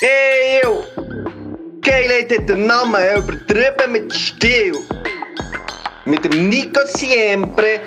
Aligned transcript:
Eeuw! 0.00 0.84
Geilheid 1.82 2.30
hat 2.30 2.48
den 2.48 2.66
Namen 2.66 3.02
übertrieben 3.16 3.90
mit 3.90 4.14
Stil. 4.14 4.78
Mit 6.04 6.24
dem 6.24 6.48
Nico 6.48 6.80
Siempre 6.86 7.80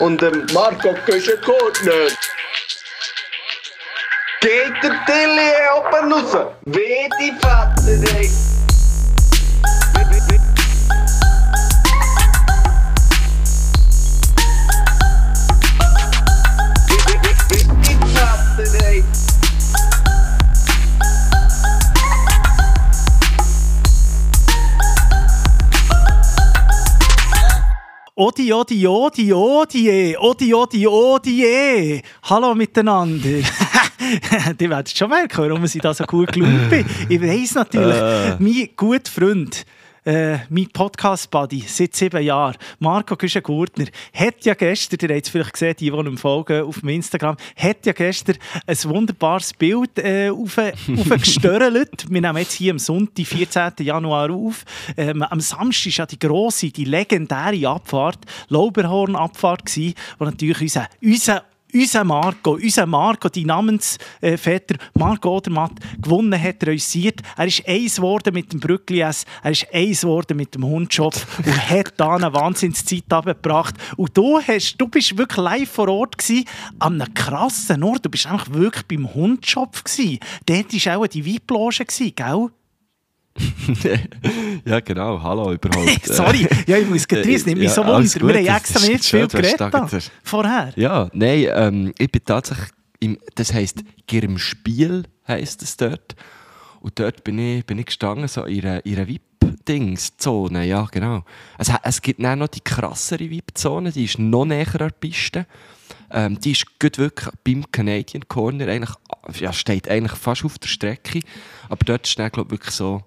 und 0.00 0.20
dem 0.20 0.44
Marco 0.52 0.92
Köschen-Gurtner. 1.06 2.08
Geht 4.40 4.82
der 4.82 5.04
Tilly 5.06 5.52
oben 5.76 6.12
raus? 6.12 6.46
Wie 6.64 7.08
die 7.20 7.32
Vater, 7.40 8.18
ey. 8.18 8.51
Odi, 28.22 28.52
odi, 28.52 28.86
odi, 28.86 29.32
odi, 29.32 30.16
odi, 30.16 30.54
odi, 30.54 30.86
odi, 30.86 32.02
Hallo 32.22 32.54
miteinander. 32.54 33.42
Die 34.60 34.70
werden 34.70 34.86
schon 34.86 35.10
merken, 35.10 35.38
warum 35.38 35.64
ich 35.64 35.72
da 35.80 35.92
so 35.92 36.04
gut 36.04 36.30
gelaunt 36.30 36.70
bin. 36.70 36.86
Ich 37.08 37.20
weiss 37.20 37.54
natürlich, 37.56 38.00
mein 38.38 38.68
guter 38.76 39.10
Freund, 39.10 39.66
äh, 40.04 40.38
mein 40.48 40.68
Podcast-Buddy 40.72 41.64
seit 41.66 41.94
sieben 41.94 42.22
Jahren, 42.22 42.56
Marco 42.78 43.16
Güschen-Gurtner, 43.16 43.86
hat 44.12 44.44
ja 44.44 44.54
gestern, 44.54 44.98
ihr 45.02 45.14
habt 45.14 45.26
es 45.26 45.30
vielleicht 45.30 45.52
gesehen, 45.52 45.76
die, 45.78 45.90
die 45.90 45.96
ihm 45.96 46.18
folgen 46.18 46.64
auf 46.64 46.80
dem 46.80 46.88
Instagram, 46.88 47.36
hat 47.56 47.86
ja 47.86 47.92
gestern 47.92 48.36
ein 48.66 48.76
wunderbares 48.84 49.54
Bild 49.54 49.98
äh, 49.98 50.30
auf, 50.30 50.58
aufgestörelt. 50.98 52.10
Wir 52.10 52.20
nehmen 52.20 52.38
jetzt 52.38 52.54
hier 52.54 52.72
am 52.72 52.78
Sonntag, 52.78 53.26
14. 53.26 53.72
Januar 53.80 54.30
auf. 54.30 54.64
Ähm, 54.96 55.22
am 55.22 55.40
Samstag 55.40 55.92
war 55.92 55.98
ja 55.98 56.06
die 56.06 56.18
grosse, 56.18 56.70
die 56.70 56.84
legendäre 56.84 57.68
Abfahrt, 57.68 58.18
Lauberhorn-Abfahrt, 58.48 59.76
wo 60.18 60.24
natürlich 60.24 60.60
unser, 60.60 60.88
unser 61.02 61.44
unser 61.72 62.04
Marco, 62.04 62.52
unser 62.52 62.86
Marco, 62.86 63.28
die 63.28 63.44
Namensvetter 63.44 64.76
Marco 64.94 65.36
Odermatt, 65.36 65.72
gewonnen 66.00 66.40
hat, 66.40 66.64
realisiert. 66.64 67.20
Er 67.36 67.46
ist 67.46 67.66
eins 67.66 67.96
geworden 67.96 68.34
mit 68.34 68.52
dem 68.52 68.60
Brückli 68.60 69.00
S, 69.00 69.24
er 69.42 69.52
ist 69.52 69.66
eins 69.72 70.02
geworden 70.02 70.36
mit 70.36 70.54
dem 70.54 70.64
Hundschopf 70.64 71.38
und 71.38 71.70
hat 71.70 71.94
da 71.96 72.16
eine 72.16 72.32
Wahnsinnszeit 72.32 73.10
abgebracht. 73.10 73.74
Und 73.96 74.16
du, 74.16 74.40
hast, 74.40 74.76
du 74.76 74.88
bist 74.88 75.16
wirklich 75.16 75.38
live 75.38 75.70
vor 75.70 75.88
Ort 75.88 76.18
gewesen, 76.18 76.44
an 76.78 77.00
einem 77.00 77.14
krassen 77.14 77.82
Ort. 77.82 78.04
Du 78.04 78.10
bist 78.10 78.26
eigentlich 78.26 78.52
wirklich 78.52 78.86
beim 78.86 79.14
Hundschopf 79.14 79.84
gewesen. 79.84 80.18
Dort 80.46 80.86
war 80.86 80.96
auch 80.98 81.06
die 81.06 81.24
VIP-Loge, 81.24 81.84
gell? 82.14 82.50
ja, 84.64 84.80
genau. 84.80 85.22
Hallo 85.22 85.52
überhaupt. 85.52 86.04
Sorry, 86.06 86.46
ja, 86.66 86.76
ich 86.78 86.88
muss 86.88 87.06
getrieben, 87.08 87.44
nicht 87.46 87.56
mich 87.58 87.70
so 87.70 87.84
wunder. 87.86 88.02
Wir 88.42 88.52
haben 88.52 88.56
extra 88.58 88.86
nicht 88.86 89.04
viel 89.04 89.26
geredet 89.26 89.58
gerade- 89.58 89.98
vorher. 90.22 90.72
Ja, 90.76 91.08
nein, 91.12 91.46
ähm, 91.54 91.94
ich 91.98 92.10
bin 92.12 92.22
tatsächlich, 92.24 92.68
im, 93.00 93.18
das 93.34 93.52
heisst 93.54 93.82
Girmspiel 94.06 95.04
heisst 95.26 95.62
es 95.62 95.76
dort. 95.76 96.14
Und 96.80 96.98
dort 96.98 97.24
bin 97.24 97.38
ich, 97.38 97.64
bin 97.64 97.78
ich 97.78 97.86
gestanden, 97.86 98.28
so 98.28 98.44
in 98.44 98.64
einer, 98.66 98.84
in 98.84 98.96
einer 98.96 99.06
VIP-Dings-Zone, 99.08 100.64
ja 100.66 100.86
genau. 100.90 101.24
Es, 101.58 101.70
es 101.82 102.02
gibt 102.02 102.22
dann 102.22 102.40
noch 102.40 102.48
die 102.48 102.60
krassere 102.60 103.30
VIP-Zone, 103.30 103.92
die 103.92 104.04
ist 104.04 104.18
noch 104.18 104.44
näher 104.44 104.66
an 104.72 104.78
der 104.78 104.90
Piste. 104.90 105.46
Ähm, 106.10 106.38
die 106.40 106.52
ist 106.52 106.78
gut 106.78 106.98
wirklich 106.98 107.28
beim 107.44 107.64
Canadian 107.70 108.28
Corner, 108.28 108.68
eigentlich, 108.68 108.94
ja, 109.40 109.52
steht 109.52 109.88
eigentlich 109.88 110.18
fast 110.18 110.44
auf 110.44 110.58
der 110.58 110.68
Strecke. 110.68 111.20
Aber 111.68 111.84
dort 111.84 112.06
ist 112.06 112.18
dann, 112.18 112.30
glaube 112.30 112.48
ich, 112.54 112.60
wirklich 112.60 112.74
so, 112.74 113.02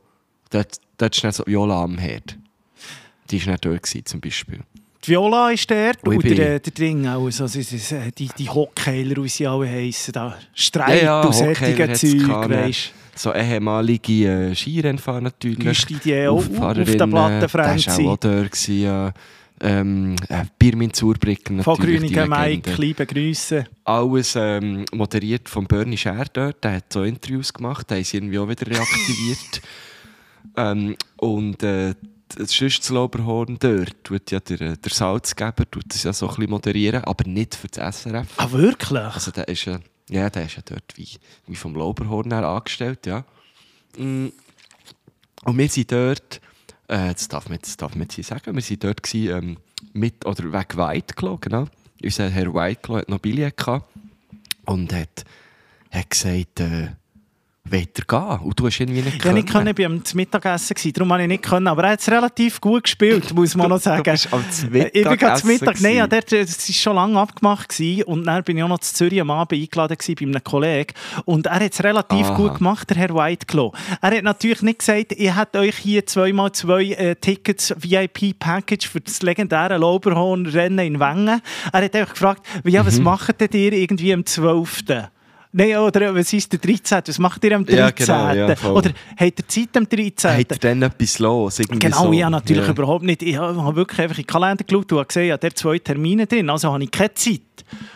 dort, 0.49 0.79
dort 0.97 1.15
ist 1.15 1.23
dann 1.23 1.31
so 1.31 1.43
Viola 1.45 1.83
am 1.83 1.97
Herd. 1.97 2.37
Die 3.31 3.43
war 3.45 3.53
nicht 3.53 3.65
dort 3.65 3.83
gewesen, 3.83 4.05
zum 4.05 4.21
Beispiel. 4.21 4.59
Die 5.05 5.11
Viola 5.11 5.51
ist 5.51 5.69
dort 5.69 6.03
Und 6.03 6.23
der, 6.23 6.59
der 6.59 6.73
Ding 6.73 7.07
auch. 7.07 7.25
Also, 7.25 7.47
die, 7.47 8.29
die 8.37 8.49
Hockkeiler, 8.49 9.23
wie 9.23 9.29
sie 9.29 9.45
alle 9.45 9.69
heissen. 9.69 10.11
Da. 10.13 10.29
Ja, 10.29 10.37
Streit 10.53 11.03
ja, 11.03 11.21
und 11.21 11.27
Hockeyler 11.27 11.55
solche 11.55 11.87
hat's 11.87 12.01
Zeug, 12.01 12.49
weisst 12.49 12.93
So 13.15 13.33
ehemalige 13.33 14.27
äh, 14.27 14.55
Skirennfahrer 14.55 15.21
natürlich. 15.21 15.59
Güsti, 15.59 15.95
die 16.03 16.27
auch 16.27 16.37
auf 16.37 16.47
der 16.47 16.57
Auffahrerin, 16.57 17.09
Platte 17.09 17.45
äh, 17.45 17.49
fremd 17.49 17.85
Der 17.85 17.97
war 17.97 18.13
auch 18.13 18.17
dort. 18.17 18.51
Gewesen, 18.51 18.81
ja. 18.81 19.13
ähm, 19.61 20.15
äh, 20.27 20.43
Birmin 20.57 20.91
Zurbrücken 20.91 21.61
Von 21.61 21.79
Legende. 21.81 22.27
Mike, 22.27 22.73
liebe 22.77 23.05
Grüße. 23.05 23.65
Alles 23.83 24.35
ähm, 24.35 24.85
moderiert 24.91 25.49
von 25.49 25.65
Bernie 25.65 25.97
Scher 25.97 26.25
dort. 26.33 26.63
Der 26.63 26.77
hat 26.77 26.91
so 26.91 27.03
Interviews 27.03 27.53
gemacht, 27.53 27.89
der 27.91 27.99
ist 27.99 28.13
irgendwie 28.13 28.39
auch 28.39 28.49
wieder 28.49 28.65
reaktiviert. 28.65 29.61
ähm, 30.55 30.95
und 31.17 31.63
äh, 31.63 31.95
das 32.35 32.53
Schüchtzelauberhorn 32.53 33.57
dort 33.59 34.03
tut 34.03 34.31
ja 34.31 34.39
der, 34.39 34.77
der 34.77 34.91
Salzgeber 34.91 35.69
tut 35.69 35.85
das 35.87 36.03
ja 36.03 36.13
so 36.13 36.27
ein 36.27 36.35
bisschen 36.35 36.49
moderieren, 36.49 37.03
aber 37.03 37.27
nicht 37.27 37.55
für 37.55 37.67
das 37.67 38.01
SRF. 38.01 38.27
Ah, 38.37 38.51
wirklich? 38.51 38.99
Also 38.99 39.31
der 39.31 39.47
ist 39.47 39.65
ja, 39.65 39.79
ja, 40.09 40.29
der 40.29 40.45
ist 40.45 40.55
ja 40.55 40.63
dort 40.65 40.93
wie, 40.95 41.07
wie 41.47 41.55
vom 41.55 41.75
Lauberhorn 41.75 42.31
her 42.31 42.47
angestellt, 42.47 43.05
ja. 43.05 43.23
Mm. 43.97 44.27
Und 45.43 45.57
wir 45.57 45.69
sind 45.69 45.91
dort, 45.91 46.41
äh, 46.87 47.13
das, 47.13 47.27
darf 47.27 47.49
man, 47.49 47.59
das 47.61 47.77
darf 47.77 47.95
man 47.95 48.07
jetzt 48.09 48.27
sagen, 48.27 48.55
wir 48.55 48.61
sind 48.61 48.83
dort 48.83 49.03
gewesen, 49.03 49.37
ähm, 49.37 49.57
mit, 49.93 50.25
oder 50.25 50.43
wegen 50.45 50.77
Whiteclaw, 50.77 51.37
genau. 51.39 51.67
Unser 52.03 52.29
Herr 52.29 52.53
Whiteclaw 52.53 52.99
hat 52.99 53.09
noch 53.09 53.19
Billett 53.19 53.55
gehabt 53.55 53.87
und 54.65 54.91
hat, 54.91 55.23
hat 55.91 56.09
gesagt, 56.09 56.59
äh, 56.59 56.89
wollt 57.69 57.97
ihr 57.99 58.05
gehen? 58.07 58.39
Und 58.41 58.59
du 58.59 58.67
hast 58.67 58.79
irgendwie 58.79 59.01
nicht 59.01 59.23
Ja, 59.25 59.33
nicht 59.33 59.49
können, 59.49 59.67
ich 59.67 59.77
war 59.79 59.85
am 59.87 60.01
Mittagessen, 60.13 60.75
darum 60.93 61.09
konnte 61.09 61.23
ich 61.23 61.27
nicht 61.29 61.43
können. 61.43 61.67
Aber 61.67 61.83
er 61.83 61.91
hat 61.91 61.99
es 61.99 62.09
relativ 62.09 62.61
gut 62.61 62.83
gespielt, 62.83 63.33
muss 63.33 63.55
man 63.55 63.69
noch 63.69 63.79
sagen. 63.79 64.03
Du 64.03 64.11
bist 64.11 64.31
am 64.31 64.43
Ich 64.71 64.91
bin 64.91 65.35
zum 65.35 65.49
Mittag, 65.49 65.81
nein, 65.81 65.95
ja, 65.95 66.07
dort, 66.07 66.31
es 66.31 66.69
war 66.69 66.73
schon 66.73 66.95
lange 66.95 67.19
abgemacht 67.19 67.69
gewesen, 67.69 68.03
und 68.03 68.25
dann 68.25 68.43
bin 68.43 68.57
ich 68.57 68.63
auch 68.63 68.67
noch 68.67 68.79
zu 68.79 68.93
Zürich 68.93 69.19
am 69.19 69.31
Abend 69.31 69.59
eingeladen 69.59 69.97
gewesen, 69.97 70.15
bei 70.19 70.25
einem 70.25 70.43
Kollegen 70.43 70.93
und 71.25 71.45
er 71.47 71.55
hat 71.55 71.73
es 71.73 71.83
relativ 71.83 72.27
Aha. 72.27 72.35
gut 72.35 72.57
gemacht, 72.59 72.89
der 72.89 72.97
Herr 72.97 73.09
Whiteclaw. 73.15 73.71
Er 74.01 74.11
hat 74.11 74.23
natürlich 74.23 74.61
nicht 74.61 74.79
gesagt, 74.79 75.13
ihr 75.13 75.35
hättet 75.37 75.55
euch 75.57 75.75
hier 75.77 76.05
zweimal 76.05 76.51
zwei 76.51 76.83
äh, 76.91 77.15
Tickets 77.15 77.73
VIP-Package 77.77 78.87
für 78.87 79.01
das 79.01 79.21
legendäre 79.21 79.77
Lauberhorn-Rennen 79.77 80.85
in 80.85 80.99
Wengen. 80.99 81.41
Er 81.73 81.81
hat 81.81 81.95
einfach 81.95 82.13
gefragt, 82.13 82.45
ja, 82.63 82.83
Mhm. 82.83 82.87
was 82.87 82.99
macht 82.99 83.41
denn 83.41 83.49
ihr 83.53 83.73
irgendwie 83.73 84.13
am 84.13 84.25
12.? 84.25 84.83
Nein, 85.57 85.77
oder 85.77 86.13
was 86.13 86.33
ist 86.33 86.51
der 86.51 86.59
13.? 86.59 87.01
Was 87.07 87.17
macht 87.17 87.41
ihr 87.45 87.55
am 87.55 87.65
13.? 87.65 87.77
Ja, 87.77 87.89
genau, 87.91 88.33
ja, 88.33 88.71
oder 88.71 88.91
habt 89.17 89.39
ihr 89.39 89.47
Zeit 89.47 89.77
am 89.77 89.85
13.? 89.87 90.37
Hat 90.37 90.51
er 90.51 90.57
dann 90.57 90.81
etwas 90.81 91.17
los? 91.19 91.61
Genau, 91.69 92.03
so. 92.07 92.11
ich 92.11 92.21
habe 92.23 92.31
natürlich 92.31 92.65
Ja. 92.65 92.71
überhaupt 92.71 93.05
nicht. 93.05 93.23
Ich 93.23 93.37
habe 93.37 93.73
wirklich 93.73 94.01
einfach 94.01 94.17
in 94.17 94.23
den 94.23 94.27
Kalender 94.27 94.65
geschaut 94.65 94.91
und 94.91 94.97
habe 94.97 95.07
gesehen, 95.07 95.27
ja, 95.29 95.37
der 95.37 95.55
zwei 95.55 95.79
Termine 95.79 96.27
drin, 96.27 96.49
also 96.49 96.73
habe 96.73 96.83
ich 96.83 96.91
keine 96.91 97.13
Zeit. 97.13 97.39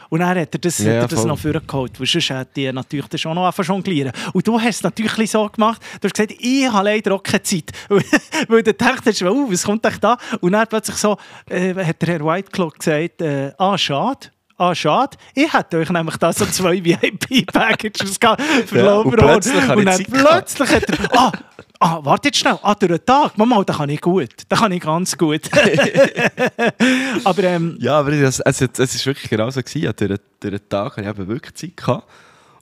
Und 0.07 0.21
dann 0.21 0.29
hat 0.39 0.55
er 0.55 0.59
das, 0.59 0.77
Ja, 0.79 0.93
hat 0.93 1.01
er 1.01 1.07
das 1.09 1.19
voll. 1.19 1.27
noch 1.27 1.37
vorgeholt, 1.37 1.99
weil 1.99 2.07
sonst 2.07 2.29
hätte 2.29 2.61
ich 2.61 2.71
natürlich 2.71 3.07
das 3.07 3.19
schon 3.19 3.35
noch 3.35 3.53
zu 3.53 3.61
jonglieren. 3.61 4.13
Und 4.31 4.47
du 4.47 4.57
hast 4.57 4.77
es 4.77 4.83
natürlich 4.83 5.29
so 5.29 5.49
gemacht, 5.49 5.81
du 5.99 6.07
hast 6.07 6.13
gesagt, 6.13 6.33
ich 6.39 6.65
habe 6.71 6.85
leider 6.85 7.13
auch 7.13 7.21
keine 7.23 7.43
Zeit. 7.43 7.73
weil 8.47 8.63
du 8.63 8.73
dachtest, 8.73 9.21
oh, 9.23 9.51
was 9.51 9.63
kommt 9.63 9.85
echt 9.85 10.01
da? 10.01 10.17
Und 10.39 10.53
dann 10.53 10.65
plötzlich 10.65 10.95
so, 10.95 11.17
äh, 11.49 11.75
hat 11.75 12.01
der 12.01 12.07
Herr 12.07 12.25
Whiteclaw 12.25 12.69
gesagt, 12.77 13.21
äh, 13.21 13.51
ah, 13.57 13.77
schade. 13.77 14.27
Ah, 14.59 14.75
schade. 14.75 15.15
Ich 15.33 15.53
hätte 15.53 15.77
euch 15.77 15.89
nämlich 15.89 16.17
da 16.17 16.33
so 16.33 16.45
zwei 16.45 16.83
VIP-Packages 16.83 18.19
gehabt 18.19 18.41
für 18.65 18.79
Ja, 18.79 18.97
und 18.97 19.11
plötzlich 19.11 19.69
Und 19.69 19.85
dann 19.85 20.03
plötzlich 20.03 20.69
hat 20.69 20.83
er, 20.83 21.17
ah, 21.17 21.31
ah, 21.79 21.99
warte 22.03 22.27
jetzt 22.27 22.39
schnell, 22.39 22.59
ah, 22.61 22.75
durch 22.75 22.91
den 22.91 23.05
Tag, 23.05 23.37
Mama, 23.37 23.63
da 23.63 23.73
kann 23.73 23.87
ich 23.87 24.01
gut, 24.01 24.29
da 24.49 24.57
kann 24.57 24.73
ich 24.73 24.81
ganz 24.81 25.17
gut. 25.17 25.49
Aber 27.23 27.43
ähm, 27.45 27.77
Ja, 27.79 27.99
aber 27.99 28.11
es, 28.11 28.41
es 28.41 28.61
ist 28.61 29.05
wirklich 29.05 29.29
genau 29.29 29.49
so. 29.49 29.61
Gewesen. 29.61 29.81
Ja, 29.81 29.93
durch, 29.93 30.19
durch 30.41 30.55
den 30.55 30.67
Tag 30.69 30.97
hatte 30.97 31.01
ich 31.03 31.07
eben 31.07 31.27
wirklich 31.29 31.53
Zeit. 31.55 31.77
Gehabt. 31.77 32.09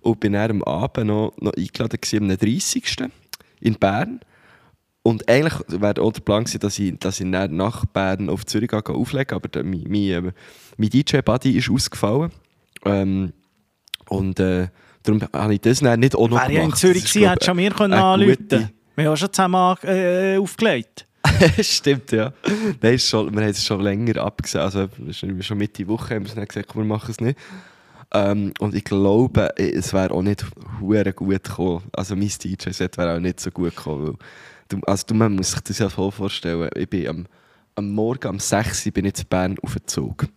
Und 0.01 0.19
bin 0.19 0.33
dann 0.33 0.51
am 0.51 0.63
Abend 0.63 1.07
noch, 1.07 1.33
noch 1.37 1.53
eingeladen 1.53 1.99
gewesen, 1.99 2.29
am 2.29 2.37
30. 2.37 2.95
in 3.61 3.73
Bern. 3.73 4.19
Und 5.01 5.27
eigentlich 5.29 5.53
wäre 5.67 6.01
auch 6.01 6.11
der 6.11 6.21
Plan 6.21 6.43
gewesen, 6.43 6.59
dass 6.59 6.77
ich, 6.77 6.99
dass 6.99 7.19
ich 7.19 7.25
nach 7.25 7.85
Bern 7.85 8.29
auf 8.29 8.45
Zürich 8.45 8.69
gehe, 8.69 8.83
auflegen 8.85 9.35
Aber 9.35 9.63
mein, 9.63 9.85
mein, 9.87 10.25
äh, 10.27 10.31
mein 10.77 10.89
DJ-Buddy 10.89 11.57
ist 11.57 11.69
ausgefallen. 11.69 12.31
Ähm, 12.85 13.33
und 14.09 14.39
äh, 14.39 14.67
darum 15.03 15.21
habe 15.33 15.53
ich 15.55 15.61
das 15.61 15.81
nicht 15.81 16.15
auch 16.15 16.29
noch 16.29 16.37
wäre 16.41 16.51
ja 16.53 16.59
in 16.59 16.65
gemacht. 16.65 16.79
Zürich 16.79 17.03
gewesen, 17.03 17.19
glaub 17.21 17.31
hätte 17.33 17.45
schon 17.45 17.55
mir 17.57 17.71
können 17.71 17.93
anrufen 17.93 18.37
gute- 18.49 18.69
Wir 18.95 19.09
haben 19.09 19.17
schon 19.17 19.33
zusammen 19.33 19.77
äh, 19.83 20.37
aufgelegt. 20.37 21.05
Stimmt, 21.59 22.11
ja. 22.13 22.31
Nein, 22.81 22.97
schon, 22.99 23.33
wir 23.33 23.41
haben 23.41 23.49
es 23.49 23.65
schon 23.65 23.81
länger 23.81 24.17
abgesehen. 24.23 24.61
Also 24.63 24.87
schon 25.11 25.41
schon 25.43 25.57
Mitte 25.57 25.85
Woche 25.87 26.15
haben 26.15 26.23
wir 26.23 26.29
es 26.29 26.35
dann 26.35 26.45
gesagt, 26.47 26.69
komm, 26.69 26.83
wir 26.83 26.87
machen 26.95 27.11
es 27.11 27.19
nicht. 27.19 27.37
Ähm, 28.13 28.53
und 28.59 28.73
ich 28.73 28.85
glaube, 28.85 29.49
es 29.57 29.91
wäre 29.93 30.11
auch 30.11 30.21
nicht 30.21 30.45
hure 30.79 31.11
gut 31.11 31.43
gekommen. 31.43 31.83
Also 31.91 32.15
mein 32.15 32.29
DJ-Set 32.29 32.97
wäre 32.97 33.15
auch 33.15 33.19
nicht 33.19 33.39
so 33.41 33.51
gut 33.51 33.75
gekommen. 33.75 34.07
Weil 34.07 34.13
du, 34.69 34.79
also 34.85 35.03
du, 35.07 35.13
man 35.15 35.33
muss 35.35 35.51
sich 35.51 35.59
das 35.61 35.79
ja 35.79 35.89
voll 35.89 36.11
vorstellen. 36.11 36.69
Ich 36.75 36.89
bin 36.89 37.07
am, 37.09 37.27
am 37.75 37.91
Morgen 37.91 38.29
um 38.29 38.39
6 38.39 38.85
Uhr 38.85 38.91
bin 38.93 39.05
ich 39.05 39.15
zu 39.15 39.25
Bern 39.25 39.57
auf 39.61 39.73
den 39.75 39.85
Zug. 39.87 40.27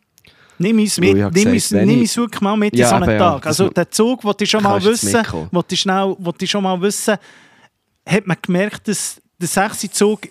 Nimm 0.61 0.79
uns 0.79 1.01
Weil 1.01 1.15
mit, 1.15 1.35
nimm 1.35 1.63
wenn 1.71 1.89
nimm 1.89 2.01
uns 2.01 2.17
wirklich 2.19 2.41
mal 2.43 2.55
mit 2.55 2.75
in 2.75 2.81
Ja, 2.81 2.91
so 2.91 2.95
einen 2.97 3.11
ja, 3.11 3.19
Tag. 3.19 3.43
das 3.43 3.47
Also 3.47 3.71
der 3.71 3.91
Zug, 3.91 4.23
wollte 4.25 4.45
ich 4.45 4.51
schon 4.51 4.63
mal 4.63 4.83
wissen, 4.85 5.15
wollte 5.51 5.75
ich, 5.75 5.81
schnell, 5.81 6.15
wollte 6.19 6.45
ich 6.45 6.51
schon 6.51 6.63
mal 6.63 6.79
wissen, 6.83 7.17
hat 8.05 8.27
man 8.27 8.37
gemerkt, 8.43 8.87
dass 8.87 9.23
der 9.39 9.49
6. 9.49 9.91
Zug, 9.91 10.29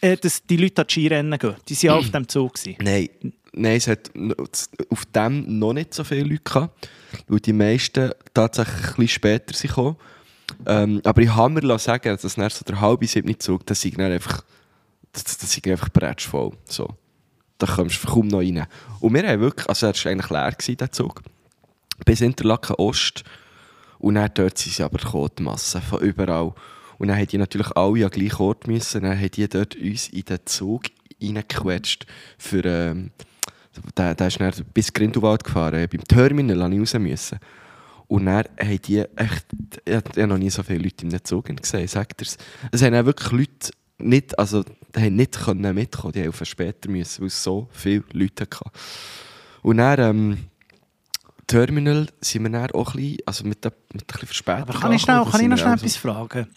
äh, 0.00 0.16
dass 0.16 0.42
die 0.42 0.56
Leute 0.56 0.82
an 0.82 0.88
Skirennen 0.88 1.38
gehen. 1.38 1.54
Die 1.68 1.76
waren 1.76 1.90
auch 1.90 1.98
auf 2.00 2.10
dem 2.10 2.26
Zug. 2.26 2.54
Gewesen. 2.54 2.76
Nein, 2.82 3.08
nein, 3.52 3.76
es 3.76 3.86
hat 3.86 4.10
auf 4.90 5.04
dem 5.06 5.58
noch 5.60 5.72
nicht 5.72 5.94
so 5.94 6.02
viele 6.02 6.24
Leute 6.24 6.42
gehabt, 6.42 6.88
weil 7.28 7.38
die 7.38 7.52
meisten 7.52 8.10
tatsächlich 8.34 8.74
ein 8.76 8.82
bisschen 8.82 9.08
später 9.08 9.54
sind 9.54 9.68
gekommen. 9.68 9.96
Ähm, 10.66 11.00
aber 11.04 11.22
ich 11.22 11.32
habe 11.32 11.54
mir 11.54 11.78
sagen, 11.78 12.18
dass 12.20 12.34
dann 12.34 12.50
so 12.50 12.64
der 12.64 12.80
halbe 12.80 13.06
siebte 13.06 13.38
Zug, 13.38 13.64
das 13.64 13.82
dann 13.82 14.10
einfach, 14.10 14.42
das, 15.12 15.38
das 15.38 15.60
einfach 15.64 15.88
bretschvoll. 15.90 16.50
So. 16.64 16.88
Da 17.58 17.66
kommst 17.66 18.02
du 18.04 18.08
kaum 18.08 18.28
noch 18.28 18.38
rein. 18.38 18.66
Und 19.00 19.14
wir 19.14 19.28
haben 19.28 19.40
wirklich, 19.40 19.68
also 19.68 19.86
er 19.86 19.94
war 19.94 20.12
eigentlich 20.12 20.30
leer, 20.30 20.52
gewesen, 20.52 20.76
der 20.76 20.92
Zug, 20.92 21.22
bis 22.04 22.20
Interlaken 22.20 22.76
Ost. 22.76 23.24
Und 23.98 24.14
dann 24.14 24.30
dort 24.32 24.56
sind 24.58 24.74
sie 24.74 24.82
aber 24.82 24.98
gekommen, 24.98 25.30
die 25.38 25.42
Masse 25.42 25.80
von 25.80 26.00
überall. 26.00 26.54
Und 26.98 27.08
dann 27.08 27.16
haben 27.16 27.26
die 27.26 27.38
natürlich 27.38 27.76
alle 27.76 28.04
an 28.04 28.10
den 28.10 28.28
gleichen 28.28 28.42
Ort 28.42 28.66
müssen. 28.66 29.02
Dann 29.02 29.18
haben 29.18 29.30
die 29.30 29.48
dort 29.48 29.74
uns 29.76 30.08
in 30.08 30.24
den 30.24 30.38
Zug 30.44 30.84
reingequetscht. 31.20 32.06
Für, 32.38 32.64
ähm, 32.64 33.10
der, 33.96 34.14
der 34.14 34.26
ist 34.28 34.40
dann 34.40 34.52
bis 34.72 34.92
Grindelwald 34.92 35.44
gefahren. 35.44 35.88
Beim 35.90 36.04
Terminal 36.04 36.68
musste 36.70 36.98
ich 36.98 37.02
raus. 37.02 37.08
Müssen. 37.10 37.38
Und 38.06 38.26
dann 38.26 38.44
haben 38.60 38.82
die 38.82 39.00
echt... 39.16 39.46
Ich 39.84 39.94
habe 39.94 40.26
noch 40.26 40.38
nie 40.38 40.50
so 40.50 40.62
viele 40.62 40.82
Leute 40.82 41.04
in 41.04 41.12
einem 41.12 41.24
Zug 41.24 41.46
gesehen, 41.46 41.88
sagt 41.88 42.20
er's. 42.20 42.36
Es 42.72 42.82
haben 42.82 42.94
auch 42.94 43.04
wirklich 43.04 43.32
Leute 43.32 43.70
nicht, 43.98 44.38
also, 44.38 44.64
die 44.94 45.00
haben 45.00 45.16
nicht 45.16 45.38
können 45.38 45.74
mitkommen. 45.74 46.12
Die 46.12 46.22
haben 46.22 46.32
später 46.44 46.88
müssen, 46.90 47.20
weil 47.20 47.28
es 47.28 47.42
so 47.42 47.68
viele 47.72 48.04
Leute 48.12 48.44
hatten. 48.44 48.70
Und 49.62 49.78
dann... 49.78 50.00
Ähm, 50.00 50.38
Terminal 51.46 52.06
sind 52.20 52.42
wir 52.42 52.50
dann 52.50 52.70
auch 52.72 52.94
ein 52.94 53.00
bisschen, 53.00 53.18
also 53.24 53.44
mit, 53.46 53.64
der, 53.64 53.72
mit 53.94 54.02
ein 54.02 54.06
bisschen 54.06 54.26
Verspätung 54.28 54.62
Aber 54.68 54.78
kann 54.78 54.92
ich, 54.92 55.00
schnell, 55.00 55.24
kann 55.24 55.40
ich 55.40 55.48
noch 55.48 55.56
schnell 55.56 55.72
wir 55.72 55.76
etwas 55.76 55.96
fragen? 55.96 56.38
also- 56.40 56.50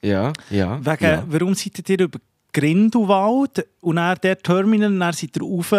Ja, 0.00 0.32
ja. 0.48 0.80
Wegen, 0.84 1.04
ja. 1.04 1.24
Warum 1.28 1.54
seid 1.54 1.86
ihr 1.86 2.00
über 2.00 2.18
Grindelwald 2.54 3.66
und 3.82 3.96
dann 3.96 4.16
der 4.16 4.38
Terminal, 4.38 4.98
dann 4.98 5.12
seid 5.12 5.36
ihr 5.36 5.42
rauf, 5.42 5.72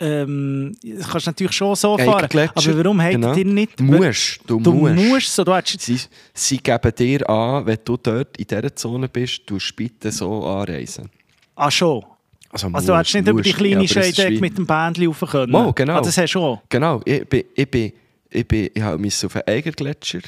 ähm, 0.00 0.76
das 0.82 1.08
kannst 1.08 1.26
du 1.26 1.30
natürlich 1.30 1.52
schon 1.52 1.74
so 1.74 1.98
fahren, 1.98 2.24
aber 2.54 2.78
warum 2.84 3.00
habt 3.02 3.12
genau. 3.12 3.34
ihr 3.34 3.44
nicht... 3.44 3.78
Du 3.80 3.84
musst, 3.84 4.40
du, 4.46 4.60
Du 4.60 4.72
musst. 4.72 4.94
musst 4.94 5.34
so, 5.34 5.44
du 5.44 5.54
hättest, 5.54 5.80
Sie, 5.82 5.98
sie 6.32 6.58
geben 6.58 6.92
dir 6.96 7.28
an, 7.28 7.66
wenn 7.66 7.78
du 7.84 7.96
dort 7.96 8.36
in 8.36 8.46
dieser 8.46 8.74
Zone 8.76 9.08
bist, 9.08 9.42
du 9.46 9.58
bitte 9.76 10.10
so 10.12 10.44
anreisen. 10.46 11.10
ah 11.56 11.70
schon. 11.70 12.04
Also, 12.50 12.68
Also 12.72 12.92
du 12.92 12.98
hättest 12.98 13.14
nicht 13.14 13.28
über 13.28 13.42
die 13.42 13.48
musst. 13.50 13.58
kleine 13.58 13.82
Ja, 13.84 13.88
Scheidegg 13.88 14.40
mit 14.40 14.56
dem 14.56 14.66
Bändchen 14.66 15.06
rauf 15.08 15.20
können? 15.30 15.52
Mo, 15.52 15.72
genau. 15.72 15.96
Ah, 15.96 16.00
das 16.00 16.16
hast 16.16 16.24
du 16.24 16.28
schon. 16.28 16.58
Genau, 16.68 17.00
ich 17.04 17.28
bin, 17.28 17.44
ich 17.54 17.70
bin, 17.70 17.92
ich 18.30 18.48
bin, 18.48 18.70
ich 18.72 18.82
habe 18.82 18.98
müssen 18.98 19.26
auf 19.26 19.32
den 19.34 19.42
Eigergletscher, 19.46 20.20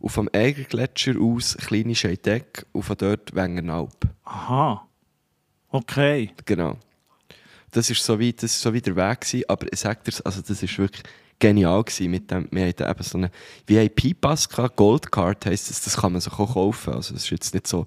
auf 0.00 0.14
dem 0.14 0.30
Eigergletscher 0.32 1.14
aus 1.20 1.56
kleine 1.66 1.94
Scheidegg, 1.94 2.64
und 2.72 2.82
von 2.84 2.96
dort 2.96 3.34
Wengernalp. 3.34 3.96
Aha. 4.24 4.86
Okay. 5.70 6.30
Genau. 6.46 6.76
Das 7.78 7.88
ist 7.90 8.02
so 8.02 8.18
wie, 8.18 8.32
das 8.32 8.42
ist 8.54 8.60
so 8.60 8.74
wie 8.74 8.80
der 8.80 8.96
Weg 8.96 9.20
gewesen, 9.20 9.44
aber 9.46 9.72
ich 9.72 9.78
sag 9.78 10.02
dir's, 10.02 10.20
also 10.22 10.42
das 10.42 10.60
ist 10.60 10.78
wirklich 10.78 11.04
genial 11.38 11.84
gewesen 11.84 12.10
mit 12.10 12.28
dem, 12.28 12.48
wir 12.50 12.66
hatten 12.66 12.90
eben 12.90 13.02
so 13.04 13.18
einen 13.18 13.30
VIP-Pass 13.68 14.48
gehabt, 14.48 14.74
Goldcard 14.74 15.46
heisst 15.46 15.70
das, 15.70 15.82
das 15.82 15.96
kann 15.96 16.10
man 16.10 16.20
sich 16.20 16.32
auch 16.32 16.54
kaufen, 16.54 16.94
also 16.94 17.14
es 17.14 17.22
ist 17.22 17.30
jetzt 17.30 17.54
nicht 17.54 17.68
so, 17.68 17.86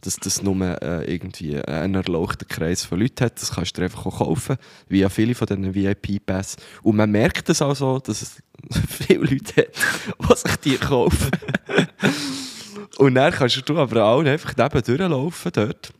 dass 0.00 0.16
das 0.16 0.42
nur 0.42 0.60
äh, 0.82 1.04
irgendwie 1.04 1.56
einen 1.62 1.94
erlauchten 1.94 2.48
Kreis 2.48 2.82
von 2.82 2.98
Leuten 2.98 3.26
hat, 3.26 3.40
das 3.40 3.52
kannst 3.52 3.76
du 3.76 3.80
dir 3.80 3.84
einfach 3.84 4.06
auch 4.06 4.18
kaufen, 4.18 4.56
wie 4.88 4.98
ja 4.98 5.08
viele 5.08 5.36
von 5.36 5.46
diesen 5.46 5.72
VIP-Pass 5.72 6.56
und 6.82 6.96
man 6.96 7.08
merkt 7.08 7.48
es 7.48 7.62
auch 7.62 7.76
so, 7.76 8.00
dass 8.00 8.22
es 8.22 8.42
viele 8.88 9.20
Leute 9.20 9.68
hat, 9.68 9.68
die 10.18 10.36
sich 10.36 10.56
die 10.64 10.76
kaufen. 10.78 11.30
und 12.98 13.14
dann 13.14 13.32
kannst 13.32 13.68
du 13.68 13.78
aber 13.78 14.04
auch 14.04 14.24
einfach 14.24 14.56
neben 14.56 14.82
durchlaufen 14.82 15.52
dort 15.54 15.92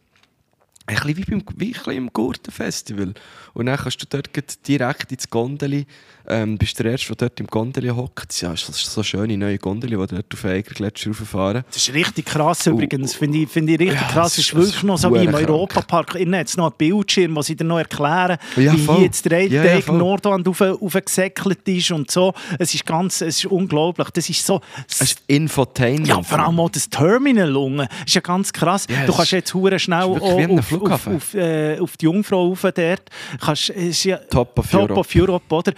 ein 0.88 0.96
bisschen 0.96 1.16
wie, 1.16 1.24
beim, 1.24 1.42
wie 1.56 1.66
ein 1.66 1.72
bisschen 1.72 1.92
im 1.94 2.12
Gurtenfestival. 2.12 3.14
Und 3.54 3.66
dann 3.66 3.78
kannst 3.78 4.02
du 4.02 4.06
dort 4.08 4.30
direkt 4.66 5.12
ins 5.12 5.28
Gondeli, 5.28 5.86
ähm, 6.28 6.58
bist 6.58 6.78
der 6.78 6.86
Erste, 6.92 7.08
der 7.14 7.28
dort 7.28 7.40
im 7.40 7.46
Gondeli 7.46 7.88
hockt. 7.88 8.40
Ja, 8.40 8.50
das 8.50 8.68
ist 8.68 8.92
so 8.92 9.02
schöne 9.02 9.36
neue 9.36 9.58
Gondeli, 9.58 9.96
die 9.96 10.06
dort 10.14 10.32
auf 10.32 10.44
Eigergletscher 10.44 11.10
rauffahren. 11.10 11.64
Das 11.72 11.76
ist 11.88 11.94
richtig 11.94 12.26
krass 12.26 12.66
übrigens. 12.66 13.14
Finde 13.14 13.38
ich, 13.38 13.48
finde 13.48 13.72
ich 13.74 13.78
richtig 13.80 14.00
Ja, 14.00 14.08
krass. 14.08 14.32
Es 14.32 14.38
ist- 14.38 14.48
ist 14.48 14.54
wirklich 14.56 14.82
noch 14.82 14.98
so 14.98 15.12
wie 15.14 15.24
im 15.24 15.30
krank. 15.32 15.48
Europapark. 15.48 16.14
Innen 16.16 16.38
hat 16.40 16.48
es 16.48 16.56
noch 16.56 16.66
einen 16.66 16.74
Bildschirm, 16.78 17.36
wo 17.36 17.42
sie 17.42 17.56
dir 17.56 17.64
noch 17.64 17.78
erklären, 17.78 18.38
Ja, 18.56 18.72
wie 18.72 18.76
hier 18.78 19.00
jetzt 19.02 19.24
der 19.24 19.46
Ja, 19.48 19.64
ja. 19.64 19.92
Nordwand 19.92 20.46
auf, 20.48 20.60
aufgesäckelt 20.60 21.66
ist 21.68 21.90
und 21.90 22.10
so. 22.10 22.32
Es 22.58 22.74
ist 22.74 22.84
ganz, 22.86 23.20
es 23.20 23.38
ist 23.38 23.46
unglaublich. 23.46 24.08
Das 24.10 24.28
ist 24.28 24.44
so... 24.44 24.60
Es 24.88 25.00
ist 25.00 25.22
Infotainment. 25.26 26.06
Ja, 26.08 26.22
vor 26.22 26.38
allem 26.40 26.58
auch 26.60 26.70
das 26.70 26.88
Terminal 26.88 27.54
unten. 27.56 27.86
ist 28.06 28.14
ja 28.14 28.20
ganz 28.20 28.52
krass. 28.52 28.86
Ja, 28.88 29.06
du 29.06 29.12
kannst 29.12 29.32
jetzt 29.32 29.54
hure 29.54 29.78
schnell 29.78 30.02
auf, 30.02 30.20
auf, 30.22 31.06
auf, 31.06 31.34
äh, 31.34 31.78
auf 31.78 31.96
die 31.96 32.04
Jungfrau 32.04 32.48
rauf 32.48 32.62
dort. 32.62 33.02
Kannst, 33.40 33.70
ist 33.70 34.04
ja 34.04 34.16
Top 34.18 34.58
of 34.58 34.70
Top 34.70 34.80
Europe. 34.90 35.00
of 35.00 35.14
Europe, 35.14 35.54
oder? 35.54 35.72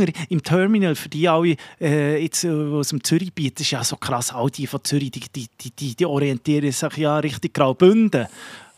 Unter 0.00 0.12
im 0.28 0.42
Terminal, 0.42 0.94
für 0.94 1.08
die 1.08 1.28
alle 1.28 1.56
äh, 1.80 2.22
jetzt, 2.22 2.44
äh, 2.44 2.50
aus 2.50 2.88
dem 2.88 3.02
Zürichgebiet, 3.02 3.56
das 3.56 3.66
ist 3.66 3.70
ja 3.70 3.84
so 3.84 3.96
krass, 3.96 4.32
all 4.32 4.50
die 4.50 4.66
von 4.66 4.82
Zürich, 4.84 5.10
die, 5.10 5.20
die, 5.34 5.48
die, 5.70 5.94
die, 5.94 6.06
orientieren 6.06 6.72
sich 6.72 6.96
ja 6.96 7.18
richtig 7.18 7.54
Graubünden. 7.54 8.26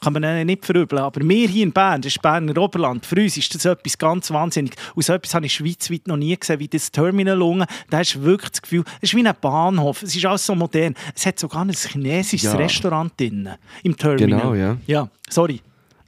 Kann 0.00 0.12
man 0.12 0.22
ihnen 0.22 0.46
nicht 0.46 0.66
verübeln. 0.66 1.00
Aber 1.00 1.20
wir 1.26 1.48
hier 1.48 1.62
in 1.62 1.72
Bern, 1.72 2.02
das 2.02 2.12
ist 2.12 2.20
Berner 2.20 2.58
Oberland, 2.58 3.06
für 3.06 3.16
uns 3.16 3.38
ist 3.38 3.54
das 3.54 3.64
etwas 3.64 3.96
ganz 3.96 4.30
wahnsinnig. 4.30 4.74
Und 4.94 5.02
so 5.02 5.14
etwas 5.14 5.34
habe 5.34 5.46
ich 5.46 5.54
schweizweit 5.54 6.06
noch 6.06 6.18
nie 6.18 6.36
gesehen, 6.36 6.60
wie 6.60 6.68
das 6.68 6.90
Terminal 6.92 7.40
unten. 7.40 7.64
Da 7.88 7.98
hast 7.98 8.16
du 8.16 8.22
wirklich 8.22 8.50
das 8.50 8.60
Gefühl, 8.60 8.84
es 9.00 9.10
ist 9.10 9.16
wie 9.16 9.26
ein 9.26 9.34
Bahnhof, 9.40 10.02
es 10.02 10.14
ist 10.14 10.26
alles 10.26 10.44
so 10.44 10.54
modern. 10.54 10.94
Es 11.14 11.24
hat 11.24 11.38
sogar 11.38 11.62
ein 11.62 11.72
chinesisches 11.72 12.52
Ja. 12.52 12.58
Restaurant 12.58 13.18
drin, 13.18 13.48
im 13.82 13.96
Terminal. 13.96 14.40
Genau, 14.40 14.54
ja. 14.54 14.76
Ja, 14.86 15.08
sorry. 15.30 15.60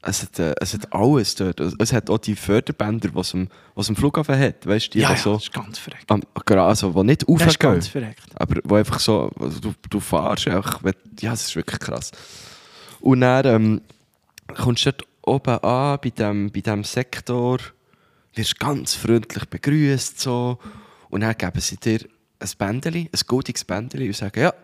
Es 0.08 0.22
hat, 0.22 0.38
äh, 0.38 0.54
es 0.60 0.72
hat 0.72 0.92
alles 0.92 1.34
dort. 1.34 1.60
Es 1.60 1.92
hat 1.92 2.08
auch 2.10 2.18
die 2.18 2.36
Förderbänder, 2.36 3.08
die 3.08 3.18
es 3.18 3.34
am, 3.34 3.48
was 3.74 3.88
am 3.88 3.96
Flughafen 3.96 4.38
hat. 4.38 4.64
Weißt 4.64 4.86
du, 4.86 4.90
die, 4.92 5.00
ja, 5.00 5.10
ja, 5.10 5.16
so, 5.16 5.34
das 5.34 5.44
ist 5.44 5.52
ganz 5.52 5.78
verreckt. 5.78 6.10
am, 6.10 6.22
also, 6.58 6.90
die 6.92 7.02
nicht 7.02 7.22
Das 7.22 7.28
ist 7.28 7.34
aufgehen. 7.34 7.72
ganz 7.72 7.88
verreckt. 7.88 8.22
Aber 8.34 8.60
wo 8.64 8.76
einfach 8.76 9.00
so, 9.00 9.30
also 9.40 9.58
du, 9.58 9.74
du 9.90 10.00
fahrst 10.00 10.46
einfach, 10.48 10.80
ja, 11.20 11.30
das 11.30 11.48
ist 11.48 11.56
wirklich 11.56 11.80
krass. 11.80 12.12
Und 13.00 13.20
dann 13.22 13.46
ähm, 13.46 13.80
kommst 14.54 14.86
du 14.86 14.92
dort 14.92 15.08
oben 15.22 15.58
an, 15.64 15.98
bei 16.02 16.10
dem, 16.10 16.50
bei 16.52 16.60
dem 16.60 16.84
Sektor, 16.84 17.58
wirst 18.34 18.60
ganz 18.60 18.94
freundlich 18.94 19.44
begrüßt 19.46 20.20
so, 20.20 20.58
und 21.10 21.22
dann 21.22 21.36
geben 21.36 21.60
sie 21.60 21.76
dir 21.76 22.00
ein 22.38 22.50
Bändeli, 22.58 23.10
ein 23.12 23.20
goldiges 23.26 23.64
Bändeli 23.64 24.06
und 24.08 24.16
sagen, 24.16 24.40
ja, 24.40 24.54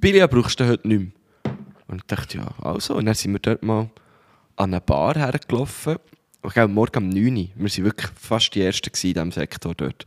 Billy 0.00 0.26
brauchst 0.26 0.58
du 0.60 0.66
heute 0.66 0.86
nicht 0.88 1.00
mehr. 1.00 1.54
Und 1.88 1.98
ich 1.98 2.06
dachte, 2.06 2.38
ja, 2.38 2.48
also. 2.62 2.94
Und 2.94 3.06
dann 3.06 3.14
sind 3.14 3.32
wir 3.32 3.38
dort 3.40 3.62
mal 3.62 3.90
an 4.56 4.72
eine 4.74 4.80
Bar 4.80 5.14
hergelaufen. 5.16 5.96
Ich 6.44 6.52
glaube, 6.52 6.72
morgen 6.72 7.04
um 7.04 7.08
9 7.08 7.16
Uhr. 7.36 7.48
Wir 7.56 7.70
waren 7.70 7.84
wirklich 7.84 8.10
fast 8.20 8.54
die 8.54 8.62
Ersten 8.62 8.90
in 8.90 9.14
diesem 9.14 9.32
Sektor 9.32 9.74
dort. 9.74 10.04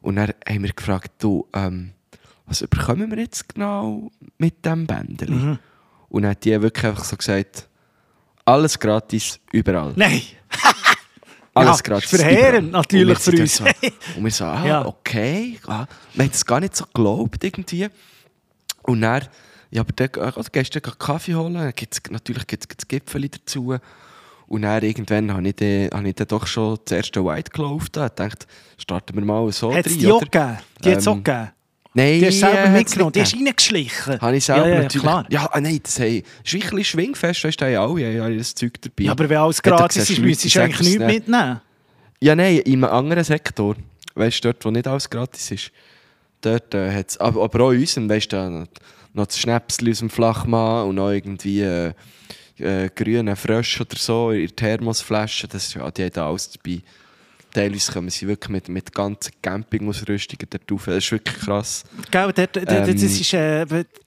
Und 0.00 0.16
dann 0.16 0.32
haben 0.48 0.62
wir 0.62 0.72
gefragt, 0.72 1.12
du, 1.18 1.46
ähm, 1.54 1.92
was 2.46 2.60
bekommen 2.66 3.10
wir 3.10 3.18
jetzt 3.18 3.48
genau 3.54 4.10
mit 4.38 4.64
diesem 4.64 4.86
Bändeli? 4.86 5.32
Mhm. 5.32 5.58
Und 6.08 6.22
dann 6.22 6.30
hat 6.32 6.44
die 6.44 6.60
wirklich 6.60 6.84
einfach 6.86 7.04
so 7.04 7.16
gesagt, 7.16 7.68
alles 8.44 8.78
gratis, 8.78 9.40
überall. 9.52 9.92
Nein! 9.96 10.22
Alles 11.54 11.78
Ja, 11.78 11.82
gratis. 11.82 12.10
verheerend, 12.10 12.70
natürlich 12.70 13.18
für 13.18 13.32
uns. 13.32 13.56
So, 13.56 13.64
und 13.64 14.22
wir 14.24 14.30
so, 14.30 14.44
ah, 14.44 14.64
Ja. 14.64 14.86
okay. 14.86 15.58
Ah. 15.66 15.86
Wir 16.14 16.24
haben 16.24 16.30
das 16.30 16.44
gar 16.46 16.60
nicht 16.60 16.76
so 16.76 16.84
geglaubt 16.84 17.42
irgendwie. 17.42 17.88
Und 18.82 19.00
dann, 19.00 19.26
ja, 19.70 19.82
aber 19.82 19.92
dann, 19.94 20.08
also, 20.22 20.42
gehst 20.50 20.74
du 20.74 20.80
dann 20.80 20.98
Kaffee 20.98 21.34
holen, 21.34 21.54
dann 21.54 21.72
gibt's, 21.74 22.00
natürlich 22.10 22.46
gibt 22.46 22.64
es 22.78 22.88
Gipfel 22.88 23.28
dazu. 23.28 23.76
Und 24.46 24.62
dann 24.62 24.82
irgendwann 24.82 25.32
habe 25.32 25.46
ich, 25.46 25.56
dann, 25.56 25.90
habe 25.92 26.08
ich 26.08 26.14
dann 26.14 26.26
doch 26.26 26.46
schon 26.46 26.78
das 26.84 26.96
erste 26.96 27.24
White 27.24 27.50
da. 27.92 28.06
Ich 28.06 28.12
dachte, 28.12 28.46
starten 28.78 29.14
wir 29.14 29.24
mal 29.24 29.52
so 29.52 29.74
Hat 29.74 29.86
es 29.86 29.92
rein, 29.92 29.98
die 29.98 30.10
auch 30.10 30.20
gegeben? 30.20 30.58
Die 30.82 30.90
hat 30.90 30.98
es 30.98 31.06
auch 31.06 31.16
Ähm, 31.16 31.24
gegeben? 31.24 31.50
Nein, 31.94 32.20
Die 32.20 32.26
hast 32.26 32.34
du 32.34 32.40
selber 32.40 32.58
äh, 32.58 32.62
hat's 32.62 32.72
mitgenommen, 32.72 33.12
die 33.12 33.18
nicht 33.18 33.32
hast 33.32 33.40
du 33.40 33.44
reingeschlichen. 33.44 34.20
Habe 34.20 34.36
ich 34.36 34.44
selber 34.44 34.68
ja, 34.68 34.74
ja, 34.74 34.82
natürlich. 34.82 35.02
Klar. 35.02 35.26
Ja, 35.28 35.48
ah, 35.52 35.60
nein, 35.60 35.80
das 35.82 35.98
hey, 35.98 36.18
ist 36.44 36.54
ein 36.54 36.60
bisschen 36.60 36.84
schwingfest, 36.84 37.44
weißt 37.44 37.60
du, 37.60 37.64
haben 37.66 37.76
alle 37.76 38.22
haben 38.22 38.38
das 38.38 38.54
Zeug 38.54 38.80
dabei. 38.80 39.04
Ja, 39.04 39.12
aber 39.12 39.28
wenn 39.28 39.36
alles 39.36 39.62
gratis 39.62 39.94
gesagt, 39.96 40.10
ist, 40.10 40.18
müsstest 40.20 40.54
du 40.54 40.62
eigentlich 40.62 40.80
nichts 40.80 40.98
nicht. 40.98 41.14
mitnehmen. 41.14 41.60
Ja, 42.20 42.34
nein, 42.34 42.58
in 42.58 42.84
einem 42.84 42.92
anderen 42.92 43.24
Sektor. 43.24 43.76
Weißt 44.14 44.44
du, 44.44 44.48
dort, 44.48 44.64
wo 44.64 44.70
nicht 44.70 44.86
alles 44.86 45.08
gratis 45.08 45.50
ist. 45.50 45.72
Dort 46.40 46.74
äh, 46.74 46.92
hat 46.92 47.10
es, 47.10 47.18
aber, 47.18 47.42
aber 47.42 47.64
auch 47.64 47.70
in 47.72 47.80
unserem, 47.80 48.08
weißt 48.08 48.32
du, 48.32 48.66
noch, 49.14 49.26
das 49.26 49.38
Schnäpschen 49.38 49.90
aus 49.90 49.98
dem 49.98 50.10
Flachmann 50.10 50.88
und 50.88 50.94
noch 50.96 51.10
irgendwie 51.10 51.62
äh, 51.62 51.92
äh, 52.58 52.88
grüne 52.94 53.36
Frösche 53.36 53.82
oder 53.84 53.96
so 53.96 54.30
in 54.30 54.46
der 54.46 54.56
Thermosflasche. 54.56 55.48
Das, 55.48 55.74
ja, 55.74 55.90
die 55.90 56.04
haben 56.04 56.12
da 56.12 56.28
alles 56.28 56.50
dabei. 56.50 56.80
Teilweise 57.52 57.92
kommen 57.92 58.10
sie 58.10 58.28
wirklich 58.28 58.50
mit, 58.50 58.68
mit 58.68 58.92
ganzen 58.92 59.32
Campingausrüstungen 59.40 60.46
dort 60.50 60.70
rauf. 60.70 60.84
Das 60.86 60.96
ist 60.98 61.12
wirklich 61.12 61.38
krass. 61.38 61.84
Gell, 62.10 62.32
dort, 62.32 62.56
dort, 62.56 62.70
Ähm, 62.70 62.86
das, 62.92 63.02
ist, 63.02 63.32
äh, 63.32 63.64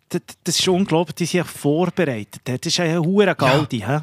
das, 0.10 0.60
ist 0.60 0.68
unglaublich, 0.68 1.16
die 1.16 1.26
sind 1.26 1.48
vorbereitet. 1.48 2.42
Das 2.44 2.60
ist 2.64 2.80
eine 2.80 3.00
hohe 3.02 3.34
Gaudi. 3.36 3.80
hä? 3.80 4.02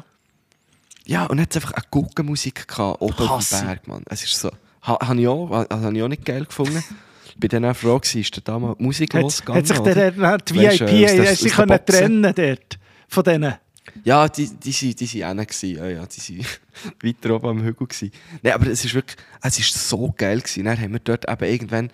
Ja, 1.05 1.25
und 1.25 1.39
es 1.39 1.55
einfach 1.55 1.71
eine 1.73 1.85
Guggenmusik 1.89 2.67
gehabt, 2.67 3.01
oben 3.01 3.27
auf 3.27 3.49
dem 3.49 3.65
Berg, 3.65 3.87
Mann. 3.87 4.03
Es 4.09 4.23
ist 4.23 4.37
so, 4.39 4.51
ha, 4.83 4.99
habe 5.07 5.19
ich, 5.21 5.27
auch- 5.27 5.49
ha, 5.49 5.65
habe 5.69 5.95
ich 5.97 6.03
auch 6.03 6.07
nicht 6.07 6.25
geil 6.25 6.45
gefunden. 6.45 6.83
Auch 7.41 7.75
froh 7.75 7.99
gewesen, 7.99 8.21
ist 8.21 8.41
da 8.47 8.59
mal 8.59 8.75
die 8.77 8.83
Musik 8.83 9.13
losgegangen? 9.13 9.61
hat 9.61 9.67
sich 9.67 9.79
der, 9.79 10.11
der, 10.11 10.37
die 10.39 10.53
VIP 10.55 10.81
äh, 10.81 11.15
der- 11.17 11.35
sich 11.35 11.53
der 11.55 11.65
können 11.65 11.85
trennen 11.85 12.33
dort. 12.35 12.79
von 13.07 13.23
denen? 13.23 13.55
Ja, 14.03 14.27
die, 14.29 14.47
die, 14.47 14.71
sind, 14.71 14.99
die 14.99 15.25
auch 15.25 15.33
nicht 15.33 15.49
gewesen. 15.49 15.75
Ja, 15.77 15.87
ja, 15.87 16.05
die 16.05 16.19
sind 16.19 16.45
weiter 17.03 17.35
oben 17.35 17.47
am 17.47 17.63
Hügel 17.63 17.87
gewesen. 17.87 18.11
Nein, 18.41 18.53
aber 18.53 18.67
es 18.67 18.85
ist 18.85 18.93
wirklich, 18.93 19.17
es 19.41 19.59
ist 19.59 19.89
so 19.89 20.13
geil 20.15 20.39
gewesen. 20.39 20.65
Dann 20.65 20.79
haben 20.79 20.93
wir 20.93 20.99
dort 20.99 21.29
eben 21.29 21.45
irgendwann, 21.51 21.89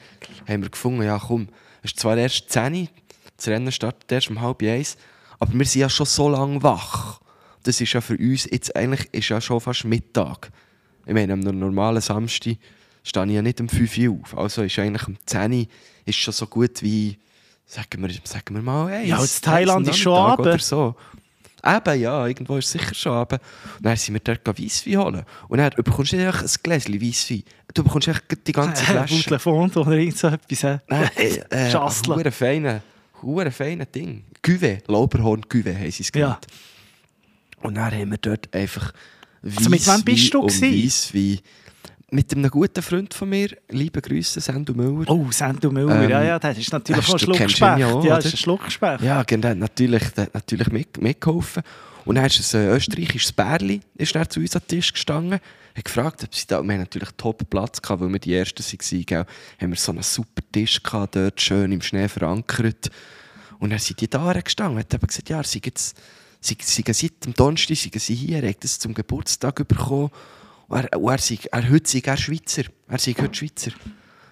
haben 0.48 0.62
wir 0.64 0.70
gefunden, 0.70 1.04
ja 1.04 1.18
komm, 1.20 1.48
es 1.84 1.92
ist 1.92 2.00
zwar 2.00 2.18
erst 2.18 2.50
10 2.50 2.74
Uhr, 2.74 2.88
das 3.38 3.48
Rennen 3.48 3.72
startet 3.72 4.12
erst 4.12 4.30
um 4.30 4.42
halb 4.42 4.62
eins, 4.64 4.98
aber 5.40 5.54
wir 5.54 5.66
sind 5.66 5.82
ja 5.82 5.90
schon 5.90 6.06
so 6.06 6.30
lange 6.30 6.62
wach. 6.64 7.20
Das 7.64 7.82
ist 7.82 7.94
ja 7.94 8.02
für 8.02 8.18
uns, 8.18 8.46
jetzt 8.52 8.76
eigentlich 8.76 9.08
ist 9.14 9.30
ja 9.30 9.42
schon 9.42 9.60
fast 9.60 9.86
Mittag. 9.86 10.52
Ich 11.06 11.14
meine, 11.14 11.34
am 11.34 11.40
normalen 11.40 12.02
Samstag 12.02 12.58
stehe 13.06 13.26
ich 13.28 13.32
ja 13.34 13.42
nicht 13.42 13.62
um 13.62 13.70
5 13.70 13.98
Uhr 14.00 14.18
auf. 14.24 14.38
Also 14.38 14.64
ist 14.64 14.78
eigentlich 14.80 15.08
um 15.08 15.16
10 15.26 15.54
Uhr 15.54 15.66
ist 16.06 16.18
schon 16.18 16.34
so 16.34 16.46
gut 16.48 16.82
wie, 16.82 17.18
sagen 17.66 18.02
wir, 18.02 18.10
sagen 18.26 18.56
wir 18.56 18.62
mal, 18.62 18.92
eins, 18.92 19.08
Ja, 19.10 19.20
jetzt 19.22 19.44
Thailand 19.46 19.88
ist 19.88 19.98
schon 19.98 20.14
Abend. 20.18 20.46
oder 20.48 20.60
so. 20.60 20.96
Eben, 21.68 22.00
ja, 22.00 22.28
irgendwo 22.28 22.58
ist 22.58 22.66
es 22.66 22.72
sicher 22.74 22.94
schon 22.94 23.14
Abend. 23.14 23.42
Und 23.78 23.86
dann 23.86 23.96
sind 23.98 24.14
wir 24.14 24.20
dort 24.20 24.48
Weisswein 24.60 24.98
holen. 24.98 25.26
Und 25.48 25.58
dann 25.58 25.72
bekommst 25.76 26.12
du 26.12 26.18
nicht 26.18 26.28
einfach 26.28 26.44
ein 26.44 26.50
Gläschen 26.62 27.02
Weisswein. 27.02 27.44
Du 27.74 27.84
bekommst 27.84 28.08
echt 28.08 28.24
die 28.48 28.52
ganze 28.52 28.84
Flasche. 28.86 29.24
Telefon 29.24 29.72
oder 29.72 29.92
irgend 29.94 30.18
so 30.18 30.28
etwas. 30.28 30.64
Nein, 30.88 31.10
äh, 31.16 31.38
äh, 31.50 31.72
Schassler. 31.72 32.18
hure 32.18 32.32
feine, 32.32 32.84
hure 33.24 33.50
feine 33.50 33.86
Ding. 33.88 34.26
Güve, 34.44 34.84
Lauberhorn 34.88 35.42
Güve 35.50 35.76
haben 35.76 35.90
sie 35.90 36.04
es 36.04 36.12
genannt. 36.12 36.46
Und 37.62 37.76
dann 37.76 37.92
haben 37.92 38.12
wir 38.12 38.18
dort 38.20 38.54
einfach 38.54 38.94
Also 39.42 39.68
mit 39.72 39.88
wem 39.88 40.04
bist 40.04 40.32
du? 40.36 40.44
Weisswein. 40.46 41.40
Mit 42.16 42.34
einem 42.34 42.50
guten 42.50 42.82
Freund 42.82 43.14
von 43.14 43.28
mir, 43.28 43.50
liebe 43.68 44.02
Grüße, 44.02 44.40
Sandu 44.40 44.74
Müller. 44.74 45.10
Oh, 45.10 45.28
Sandu 45.32 45.70
Müller, 45.70 46.02
Ähm, 46.02 46.10
ja, 46.10 46.24
ja, 46.24 46.40
das 46.40 46.58
ist 46.58 46.72
natürlich 46.72 47.06
auch 47.06 47.12
ein 47.12 47.20
Schluckspecht. 47.20 47.62
ja 47.62 47.78
Ja, 47.78 48.16
das 48.16 48.26
ist 48.28 48.36
ein 48.36 48.38
Schluckspecht. 48.38 49.04
Ja, 49.04 49.24
genau, 49.24 49.42
der 49.42 49.52
hat 49.52 49.58
natürlich, 49.58 50.10
der 50.12 50.24
hat 50.24 50.34
natürlich 50.34 50.72
mit, 50.72 51.02
mitgeholfen. 51.02 51.62
Und 52.06 52.16
dann 52.16 52.26
ist 52.28 52.56
ein 52.56 52.62
äh, 52.62 52.76
österreichisches 52.78 53.34
Bärli 53.34 53.82
ist 53.96 54.16
dann 54.16 54.30
zu 54.30 54.40
uns 54.40 54.56
an 54.56 54.62
den 54.62 54.68
Tisch 54.70 54.94
gestanden, 54.94 55.42
hat 55.76 55.84
gefragt, 55.84 56.24
ob 56.24 56.34
sie 56.34 56.48
da, 56.48 56.64
wir 56.64 56.72
haben 56.72 56.80
natürlich 56.80 57.10
top 57.18 57.50
Platz 57.50 57.82
gehabt, 57.82 58.02
weil 58.02 58.14
wir 58.14 58.20
die 58.20 58.34
Ersten 58.34 58.64
waren, 58.64 59.06
gell, 59.06 59.26
haben 59.60 59.70
wir 59.72 59.78
so 59.78 59.92
einen 59.92 60.04
super 60.04 60.42
Tisch 60.54 60.82
gehabt, 60.82 61.18
dort 61.18 61.42
schön 61.42 61.74
im 61.74 61.82
Schnee 61.82 62.08
verankert. 62.08 62.92
Und 63.60 63.72
dann 63.72 63.80
sind 63.80 64.00
die 64.00 64.10
da 64.10 64.32
gestanden, 64.32 64.80
hat 64.80 64.94
eben 64.94 65.06
gesagt, 65.06 65.28
ja, 65.28 65.44
sie 65.44 65.60
jetzt, 65.66 65.98
sie, 66.40 66.56
sie 66.62 66.84
seit 66.88 67.26
dem 67.26 67.34
Donnerstag 67.34 67.78
sie 68.00 68.16
hier, 68.16 68.42
er 68.42 68.52
hat 68.52 68.64
das 68.64 68.80
zum 68.80 68.94
Geburtstag 68.94 69.68
bekommen. 69.68 70.12
Und 70.68 70.80
er, 70.86 71.00
und 71.00 71.12
er, 71.12 71.18
sei, 71.20 71.38
er, 71.52 71.70
heute 71.70 71.90
sei 71.90 72.02
er 72.04 72.18
Schweizer, 72.18 72.64
er 72.88 72.98
sei 73.00 73.14
heute 73.20 73.34
Schweizer. 73.36 73.72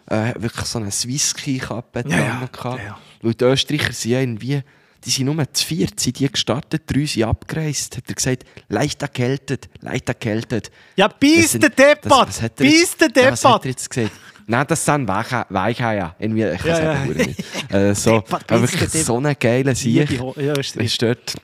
Äh, 0.09 0.15
hat 0.15 0.41
wirklich 0.41 0.65
so 0.65 0.79
eine 0.79 0.91
Swisski-Kappe 0.91 2.03
Ja, 2.07 2.17
ja, 2.17 2.49
ja, 2.63 2.77
ja. 2.77 2.97
Weil 3.21 3.33
die 3.35 3.45
Österreicher 3.45 3.93
sind 3.93 4.11
ja 4.11 4.19
irgendwie, 4.19 4.61
die 5.05 5.09
sind 5.09 5.25
nur 5.25 5.53
zu 5.53 5.65
viert, 5.65 5.99
sind 5.99 6.19
die 6.19 6.29
gestartet, 6.31 6.83
drei 6.87 7.05
sind 7.05 7.23
abgereist. 7.23 7.97
Hat 7.97 8.03
er 8.07 8.15
gesagt, 8.15 8.43
leicht 8.69 9.01
erkältet, 9.01 9.69
leicht 9.81 10.07
erkältet. 10.09 10.71
Ja, 10.95 11.07
bis 11.07 11.51
der 11.53 11.69
Deppert, 11.69 12.05
das- 12.05 12.27
was 12.27 12.41
hat 12.41 12.59
er 12.59 12.65
bis 12.67 12.97
der 12.97 13.09
Ja, 13.15 13.31
Was 13.31 13.43
hat 13.45 13.51
Deppert. 13.53 13.65
er 13.65 13.69
jetzt 13.71 13.89
gesagt? 13.89 14.11
Nein, 14.45 14.65
das 14.67 14.83
sind 14.83 15.07
Weiche- 15.07 15.45
Weicheier. 15.49 16.15
Irgendwie, 16.19 16.43
ich 16.49 16.57
kann 16.59 16.67
Ja, 16.67 17.05
es 17.05 17.35
ja. 17.69 17.77
Äh, 17.79 17.95
so, 17.95 18.19
Deppert, 18.19 18.51
aber 18.51 18.61
wirklich 18.61 18.89
so 19.05 19.17
einen 19.17 19.35
geilen 19.39 19.73
Sieg. 19.75 20.09
Ja, 20.35 20.53
ist 20.53 21.01
dort, 21.01 21.35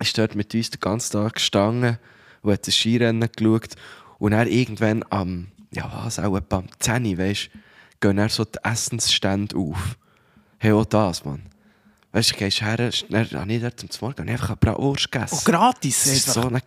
ist 0.00 0.18
dort 0.18 0.34
mit 0.34 0.54
uns 0.54 0.68
den 0.70 0.80
ganzen 0.80 1.12
Tag 1.12 1.34
gestanden 1.34 1.98
und 2.42 2.52
hat 2.52 2.66
das 2.66 2.76
Skirennen 2.76 3.26
geschaut. 3.34 3.70
Und 4.18 4.32
dann 4.32 4.48
irgendwann 4.48 5.04
am, 5.10 5.48
ja 5.70 5.90
was, 5.92 6.18
auch 6.18 6.36
etwa 6.36 6.58
am 6.58 6.68
10 6.78 7.06
Uhr, 7.06 7.18
weisst, 7.18 7.50
gehen 8.00 8.16
dann 8.16 8.28
so 8.28 8.44
die 8.44 8.58
Essensstände 8.62 9.56
auf. 9.56 9.96
Hey, 10.58 10.72
auch 10.72 10.84
das, 10.84 11.24
Mann. 11.24 11.42
Weißt 12.16 12.30
du, 12.30 12.32
du 12.32 12.38
gehst 12.38 12.62
her, 12.62 12.76
dann 13.10 13.30
habe 13.30 13.52
ich 13.52 13.60
dort 13.60 13.78
zum 13.78 14.08
Morgen 14.08 14.26
einfach 14.26 14.48
eine 14.48 14.56
Bratwurst 14.56 15.12
gegessen. 15.12 15.38
Oh, 15.38 15.44
gratis. 15.44 16.04
Das 16.04 16.12
ist 16.14 16.32
so 16.32 16.40
eine... 16.46 16.62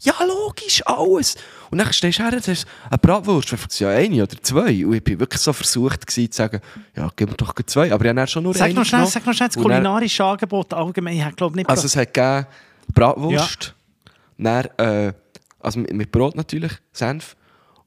Ja, 0.00 0.14
logisch, 0.24 0.80
alles. 0.86 1.34
Und 1.72 1.78
dann 1.78 1.92
stehst 1.92 2.20
du 2.20 2.22
her, 2.22 2.30
das 2.30 2.46
ist 2.46 2.66
eine 2.88 2.98
Bratwurst. 2.98 3.52
Ich 3.52 3.80
ja 3.80 3.88
eine 3.88 4.22
oder 4.22 4.40
zwei. 4.40 4.86
Und 4.86 4.94
ich 4.94 5.10
war 5.10 5.18
wirklich 5.18 5.40
so 5.40 5.52
versucht 5.52 6.06
gewesen, 6.06 6.30
zu 6.30 6.36
sagen, 6.36 6.60
ja, 6.94 7.10
gib 7.16 7.30
mir 7.30 7.36
doch 7.36 7.52
zwei. 7.66 7.92
Aber 7.92 8.04
ich 8.04 8.16
habe 8.16 8.26
schon 8.28 8.44
nur 8.44 8.54
Sag 8.54 8.66
eine 8.66 8.74
noch 8.74 8.84
schnell, 8.84 9.06
sag 9.06 9.26
noch 9.26 9.34
schnell 9.34 9.48
das 9.48 9.56
Und 9.56 9.64
kulinarische 9.64 10.24
Angebot 10.24 10.72
allgemein. 10.72 11.16
Ich 11.16 11.36
glaube 11.36 11.56
nicht. 11.56 11.68
Also 11.68 11.86
es 11.86 11.96
hat 11.96 12.14
gegeben 12.14 12.46
Bratwurst, 12.94 13.74
dann, 14.38 14.66
äh, 14.76 15.12
also 15.62 15.80
mit, 15.80 15.92
Brot 16.12 16.36
natürlich, 16.36 16.72
Senf. 16.92 17.36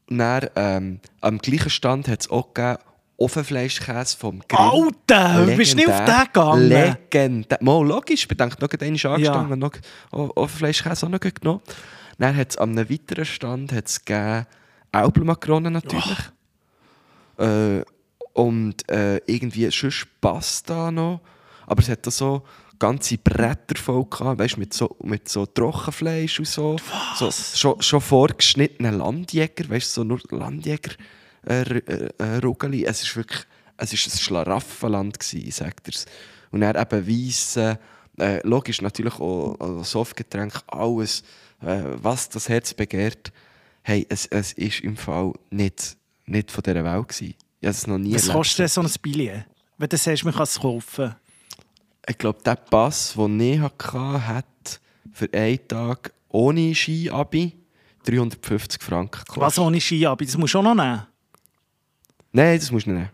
Und 0.09 0.19
dann, 0.19 0.49
ähm, 0.55 0.99
am 1.21 1.37
gleichen 1.39 1.69
Stand 1.69 2.07
hat 2.07 2.21
es 2.21 2.29
auch 2.29 2.53
gegeben 2.53 2.79
Ofenfleischkäse 3.17 4.17
vom 4.17 4.41
Grill. 4.47 4.59
Alter, 4.59 5.45
bist 5.55 5.73
du 5.73 5.77
nicht 5.77 5.89
auf 5.89 6.03
den 6.05 6.25
gegangen? 6.33 6.67
Legendär. 6.67 7.57
Mal 7.61 7.85
logisch, 7.87 8.27
bedenkt 8.27 8.61
noch 8.61 8.69
einmal 8.69 9.13
angestanden, 9.13 9.59
noch 9.59 9.71
O- 10.11 10.31
Ofenfleischkäse 10.35 11.05
auch 11.05 11.09
noch 11.09 11.19
genommen. 11.19 11.61
Dann 12.17 12.35
hat 12.35 12.51
es 12.51 12.57
an 12.57 12.71
einem 12.77 12.89
weiteren 12.89 13.25
Stand 13.25 13.71
hat's 13.71 14.03
gegeben 14.03 14.45
natürlich. 15.71 16.17
Äh, 17.37 17.83
und 18.33 18.89
äh, 18.89 19.17
irgendwie 19.25 19.69
sonst 19.71 20.07
Pasta 20.19 20.91
noch. 20.91 21.21
Aber 21.67 21.81
es 21.81 21.89
hat 21.89 22.05
da 22.05 22.11
so 22.11 22.43
ganze 22.85 23.17
Bretter 23.17 23.75
voll 23.81 24.05
gehabt, 24.05 24.39
weißt, 24.39 24.57
mit 24.57 24.73
so, 24.73 24.95
mit 25.03 25.27
so 25.27 25.45
Trockenfleisch 25.45 26.39
und 26.39 26.47
so. 26.47 26.77
so 27.15 27.31
schon, 27.31 27.81
schon 27.81 28.01
vorgeschnittene 28.01 28.91
Landjäger, 28.91 29.69
weißt 29.69 29.93
so 29.93 30.03
nur 30.03 30.19
Landjäger 30.29 30.91
äh, 31.47 31.61
äh, 31.61 32.09
äh, 32.17 32.37
Rugeli. 32.37 32.85
Es 32.85 33.01
ist 33.01 33.15
wirklich 33.15 33.45
es 33.77 33.93
ist 33.93 34.07
ein 34.07 34.17
Schlaraffenland 34.19 35.19
gsi, 35.19 35.51
sagt 35.51 35.87
er's. 35.87 36.05
Und 36.51 36.61
er 36.61 36.75
eben 36.75 37.07
Weisse, 37.07 37.77
äh, 38.17 38.39
logisch 38.47 38.81
natürlich 38.81 39.15
auch, 39.15 39.59
auch 39.59 39.83
Softgetränk, 39.83 40.53
alles, 40.67 41.23
äh, 41.61 41.81
was 42.01 42.29
das 42.29 42.47
Herz 42.47 42.73
begehrt. 42.73 43.31
Hey, 43.81 44.05
es, 44.09 44.25
es 44.27 44.53
ist 44.53 44.79
im 44.81 44.95
Fall 44.95 45.33
nicht, 45.49 45.97
nicht 46.25 46.51
von 46.51 46.63
dieser 46.63 46.83
Welt 46.83 47.07
gsi. 47.09 47.35
Ich 47.59 47.67
habe 47.67 47.71
es 47.71 47.87
noch 47.87 47.97
nie 47.97 48.13
Was 48.13 48.23
erlebt. 48.23 48.37
kostet 48.37 48.71
so 48.71 48.81
ein 48.81 48.91
Billett? 49.01 49.45
Wenn 49.77 49.89
du 49.89 49.97
sagst, 49.97 50.23
man 50.23 50.33
kann 50.33 50.43
es 50.43 50.59
kaufen. 50.59 51.15
Ich 52.07 52.17
glaube, 52.17 52.39
der 52.45 52.55
Pass, 52.55 53.13
den 53.15 53.39
ich 53.39 53.59
hatte, 53.59 54.27
hat 54.27 54.79
für 55.11 55.29
einen 55.33 55.67
Tag 55.67 56.13
ohne 56.29 56.75
Ski-Abi 56.75 57.53
350 58.05 58.81
Franken 58.83 59.19
gekostet. 59.19 59.41
Was 59.41 59.59
ohne 59.59 59.81
Ski 59.81 60.05
ab, 60.05 60.19
das 60.21 60.37
musst 60.37 60.53
du 60.53 60.59
auch 60.59 60.63
noch 60.63 60.75
nehmen. 60.75 61.01
Nein, 62.31 62.59
das 62.59 62.71
musst 62.71 62.85
du 62.85 62.91
nicht 62.91 62.99
nehmen. 62.99 63.09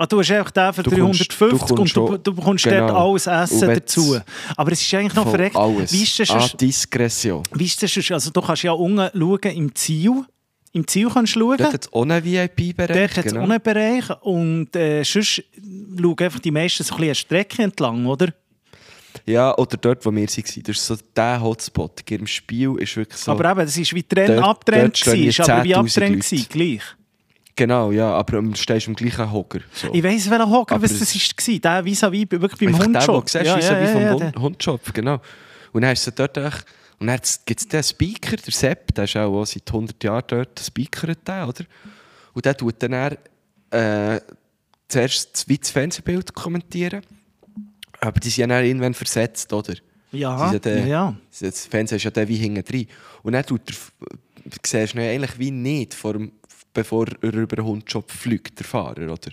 Ah, 0.00 0.06
du 0.06 0.20
hast 0.20 0.30
einfach 0.30 0.52
den 0.52 0.72
für 0.72 0.82
Du 0.84 0.90
kommst- 0.90 1.40
350 1.40 1.40
du 1.50 1.58
kommst 1.58 1.70
und 1.72 1.96
du, 1.96 2.06
schon- 2.12 2.22
du 2.22 2.34
bekommst 2.34 2.64
genau. 2.64 2.86
dort 2.86 2.92
alles 2.96 3.26
Essen 3.26 3.68
dazu. 3.68 4.20
Aber 4.56 4.70
es 4.70 4.80
ist 4.80 4.94
eigentlich 4.94 5.14
noch 5.14 5.28
verreckt. 5.28 5.56
Alles. 5.56 5.92
Wie 5.92 6.02
ist 6.04 6.18
das 6.20 6.52
Diskretion. 6.56 7.42
wie 7.54 7.64
ist 7.64 7.82
das? 7.82 8.10
Also 8.12 8.30
du 8.30 8.40
kannst 8.40 8.62
ja 8.62 8.70
unten 8.72 9.10
schauen 9.18 9.56
im 9.56 9.74
Ziel. 9.74 10.24
Im 10.72 10.86
Ziel 10.86 11.08
kannst 11.12 11.34
du 11.34 11.40
schauen. 11.40 11.56
Dort 11.58 11.72
hat 11.72 11.86
es 11.86 11.92
einen 11.92 12.24
VIP-Bereich. 12.24 12.96
Dort 12.96 13.16
hat 13.16 13.26
es 13.26 13.32
genau. 13.32 13.44
einen 13.44 13.60
Bereich. 13.62 14.10
Und 14.22 14.76
äh, 14.76 15.02
sonst 15.02 15.42
schauen 15.98 16.18
einfach 16.18 16.40
die 16.40 16.50
meisten 16.50 16.84
so 16.84 16.94
ein 16.94 16.96
bisschen 16.98 17.04
eine 17.08 17.14
Strecke 17.14 17.62
entlang, 17.62 18.04
oder? 18.06 18.28
Ja, 19.24 19.56
oder 19.56 19.76
dort, 19.78 20.04
wo 20.04 20.10
wir 20.10 20.22
waren. 20.22 20.62
Das 20.64 20.76
ist 20.76 20.86
so 20.86 20.96
der 21.16 21.42
Hotspot. 21.42 22.10
Im 22.10 22.26
Spiel 22.26 22.74
ist 22.78 22.96
wirklich 22.96 23.18
so... 23.18 23.32
Aber 23.32 23.50
eben, 23.50 23.60
das 23.60 23.76
ist 23.76 23.94
wie 23.94 24.02
Trenn 24.02 24.36
Dort- 24.36 24.44
abtrennt 24.44 25.06
dort 25.06 25.16
gewesen. 25.16 25.42
Aber 25.50 25.64
wie 25.64 25.74
10'000 25.74 25.78
abtrennt 25.78 26.24
gewesen, 26.24 26.46
gleich. 26.48 26.82
Genau, 27.56 27.90
ja, 27.90 28.12
aber 28.12 28.40
du 28.40 28.54
stehst 28.54 28.86
im 28.86 28.94
gleichen 28.94 29.32
Hocker. 29.32 29.60
So. 29.72 29.92
Ich 29.92 30.02
weiss, 30.04 30.30
welcher 30.30 30.48
Hocker 30.48 30.76
Aber 30.76 30.84
was 30.84 30.96
das 30.98 31.12
war. 31.14 31.58
Der 31.58 31.84
vis-à-vis, 31.84 32.26
wirklich 32.30 32.60
beim 32.60 32.68
Einfach 32.68 32.92
der, 32.92 33.14
Hundshop. 33.14 33.26
den 33.32 33.42
du 33.44 33.50
siehst, 33.50 33.56
wie 33.56 33.62
so 33.62 33.80
wie 33.80 33.86
vom 33.86 34.02
der- 34.02 34.12
Hund, 34.14 34.38
Hundshop, 34.38 34.94
genau. 34.94 35.20
Und 35.72 35.82
dann 35.82 35.92
ist 35.92 36.06
es 36.06 36.14
dort 36.14 36.36
echt, 36.36 36.64
und 36.98 37.06
dann 37.06 37.20
gibt 37.46 37.60
es 37.60 37.68
den 37.68 37.82
Speaker, 37.82 38.36
der 38.36 38.52
Sepp, 38.52 38.94
der 38.94 39.04
ist 39.04 39.16
auch 39.16 39.44
seit 39.44 39.68
100 39.68 40.02
Jahren 40.02 40.24
dort, 40.26 40.58
speakert 40.60 41.26
der, 41.26 41.48
oder? 41.48 41.64
Und 42.32 42.44
der 42.44 42.56
tut 42.56 42.82
dann 42.82 42.92
eher, 42.92 43.18
äh, 43.70 44.20
zuerst 44.88 45.30
das, 45.34 45.48
wie 45.48 45.58
das 45.58 45.70
Fernsehbild 45.70 46.34
kommentieren, 46.34 47.02
aber 48.00 48.18
die 48.20 48.30
sind 48.30 48.50
ja 48.50 48.56
dann 48.56 48.64
irgendwann 48.64 48.94
versetzt, 48.94 49.52
oder? 49.52 49.74
Ja, 50.12 50.52
ja 50.52 50.58
der- 50.58 50.86
ja. 50.86 51.16
Das 51.40 51.66
Fernsehen 51.66 51.96
ist 51.96 52.04
ja 52.04 52.10
der 52.10 52.26
wie 52.28 52.36
hinten 52.36 52.64
drin. 52.64 52.86
Und 53.22 53.32
dann 53.34 53.44
tut 53.44 53.60
er, 53.70 53.76
du 54.44 54.56
siehst 54.64 54.94
ihn 54.94 55.00
eigentlich 55.00 55.38
wie 55.38 55.50
nicht, 55.50 55.94
vor 55.94 56.14
dem, 56.14 56.32
bevor 56.72 57.06
er 57.20 57.32
über 57.34 57.56
den 57.56 57.64
Hundshop 57.64 58.10
fliegt, 58.10 58.58
der 58.58 58.66
Fahrer, 58.66 59.12
oder? 59.12 59.30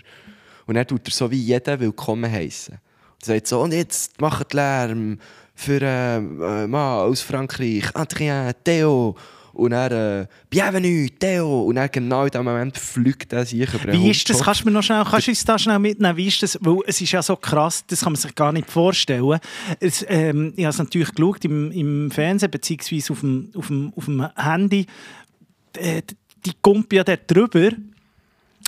Und 0.66 0.74
dann 0.74 0.86
tut 0.86 1.08
er 1.08 1.12
so 1.12 1.30
wie 1.30 1.40
jeden 1.40 1.80
willkommen 1.80 2.30
heißen. 2.30 2.74
Und 2.74 3.24
sagt 3.24 3.46
so, 3.46 3.60
und 3.62 3.72
jetzt 3.72 4.20
macht 4.20 4.52
Lärm 4.52 5.18
für 5.56 5.80
äh, 5.82 6.16
äh, 6.18 6.20
Mann 6.66 7.00
aus 7.00 7.22
Frankreich, 7.22 7.84
Adrien, 7.94 8.52
Theo. 8.62 9.16
Und 9.54 9.70
dann, 9.70 9.90
äh, 9.90 10.26
Bienvenue, 10.50 11.08
Theo. 11.18 11.62
Und 11.62 11.76
dann 11.76 11.88
genau 11.90 12.24
in 12.24 12.30
dem 12.30 12.44
Moment 12.44 12.76
fliegt 12.76 13.32
er 13.32 13.46
sich 13.46 13.72
über 13.72 13.90
Wie 13.90 14.10
ist 14.10 14.28
das? 14.28 14.42
Kannst 14.42 14.60
du 14.60 14.64
mir 14.66 14.70
noch 14.72 14.82
schnell, 14.82 15.02
kannst 15.02 15.28
du 15.28 15.30
uns 15.30 15.44
da 15.46 15.58
schnell 15.58 15.78
mitnehmen? 15.78 16.14
Wie 16.14 16.26
ist 16.28 16.42
das? 16.42 16.58
Weil 16.60 16.80
es 16.86 17.00
ist 17.00 17.10
ja 17.12 17.22
so 17.22 17.36
krass, 17.36 17.82
das 17.86 18.02
kann 18.02 18.12
man 18.12 18.20
sich 18.20 18.34
gar 18.34 18.52
nicht 18.52 18.70
vorstellen. 18.70 19.40
Es, 19.80 20.04
ähm, 20.08 20.52
ich 20.56 20.64
habe 20.64 20.72
es 20.72 20.78
natürlich 20.78 21.10
geschaut 21.14 21.42
im, 21.46 21.72
im 21.72 22.10
Fernsehen 22.10 22.50
beziehungsweise 22.50 23.14
auf 23.14 23.20
dem, 23.20 23.50
auf 23.56 23.66
dem, 23.68 23.92
auf 23.96 24.04
dem 24.04 24.28
Handy. 24.36 24.86
Äh, 25.78 26.02
die 26.44 26.52
Kumpe 26.60 26.96
ja 26.96 27.04
dort 27.04 27.22
drüber. 27.26 27.70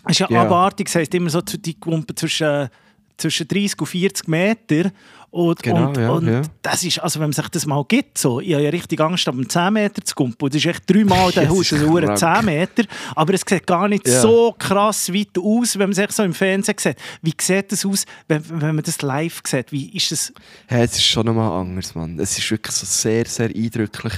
ist 0.08 0.20
ja, 0.20 0.26
Ja. 0.30 0.42
abartig. 0.44 0.86
Das 0.86 0.94
heisst 0.94 1.14
immer 1.14 1.28
so, 1.28 1.42
die 1.42 1.74
Kumpe 1.78 2.14
zwischen 2.14 2.70
zwischen 3.18 3.46
30 3.48 3.80
und 3.80 3.86
40 3.86 4.28
Meter. 4.28 4.90
Und, 5.30 5.62
Genau, 5.62 5.88
und, 5.88 5.96
ja, 5.98 6.10
und 6.10 6.26
ja. 6.26 6.42
das 6.62 6.82
ist, 6.84 7.00
also 7.00 7.20
wenn 7.20 7.26
man 7.26 7.32
sich 7.34 7.48
das 7.48 7.66
mal 7.66 7.84
gibt, 7.86 8.16
so, 8.16 8.40
ich 8.40 8.54
habe 8.54 8.64
ja 8.64 8.70
richtig 8.70 8.98
Angst, 8.98 9.28
ab 9.28 9.34
dem 9.34 9.46
10 9.46 9.72
Meter 9.74 10.02
zu 10.02 10.14
kumpen. 10.14 10.42
Und 10.42 10.54
Das 10.54 10.64
ist 10.64 10.66
echt 10.66 10.88
dreimal 10.88 11.30
der 11.32 11.44
Das 11.44 11.52
Haus, 11.52 11.72
nur 11.72 12.00
krank. 12.00 12.18
10 12.18 12.44
Meter. 12.46 12.84
Aber 13.14 13.34
es 13.34 13.42
sieht 13.46 13.66
gar 13.66 13.88
nicht 13.88 14.08
Ja. 14.08 14.22
so 14.22 14.54
krass 14.58 15.12
weit 15.12 15.36
aus, 15.38 15.78
wenn 15.78 15.90
man 15.90 15.98
es 15.98 16.16
so 16.16 16.22
im 16.22 16.32
Fernsehen 16.32 16.76
sieht. 16.78 16.96
Wie 17.20 17.34
sieht 17.38 17.70
das 17.72 17.84
aus, 17.84 18.06
wenn, 18.26 18.42
wenn 18.48 18.74
man 18.76 18.82
das 18.84 19.02
live 19.02 19.42
sieht? 19.46 19.70
Wie 19.70 19.94
ist 19.94 20.12
das? 20.12 20.32
Hey, 20.66 20.84
es 20.84 20.92
ist 20.92 21.04
schon 21.04 21.26
nochmal 21.26 21.60
anders, 21.60 21.94
Mann. 21.94 22.18
Es 22.18 22.38
ist 22.38 22.50
wirklich 22.50 22.74
so 22.74 22.86
sehr, 22.86 23.26
sehr 23.26 23.50
eindrücklich. 23.54 24.14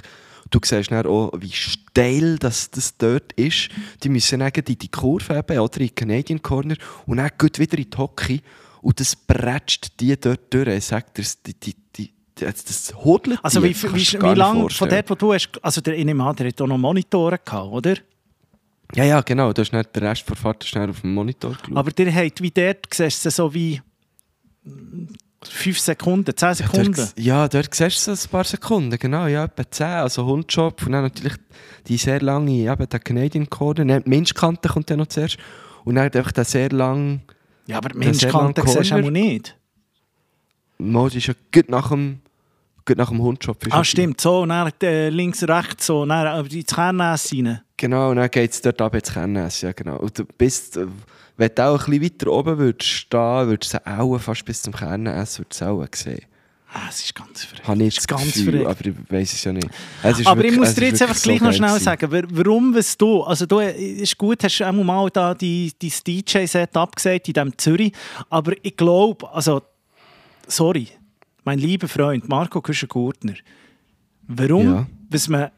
Du 0.51 0.61
siehst 0.65 0.91
dann 0.93 1.07
auch, 1.07 1.33
wie 1.39 1.51
steil 1.53 2.37
das, 2.39 2.71
das 2.71 2.97
dort 2.97 3.33
ist. 3.33 3.69
Die 4.03 4.09
müssen 4.09 4.39
dann 4.41 4.51
in 4.51 4.79
die 4.79 4.89
Kurve 4.89 5.37
eben, 5.39 5.59
oder 5.59 5.81
in 5.81 5.87
den 5.89 5.95
Canadian 5.95 6.43
Corner 6.43 6.77
und 7.07 7.17
dann 7.19 7.31
geht 7.39 7.59
wieder 7.59 7.79
in 7.79 7.91
die 7.91 7.97
Hockey 7.97 8.43
und 8.83 9.01
das 9.01 9.17
bretscht 9.17 10.01
die 10.01 10.19
dort 10.19 10.53
durch. 10.53 10.69
Ich 10.69 10.85
sag 10.87 11.15
dir, 11.15 11.25
die, 11.47 11.55
die, 11.55 11.75
die, 11.97 12.13
das, 12.35 12.65
das 12.65 12.95
hodelt 12.95 13.39
Also 13.43 13.63
wie, 13.63 13.75
wie, 13.75 13.93
wie, 13.93 13.97
nicht 13.97 14.21
lange 14.21 14.71
von 14.71 14.89
dort, 14.89 15.11
wo 15.11 15.15
du 15.15 15.33
hast, 15.33 15.51
also 15.63 15.81
der 15.81 15.97
Innemann, 15.97 16.35
der 16.37 16.49
hat 16.49 16.61
auch 16.61 16.67
noch 16.67 16.79
Monitore 16.79 17.39
gehabt, 17.39 17.73
oder? 17.73 17.97
Ja, 18.95 19.05
ja, 19.05 19.21
genau. 19.21 19.53
Du 19.53 19.63
hast 19.63 19.71
dann 19.71 19.85
den 19.95 20.03
Rest 20.05 20.29
der 20.29 20.37
Fahrt 20.37 20.65
schnell 20.65 20.91
auf 20.91 21.01
dem 21.03 21.15
Monitor 21.15 21.53
geschaut. 21.53 21.77
Aber 21.77 21.91
der 21.91 22.13
hat 22.13 22.41
wie 22.41 22.51
dort, 22.51 22.87
siehst 22.93 23.25
du 23.25 23.31
so 23.31 23.55
wie 23.55 23.81
5 25.43 25.79
Sekunden, 25.79 26.37
10 26.37 26.55
Sekunden. 26.55 26.93
Dort, 26.93 27.19
ja, 27.19 27.49
dort 27.49 27.75
siehst 27.75 28.07
du 28.07 28.15
so 28.15 28.27
ein 28.27 28.31
paar 28.31 28.45
Sekunden, 28.45 28.99
genau, 28.99 29.27
ja, 29.27 29.45
etwa 29.45 29.71
10, 29.71 29.87
also 29.87 30.27
Hundjob 30.27 30.85
und 30.87 30.93
dann 30.93 31.05
natürlich 31.05 31.37
die 31.87 31.97
sehr 31.97 32.21
lange, 32.21 32.51
eben 32.51 32.89
der 32.89 33.01
Canadian 33.01 33.49
die 33.51 34.09
Menschkante 34.09 34.69
kommt 34.69 34.91
dann 34.91 34.99
noch 34.99 35.07
zuerst 35.07 35.39
und 35.85 35.95
dann 35.95 36.11
einfach 36.11 36.33
der 36.33 36.45
sehr 36.45 36.71
lange, 36.71 37.21
ja, 37.71 37.77
aber 37.79 37.91
die 37.91 37.99
Menschkante 37.99 38.63
siehst 38.67 38.91
du 38.91 38.95
auch 38.97 39.11
nicht. 39.11 39.57
Mode 40.79 41.19
ist 41.19 41.27
ja 41.27 41.35
gut 41.53 41.69
nach 41.69 41.89
dem, 41.91 42.21
gut 42.87 42.97
nach 42.97 43.11
dem 43.11 43.21
ist 43.35 43.49
Ah, 43.73 43.79
ja- 43.79 43.85
stimmt, 43.85 44.21
so, 44.21 44.45
dann 44.47 44.73
äh, 44.83 45.09
links, 45.11 45.43
rechts, 45.43 45.87
so, 45.87 46.05
dann 46.07 46.27
aber 46.27 46.51
ins 46.51 46.67
Kernnäs 46.75 47.33
rein. 47.33 47.61
Genau, 47.77 48.11
und 48.11 48.17
dann 48.17 48.31
geht 48.31 48.51
es 48.53 48.61
dort 48.63 48.81
ab 48.81 48.95
ins 48.95 49.13
Kernnäs, 49.13 49.61
ja 49.61 49.73
genau. 49.73 49.97
Und 49.99 50.19
du 50.19 50.25
bist, 50.25 50.77
äh, 50.77 50.87
wenn 51.37 51.51
du 51.55 51.63
auch 51.67 51.87
ein 51.87 51.99
bisschen 51.99 52.21
weiter 52.21 52.33
oben 52.33 52.59
würdest 52.59 52.89
stehen, 52.91 53.49
würdest 53.49 53.75
du 53.75 53.87
auch 53.87 54.19
fast 54.19 54.45
bis 54.45 54.63
zum 54.63 54.75
Kernnäs 54.75 55.39
würdest 55.39 55.61
du 55.61 55.65
auch 55.67 55.87
sehen. 55.95 56.25
Ah, 56.73 56.87
es 56.89 57.01
ist 57.03 57.15
ganz 57.17 57.45
verrückt. 57.45 57.67
Habe 57.67 57.83
ich 57.83 57.97
das 57.97 58.07
ganz 58.07 58.23
Gefühl, 58.33 58.65
aber 58.67 58.87
ich 58.87 58.95
weiß 59.09 59.33
es 59.33 59.43
ja 59.43 59.53
nicht. 59.53 59.69
Es 60.05 60.25
Aber 60.25 60.39
ich 60.45 60.45
wirklich- 60.45 60.57
muss 60.57 60.69
es 60.69 60.75
dir 60.77 60.87
jetzt 60.87 61.03
einfach 61.03 61.21
gleich 61.21 61.39
so 61.41 61.45
noch 61.47 61.53
schnell 61.53 61.81
sagen, 61.81 62.13
wa- 62.13 62.23
warum 62.31 62.73
was 62.75 62.97
du, 62.97 63.23
also 63.25 63.45
du 63.45 63.59
ist 63.59 64.17
gut, 64.17 64.45
hast 64.45 64.63
einmal 64.63 64.85
mal 64.85 65.11
da 65.11 65.35
die, 65.35 65.73
die 65.83 65.91
DJ-Set 65.91 66.77
abgesagt 66.77 67.27
in 67.27 67.35
diesem 67.35 67.59
Zürich, 67.59 67.93
aber 68.29 68.53
ich 68.63 68.77
glaube, 68.77 69.29
also, 69.33 69.63
sorry, 70.47 70.87
mein 71.43 71.59
lieber 71.59 71.89
Freund 71.89 72.29
Marco 72.29 72.61
Küschen-Gurtner, 72.61 73.35
warum, 74.29 74.65
Ja. 74.67 74.87
was 75.09 75.29
man, 75.29 75.51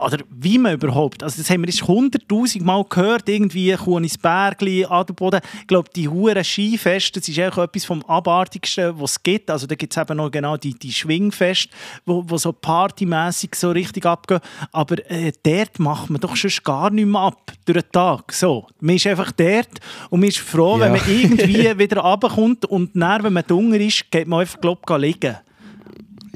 oder 0.00 0.18
wie 0.28 0.58
man 0.58 0.74
überhaupt, 0.74 1.22
also 1.22 1.40
das 1.40 1.48
haben 1.50 1.60
wir 1.62 1.68
jetzt 1.68 1.86
hunderttausend 1.86 2.64
Mal 2.64 2.84
gehört, 2.88 3.28
irgendwie 3.28 3.72
Kunisbergli, 3.74 4.84
Adelboden, 4.84 5.40
ich 5.60 5.66
glaube, 5.68 5.88
die 5.94 6.08
huren 6.08 6.42
Skifeste, 6.42 7.20
das 7.20 7.28
ist 7.28 7.38
eigentlich 7.38 7.64
etwas 7.64 7.84
vom 7.84 8.02
Abartigsten, 8.06 9.00
was 9.00 9.12
es 9.12 9.22
gibt, 9.22 9.48
also 9.50 9.68
da 9.68 9.76
gibt 9.76 9.96
es 9.96 10.02
eben 10.02 10.16
noch 10.16 10.30
genau 10.32 10.56
die, 10.56 10.74
die 10.74 10.92
Schwingfeste, 10.92 11.70
wo, 12.04 12.24
wo 12.26 12.36
so 12.38 12.52
partymässig 12.52 13.54
so 13.54 13.70
richtig 13.70 14.04
abgehen, 14.04 14.40
aber 14.72 14.96
äh, 15.10 15.30
dort 15.44 15.78
macht 15.78 16.10
man 16.10 16.20
doch 16.20 16.34
schon 16.34 16.50
gar 16.64 16.90
nicht 16.90 17.06
mehr 17.06 17.20
ab, 17.20 17.52
durch 17.64 17.82
den 17.82 17.92
Tag, 17.92 18.32
so. 18.32 18.66
Man 18.80 18.96
ist 18.96 19.06
einfach 19.06 19.30
dort 19.30 19.68
und 20.10 20.20
man 20.20 20.28
ist 20.28 20.38
froh, 20.38 20.80
wenn 20.80 20.92
Ja. 20.94 21.00
man 21.00 21.08
irgendwie 21.08 21.78
wieder 21.78 22.00
runterkommt 22.00 22.64
und 22.66 22.90
dann, 22.96 23.22
wenn 23.22 23.32
man 23.32 23.44
dunkel 23.46 23.80
ist, 23.82 24.10
geht 24.10 24.26
man 24.26 24.40
einfach, 24.40 24.60
glaube 24.60 24.80
ich, 24.90 24.96
liegen. 25.14 25.36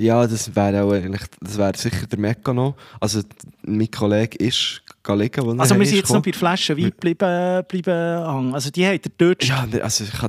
Ja, 0.02 0.26
das 0.26 0.54
wäre 0.54 0.82
auch 0.82 0.92
eigentlich, 0.92 1.23
das 1.40 1.56
wäre 1.56 1.76
sicher 1.76 2.06
der 2.06 2.18
Mekano. 2.18 2.75
Also 3.00 3.21
mein 3.62 3.90
Kollege 3.90 4.37
ist 4.38 4.83
gelegen, 5.03 5.44
wo 5.44 5.53
Also 5.53 5.79
wir 5.79 5.87
sind 5.87 5.96
jetzt 5.96 6.12
noch 6.12 6.22
bei 6.22 6.31
der 6.31 6.38
Flasche 6.38 6.77
Wein 6.77 6.92
bleiben 6.98 7.66
hängen. 7.70 8.55
Also 8.55 8.70
die 8.70 8.87
hat 8.87 9.05
er 9.05 9.12
dort... 9.16 9.44
Ja, 9.44 9.66
also 9.83 10.05
ich 10.05 10.11
dir, 10.11 10.29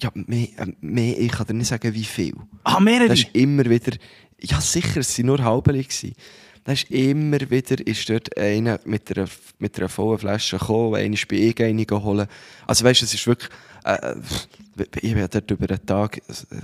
ja, 0.00 0.10
mehr, 0.14 0.48
äh, 0.56 0.72
mehr, 0.80 1.18
ich 1.18 1.32
kann 1.32 1.46
dir 1.46 1.54
nicht 1.54 1.68
sagen, 1.68 1.92
wie 1.92 2.04
viel. 2.04 2.34
Ah, 2.64 2.80
mehrere? 2.80 3.08
Das 3.08 3.20
ist 3.20 3.34
immer 3.34 3.64
wieder, 3.66 3.96
ja 4.40 4.60
sicher, 4.60 5.00
es 5.00 5.18
waren 5.18 5.26
nur 5.26 5.44
halbe 5.44 5.72
gewesen. 5.72 6.14
Da 6.66 6.72
ist 6.72 6.90
immer 6.90 7.38
wieder 7.48 7.86
ist 7.86 8.08
dort 8.10 8.36
einer 8.36 8.80
mit 8.84 9.16
einer, 9.16 9.28
mit 9.60 9.78
einer 9.78 9.88
vollen 9.88 10.18
Flasche 10.18 10.58
gekommen, 10.58 10.96
einer 10.96 11.14
ist 11.14 11.28
bei 11.28 11.36
ich 11.36 11.60
eine 11.62 11.86
geholt. 11.86 12.28
Also 12.66 12.84
weißt 12.84 13.02
du, 13.02 13.04
es 13.04 13.14
ist 13.14 13.24
wirklich, 13.28 13.48
äh, 13.84 14.16
ich 15.00 15.14
habe 15.14 15.28
dort 15.28 15.48
über 15.52 15.68
den 15.68 15.86
Tag 15.86 16.20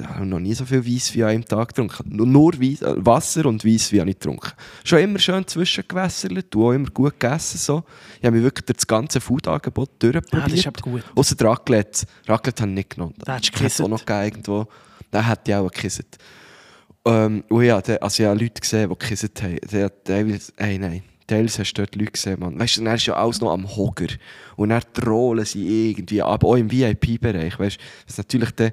habe 0.08 0.26
noch 0.26 0.40
nie 0.40 0.54
so 0.54 0.64
viel 0.64 0.84
Weisswein 0.84 1.22
an 1.22 1.28
einem 1.28 1.44
Tag 1.44 1.68
getrunken. 1.68 2.02
Nur, 2.16 2.52
Weiss, 2.54 2.82
äh, 2.82 2.94
Wasser 2.96 3.46
und 3.46 3.64
Weisswein 3.64 4.00
habe 4.00 4.10
ich 4.10 4.18
getrunken. 4.18 4.50
Schon 4.82 4.98
immer 4.98 5.20
schön 5.20 5.46
zwischengewässert, 5.46 6.46
du 6.50 6.66
auch 6.66 6.72
immer 6.72 6.90
gut 6.90 7.20
gegessen. 7.20 7.58
So. 7.58 7.84
Ich 8.18 8.24
habe 8.26 8.34
mich 8.34 8.42
wirklich 8.42 8.66
durch 8.66 8.78
das 8.78 8.86
ganze 8.88 9.20
Foodangebot 9.20 9.88
Ah, 9.88 10.08
das 10.08 10.10
ist 10.10 10.32
durchprobiert. 10.32 10.66
aber 10.66 10.82
gut. 10.90 11.04
Außer 11.14 11.36
der 11.36 11.46
Raclette. 11.46 12.06
Raclette 12.26 12.62
habe 12.62 12.72
ich 12.72 12.74
nicht 12.76 12.90
genommen. 12.90 13.14
Den 13.24 13.34
hättest 13.34 13.78
du 13.78 13.84
auch 13.84 13.88
noch 13.88 14.04
gegeben 14.04 14.24
irgendwo. 14.24 14.66
Den 15.12 15.26
hätte 15.28 15.42
ich 15.52 15.54
auch 15.54 15.70
gekisset. 15.70 16.18
Ähm, 17.04 17.44
und 17.48 17.64
ja, 17.64 17.80
der, 17.80 18.02
also 18.02 18.22
ich 18.22 18.28
habe 18.28 18.38
Leute 18.40 18.60
gesehen, 18.60 18.88
die 18.90 18.96
gekisset 18.98 19.42
haben. 19.42 19.58
Der, 19.72 20.04
teilweise, 20.04 20.52
ey, 20.56 20.78
nein, 20.78 21.02
teilweise 21.26 21.60
hast 21.62 21.72
du 21.74 21.82
dort 21.82 21.96
Leute 21.96 22.12
gesehen, 22.12 22.38
Mann. 22.40 22.58
Weißt 22.58 22.76
du, 22.76 22.84
dann 22.84 22.94
ist 22.94 23.06
ja 23.06 23.14
alles 23.14 23.40
noch 23.40 23.52
am 23.52 23.76
Hogger. 23.76 24.06
Und 24.56 24.68
dann 24.68 24.82
trollen 24.92 25.44
sie 25.44 25.90
irgendwie, 25.90 26.22
aber 26.22 26.48
auch 26.48 26.56
im 26.56 26.70
VIP-Bereich, 26.70 27.58
weißt 27.58 27.76
du. 27.76 27.82
Das 28.06 28.14
ist 28.14 28.18
natürlich 28.18 28.50
der, 28.52 28.72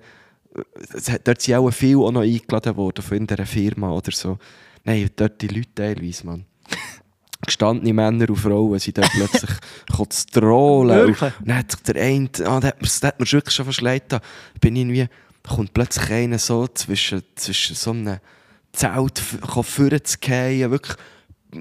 hat- 1.12 1.28
dort 1.28 1.42
sind 1.42 1.56
auch 1.56 1.70
viele 1.72 1.98
auch 2.00 2.12
noch 2.12 2.22
eingeladen 2.22 2.76
worden 2.76 3.02
von 3.02 3.16
irgendeiner 3.16 3.46
Firma 3.48 3.92
oder 3.92 4.12
so. 4.12 4.38
Nein, 4.84 5.10
dort 5.16 5.42
die 5.42 5.48
Leute 5.48 5.70
teilweise, 5.74 6.26
Mann. 6.26 6.46
Gestandene 7.46 7.94
Männer 7.94 8.30
und 8.30 8.36
Frauen 8.36 8.78
sind 8.80 8.98
dort 8.98 9.10
plötzlich 9.12 9.50
zu 10.10 10.26
trollen. 10.28 11.08
Wirklich? 11.08 11.34
Und 11.40 11.48
dann 11.48 11.58
hat 11.58 11.72
sich 11.72 11.82
der 11.82 11.96
eine, 12.04 12.30
ah, 12.46 12.60
da 12.60 12.68
hat 12.68 13.20
mir 13.20 13.32
wirklich 13.32 13.56
schon 13.56 13.66
fast 13.66 13.82
leid 13.82 14.04
getan. 14.04 14.20
Bin 14.60 14.76
ich 14.76 14.82
irgendwie, 14.82 15.08
kommt 15.50 15.74
plötzlich 15.74 16.10
einer 16.12 16.40
so 16.40 16.68
zwischen, 16.68 17.24
zwischen 17.36 17.76
so 17.76 17.92
einem 17.92 18.20
Zelt 18.72 19.20
f- 19.20 19.66
vorne 19.66 20.04
zu 20.04 20.18
fallen, 20.22 20.72
wirklich 20.72 20.96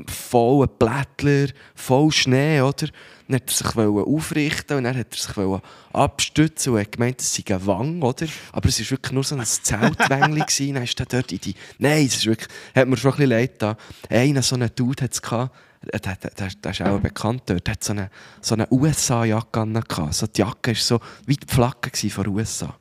voller 0.06 0.66
Blättler, 0.66 1.48
voll 1.74 2.12
Schnee, 2.12 2.60
oder? 2.60 2.88
Dann 3.26 3.36
hat 3.36 3.50
er 3.50 3.54
sich 3.54 3.76
aufrichten 3.76 4.76
und 4.78 4.84
dann 4.84 4.96
hat 4.96 5.14
er 5.14 5.16
sich 5.18 5.62
abstützen 5.92 6.72
und 6.74 6.80
hat 6.80 6.92
gemeint, 6.92 7.20
es 7.20 7.34
sei 7.34 7.42
ein 7.54 7.66
Wang, 7.66 8.02
oder? 8.02 8.26
Aber 8.52 8.68
es 8.68 8.80
war 8.80 8.90
wirklich 8.90 9.12
nur 9.12 9.24
so 9.24 9.34
ein 9.36 9.44
Zeltwängli. 9.44 10.40
Dann 10.74 10.82
ist 10.82 11.00
er 11.00 11.06
dort 11.06 11.32
in 11.32 11.40
die... 11.40 11.54
Nein, 11.78 12.06
es 12.06 12.16
ist 12.16 12.26
wirklich... 12.26 12.48
Hat 12.74 12.88
mir 12.88 12.96
schon 12.96 13.12
ein 13.12 13.16
bisschen 13.16 13.30
leid 13.30 13.52
getan. 13.52 13.76
Einer, 14.08 14.42
so 14.42 14.54
einen 14.56 14.70
Dude 14.74 15.04
hat 15.04 15.12
es 15.12 15.20
gehabt, 15.22 15.54
der, 15.92 16.00
der, 16.00 16.16
der, 16.16 16.48
der 16.48 16.70
ist 16.70 16.82
auch 16.82 17.00
bekannt 17.00 17.42
dort, 17.46 17.66
der 17.66 17.72
hat 17.72 17.84
so 17.84 17.92
eine, 17.92 18.10
so 18.40 18.54
eine 18.54 18.66
USA-Jacke 18.70 19.60
an. 19.60 19.82
So 20.12 20.26
die 20.26 20.40
Jacke 20.40 20.70
war 20.72 20.74
so 20.74 21.00
wie 21.26 21.36
die 21.36 21.46
Flagge 21.52 21.90
von 22.10 22.24
den 22.24 22.32
USA. 22.34 22.74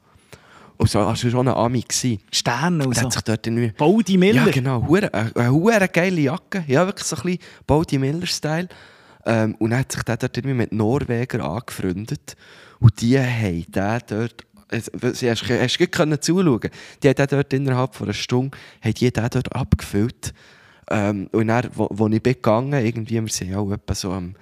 Und 0.77 0.89
so, 0.89 0.99
also 0.99 1.29
schon 1.29 1.47
ein 1.47 1.53
Ami 1.55 1.81
gewesen. 1.81 2.19
Sterne 2.31 2.83
und 2.83 2.87
Und 2.89 2.95
so. 2.95 3.01
hat 3.01 3.13
sich 3.13 3.21
dort 3.23 3.47
irgendwie... 3.47 3.71
Baudi 3.77 4.17
Miller. 4.17 4.45
Ja, 4.45 4.51
genau. 4.51 4.85
Hure- 4.87 5.11
Eine, 5.13 5.35
eine 5.35 5.51
hure 5.51 5.87
geile 5.87 6.21
Jacke. 6.21 6.63
Ja, 6.67 6.85
wirklich 6.85 7.07
so 7.07 7.15
ein 7.15 7.23
bisschen 7.23 7.39
Body 7.65 7.97
Miller-Style. 7.97 8.67
Ähm, 9.25 9.55
und 9.55 9.71
dann 9.71 9.79
hat 9.79 9.91
sich 9.91 10.03
der 10.03 10.17
dort 10.17 10.37
irgendwie 10.37 10.55
mit 10.55 10.71
Norwegern 10.71 11.41
angefreundet. 11.41 12.35
Und 12.79 13.01
die 13.01 13.19
haben 13.19 13.65
den 13.71 13.99
dort... 14.07 14.43
Sie 15.15 15.29
hast, 15.29 15.49
hast 15.49 15.77
du 15.79 15.87
können 15.87 16.21
zuschauen. 16.21 16.69
Die 17.01 17.07
haben 17.07 17.15
den 17.15 17.27
dort 17.27 17.53
innerhalb 17.53 17.95
von 17.95 18.07
einer 18.07 18.13
Stunde 18.13 18.57
haben 18.81 18.93
die 18.93 19.11
dort 19.11 19.55
abgefüllt. 19.55 20.33
Ähm, 20.91 21.27
und 21.31 21.47
dann, 21.47 21.69
wo, 21.73 21.87
wo 21.89 22.07
ich 22.07 22.21
bin 22.21 22.33
gegangen 22.33 22.85
irgendwie, 22.85 23.21
wir 23.21 23.29
sind 23.29 23.49
ja 23.49 23.57
auch 23.57 23.71
etwa 23.71 23.95
so 23.95 24.11
am 24.11 24.35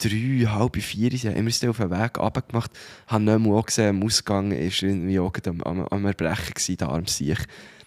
drei, 0.00 0.46
halb 0.46 0.76
vier, 0.76 1.10
sind 1.16 1.36
immer 1.36 1.70
auf 1.70 1.76
den 1.76 1.90
Weg 1.90 2.18
runtergemacht, 2.18 2.70
haben 3.06 3.24
nicht 3.24 3.38
mehr 3.38 3.62
gesehen, 3.62 3.88
am 3.90 4.02
Ausgang 4.02 4.52
ist 4.52 4.82
irgendwie 4.82 5.18
am, 5.18 5.62
am, 5.62 5.86
am 5.86 6.04
Erbrechen 6.06 6.76
der 6.78 6.88
arm 6.88 7.06
sich. 7.06 7.38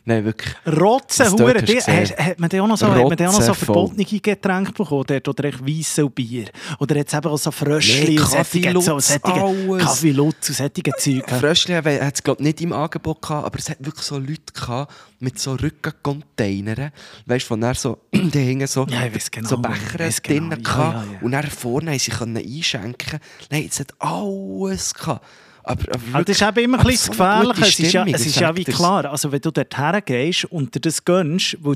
Nein, 0.05 0.25
wirklich. 0.25 0.53
Rotzen, 0.67 1.31
Hure. 1.31 1.61
Hat, 1.61 2.39
man 2.39 2.49
dann 2.49 2.59
auch 2.61 2.67
noch 2.67 2.77
so, 2.77 2.87
hat 2.87 2.97
man 2.97 3.15
dann 3.15 3.27
auch 3.27 3.33
noch 3.33 3.41
so 3.41 3.53
verbotene 3.53 4.03
Getränke 4.03 4.73
bekommen? 4.73 5.05
Dort, 5.07 5.27
oder 5.29 5.45
echt 5.45 5.65
Weisse 5.65 6.05
und 6.05 6.13
Bier? 6.13 6.45
Oder 6.79 6.97
jetzt 6.97 7.13
eben 7.13 7.27
auch 7.27 7.37
so 7.37 7.51
Fröschli 7.51 8.15
Nee, 8.15 8.19
und 8.19 8.29
Kaffee 8.29 8.73
solche, 8.81 8.99
so. 9.01 9.77
Kaffee 9.77 10.11
Lutz 10.11 10.49
und 10.49 10.55
solche 10.55 10.91
Zeug. 10.97 11.29
Fröschli 11.29 11.75
hat 11.75 12.15
es 12.15 12.21
glaube 12.21 12.43
nicht 12.43 12.59
im 12.59 12.73
Angebot 12.73 13.21
gehabt, 13.21 13.45
aber 13.45 13.57
es 13.57 13.69
hat 13.69 13.77
wirklich 13.79 14.05
so 14.05 14.17
Leute 14.17 14.51
gehabt 14.53 14.93
mit 15.19 15.39
so 15.39 15.53
Rückencontainern, 15.53 16.91
weißt 17.25 17.45
du, 17.45 17.47
von 17.47 17.61
der 17.61 17.75
so, 17.75 17.99
die 18.13 18.39
hingen 18.39 18.67
so, 18.67 18.85
Ja, 18.89 19.05
ich 19.05 19.15
weiss 19.15 19.31
genau, 19.31 19.47
so 19.47 19.55
ich 19.55 19.61
Becher 19.61 19.99
weiss 19.99 20.21
genau, 20.21 20.49
drinnen 20.49 20.63
ja, 20.63 20.69
gehabt 20.69 21.07
ja, 21.07 21.13
ja. 21.13 21.19
und 21.21 21.31
dann 21.31 21.49
vorne 21.49 21.97
sie 21.97 22.11
können 22.11 22.37
einschenken. 22.37 23.19
Nein, 23.49 23.67
es 23.69 23.79
hat 23.79 23.93
alles 23.99 24.93
gehabt. 24.93 25.25
Aber, 25.63 25.83
aber 25.93 26.01
Aber 26.13 26.23
das 26.25 26.35
ist 26.41 26.47
eben 26.47 26.59
immer 26.65 26.79
ein 26.79 26.85
bisschen 26.85 27.11
gefährlich. 27.11 27.57
Es 27.61 27.79
ist 27.79 27.93
ja, 27.93 28.05
es 28.05 28.21
ich 28.21 28.27
ist 28.27 28.39
ja 28.39 28.55
wie 28.55 28.63
klar, 28.65 29.05
also 29.05 29.31
wenn 29.31 29.39
du 29.41 29.51
dort 29.51 29.77
hergehst 29.77 30.45
und 30.45 30.75
dir 30.75 30.81
das 30.81 31.03
gönnst, 31.03 31.57
weil 31.61 31.75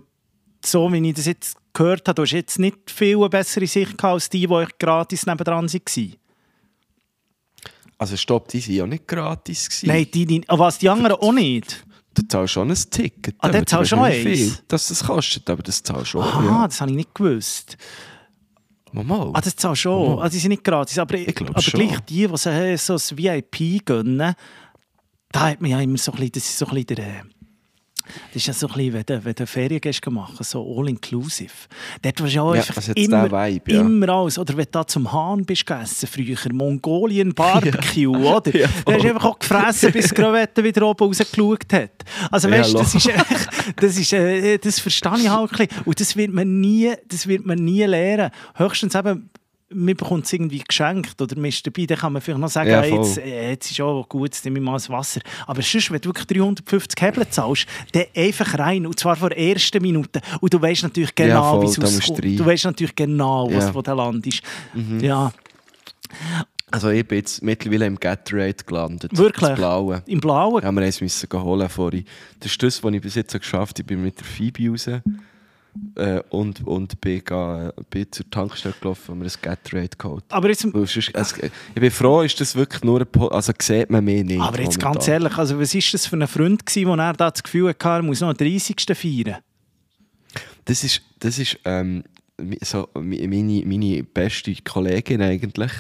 so 0.66 0.92
wie 0.92 1.10
ich 1.10 1.16
das 1.16 1.26
jetzt 1.26 1.58
gehört 1.74 2.08
habe, 2.08 2.16
du 2.16 2.22
hast 2.24 2.32
jetzt 2.32 2.60
nicht 2.60 2.78
viel 2.92 3.16
eine 3.18 3.30
bessere 3.30 3.66
Sicht 3.68 3.98
gehabt 3.98 4.14
als 4.14 4.30
die, 4.30 4.42
die 4.42 4.50
euch 4.50 4.70
gratis 4.78 5.26
nebendran 5.26 5.72
waren. 5.72 6.14
Also 8.00 8.16
stopp, 8.18 8.48
die 8.50 8.62
waren 8.62 8.76
ja 8.76 8.88
nicht 8.88 9.08
gratis. 9.08 9.70
Gewesen. 9.70 9.88
Nein, 9.88 10.08
die, 10.14 10.26
die, 10.26 10.44
aber 10.48 10.66
was, 10.66 10.78
die 10.78 10.90
anderen 10.90 11.18
auch 11.18 11.32
nicht? 11.34 11.84
Du 12.14 12.28
zahlst 12.28 12.54
schon 12.54 12.70
ein 12.70 12.76
Ticket. 12.90 13.36
Ah, 13.40 13.50
der 13.50 13.62
du 13.62 13.66
zahlst 13.68 13.90
schon 13.92 14.00
eins? 14.00 14.64
dass 14.68 14.88
das 14.88 15.04
kostet, 15.04 15.50
aber 15.50 15.64
das 15.64 15.82
zahlst 15.82 16.10
schon. 16.10 16.22
Aha, 16.24 16.44
Ja. 16.44 16.68
das 16.68 16.82
habe 16.82 16.92
ich 16.92 16.98
nicht 16.98 17.16
gewusst. 17.16 17.78
Mal. 18.92 19.32
Ah, 19.34 19.42
das 19.42 19.56
zahlst 19.56 19.82
du 19.86 19.90
schon. 19.90 20.14
Oh. 20.18 20.20
Ah, 20.20 20.30
die 20.30 20.38
sind 20.38 20.50
nicht 20.50 20.64
gratis. 20.64 20.98
Aber, 20.98 21.16
Ich 21.16 21.40
aber 21.42 21.62
schon. 21.62 21.80
gleich 21.80 22.00
die, 22.02 22.28
die 22.28 22.38
so, 22.38 22.98
so 22.98 23.14
ein 23.16 23.18
VIP 23.18 23.86
gönnen, 23.86 24.34
da 25.32 25.40
hat 25.40 25.62
man 25.62 25.72
ja 25.72 25.80
immer 25.80 25.98
so 25.98 26.12
ein 26.12 26.18
bisschen, 26.18 26.32
das 26.34 26.44
ist 26.44 26.58
so 26.58 26.66
ein 26.68 26.74
bisschen 26.74 26.96
der... 26.96 27.24
Das 28.34 28.36
ist 28.36 28.48
ja 28.48 28.54
so 28.54 28.68
ein 28.68 28.74
bisschen, 28.74 28.94
wenn 28.94 29.04
du, 29.06 29.26
wenn 29.26 29.34
du 29.36 29.48
Ferien 29.48 29.82
gehst 29.82 30.06
machen, 30.10 30.44
so 30.44 30.76
all-inclusive. 30.78 31.52
Dort 32.02 32.22
warst 32.22 32.34
du 32.34 32.38
ja 32.38 32.56
Ja, 32.56 32.62
einfach 32.62 32.96
immer, 32.96 33.32
Vibe, 33.32 33.74
ja. 33.74 33.82
immer 33.82 34.10
alles. 34.10 34.38
Oder 34.38 34.56
wenn 34.58 34.66
du 34.66 34.72
da 34.72 34.88
zum 34.88 35.12
Hahn 35.12 35.46
bist 35.46 35.66
gegessen, 35.66 36.08
früher, 36.08 36.38
Mongolien 36.54 37.34
Barbecue, 37.34 38.08
oder? 38.16 38.56
Ja, 38.56 38.68
da 38.86 38.94
hast 38.94 39.04
du 39.04 39.10
einfach 39.10 39.26
auch 39.26 39.40
gefressen, 39.40 39.92
bis 39.92 40.10
die 40.10 40.16
Gravette 40.16 40.64
wieder 40.64 40.86
oben 40.88 41.06
rausgeschaut 41.06 41.74
hat. 41.74 41.92
Also 42.32 42.48
Ja, 42.50 42.60
weißt 42.60 42.74
du, 42.74 42.78
das 42.78 42.96
ist 42.96 43.08
echt, 43.08 43.50
das, 43.78 43.98
ist, 43.98 44.14
äh, 44.14 44.58
das 44.58 44.80
verstehe 44.80 45.18
ich 45.18 45.30
halt 45.30 45.52
ein 45.52 45.58
bisschen. 45.68 45.84
Und 45.86 46.00
das 46.00 46.16
wird 46.16 46.34
man 46.34 46.60
nie, 46.60 46.94
das 47.08 47.28
wird 47.28 47.46
man 47.46 47.60
nie 47.60 47.84
lernen. 47.84 48.32
Höchstens 48.56 48.96
eben, 48.96 49.30
man 49.70 49.96
bekommt 49.98 50.26
es 50.26 50.34
irgendwie 50.34 50.64
geschenkt 50.66 51.22
oder 51.22 51.36
man 51.36 51.46
ist 51.46 51.66
dabei, 51.68 51.86
dann 51.86 51.98
kann 51.98 52.14
man 52.14 52.22
vielleicht 52.22 52.40
noch 52.40 52.50
sagen, 52.50 52.70
Ja, 52.70 52.82
hey, 52.82 52.96
jetzt, 52.96 53.18
äh, 53.18 53.50
jetzt 53.52 53.70
ist 53.72 53.82
auch 53.82 54.08
gut, 54.08 54.34
jetzt 54.34 54.46
nehme 54.46 54.60
ich 54.60 54.66
mal 54.66 54.74
das 54.74 54.90
Wasser. 54.90 55.20
Aber 55.46 55.62
sonst, 55.62 55.92
wenn 55.92 56.00
du 56.00 56.10
wirklich 56.10 56.26
350 56.28 57.02
Hebel 57.02 57.28
zahlst, 57.30 57.66
dann 57.92 58.06
einfach 58.16 58.58
rein, 58.58 58.86
und 58.86 58.98
zwar 58.98 59.16
vor 59.18 59.30
der 59.30 59.40
ersten 59.40 59.82
Minute. 59.82 60.22
Und 60.40 60.54
du 60.54 60.62
weißt 60.62 60.84
natürlich 60.84 61.14
genau, 61.14 61.52
voll, 61.56 61.64
wie 61.64 61.66
es 61.66 61.78
musst 61.78 61.94
du 61.94 61.98
auskommt. 62.14 62.24
rein. 62.24 62.38
Du 62.38 62.46
weißt 62.46 62.66
natürlich 62.66 62.96
genau, 62.96 63.50
was 63.52 63.66
Ja. 63.66 63.76
wo 63.76 63.82
der 63.82 63.96
Land 63.96 64.26
ist. 64.28 64.42
Ja, 65.02 65.34
Also 66.72 66.90
ich 66.90 67.08
bin 67.08 67.18
jetzt 67.20 67.42
mittlerweile 67.44 67.86
im 67.86 67.98
Gatorade 68.00 68.56
gelandet. 68.66 69.18
Wirklich? 69.18 69.50
Das 69.50 69.58
Blaue. 69.58 70.04
im 70.06 70.20
Blauen. 70.20 70.64
haben 70.64 70.76
wir 70.76 70.84
eins 70.84 71.00
müssen 71.02 71.28
holen 71.34 71.70
vorhin. 71.70 72.06
Das 72.40 72.52
ist 72.52 72.62
das, 72.64 72.84
was 72.84 72.94
ich 72.94 73.02
bis 73.02 73.16
jetzt 73.16 73.32
so 73.32 73.40
geschafft 73.40 73.80
habe. 73.80 73.82
Ich 73.82 73.86
bin 73.88 74.02
mit 74.04 74.18
der 74.20 74.26
Phoebe 74.26 74.70
raus 74.70 74.90
äh, 75.96 76.22
und, 76.30 76.66
und 76.66 77.00
bin, 77.02 77.22
ga, 77.24 77.72
bin 77.90 78.12
zur 78.12 78.30
Tankstelle 78.30 78.76
gelaufen 78.80 79.12
und 79.14 79.20
mir 79.20 79.26
ein 79.26 79.32
Gatorade 79.42 79.90
geholt. 79.98 80.24
Aber 80.30 80.50
jetzt, 80.50 80.62
sonst- 80.62 81.12
es, 81.14 81.34
ich 81.38 81.82
bin 81.82 81.92
froh, 81.92 82.22
ist 82.22 82.40
das 82.40 82.56
wirklich 82.56 82.84
nur 82.84 83.02
ein 83.02 83.22
also 83.32 83.54
sieht 83.62 83.90
man 83.90 84.04
mich 84.06 84.24
nicht. 84.24 84.40
aber 84.42 84.60
jetzt 84.60 84.78
momentan. 84.80 84.94
ganz 84.94 85.08
ehrlich, 85.08 85.38
also 85.38 85.60
was 85.60 85.74
war 85.74 85.82
das 85.92 86.06
für 86.06 86.16
ein 86.18 86.28
Freund, 86.28 86.66
gewesen, 86.66 86.88
wo 86.88 86.94
er 86.96 87.14
da 87.14 87.32
das 87.32 87.44
Gefühl 87.44 87.70
hatte, 87.70 87.88
er 87.88 88.02
muss 88.02 88.22
noch 88.22 88.34
den 88.34 88.48
30. 88.52 88.76
feiern? 88.98 89.38
Das 90.66 90.84
ist, 90.84 91.02
das 91.20 91.40
ist 91.40 91.58
ähm, 91.66 92.04
so, 92.62 92.88
meine, 92.94 93.64
meine 93.66 94.04
beste 94.04 94.54
Kollegin 94.64 95.22
eigentlich. 95.22 95.72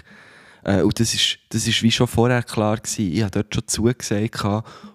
Äh, 0.63 0.81
und 0.81 0.99
das 0.99 1.13
ist, 1.13 1.37
das 1.49 1.67
ist 1.67 1.83
wie 1.83 1.91
schon 1.91 2.07
vorher 2.07 2.41
klar 2.43 2.77
gewesen. 2.77 3.11
Ich 3.11 3.21
habe 3.21 3.31
dort 3.31 3.53
schon 3.53 3.67
zugesagt 3.67 4.43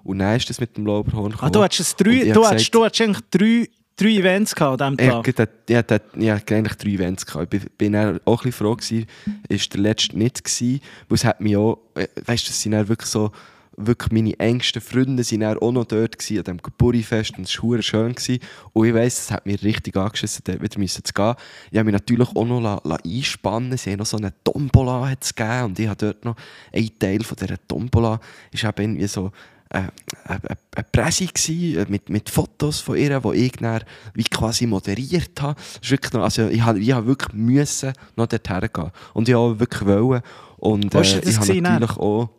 und 0.04 0.18
dann 0.18 0.36
ist 0.36 0.48
das 0.50 0.60
mit 0.60 0.76
dem 0.76 0.86
Lauberhorn 0.86 1.34
Ah, 1.40 1.50
du 1.50 1.62
hattest, 1.62 2.00
drei, 2.00 2.30
du, 2.32 2.40
gesagt- 2.40 2.74
du 2.74 2.84
hattest 2.84 3.00
eigentlich 3.02 3.20
drei, 3.30 3.68
drei 4.02 4.10
Events 4.10 4.54
an 4.54 4.76
diesem 4.76 4.92
Ich 4.98 5.08
Tag. 5.08 5.28
hatte, 5.28 5.48
ich 5.68 5.76
hatte, 5.76 6.02
ich 6.16 6.30
hatte 6.30 6.54
eigentlich 6.56 6.76
drei 6.76 6.90
Events. 6.90 7.26
Gehabt. 7.26 7.54
Ich 7.54 7.70
bin, 7.72 7.96
auch 7.96 8.02
ein 8.06 8.20
bisschen 8.24 8.52
froh, 8.52 8.74
gewesen, 8.74 9.06
ist 9.48 9.72
der 9.72 9.80
letzte 9.80 10.18
nicht 10.18 10.42
gewesen, 10.42 10.80
weil 11.08 11.16
es 11.16 11.24
hat 11.24 11.40
mich 11.40 11.56
auch, 11.56 11.78
äh, 11.94 12.08
weißt 12.26 12.46
du, 12.46 12.48
das 12.48 12.60
sind 12.60 12.72
wirklich 12.88 13.08
so, 13.08 13.30
wirklich 13.76 14.12
meine 14.12 14.38
engsten 14.38 14.82
Freunde 14.82 15.24
sind 15.24 15.40
dann 15.40 15.58
auch 15.58 15.72
noch 15.72 15.84
dort 15.84 16.18
gewesen, 16.18 16.38
an 16.38 16.44
diesem 16.44 16.58
Geburtstagsfest 16.58 17.38
und 17.38 17.44
es 17.44 17.62
war 17.62 17.82
schön 17.82 18.14
gewesen. 18.14 18.38
und 18.72 18.86
ich 18.86 18.94
weiss, 18.94 19.18
es 19.18 19.30
hat 19.30 19.46
mich 19.46 19.62
richtig 19.62 19.96
angeschissen, 19.96 20.42
dort 20.44 20.62
wieder 20.62 20.78
müssen 20.78 21.04
zu 21.04 21.12
gehen. 21.12 21.34
Ich 21.70 21.78
habe 21.78 21.84
mich 21.84 21.94
natürlich 21.94 22.28
auch 22.28 22.44
noch 22.44 22.60
la, 22.60 22.80
la 22.84 22.98
einspannen 23.04 23.76
sie 23.78 23.92
haben 23.92 23.98
noch 23.98 24.06
so 24.06 24.18
eine 24.18 24.34
Tombola 24.44 25.14
gegeben 25.14 25.64
und 25.64 25.78
ich 25.78 25.88
habe 25.88 25.96
dort 25.96 26.24
noch, 26.24 26.36
ein 26.72 26.90
Teil 26.98 27.22
von 27.22 27.36
dieser 27.36 27.56
Tombola 27.66 28.20
ist 28.50 28.64
eben 28.64 28.82
irgendwie 28.82 29.06
so, 29.06 29.32
eine, 29.72 29.88
eine, 30.24 30.40
eine 30.74 30.86
Presse 30.92 31.24
äh, 31.24 31.86
mit, 31.88 32.08
mit 32.08 32.28
Fotos 32.30 32.80
von 32.80 32.96
ihr, 32.96 33.20
die 33.20 33.34
ich 33.46 33.52
dann 33.52 33.82
wie 34.14 34.24
quasi 34.24 34.66
moderiert 34.66 35.40
habe. 35.40 35.60
Wirklich 35.86 36.12
noch, 36.12 36.22
also 36.22 36.48
ich 36.48 36.62
habe 36.62 36.78
ich 36.78 36.92
habe 36.92 37.06
wirklich 37.06 37.32
müssen 37.34 37.92
noch 38.16 38.26
dorthin 38.26 38.68
gehen. 38.72 38.90
Und 39.14 39.28
ich 39.28 39.34
auch 39.34 39.58
wirklich 39.58 39.86
wollen. 39.86 40.22
Und 40.58 40.86
äh, 40.94 40.98
das 40.98 41.08
ich 41.14 41.36
habe 41.36 41.46
gewesen, 41.46 41.62
natürlich 41.62 41.96
auch... 41.96 42.30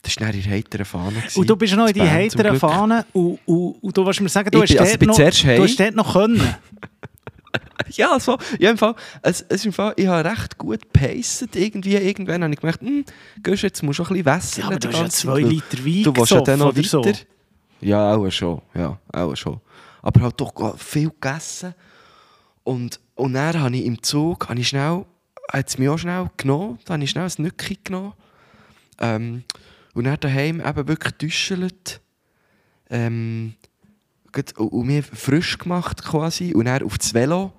Das 0.00 0.16
war 0.20 0.28
dann 0.28 0.36
in 0.40 0.48
heiteren 0.50 0.84
Fahne. 0.84 1.16
gewesen, 1.16 1.40
Und 1.40 1.50
du 1.50 1.56
bist 1.56 1.74
noch 1.74 1.86
in 1.88 1.92
die 1.94 2.02
heiteren. 2.02 2.56
Fahnen 2.58 3.02
und, 3.12 3.38
und, 3.46 3.82
und 3.82 3.96
du 3.96 4.06
willst 4.06 4.20
mir 4.20 4.28
sagen, 4.28 4.48
du 4.50 4.62
Ich 4.62 4.78
hast 4.78 4.98
bin- 4.98 5.10
also 5.10 5.18
dort 5.18 5.44
noch, 5.44 5.56
du 5.56 5.62
hast 5.64 5.80
dort 5.80 5.94
noch 5.96 6.12
können. 6.12 6.40
Ja, 7.92 8.20
so, 8.20 8.38
ja, 8.58 8.70
im 8.70 8.78
Fall, 8.78 8.94
es, 9.22 9.44
es 9.48 9.64
im 9.64 9.72
Fall, 9.72 9.94
ich 9.96 10.06
habe 10.06 10.28
recht 10.28 10.58
gut 10.58 10.80
gepaced. 10.92 11.56
Irgendwie, 11.56 11.96
irgendwann 11.96 12.42
habe 12.42 12.52
ich 12.52 12.60
gemerkt, 12.60 12.80
hm, 12.82 13.04
gehst 13.42 13.62
jetzt 13.62 13.82
musst 13.82 13.98
du 13.98 14.02
auch 14.02 14.10
ein 14.10 14.22
bisschen 14.22 14.26
wässern. 14.26 14.62
Ja, 14.62 14.66
aber 14.66 14.78
du 14.78 14.88
hast 14.88 14.98
ja 14.98 15.08
zwei 15.08 15.40
Liter 15.40 15.78
Wein 15.84 16.02
Du 16.02 16.16
willst 16.16 16.30
ja 16.30 16.40
dann 16.42 16.58
noch 16.58 16.76
weiter. 16.76 17.18
Ja, 17.80 18.14
auch 18.14 18.30
schon. 18.30 18.60
Ja, 18.74 18.98
auch 19.12 19.34
schon. 19.34 19.60
Aber 20.02 20.20
halt 20.20 20.40
doch 20.40 20.76
viel 20.78 21.10
gegessen. 21.10 21.74
Und, 22.64 23.00
und 23.14 23.32
dann 23.32 23.60
habe 23.60 23.76
ich 23.76 23.86
im 23.86 24.02
Zug, 24.02 24.48
habe 24.48 24.60
ich 24.60 24.68
schnell, 24.68 25.06
hat 25.50 25.68
es 25.68 25.78
mich 25.78 25.88
auch 25.88 25.98
schnell 25.98 26.28
genommen, 26.36 26.78
da 26.84 26.94
habe 26.94 27.04
ich 27.04 27.10
schnell 27.10 27.24
ein 27.24 27.42
Nücki 27.42 27.78
genommen. 27.82 28.12
Ähm, 29.00 29.44
und 29.94 30.04
dann 30.04 30.20
daheim 30.20 30.60
eben 30.60 30.88
wirklich 30.88 31.18
getuschelt. 31.18 32.00
Ähm, 32.90 33.54
und, 34.58 34.86
mir 34.86 35.02
frisch 35.02 35.58
gemacht 35.58 36.04
quasi. 36.04 36.54
Und 36.54 36.66
dann 36.66 36.82
auf 36.82 36.98
das 36.98 37.14
Velo. 37.14 37.52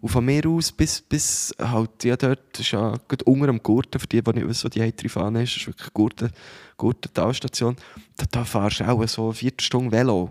Und 0.00 0.10
von 0.10 0.24
mir 0.24 0.46
aus 0.46 0.70
bis, 0.70 1.00
bis 1.00 1.52
halt, 1.58 2.04
ja, 2.04 2.16
dort 2.16 2.40
das 2.52 2.60
ist 2.60 2.70
ja 2.70 2.94
gut 3.08 3.22
unter 3.24 3.48
dem 3.48 3.60
Gurten, 3.60 3.98
für 3.98 4.06
die, 4.06 4.22
die 4.22 4.30
nicht 4.32 4.46
wissen, 4.48 4.64
wo 4.64 4.68
die 4.68 4.80
heitere 4.80 5.08
Fahne 5.08 5.42
ist, 5.42 5.54
das 5.56 5.62
ist 5.62 5.66
wirklich 5.66 5.92
Gurten, 5.92 6.30
Gurten 6.76 7.12
Talstation. 7.12 7.74
Da, 8.16 8.24
da 8.30 8.44
fahrst 8.44 8.78
du 8.78 8.88
auch 8.88 9.04
so 9.08 9.24
eine 9.24 9.34
Viertelstunde 9.34 9.90
Velo. 9.90 10.30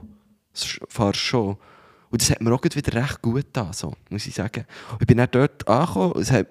Das 0.54 0.80
fahrst 0.88 1.20
schon. 1.20 1.58
Und 2.10 2.22
das 2.22 2.30
hat 2.30 2.40
mir 2.42 2.54
auch 2.54 2.64
wieder 2.64 2.94
recht 2.94 3.22
gut 3.22 3.36
getan, 3.36 3.74
so, 3.74 3.94
muss 4.10 4.26
ich 4.26 4.34
sagen. 4.34 4.66
Und 4.94 5.02
ich 5.02 5.08
bin 5.08 5.18
dann 5.18 5.28
dort 5.32 5.68
angekommen, 5.68 6.14
es 6.22 6.32
hat 6.32 6.48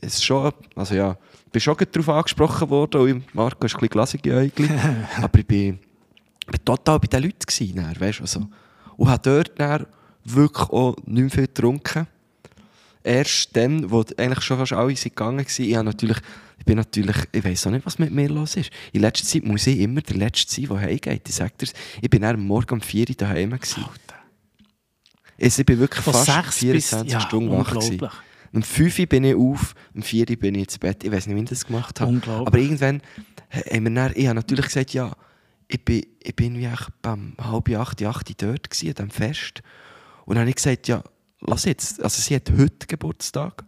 es 0.00 0.22
schon, 0.22 0.52
also 0.74 0.94
ja, 0.94 1.16
ich 1.46 1.52
bin 1.52 1.60
schon 1.60 1.76
darauf 1.92 2.08
angesprochen 2.08 2.68
worden, 2.68 3.00
und 3.00 3.08
ich- 3.08 3.34
Marco 3.34 3.64
ist 3.64 3.74
ein 3.74 3.78
bisschen 3.80 3.88
glasige 3.90 4.50
aber 5.22 5.38
ich 5.38 5.46
bin, 5.46 5.78
bin 6.46 6.64
total 6.64 6.98
bei 6.98 7.06
den 7.06 7.22
Leuten 7.22 7.38
gewesen, 7.46 7.76
dann, 7.76 8.00
weißt 8.00 8.18
du, 8.18 8.22
also. 8.24 8.46
Und 8.96 9.08
habe 9.08 9.22
dort 9.22 9.58
dann 9.58 9.86
wirklich 10.24 10.68
auch 10.70 10.96
nicht 11.04 11.22
mehr 11.22 11.30
viel 11.30 11.46
getrunken. 11.46 12.06
Erst 13.02 13.56
dann, 13.56 13.90
wo 13.90 14.04
eigentlich 14.16 14.42
schon 14.42 14.58
fast 14.58 14.72
alle 14.72 14.96
sind 14.96 15.14
gegangen 15.14 15.38
waren, 15.38 15.46
ich, 15.46 15.74
natürlich, 15.76 16.16
ich 16.58 16.64
bin 16.64 16.76
natürlich, 16.76 17.16
ich 17.30 17.44
weiss 17.44 17.66
auch 17.66 17.70
nicht, 17.70 17.86
was 17.86 18.00
mit 18.00 18.10
mir 18.10 18.28
los 18.28 18.56
ist. 18.56 18.70
In 18.92 19.02
letzter 19.02 19.24
Zeit 19.26 19.44
muss 19.44 19.66
ich 19.68 19.78
immer 19.78 20.00
der 20.00 20.16
Letzte 20.16 20.52
sein, 20.52 20.68
der 20.68 20.80
heimgeht. 20.80 21.28
Ich 21.28 21.34
sage 21.34 21.52
dir's, 21.60 21.72
ich 22.00 22.10
bin 22.10 22.24
am 22.24 22.44
Morgen 22.44 22.74
um 22.74 22.80
4 22.80 23.08
Uhr 23.08 23.14
daheim. 23.14 23.50
gewesen. 23.50 23.84
Also, 25.40 25.60
ich 25.60 25.66
bin 25.66 25.78
wirklich 25.78 26.02
Von 26.02 26.14
fast 26.14 26.26
6 26.26 26.46
bis 26.46 26.88
24 26.88 27.12
ja, 27.12 27.20
Stunden 27.20 27.52
wach. 27.52 27.70
gewesen. 27.70 28.08
Um 28.52 28.62
5 28.62 28.98
Uhr 28.98 29.06
bin 29.06 29.24
ich 29.24 29.34
auf, 29.34 29.74
um 29.94 30.02
4 30.02 30.30
Uhr 30.30 30.36
bin 30.36 30.54
ich 30.56 30.62
ins 30.62 30.78
Bett. 30.78 31.04
Ich 31.04 31.12
weiß 31.12 31.26
nicht, 31.26 31.36
wie 31.36 31.42
ich 31.42 31.48
das 31.48 31.66
gemacht 31.66 32.00
habe. 32.00 32.20
Aber 32.26 32.58
irgendwann 32.58 33.02
haben 33.52 33.84
wir 33.84 33.94
dann, 33.94 34.12
ich 34.16 34.26
habe 34.26 34.34
natürlich 34.34 34.66
gesagt, 34.66 34.94
ja, 34.94 35.14
ich 35.68 35.84
bin, 35.84 36.06
ich 36.22 36.36
bin 36.36 36.58
wie 36.58 36.68
beim 37.02 37.34
halb 37.40 37.68
acht, 37.70 38.02
acht 38.02 38.42
dort 38.42 38.70
gewesen, 38.70 38.88
an 38.88 38.94
diesem 38.94 39.10
Fest. 39.10 39.62
Und 40.24 40.34
dann 40.34 40.42
habe 40.42 40.50
ich 40.50 40.56
gesagt, 40.56 40.88
ja, 40.88 41.02
lass 41.40 41.64
jetzt, 41.64 42.02
also 42.02 42.20
sie 42.20 42.36
hat 42.36 42.50
heute 42.56 42.86
Geburtstag. 42.86 43.64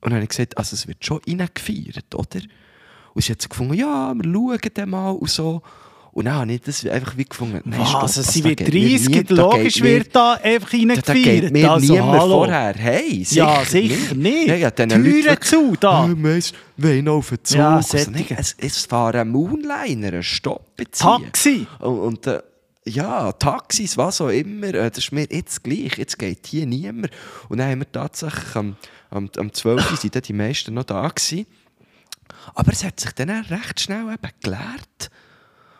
Und 0.00 0.10
dann 0.10 0.14
habe 0.14 0.24
ich 0.24 0.30
gesagt, 0.30 0.56
also 0.56 0.74
es 0.74 0.86
wird 0.86 1.04
schon 1.04 1.20
reingefeiert, 1.26 2.14
oder? 2.14 2.40
Und 3.14 3.22
sie 3.22 3.32
hat 3.32 3.48
gefunden, 3.48 3.74
ja, 3.74 4.14
wir 4.14 4.24
schauen 4.24 4.70
dann 4.74 4.90
mal 4.90 5.10
und 5.10 5.30
so. 5.30 5.62
Und 6.16 6.24
dann 6.24 6.34
habe 6.36 6.52
ich 6.54 6.62
das 6.62 6.86
einfach 6.86 7.14
wie 7.18 7.26
gefunden, 7.26 7.60
nein, 7.66 7.78
Was, 7.78 7.90
stopp, 7.90 8.02
also 8.04 8.22
sie 8.22 8.42
wird 8.42 8.56
geht 8.56 8.72
mir 8.72 8.98
30, 8.98 9.08
nie- 9.28 9.36
logisch 9.36 9.82
wird 9.82 10.16
da 10.16 10.32
einfach 10.32 10.70
da, 10.70 10.78
da 10.78 11.12
geht 11.12 11.26
reingefeiert. 11.26 11.52
mir 11.52 11.70
Also, 11.70 11.92
niemand 11.92 12.20
hallo. 12.20 12.34
vorher. 12.38 12.74
Hey, 12.74 13.22
sicher 13.22 13.36
Ja, 13.44 13.64
sicher 13.66 14.14
nicht. 14.14 14.48
Ja, 14.48 14.54
ja, 14.54 14.70
Türen 14.70 15.04
wirklich, 15.04 15.40
zu, 15.40 15.74
da. 15.78 16.04
«Oh, 16.04 16.08
Meister, 16.08 16.56
wollen 16.78 17.08
auf 17.08 17.28
den 17.28 17.44
Zug. 17.44 17.58
Ja, 17.58 17.76
Also, 17.76 18.10
nee, 18.10 18.24
es, 18.34 18.56
es 18.58 18.86
fahren 18.86 19.28
Moonliner, 19.30 20.06
einen 20.08 20.22
Stopp 20.22 20.64
jetzt 20.80 21.02
Taxi. 21.02 21.66
Und, 21.80 21.98
und 21.98 22.26
äh, 22.28 22.40
ja, 22.86 23.30
Taxis, 23.32 23.98
was 23.98 24.22
auch 24.22 24.30
immer, 24.30 24.68
äh, 24.68 24.88
das 24.88 24.96
ist 25.04 25.12
mir 25.12 25.26
jetzt 25.30 25.64
gleich. 25.64 25.98
Jetzt 25.98 26.18
geht 26.18 26.46
hier 26.46 26.64
niemand. 26.64 27.10
Und 27.50 27.58
dann 27.58 27.70
haben 27.72 27.80
wir 27.80 27.92
tatsächlich 27.92 28.56
am, 28.56 28.76
am, 29.10 29.28
am 29.36 29.52
12. 29.52 29.90
Uhr 29.90 29.96
sind 29.98 30.26
die 30.26 30.32
meisten 30.32 30.72
noch 30.72 30.84
da 30.84 31.06
gewesen. 31.08 31.44
Aber 32.54 32.72
es 32.72 32.84
hat 32.84 33.00
sich 33.00 33.12
dann 33.12 33.28
auch 33.30 33.50
recht 33.50 33.80
schnell 33.80 34.04
eben 34.10 34.32
gelehrt. 34.42 35.10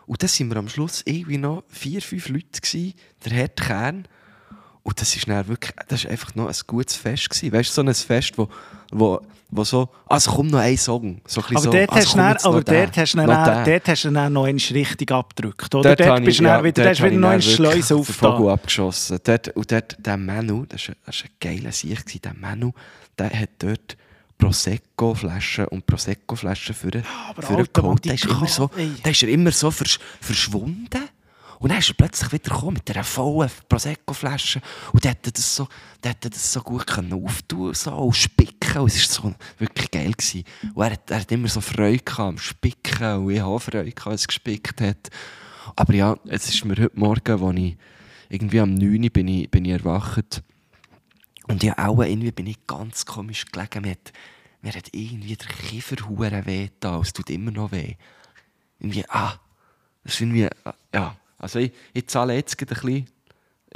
Und 0.07 0.23
dann 0.23 0.29
sind 0.29 0.49
wir 0.51 0.57
am 0.57 0.69
Schluss 0.69 1.03
irgendwie 1.05 1.38
noch 1.38 1.64
vier, 1.69 2.01
fünf 2.01 2.29
Leute 2.29 2.61
gewesen, 2.61 2.95
der 3.25 3.37
harte 3.38 3.64
Kern. 3.64 4.09
Und 4.83 5.01
das 5.01 5.16
ist 5.16 5.27
dann 5.29 5.49
wirklich, 5.49 5.73
das 5.88 6.05
ist 6.05 6.11
einfach 6.11 6.35
noch 6.37 6.47
ein 6.47 6.55
gutes 6.69 6.95
Fest 6.95 7.29
gewesen. 7.29 7.53
Weißt 7.53 7.71
du, 7.71 7.75
so 7.75 7.83
ein 7.83 7.92
Fest, 7.92 8.38
wo, 8.38 8.49
wo, 8.92 9.21
wo 9.51 9.64
so, 9.64 9.88
also 10.07 10.31
komm 10.31 10.47
noch 10.47 10.61
ein 10.61 10.77
Song. 10.77 11.21
So 11.27 11.40
ein 11.40 11.57
Aber 11.57 11.61
so, 11.61 11.71
dort 11.73 11.90
also 11.90 11.99
hast 12.07 12.16
dann- 12.16 12.37
aber 12.53 12.62
dort 12.62 12.97
hast 12.97 13.14
dann- 13.16 13.27
der. 13.27 13.64
dort 13.64 13.88
hast 13.88 14.05
du 14.05 14.11
dann 14.12 14.33
noch 14.33 14.45
einmal 14.45 14.62
richtig 14.71 15.11
abgedrückt, 15.11 15.75
oder? 15.75 15.97
Dort 15.97 16.09
Dort, 16.09 16.25
bist 16.25 16.38
du 16.38 16.45
dann 16.45 16.59
ja, 16.59 16.64
wieder, 16.64 16.85
dort 16.85 16.88
hast 16.90 17.03
wieder 17.03 17.11
noch 17.16 17.21
dann 17.23 17.31
eine 17.33 17.42
wirklich 17.45 17.57
Schleuse 17.57 17.95
den 17.97 18.05
Vogel 18.05 18.49
abgeschossen. 18.51 19.19
Dort, 19.25 19.49
und 19.57 19.73
dort, 19.73 19.97
der 20.07 20.16
Manu, 20.16 20.66
das 20.69 20.88
war, 20.88 20.95
war 21.05 21.14
ein 21.14 21.31
geiler 21.40 21.73
Sieg, 21.73 22.23
der 22.23 22.35
Manu, 22.35 22.71
der 23.19 23.31
hat 23.31 23.51
dort 23.59 23.97
Prosecco-Flaschen 24.38 25.66
und 25.68 25.87
Prosecco-Flaschen 25.87 26.75
für, 26.75 27.03
aber 27.29 27.51
mal 27.51 27.66
Da 27.72 27.94
die 27.94 28.11
ist 28.11 28.25
er 28.25 28.31
immer 28.31 28.49
so, 28.49 28.70
ist 29.11 29.22
er 29.22 29.29
immer 29.29 29.53
so 29.53 29.70
versch 29.70 29.99
verschwunden. 30.20 31.09
Und 31.59 31.70
dann 31.70 31.79
ist 31.79 31.88
er 31.88 31.94
plötzlich 31.94 32.33
wieder 32.33 32.55
gekommen 32.55 32.75
mit 32.75 32.88
dieser 32.88 33.05
vollen 33.05 33.51
Prosecco-Flasche. 33.68 34.61
Und 34.92 35.05
der 35.05 35.12
hätte 35.12 35.33
das 35.33 35.57
so, 35.57 35.68
der 36.03 36.11
hätte 36.11 36.29
das 36.29 36.53
so 36.53 36.61
gut 36.61 36.87
können 36.87 37.12
auftun 37.12 37.72
so, 37.72 37.92
und 37.92 38.14
spicken. 38.14 38.79
Und 38.79 38.92
es 38.92 39.18
war 39.18 39.31
so 39.31 39.35
wirklich 39.59 39.90
geil. 39.90 40.12
Gewesen. 40.12 40.44
Und 40.75 40.85
er 40.85 40.92
hat, 40.92 41.11
er 41.11 41.20
hat 41.20 41.33
immer 41.33 41.49
so 41.49 41.61
Freude 41.61 42.03
am 42.18 42.38
Spicken. 42.38 43.18
Und 43.18 43.31
ich 43.31 43.40
habe 43.40 43.51
auch 43.51 43.59
Freude 43.59 43.90
gehabt, 43.90 44.07
als 44.07 44.22
es 44.22 44.29
gespickt 44.29 44.81
hat. 44.81 45.09
Aber 45.75 45.94
ja, 45.94 46.16
es 46.27 46.49
ist 46.49 46.64
mir 46.64 46.77
heute 46.77 46.90
Morgen, 46.94 47.42
als 47.42 47.57
ich 47.57 47.77
irgendwie 48.29 48.61
am 48.61 48.75
9 48.75 49.05
Uhr 49.05 49.11
bin 49.11 49.29
ich, 49.29 49.51
bin 49.51 49.64
ich 49.64 49.72
erwacht. 49.72 50.42
Und 51.48 51.62
ja, 51.62 51.74
auch 51.78 52.02
irgendwie 52.02 52.32
bin 52.32 52.46
ich 52.46 52.66
ganz 52.66 53.06
komisch 53.06 53.46
gelegen. 53.46 53.82
Mir 53.82 53.92
hat, 53.92 54.12
mir 54.62 54.72
hat 54.72 54.88
irgendwie 54.92 55.37
der 55.37 55.48
Kiefer 55.48 56.09
hure 56.09 56.44
weh 56.46 56.68
da. 56.80 57.00
Es 57.00 57.12
tut 57.12 57.30
immer 57.30 57.50
noch 57.50 57.72
weh. 57.72 57.94
Irgendwie, 58.80 59.04
ah, 59.09 59.38
das 60.04 60.14
ist 60.14 60.20
irgendwie, 60.20 60.48
ah, 60.64 60.74
ja. 60.92 61.16
Also 61.38 61.59
ich, 61.59 61.72
ich 61.92 62.09
zahle 62.09 62.35
jetzt 62.35 62.56
gerade 62.59 62.74
ein 62.74 62.80
bisschen, 62.80 63.06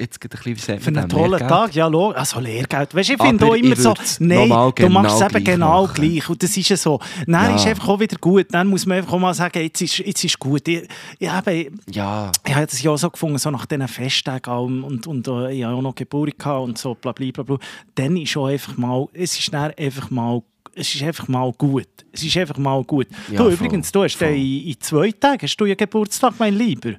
jetzt 0.01 0.23
ein 0.25 0.29
bisschen, 0.29 0.57
wie 0.57 0.61
sagt 0.61 0.83
Für 0.83 0.89
einen 0.89 1.09
tollen 1.09 1.31
Lehrgeld. 1.31 1.51
Tag, 1.51 1.75
ja, 1.75 1.87
also 1.89 2.41
Lehrgeld. 2.41 2.95
Weißt 2.95 3.11
ich 3.11 3.21
finde 3.23 3.47
auch 3.47 3.55
immer 3.55 3.77
so, 3.77 3.95
nein, 4.19 4.49
du 4.75 4.89
machst 4.89 5.21
es 5.23 5.29
genau 5.29 5.37
eben 5.37 5.45
genau 5.45 5.83
machen. 5.83 5.95
gleich. 5.95 6.29
Und 6.29 6.43
das 6.43 6.57
ist 6.57 6.69
ja 6.69 6.77
so. 6.77 6.99
Dann 7.27 7.51
Ja. 7.51 7.57
ist 7.57 7.67
einfach 7.67 7.89
auch 7.89 8.01
wieder 8.01 8.17
gut. 8.21 8.47
Dann 8.51 8.67
muss 8.69 8.87
man 8.87 8.99
einfach 8.99 9.13
auch 9.13 9.19
mal 9.19 9.35
sagen, 9.35 9.61
jetzt 9.63 9.81
ist, 9.81 9.99
jetzt 9.99 10.25
ist 10.25 10.39
gut. 10.39 10.67
Ich, 10.69 10.89
ich, 11.19 11.29
eben, 11.29 11.81
Ja, 11.91 12.33
ich 12.47 12.55
habe 12.55 12.67
das 12.67 12.83
ja 12.83 12.91
auch 12.91 12.97
so 12.97 13.11
gefunden, 13.11 13.39
so 13.39 13.51
nach 13.51 13.67
diesen 13.67 13.89
Festtagen 13.89 14.51
auch 14.53 14.65
und, 14.65 15.07
und 15.07 15.29
äh, 15.29 15.53
ich 15.53 15.65
hatte 15.65 15.75
auch 15.75 15.83
noch 15.83 15.95
Geburt 15.95 16.39
gehabt 16.39 16.65
und 16.65 16.79
so, 16.79 16.95
bla 16.95 17.13
bla 17.13 17.31
bla. 17.33 17.43
bla. 17.45 17.59
Dann 17.95 18.17
ist 18.17 18.37
auch 18.37 18.47
einfach 18.47 18.77
mal, 18.77 19.07
es 19.13 19.39
ist 19.39 19.53
dann 19.53 19.73
einfach 19.79 20.11
mal, 20.11 20.43
es 20.75 20.95
ist 20.95 21.03
einfach 21.03 21.29
mal 21.29 21.53
gut. 21.53 21.89
Es 22.13 22.25
ist 22.25 22.37
einfach 22.37 22.57
mal 22.59 22.83
gut. 22.85 23.07
Ja, 23.31 23.39
du 23.43 23.51
übrigens, 23.51 23.93
du 23.93 24.03
hast 24.05 24.17
voll. 24.17 24.29
in, 24.29 24.69
in 24.69 24.77
zwei 24.81 25.11
Tagen 25.13 25.43
hast 25.43 25.57
du 25.57 25.67
ja 25.67 25.75
Geburtstag, 25.75 26.35
mein 26.39 26.57
Lieber. 26.57 26.93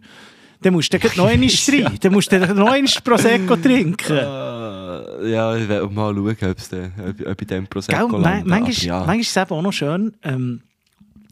Dann 0.61 0.73
musst 0.73 0.93
du 0.93 0.99
dann 0.99 1.11
noch 1.15 1.25
einmal 1.25 1.49
rein. 1.69 1.97
Dann 1.99 2.11
musst 2.13 2.31
du 2.31 2.39
dann 2.39 2.55
noch 2.55 2.71
einmal 2.71 2.91
Prosecco 3.03 3.55
trinken. 3.55 4.17
äh, 4.17 5.31
ja, 5.31 5.55
ich 5.55 5.67
werde 5.67 5.87
mal 5.89 6.13
schauen, 6.13 6.51
ob's 6.51 6.69
de, 6.69 6.85
ob, 6.85 7.27
ob 7.27 7.41
ich 7.41 7.47
dem 7.47 7.63
Gell, 7.63 7.67
Prosecco 7.67 8.07
man, 8.07 8.21
lande. 8.21 8.49
manchmal, 8.49 8.85
ja. 8.85 8.97
manchmal 8.97 9.19
ist 9.19 9.35
es 9.35 9.37
eben 9.37 9.51
auch 9.51 9.61
noch 9.61 9.73
schön, 9.73 10.13
ähm, 10.23 10.61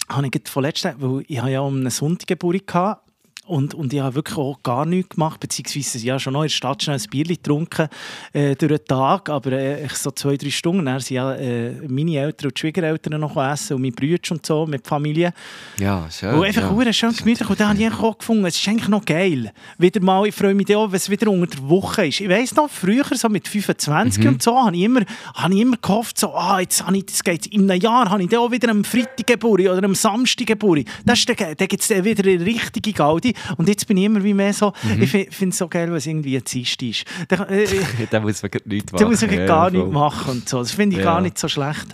habe 0.10 0.26
ich 0.26 0.32
gerade 0.32 0.50
vorletzt, 0.50 0.88
weil 0.98 1.22
ich 1.28 1.38
ja 1.38 1.60
um 1.60 1.80
eine 1.80 1.92
Sonntag 1.92 2.40
gehabt 2.40 3.09
und, 3.50 3.74
und 3.74 3.94
ich 3.94 4.00
habe 4.00 4.16
wirklich 4.16 4.38
auch 4.38 4.62
gar 4.64 4.86
nichts 4.86 5.16
gemacht, 5.16 5.40
beziehungsweise 5.40 5.98
ja 6.00 6.20
schon 6.20 6.34
noch 6.34 6.42
in 6.42 6.48
der 6.48 6.54
Stadt 6.54 6.84
schnell 6.84 6.98
ein 6.98 7.10
Bier 7.10 7.26
getrunken 7.26 7.88
äh, 8.34 8.56
durch 8.56 8.72
den 8.72 8.86
Tag, 8.86 9.30
aber 9.30 9.52
äh, 9.52 9.88
so 9.94 10.12
zwei, 10.12 10.38
drei 10.38 10.52
Stunden, 10.52 10.86
dann 10.86 11.00
sind 11.00 11.16
ja 11.16 11.34
äh, 11.34 11.72
meine 11.88 12.18
Eltern 12.18 12.50
und 12.50 12.60
Schwiegereltern 12.60 13.20
noch 13.20 13.36
essen 13.36 13.76
und 13.76 13.82
meine 13.82 13.94
Brüder 13.94 14.32
und 14.32 14.46
so 14.46 14.66
mit 14.66 14.86
der 14.86 14.90
Familie. 14.90 15.34
Ja, 15.80 16.08
schön. 16.12 16.36
Und 16.36 16.46
einfach 16.46 16.86
ja. 16.86 16.94
schön 16.94 17.14
gemütlich. 17.14 17.50
Und 17.50 17.60
dann 17.60 17.70
habe 17.70 17.82
ich 17.82 17.92
auch 17.92 18.18
gefunden, 18.18 18.46
es 18.46 18.56
ist 18.56 18.68
eigentlich 18.68 18.88
noch 18.88 19.04
geil. 19.04 19.52
Wieder 19.78 20.02
mal, 20.02 20.28
ich 20.28 20.36
freue 20.36 20.54
mich 20.54 20.76
auch, 20.76 20.92
wenn 20.92 20.98
es 20.98 21.10
wieder 21.10 21.30
unter 21.32 21.48
der 21.48 21.70
Woche 21.70 22.08
ist. 22.08 22.22
Ich 22.22 22.30
weiss 22.30 22.56
noch, 22.56 22.70
früher, 22.70 23.06
so 23.14 23.30
mit 23.30 23.48
25 23.48 24.24
Mhm. 24.24 24.30
und 24.30 24.44
so, 24.44 24.56
habe 24.56 24.76
ich 24.76 24.84
immer, 24.84 25.02
habe 25.34 25.54
ich 25.54 25.62
immer 25.62 25.78
gehofft, 25.82 26.20
so, 26.20 26.34
ah, 26.34 26.60
jetzt 26.60 26.86
habe 26.86 26.98
ich, 26.98 27.06
das 27.06 27.24
geht, 27.24 27.48
in 27.48 27.70
einem 27.70 27.82
Jahr 27.82 28.10
habe 28.10 28.22
ich 28.22 28.30
dann 28.30 28.40
auch 28.40 28.52
wieder 28.52 28.70
am 28.70 28.84
Freitag 28.84 29.26
Geburt 29.26 29.62
oder 29.62 29.84
am 29.84 29.96
Samstag 29.96 30.48
Geburt. 30.48 30.86
Das 31.06 31.20
ist 31.20 31.30
dann, 31.30 31.56
dann 31.58 31.68
gibt 31.68 31.82
es 31.82 31.90
wieder 31.90 32.30
eine 32.30 32.46
richtige 32.46 32.94
Gaudi. 32.94 33.34
Und 33.58 33.68
jetzt 33.70 33.88
bin 33.88 33.98
ich 33.98 34.06
immer 34.06 34.24
wie 34.24 34.34
mehr 34.34 34.54
so, 34.54 34.74
Mhm. 34.84 35.02
ich 35.04 35.10
finde 35.12 35.50
es 35.50 35.58
so 35.58 35.68
geil, 35.68 35.88
wenn 35.90 35.96
es 35.98 36.06
irgendwie 36.08 36.36
ein 36.38 36.44
Dienst 36.44 36.82
ist. 36.82 37.06
Dann, 37.28 37.48
äh, 37.50 37.66
da 38.12 38.20
muss 38.20 38.42
man 38.42 38.52
nichts 38.66 38.92
da 38.92 39.06
muss 39.08 39.22
ich 39.22 39.32
machen, 39.32 39.46
gar 39.46 39.72
ja, 39.72 39.78
nichts 39.78 39.94
machen 39.94 40.32
und 40.32 40.50
so. 40.50 40.60
Das 40.60 40.72
finde 40.72 40.96
ich 40.98 41.04
Ja. 41.04 41.12
gar 41.12 41.22
nicht 41.22 41.38
so 41.38 41.48
schlecht. 41.48 41.88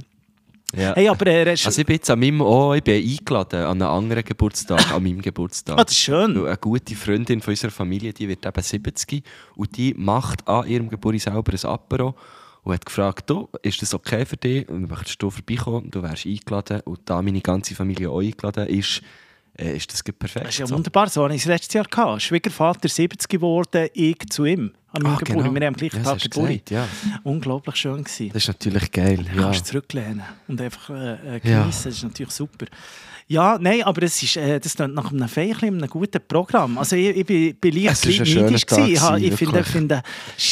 Ja. 0.75 0.93
Hey, 0.93 1.08
aber 1.08 1.27
äh, 1.27 1.49
Also 1.51 1.69
ich 1.79 1.86
bin 1.88 1.95
jetzt 1.95 2.10
an 2.10 2.19
meinem, 2.19 2.41
oh, 2.41 2.73
ich 2.73 2.84
bin 2.84 2.95
eingeladen 3.01 3.62
an 3.63 3.81
einem 3.81 3.91
anderen 3.91 4.23
Geburtstag, 4.25 4.91
an 4.91 5.03
meinem 5.03 5.21
Geburtstag. 5.21 5.77
ah, 5.79 5.84
das 5.86 5.93
ist 5.93 5.99
schön. 6.01 6.38
Eine 6.45 6.58
gute 6.58 6.95
Freundin 6.95 7.39
von 7.39 7.51
unserer 7.53 7.71
Familie, 7.71 8.12
die 8.12 8.27
wird 8.27 8.45
eben 8.45 8.62
70 8.62 9.23
und 9.55 9.77
die 9.77 9.93
macht 9.97 10.45
an 10.47 10.67
ihrem 10.67 10.89
Geburtstag 10.89 11.34
selber 11.34 11.53
ein 11.53 11.65
Apero 11.73 12.15
und 12.63 12.73
hat 12.73 12.86
gefragt, 12.86 13.29
du, 13.29 13.47
ist 13.62 13.81
das 13.81 13.93
okay 13.93 14.25
für 14.25 14.36
dich? 14.38 14.67
Und 14.67 14.89
möchtest 14.89 15.21
du 15.21 15.29
vorbeikommen? 15.29 15.91
Du 15.91 16.01
wärst 16.01 16.25
eingeladen 16.25 16.81
und 16.84 16.99
da 17.05 17.21
meine 17.21 17.39
ganze 17.41 17.73
Familie 17.75 18.10
auch 18.10 18.19
eingeladen 18.19 18.67
ist, 18.67 19.01
äh, 19.58 19.76
ist 19.78 19.91
das 19.91 20.04
perfekt. 20.04 20.46
Das 20.46 20.54
ist 20.54 20.60
ja 20.60 20.68
so. 20.68 20.76
wunderbar, 20.76 21.10
so 21.10 21.24
hatte 21.24 21.36
ich 21.36 21.41
es 21.41 21.48
letztes 21.48 21.74
Jahr. 21.74 21.86
Gehabt. 21.86 22.22
Schwiegervater 22.22 22.88
70 22.89 23.28
geworden, 23.30 23.88
ich 23.94 24.18
zu 24.30 24.46
ihm. 24.46 24.72
An 24.91 25.02
meinem 25.04 25.15
Ah, 25.15 25.18
Geburt. 25.18 25.44
genau. 25.44 25.54
Wir 25.56 25.65
haben 25.68 25.74
am 25.74 25.74
gleichen 25.74 25.98
Ja, 26.04 26.13
das 26.13 26.24
Tag 26.24 26.32
du 26.32 26.41
Geburt. 26.41 26.70
ja. 26.72 26.88
Unglaublich 27.24 27.76
schön 27.76 28.04
gewesen. 28.04 28.30
Das 28.34 28.44
ist 28.44 28.48
natürlich 28.48 28.91
geil. 28.91 29.18
Du 29.18 29.24
Ja. 29.38 29.44
kannst 29.44 29.60
dich 29.60 29.63
zurücklehnen 29.65 30.22
und 30.48 30.62
einfach 30.62 30.89
äh, 30.89 31.38
äh, 31.38 31.41
Ja. 31.44 31.65
Das 31.65 31.86
ist 31.86 32.04
natürlich 32.04 32.32
super. 32.32 32.65
Ja, 33.28 33.58
nein, 33.60 33.82
aber 33.84 34.04
es 34.04 34.22
ist, 34.22 34.38
äh, 34.38 34.60
das 34.60 34.76
klingt 34.76 34.94
nach 34.94 35.12
einem 35.12 35.28
feierlichen, 35.28 35.78
einem 35.80 35.89
guten 35.89 36.22
Programm. 36.28 36.78
Also 36.78 36.96
ich, 36.96 37.08
ich 37.18 37.26
bin, 37.26 37.56
bin 37.56 37.74
leicht 37.74 37.94
Es 37.94 38.06
ist 38.06 38.20
ein 38.22 38.44
neidisch 38.46 38.65
Tag 38.68 38.78
gewesen. 38.78 38.94
Ich, 38.94 39.02
ha- 39.02 39.18
ich 39.18 39.24
gewesen, 39.32 39.38
finde, 39.38 39.63
finde 39.63 40.04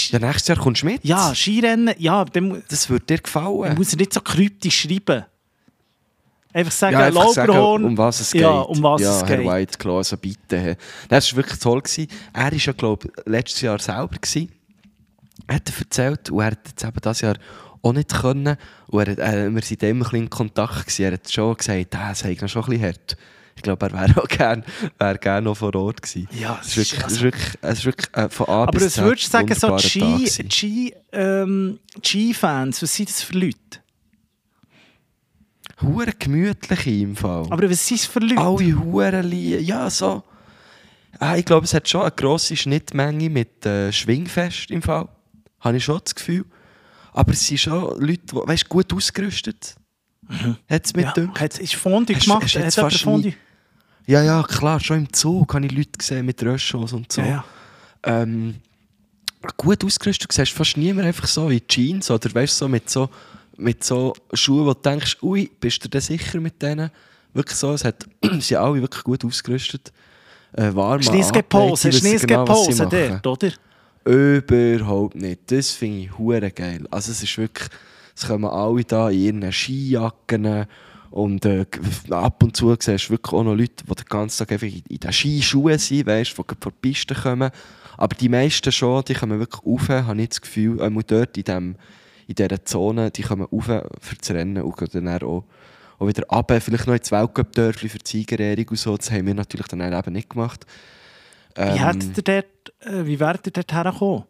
ja, 0.09 0.19
nächstes 0.19 0.47
Jahr 0.47 0.57
kommst 0.57 0.81
du 0.81 0.87
mit. 0.87 1.05
ja, 1.05 1.35
Skirennen, 1.35 1.93
ja, 1.99 2.25
dann 2.25 2.47
mu- 2.47 2.57
Das 2.67 2.89
würde 2.89 3.05
dir 3.05 3.19
gefallen. 3.19 3.61
dann 3.63 3.75
muss 3.77 3.95
nicht 3.95 4.11
so 4.11 4.21
kryptisch 4.21 4.81
schreiben. 4.81 5.23
Einfach 6.53 6.71
sagen, 6.71 6.93
ja, 6.93 7.05
einfach 7.05 7.29
sagen, 7.29 7.51
um 7.57 7.97
was 7.97 8.19
es 8.19 8.31
geht. 8.31 8.41
Ja, 8.41 8.59
um 8.59 8.83
was 8.83 9.01
ja, 9.01 9.17
es 9.21 9.25
Herr 9.27 9.37
geht. 9.37 9.47
White, 9.47 9.77
klar, 9.79 9.97
also 9.97 10.17
bitte. 10.17 10.77
Das 11.09 11.31
war 11.31 11.37
wirklich 11.37 11.59
toll. 11.59 11.81
Gewesen. 11.81 12.07
Er 12.31 12.43
war 12.43 12.53
ja, 12.53 12.71
glaube 12.73 13.07
ich, 13.07 13.23
letztes 13.25 13.61
Jahr 13.61 13.79
selber. 13.79 14.15
Gewesen. 14.21 14.51
Er 15.47 15.55
hat 15.55 15.69
er 15.69 15.79
erzählt 15.79 16.29
und 16.29 16.39
er 16.39 16.45
hat 16.47 16.59
jetzt 16.67 16.83
eben 16.83 16.99
dieses 17.03 17.21
Jahr 17.21 17.35
auch 17.81 17.93
nicht 17.93 18.13
können. 18.13 18.55
Und 18.87 19.07
er, 19.07 19.17
äh, 19.17 19.49
wir 19.49 19.55
waren 19.55 19.55
immer 19.55 19.61
ein 19.61 19.99
bisschen 19.99 20.15
in 20.23 20.29
Kontakt. 20.29 20.81
Gewesen. 20.85 21.03
Er 21.05 21.11
hat 21.13 21.31
schon 21.31 21.55
gesagt, 21.57 21.95
ah, 21.95 22.11
es 22.11 22.19
sei 22.19 22.37
noch 22.39 22.47
schon 22.47 22.63
ein 22.63 22.69
bisschen 22.69 22.85
hart. 22.85 23.17
Ich 23.55 23.61
glaube, 23.61 23.85
er 23.87 23.93
wäre 23.93 24.21
auch 24.21 24.27
gerne 24.27 24.63
wär 24.99 25.17
gern 25.17 25.43
noch 25.43 25.57
vor 25.57 25.73
Ort 25.75 26.01
gewesen. 26.01 26.27
Ja, 26.39 26.59
es 26.61 26.77
ist 26.77 26.93
wirklich, 26.93 27.05
es 27.05 27.13
ist 27.13 27.21
wirklich, 27.23 27.53
ist 27.63 27.85
wirklich 27.85 28.09
äh, 28.15 28.29
von 28.29 28.47
A 28.47 28.63
Aber 28.63 28.75
was 28.81 28.97
würdest 28.97 29.27
du 29.27 29.31
sagen, 29.31 29.55
so 29.55 29.67
gewesen. 29.67 30.51
Ski- 30.51 30.93
ähm, 31.11 31.79
was 31.95 32.95
sind 32.95 33.09
das 33.09 33.23
für 33.23 33.33
Leute? 33.33 33.82
Hure 35.83 36.11
gemütlich 36.17 36.87
im 36.87 37.15
Fall. 37.15 37.45
Aber 37.49 37.69
was 37.69 37.85
sind 37.87 37.99
es 37.99 38.05
für 38.05 38.19
Leute? 38.19 38.37
Alle 38.39 38.79
Huren 38.79 39.25
lieben. 39.29 39.63
Ja, 39.63 39.89
so. 39.89 40.23
Ah, 41.19 41.35
ich 41.37 41.45
glaube, 41.45 41.65
es 41.65 41.73
hat 41.73 41.87
schon 41.87 42.01
eine 42.01 42.11
grosse 42.11 42.55
Schnittmenge 42.55 43.29
mit 43.29 43.65
äh, 43.65 43.91
Schwingfest 43.91 44.71
im 44.71 44.81
Fall. 44.81 45.07
Habe 45.59 45.77
ich 45.77 45.83
schon 45.83 45.99
das 46.03 46.15
Gefühl. 46.15 46.45
Aber 47.13 47.31
es 47.33 47.45
sind 47.45 47.59
schon 47.59 47.99
Leute, 48.01 48.21
die 48.31 48.35
weißt, 48.35 48.67
gut 48.67 48.91
ausgerüstet. 48.93 49.75
Hat 50.69 50.85
es 50.85 50.93
mit 50.95 51.05
ja, 51.05 51.11
gedacht? 51.11 51.39
hat, 51.39 51.59
ist 51.59 51.73
Hast- 51.75 51.83
gemacht? 51.83 52.43
hast 52.43 52.53
jemand 52.55 52.73
fast 52.73 53.01
Fondue? 53.01 53.29
nie- 53.31 53.35
Ja, 54.07 54.23
ja, 54.23 54.41
klar. 54.43 54.79
Schon 54.79 54.97
im 54.99 55.13
Zug 55.13 55.53
habe 55.53 55.65
ich 55.65 55.71
Leute 55.71 55.91
gesehen 55.97 56.25
mit 56.25 56.41
Röschos 56.43 56.93
und 56.93 57.11
so. 57.11 57.21
Ja, 57.21 57.27
ja. 57.27 57.43
Ähm, 58.03 58.55
gut 59.57 59.83
ausgerüstet. 59.85 60.29
Du 60.31 60.33
siehst 60.35 60.51
fast 60.53 60.77
niemand 60.77 61.07
einfach 61.07 61.27
so 61.27 61.49
in 61.49 61.61
Jeans 61.67 62.09
oder 62.09 62.33
weißt, 62.33 62.57
so 62.57 62.67
mit 62.67 62.89
so 62.89 63.09
mit 63.57 63.83
so 63.83 64.13
Schuhen, 64.33 64.65
wo 64.65 64.73
du 64.73 64.81
denkst, 64.81 65.17
ui, 65.21 65.49
bist 65.59 65.83
du 65.83 65.89
denn 65.89 66.01
sicher 66.01 66.39
mit 66.39 66.61
denen? 66.61 66.89
Wirklich 67.33 67.57
so, 67.57 67.73
es 67.73 67.83
hat, 67.83 68.05
sie 68.21 68.39
sind 68.41 68.57
alle 68.57 68.81
wirklich 68.81 69.03
gut 69.03 69.25
ausgerüstet. 69.25 69.91
Äh, 70.53 70.73
warm 70.73 71.01
sie 71.01 71.91
Schneesgepose 71.91 72.83
machen. 72.83 73.19
dort, 73.23 73.43
oder? 73.43 73.53
Überhaupt 74.05 75.15
nicht. 75.15 75.51
Das 75.51 75.71
finde 75.71 75.99
ich 76.01 76.17
hure 76.17 76.51
geil. 76.51 76.85
Also 76.91 77.11
es 77.11 77.23
ist 77.23 77.37
wirklich, 77.37 77.69
es 78.15 78.27
kommen 78.27 78.45
alle 78.45 78.83
da 78.83 79.09
in 79.09 79.41
ihren 79.41 79.51
Skijacken 79.51 80.67
und 81.09 81.45
äh, 81.45 81.65
ab 82.09 82.43
und 82.43 82.55
zu 82.55 82.75
siehst 82.79 83.07
du 83.07 83.11
wirklich 83.11 83.33
auch 83.33 83.43
noch 83.43 83.55
Leute, 83.55 83.83
die 83.87 83.95
den 83.95 84.05
ganzen 84.05 84.39
Tag 84.39 84.51
einfach 84.51 84.67
in 84.67 84.83
in 84.89 84.97
den 84.97 85.13
Skischuhen 85.13 85.77
sind, 85.77 86.07
weißt, 86.07 86.31
die 86.31 86.35
von 86.35 86.45
der 86.63 86.71
Piste 86.81 87.15
kommen. 87.15 87.51
Aber 87.97 88.15
die 88.15 88.29
meisten 88.29 88.71
schon, 88.71 89.03
die 89.05 89.13
kommen 89.13 89.39
wirklich 89.39 89.63
rauf, 89.65 89.89
habe 89.89 90.21
ich 90.21 90.29
das 90.29 90.41
Gefühl, 90.41 90.81
einmal 90.81 91.03
dort 91.03 91.37
in, 91.37 91.43
dem, 91.43 91.75
in 92.27 92.35
dieser 92.35 92.63
Zone, 92.65 93.11
die 93.11 93.21
kommen 93.21 93.43
rauf 93.51 93.65
für 93.99 94.15
das 94.15 94.31
Rennen 94.31 94.61
und 94.63 94.77
gehen 94.77 95.05
dann 95.05 95.23
auch, 95.23 95.43
auch 95.99 96.07
wieder 96.07 96.23
runter. 96.27 96.61
Vielleicht 96.61 96.87
noch 96.87 96.93
ins 96.95 97.11
Weltcup-Dörfli 97.11 97.89
für 97.89 97.99
die 97.99 98.09
Siegerehrung 98.09 98.65
und 98.69 98.77
so. 98.79 98.95
Das 98.97 99.11
haben 99.11 99.25
wir 99.27 99.33
natürlich 99.33 99.67
dann 99.67 99.81
eben 99.81 100.13
nicht 100.13 100.29
gemacht. 100.29 100.65
Wie, 101.55 101.61
Ähm, 101.61 101.75
hättet 101.77 102.17
ihr 102.17 102.23
dort, 102.23 102.93
äh, 102.93 103.05
wie 103.05 103.19
wärt 103.19 103.45
ihr 103.47 103.51
dort 103.53 103.73
hergekommen? 103.73 104.23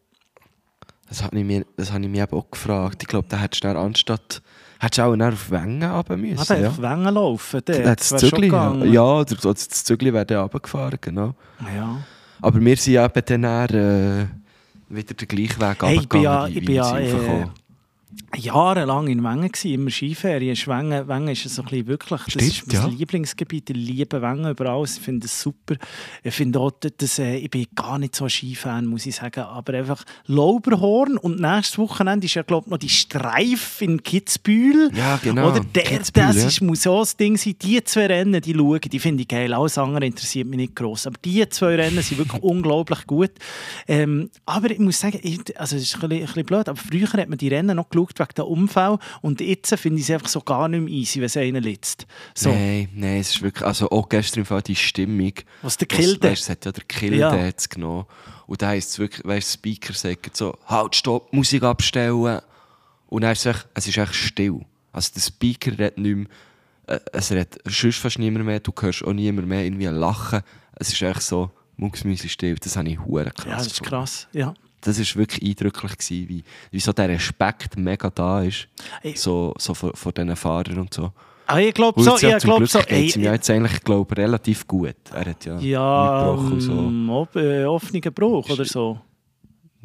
Das 1.10 1.24
habe 1.24 1.38
ich, 1.38 1.46
mir- 1.46 1.66
das 1.78 1.90
ich 1.90 2.00
mich 2.10 2.20
eben 2.22 2.34
auch 2.38 2.50
gefragt. 2.50 3.02
Ich 3.04 3.08
glaube, 3.08 3.28
da 3.30 3.38
hättest 3.38 3.64
du 3.64 3.68
dann 3.68 3.78
anstatt... 3.78 4.42
Hättest 4.80 4.98
du 4.98 5.04
auch 5.04 5.16
dann 5.16 5.32
auf 5.34 5.50
Wengen 5.52 5.84
runter 5.84 6.18
müssen. 6.18 6.52
Ah, 6.52 6.58
ja. 6.58 6.68
auf 6.70 6.82
Wengen 6.82 7.14
laufen, 7.14 7.62
dort. 7.64 7.86
Das, 7.86 8.10
das 8.10 8.20
Zügli, 8.22 8.50
ja, 8.50 8.84
ja 8.84 9.02
oder 9.04 9.36
das 9.54 9.70
Zügli 9.70 10.12
wäre 10.14 10.26
dann 10.26 10.40
runtergefahren, 10.40 10.98
genau. 11.00 11.36
ja. 11.74 12.02
Aber 12.42 12.60
wir 12.60 12.76
sind 12.76 12.96
eben 12.96 13.42
dann, 13.42 13.70
äh, 13.70 14.26
wieder 14.90 15.14
den 15.14 15.28
gleichen 15.30 15.62
Weg 15.62 15.82
Hey, 15.84 15.96
ich 16.00 16.10
bin 16.10 16.22
ja- 16.22 16.46
wie- 16.48 16.50
ich 16.50 16.56
wie 16.56 16.66
bin 16.66 16.76
ja, 16.76 17.00
äh. 17.00 17.46
Jahrelang 18.36 19.08
in 19.08 19.24
Wengen 19.24 19.52
gewesen, 19.52 19.72
immer 19.72 19.92
Skiferien. 19.92 20.56
Wengen, 20.56 21.08
Wengen 21.08 21.30
ist 21.30 21.44
so 21.50 21.62
ein 21.62 21.68
bisschen 21.68 21.88
wirklich, 21.88 22.22
das 22.22 22.34
Stimmt, 22.34 22.48
ist 22.48 22.68
mein 22.68 22.76
ja. 22.76 22.88
Lieblingsgebiet. 22.88 23.70
Ich 23.70 23.76
liebe 23.76 24.22
Wengen 24.22 24.50
über 24.50 24.70
alles. 24.70 24.98
Ich 24.98 25.04
finde 25.04 25.26
es 25.26 25.42
super. 25.42 25.76
Ich 26.24 26.34
finde 26.34 26.60
auch, 26.60 26.72
dass, 26.72 27.20
äh, 27.20 27.36
ich 27.36 27.50
bin 27.50 27.68
gar 27.76 28.00
nicht 28.00 28.16
so 28.16 28.26
ein 28.26 28.30
Skifan, 28.30 28.86
muss 28.86 29.06
ich 29.06 29.16
sagen, 29.16 29.42
aber 29.42 29.74
einfach 29.74 30.04
Lauberhorn 30.26 31.18
und 31.18 31.40
nächstes 31.40 31.78
Wochenende 31.78 32.26
ist 32.26 32.34
ja, 32.34 32.44
glaube 32.44 32.66
ich, 32.68 32.72
noch 32.72 32.78
die 32.78 32.90
Streif 32.90 33.82
in 33.82 34.02
Kitzbühel. 34.02 34.92
Ja, 34.96 35.20
genau. 35.22 35.52
Oder 35.52 35.62
der, 35.62 35.84
Kitzbühel, 35.84 36.28
das 36.28 36.38
ja. 36.38 36.48
ist, 36.48 36.62
muss 36.62 36.88
auch 36.88 37.02
das 37.02 37.18
Ding 37.18 37.38
sein. 37.38 37.56
Die 37.62 37.84
zwei 37.84 38.08
Rennen, 38.08 38.42
die 38.42 38.54
schauen, 38.54 38.82
die 38.82 39.00
finde 39.00 39.22
ich 39.22 39.28
geil. 39.28 39.54
Alles 39.54 39.78
andere 39.78 40.06
interessiert 40.06 40.48
mich 40.48 40.58
nicht 40.58 40.76
gross. 40.76 41.08
Aber 41.08 41.18
die 41.24 41.48
zwei 41.50 41.76
Rennen 41.76 42.02
sind 42.02 42.18
wirklich 42.18 42.42
unglaublich 42.44 43.06
gut. 43.06 43.32
Ähm, 43.88 44.30
aber 44.46 44.72
ich 44.72 44.80
muss 44.80 45.00
sagen, 45.00 45.20
ich, 45.22 45.40
also 45.60 45.76
es 45.76 45.84
ist 45.84 45.96
ein 45.96 46.10
bisschen, 46.10 46.24
ein 46.24 46.26
bisschen 46.26 46.46
blöd, 46.46 46.70
aber 46.70 46.78
früher 46.78 47.12
hat 47.14 47.30
man 47.30 47.38
die 47.38 47.48
Rennen 47.48 47.76
noch 47.76 47.90
geschaut 47.90 48.03
wegen 48.18 48.30
der 48.36 48.48
Unfall 48.48 49.00
und 49.22 49.42
jetzt 49.42 49.74
finde 49.76 50.00
ich 50.00 50.10
es 50.10 50.12
einfach 50.14 50.28
so 50.28 50.42
gar 50.42 50.68
nicht 50.68 50.82
mehr 50.82 50.90
easy, 50.94 51.20
wenn 51.20 51.26
es 51.26 51.38
einer 51.38 51.62
litzt. 51.62 52.06
So, 52.36 52.50
Nein, 52.50 52.90
nein, 52.94 53.18
es 53.20 53.36
ist 53.36 53.42
wirklich, 53.42 53.66
also 53.66 53.90
auch 53.92 54.10
gestern 54.10 54.42
im 54.42 54.46
Fall 54.46 54.62
die 54.62 54.76
Stimmung. 54.76 55.34
was 55.62 55.78
der 55.78 55.88
Kilde. 55.88 56.30
Weißt, 56.30 56.44
es 56.44 56.50
hat 56.50 56.66
ja 56.66 56.72
der 56.72 56.84
Kilde 56.86 57.18
Ja. 57.18 57.32
hat's 57.32 57.70
genommen. 57.70 58.06
Und 58.48 58.62
da 58.62 58.68
heisst 58.70 58.90
es 58.92 59.00
wirklich, 59.00 59.26
weißt, 59.26 59.48
der 59.48 59.58
Speaker 59.58 59.94
sagt 59.94 60.36
so, 60.36 60.56
halt, 60.68 60.96
stopp, 60.96 61.32
Musik 61.34 61.64
abstellen. 61.64 62.40
Und 63.08 63.22
dann 63.22 63.32
ist 63.32 63.46
es, 63.46 63.56
echt, 63.56 63.68
es 63.74 63.88
ist 63.88 63.98
echt 63.98 64.16
still. 64.16 64.62
Also 64.92 65.12
der 65.16 65.22
Speaker 65.22 65.72
redet 65.72 65.98
nicht 65.98 66.16
mehr, 66.16 66.28
äh, 66.88 67.00
es 67.14 67.32
redet 67.32 67.58
sonst 67.66 67.98
fast 67.98 68.20
niemand 68.20 68.46
mehr, 68.46 68.60
du 68.60 68.72
hörst 68.80 69.04
auch 69.04 69.14
niemand 69.14 69.48
mehr 69.48 69.64
irgendwie 69.64 69.86
lachen. 69.86 70.42
Es 70.76 70.92
ist 70.92 71.02
echt 71.02 71.22
so, 71.22 71.52
mucksmäuschen 71.78 72.30
still. 72.30 72.56
Das 72.56 72.76
habe 72.76 72.90
ich 72.90 73.00
hure 73.00 73.32
krass 73.32 73.46
ja, 73.48 73.58
das 73.58 73.68
ist 73.68 73.84
krass. 73.84 74.28
Ja. 74.34 74.54
Das 74.84 75.00
war 75.00 75.20
wirklich 75.22 75.50
eindrücklich, 75.50 75.98
gewesen, 75.98 76.30
wie, 76.30 76.44
wie 76.72 76.80
so 76.80 76.92
der 76.94 77.10
Respekt 77.10 77.78
mega 77.78 78.10
da 78.10 78.44
ist. 78.44 78.68
Ey. 79.02 79.16
So, 79.16 79.54
so 79.58 79.74
vor, 79.74 79.96
vor 79.96 80.12
diesen 80.12 80.36
Fahrern 80.36 80.80
und 80.80 80.94
so. 80.94 81.12
Aber 81.46 81.62
ich 81.62 81.74
glaube 81.74 82.00
Und 82.00 82.06
so, 82.06 82.18
ja, 82.18 82.38
ich 82.38 82.44
glaube 82.44 82.68
so, 82.68 82.80
ey, 82.80 83.12
ihm 83.12 83.22
ja 83.24 83.34
jetzt 83.34 83.50
eigentlich, 83.50 83.84
glaube 83.84 84.16
relativ 84.16 84.66
gut. 84.68 84.96
Er 85.14 85.26
hat 85.26 85.46
ja, 85.46 85.60
ja, 85.60 86.30
und 86.32 86.62
so. 86.62 86.72
ähm, 86.72 87.10
ob, 87.10 87.36
äh, 87.36 87.66
offener 87.66 88.12
Bruch 88.12 88.50
oder 88.50 88.66
so. 88.66 89.00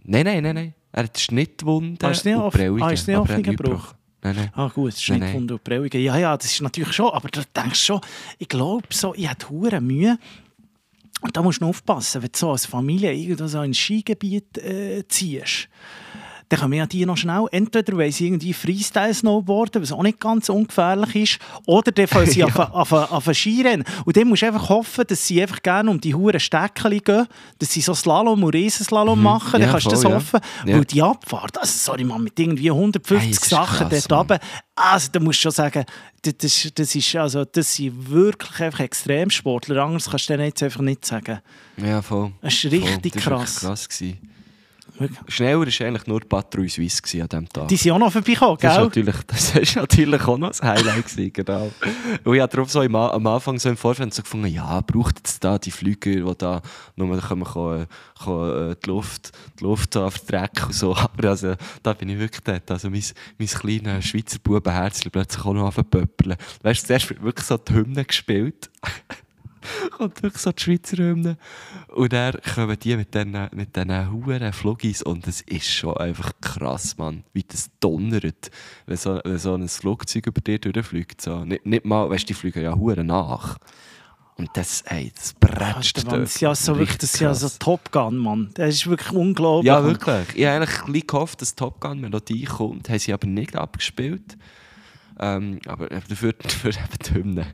Nein, 0.04 0.24
nein, 0.24 0.42
nein, 0.42 0.54
nein. 0.54 0.74
Er 0.92 1.04
hat 1.04 1.18
Schnittwunden 1.18 1.98
Ah, 2.00 2.10
ist 2.10 2.24
nicht 2.24 2.36
und 2.36 2.50
Prellungen. 2.50 2.82
ah, 2.82 2.90
ist 2.90 3.06
nicht 3.06 3.16
er 3.16 3.36
nichts 3.38 3.56
Bruch? 3.56 3.94
Nein, 4.22 4.36
nein. 4.36 4.50
Ah 4.54 4.68
gut, 4.68 4.94
ist 4.94 5.04
von 5.04 5.46
der 5.46 5.58
Prellungen. 5.58 6.00
Ja, 6.00 6.16
ja, 6.16 6.36
das 6.36 6.46
ist 6.46 6.60
natürlich 6.60 6.92
schon, 6.92 7.10
aber 7.10 7.28
du 7.28 7.42
denkst 7.54 7.84
schon, 7.84 8.00
ich 8.38 8.48
glaube 8.48 8.86
so, 8.90 9.14
ich 9.14 9.28
habe 9.28 9.48
hure 9.48 9.80
Mühe. 9.80 10.18
Und 11.20 11.36
da 11.36 11.42
musst 11.42 11.60
du 11.60 11.66
aufpassen, 11.66 12.22
wenn 12.22 12.30
du 12.32 12.38
so 12.38 12.52
als 12.52 12.66
Familie 12.66 13.12
irgendwo 13.12 13.46
so 13.46 13.58
in 13.58 13.70
ein 13.70 13.74
Skigebiet 13.74 14.58
äh, 14.58 15.06
ziehst. 15.08 15.68
Dann 16.50 16.60
können 16.60 16.72
wir 16.72 16.78
ja 16.78 16.86
die 16.86 17.04
noch 17.04 17.16
schnell, 17.16 17.46
entweder 17.52 17.96
weil 17.98 18.10
sie 18.10 18.26
irgendwie 18.26 18.54
Freestyle-Snowboarden, 18.54 19.82
was 19.82 19.92
auch 19.92 20.02
nicht 20.02 20.18
ganz 20.20 20.48
ungefährlich 20.48 21.14
ist, 21.14 21.38
oder 21.66 21.92
dann 21.92 22.06
fangen 22.06 22.30
sie 22.30 22.42
auf, 22.44 22.58
auf, 22.58 22.92
auf 22.92 23.28
ein 23.28 23.34
Skirennen. 23.34 23.84
Und 24.04 24.16
dann 24.16 24.28
musst 24.28 24.42
du 24.42 24.46
einfach 24.46 24.68
hoffen, 24.68 25.04
dass 25.06 25.26
sie 25.26 25.40
einfach 25.42 25.62
gerne 25.62 25.90
um 25.90 26.00
die 26.00 26.14
Huren 26.14 26.40
Steckchen 26.40 26.98
gehen, 27.04 27.26
dass 27.58 27.72
sie 27.72 27.80
so 27.80 27.94
Slalom 27.94 28.42
und 28.42 28.54
Riesenslalom 28.54 29.22
machen, 29.22 29.60
dann 29.60 29.60
Mhm. 29.60 29.66
Ja, 29.66 29.72
kannst 29.72 29.86
du 29.86 29.90
das 29.90 30.02
voll, 30.02 30.10
ja. 30.10 30.16
hoffen. 30.16 30.40
Ja. 30.66 30.76
Weil 30.76 30.84
die 30.84 31.02
Abfahrt, 31.02 31.58
also 31.58 31.72
sorry 31.78 32.04
man, 32.04 32.22
mit 32.22 32.38
irgendwie 32.38 32.70
150 32.70 33.20
Hey, 33.20 33.30
das 33.38 33.48
Sachen 33.48 33.88
krass, 33.88 34.06
dort 34.08 34.20
runter, 34.30 34.40
also 34.74 35.08
da 35.12 35.20
musst 35.20 35.38
du 35.40 35.42
schon 35.42 35.52
sagen, 35.52 35.84
das, 36.22 36.34
das, 36.38 36.68
das, 36.74 36.94
ist, 36.94 37.16
also, 37.16 37.44
das 37.44 37.74
sind 37.74 38.10
wirklich 38.10 38.60
einfach 38.60 38.80
Extremsportler, 38.80 39.82
anders 39.82 40.08
kannst 40.10 40.28
du 40.28 40.32
denen 40.34 40.46
jetzt 40.46 40.62
einfach 40.62 40.80
nicht 40.80 41.04
sagen. 41.04 41.40
Ja, 41.76 42.02
voll. 42.02 42.32
Das 42.40 42.54
ist 42.54 42.60
Voll. 42.62 42.70
richtig 42.70 43.12
Das 43.14 43.26
war 43.26 43.38
krass. 43.38 43.62
wirklich 43.62 43.68
krass. 43.68 43.88
Gewesen. 43.88 44.18
Schneller 45.28 45.60
war 45.60 45.86
eigentlich 45.86 46.06
nur 46.06 46.20
Patrouille 46.20 46.68
Suisse 46.68 47.02
an 47.22 47.28
diesem 47.28 47.48
Tag. 47.48 47.68
Die 47.68 47.76
sind 47.76 47.92
auch 47.92 47.98
noch 47.98 48.12
vorbeigekommen, 48.12 48.58
Das 48.60 48.72
ist, 48.72 48.76
gell? 48.76 48.84
natürlich, 48.84 49.16
das 49.26 49.56
ist 49.56 49.76
natürlich 49.76 50.22
auch 50.26 50.38
noch 50.38 50.48
das 50.48 50.62
Highlight 50.62 51.06
gewesen, 51.06 51.32
genau. 51.32 51.70
Und 52.24 52.34
ich 52.34 52.40
habe 52.40 52.52
darauf 52.52 52.70
so 52.70 52.82
im, 52.82 52.94
am 52.94 53.26
Anfang 53.26 53.58
so 53.58 53.68
im 53.68 53.76
Vorfeld 53.76 54.12
so 54.14 54.22
gefunden, 54.22 54.46
ja, 54.48 54.80
braucht 54.80 55.18
jetzt 55.18 55.42
da 55.42 55.58
die 55.58 55.70
Flüge, 55.70 56.24
die 56.24 56.34
da 56.38 56.62
nur 56.96 57.18
können, 57.20 57.44
können, 57.44 57.86
können, 58.22 58.70
äh, 58.72 58.76
die 58.84 58.88
Luft, 58.88 59.32
die 59.58 59.64
Luft 59.64 59.94
so 59.94 60.08
verdrecken 60.10 60.66
und 60.66 60.74
so. 60.74 60.96
Aber 60.96 61.28
also, 61.28 61.54
da 61.82 61.92
bin 61.92 62.08
ich 62.08 62.18
wirklich 62.18 62.42
dort. 62.42 62.70
Also 62.70 62.90
mein, 62.90 63.04
mein 63.38 63.48
kleines 63.48 64.04
Schweizer 64.04 64.38
Bubenherzchen 64.38 65.10
plötzlich 65.10 65.44
auch 65.44 65.52
noch 65.52 65.66
anfangen 65.66 66.08
Weißt 66.62 66.82
du, 66.82 66.86
zuerst 66.86 67.10
wird 67.10 67.22
wirklich 67.22 67.46
so 67.46 67.56
die 67.56 67.74
Hymne 67.74 68.04
gespielt. 68.04 68.70
kommt 69.90 70.22
wirklich 70.22 70.42
so 70.42 70.52
die 70.52 70.62
Schweizer 70.62 70.96
Hymne. 70.98 71.36
Und 71.88 72.12
dann 72.12 72.36
kommen 72.54 72.78
die 72.78 72.96
mit 72.96 73.14
diesen 73.14 73.48
mit 73.52 73.76
huren 73.76 74.52
Flugis 74.52 75.02
und 75.02 75.26
es 75.26 75.40
ist 75.42 75.68
schon 75.68 75.96
einfach 75.96 76.32
krass, 76.40 76.96
Mann, 76.98 77.24
wie 77.32 77.42
das 77.42 77.70
donnert, 77.80 78.50
wenn 78.86 78.96
so, 78.96 79.20
wenn 79.24 79.38
so 79.38 79.54
ein 79.54 79.68
Flugzeug 79.68 80.26
über 80.26 80.40
dir 80.40 80.58
durchfliegt. 80.58 81.20
So. 81.20 81.44
Nicht, 81.44 81.66
nicht 81.66 81.84
mal, 81.84 82.08
weißt 82.08 82.24
du, 82.24 82.26
die 82.28 82.34
fliegen 82.34 82.62
ja 82.62 82.74
huren 82.74 83.06
nach. 83.06 83.58
Und 84.38 84.50
das, 84.52 84.82
ey, 84.82 85.10
das 85.16 85.34
bretscht 85.34 86.06
Mann, 86.06 86.20
das 86.20 86.36
ist 86.36 86.40
ja 86.40 86.54
so, 86.54 86.78
wirklich, 86.78 86.98
das 86.98 87.14
ist 87.14 87.20
ja 87.20 87.34
so 87.34 87.48
Top 87.58 87.90
Gun, 87.90 88.16
Mann. 88.16 88.50
Das 88.54 88.72
ist 88.72 88.86
wirklich 88.86 89.10
unglaublich. 89.10 89.66
Ja, 89.66 89.82
wirklich. 89.82 90.28
Ich 90.36 90.46
habe 90.46 90.64
eigentlich 90.64 91.06
gehofft, 91.08 91.42
dass 91.42 91.56
Top 91.56 91.80
Gun 91.80 92.00
Melodie 92.00 92.44
kommt. 92.44 92.88
Haben 92.88 92.98
sie 93.00 93.12
aber 93.12 93.26
nicht 93.26 93.56
abgespielt. 93.56 94.38
Ähm, 95.18 95.58
aber 95.66 95.88
dafür, 95.88 96.32
dafür 96.38 96.70
eben 96.70 96.98
die 97.04 97.14
Hymne. 97.14 97.46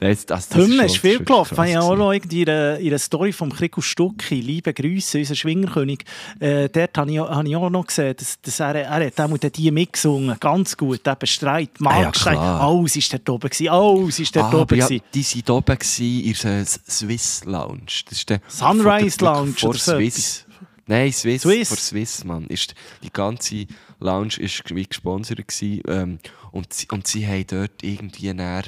Nein, 0.00 0.16
das, 0.26 0.48
das, 0.48 0.64
schon- 0.66 0.80
ist 0.80 0.98
viel 0.98 1.18
gelaufen. 1.24 1.54
Ich 1.64 1.74
habe 1.74 1.84
auch 1.84 1.96
noch 1.96 2.12
irgendwie 2.12 2.42
in 2.42 2.48
einer 2.50 2.98
Story 2.98 3.32
vom 3.32 3.50
Krico 3.52 3.80
Stucki, 3.80 4.40
liebe 4.40 4.72
Grüße, 4.74 5.18
unser 5.18 5.34
Schwingerkönig, 5.34 6.04
äh, 6.40 6.68
dort 6.68 6.98
habe 6.98 7.10
ich, 7.10 7.18
habe 7.18 7.48
ich 7.48 7.56
auch 7.56 7.70
noch 7.70 7.86
gesehen, 7.86 8.14
dass, 8.16 8.40
dass 8.40 8.60
er, 8.60 8.74
er 8.74 9.06
hat 9.16 9.30
mit 9.30 9.56
die 9.56 9.70
mitgesungen, 9.70 10.36
ganz 10.40 10.76
gut, 10.76 11.06
eben 11.06 11.26
Streit, 11.26 11.70
Ah 11.82 11.96
ja, 11.98 12.02
Marktstreit, 12.02 12.38
alles 12.38 12.96
ist 12.96 13.12
dort 13.12 13.28
oben 13.30 13.48
gewesen, 13.50 13.68
alles 13.68 14.18
ist 14.18 14.36
dort 14.36 14.54
Ah, 14.54 14.60
oben 14.60 14.78
ja, 14.78 14.86
gewesen. 14.86 15.04
die 15.14 15.24
waren 15.46 15.56
oben 15.58 15.78
gewesen 15.78 16.20
in 16.24 16.34
der 16.42 16.64
Swiss 16.66 17.44
Lounge. 17.44 17.80
Das 18.08 18.18
ist 18.18 18.28
der 18.30 18.40
Sunrise 18.48 19.18
der- 19.18 19.32
Lounge 19.32 19.52
vor 19.52 19.70
oder 19.70 19.78
so 19.78 19.92
Swiss. 19.96 20.44
Nein, 20.88 21.12
Swiss, 21.12 21.42
Swiss. 21.42 21.68
vor 21.68 21.76
Swiss, 21.78 22.22
Mann. 22.24 22.46
Ist, 22.46 22.74
die 23.02 23.12
ganze 23.12 23.66
Lounge 23.98 24.34
ist 24.38 24.62
wie 24.74 24.84
gesponsert 24.86 25.38
gewesen, 25.48 25.82
ähm, 25.88 26.18
und, 26.52 26.72
sie, 26.72 26.86
und 26.92 27.06
sie 27.08 27.26
haben 27.26 27.44
dort 27.48 27.82
irgendwie 27.82 28.32
näher 28.32 28.62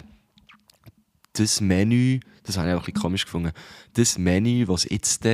das 1.32 1.60
Menü, 1.60 2.20
das 2.44 2.56
habe 2.56 2.68
ich 2.68 2.74
auch 2.74 2.80
ein 2.80 2.84
bisschen 2.86 3.02
komisch 3.02 3.24
gefunden, 3.24 3.52
das 3.94 4.18
Menü, 4.18 4.66
was 4.68 4.84
jetzt 4.88 5.24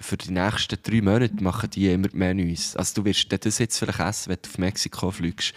für 0.00 0.16
die 0.16 0.30
nächsten 0.30 0.78
drei 0.82 1.02
Monate 1.02 1.42
machen 1.42 1.70
die 1.70 1.88
immer 1.88 2.08
die 2.08 2.16
Menüs. 2.16 2.76
Also 2.76 3.00
du 3.02 3.04
wirst 3.04 3.26
das 3.44 3.58
jetzt 3.58 3.78
vielleicht 3.78 4.00
essen, 4.00 4.30
wenn 4.30 4.38
du 4.42 4.48
auf 4.48 4.58
Mexiko 4.58 5.10
fliegst. 5.10 5.54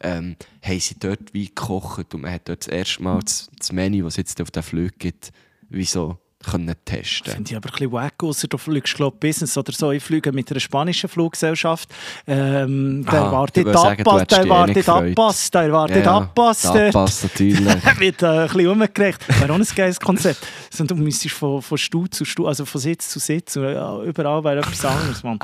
Ähm, 0.00 0.36
haben 0.62 0.80
sie 0.80 0.98
dort 0.98 1.32
wie 1.32 1.46
gekocht 1.46 2.14
und 2.14 2.22
man 2.22 2.32
hat 2.32 2.48
dort 2.48 2.66
das 2.66 2.68
erste 2.68 3.02
Mal 3.02 3.20
das, 3.20 3.48
das 3.56 3.72
Menü, 3.72 4.02
das 4.02 4.14
es 4.14 4.16
jetzt 4.16 4.40
auf 4.40 4.50
den 4.50 4.62
Flug 4.62 4.98
gibt, 4.98 5.32
wie 5.70 5.84
so 5.84 6.18
können 6.44 6.74
testen. 6.84 7.32
Finde 7.32 7.50
ich 7.50 7.56
aber 7.56 7.68
ein 7.68 7.72
bisschen 7.72 7.92
wack, 7.92 8.22
ausser 8.22 8.48
du 8.48 8.58
fliegst 8.58 8.94
glaub, 8.94 9.20
Business 9.20 9.56
oder 9.56 9.72
so. 9.72 9.90
Ich 9.90 10.02
fliege 10.02 10.32
mit 10.32 10.50
einer 10.50 10.60
spanischen 10.60 11.08
Fluggesellschaft. 11.08 11.88
Ähm, 12.26 13.04
erwartet 13.06 13.72
sagen, 13.72 14.04
du 14.04 14.10
Abpass, 14.10 14.38
eh 14.38 14.42
erwartet 14.42 14.76
nicht 14.76 14.86
gefreut. 14.86 15.10
Abpass, 15.18 15.50
da 15.50 15.62
erwartet 15.62 16.04
Ja, 16.04 16.16
Abpass. 16.18 16.62
der. 16.72 16.88
Abpass 16.88 17.22
natürlich. 17.24 17.66
wird 17.98 18.22
äh, 18.22 18.26
ein 18.26 18.46
bisschen 18.48 18.68
umgerecht. 18.68 19.40
Wäre 19.40 19.52
auch 19.52 19.56
ein 19.58 19.66
geiles 19.74 20.00
Konzept. 20.00 20.46
Du 20.76 20.94
müsstest 20.96 21.34
von, 21.34 21.62
von 21.62 21.78
Stuhl 21.78 22.10
zu 22.10 22.24
Stuhl, 22.24 22.46
also 22.48 22.64
von 22.64 22.80
Sitz 22.80 23.08
zu 23.08 23.18
Sitz, 23.18 23.54
ja, 23.54 24.02
überall 24.02 24.42
wäre 24.44 24.58
etwas 24.58 24.84
anderes, 24.84 25.22
Mann. 25.22 25.38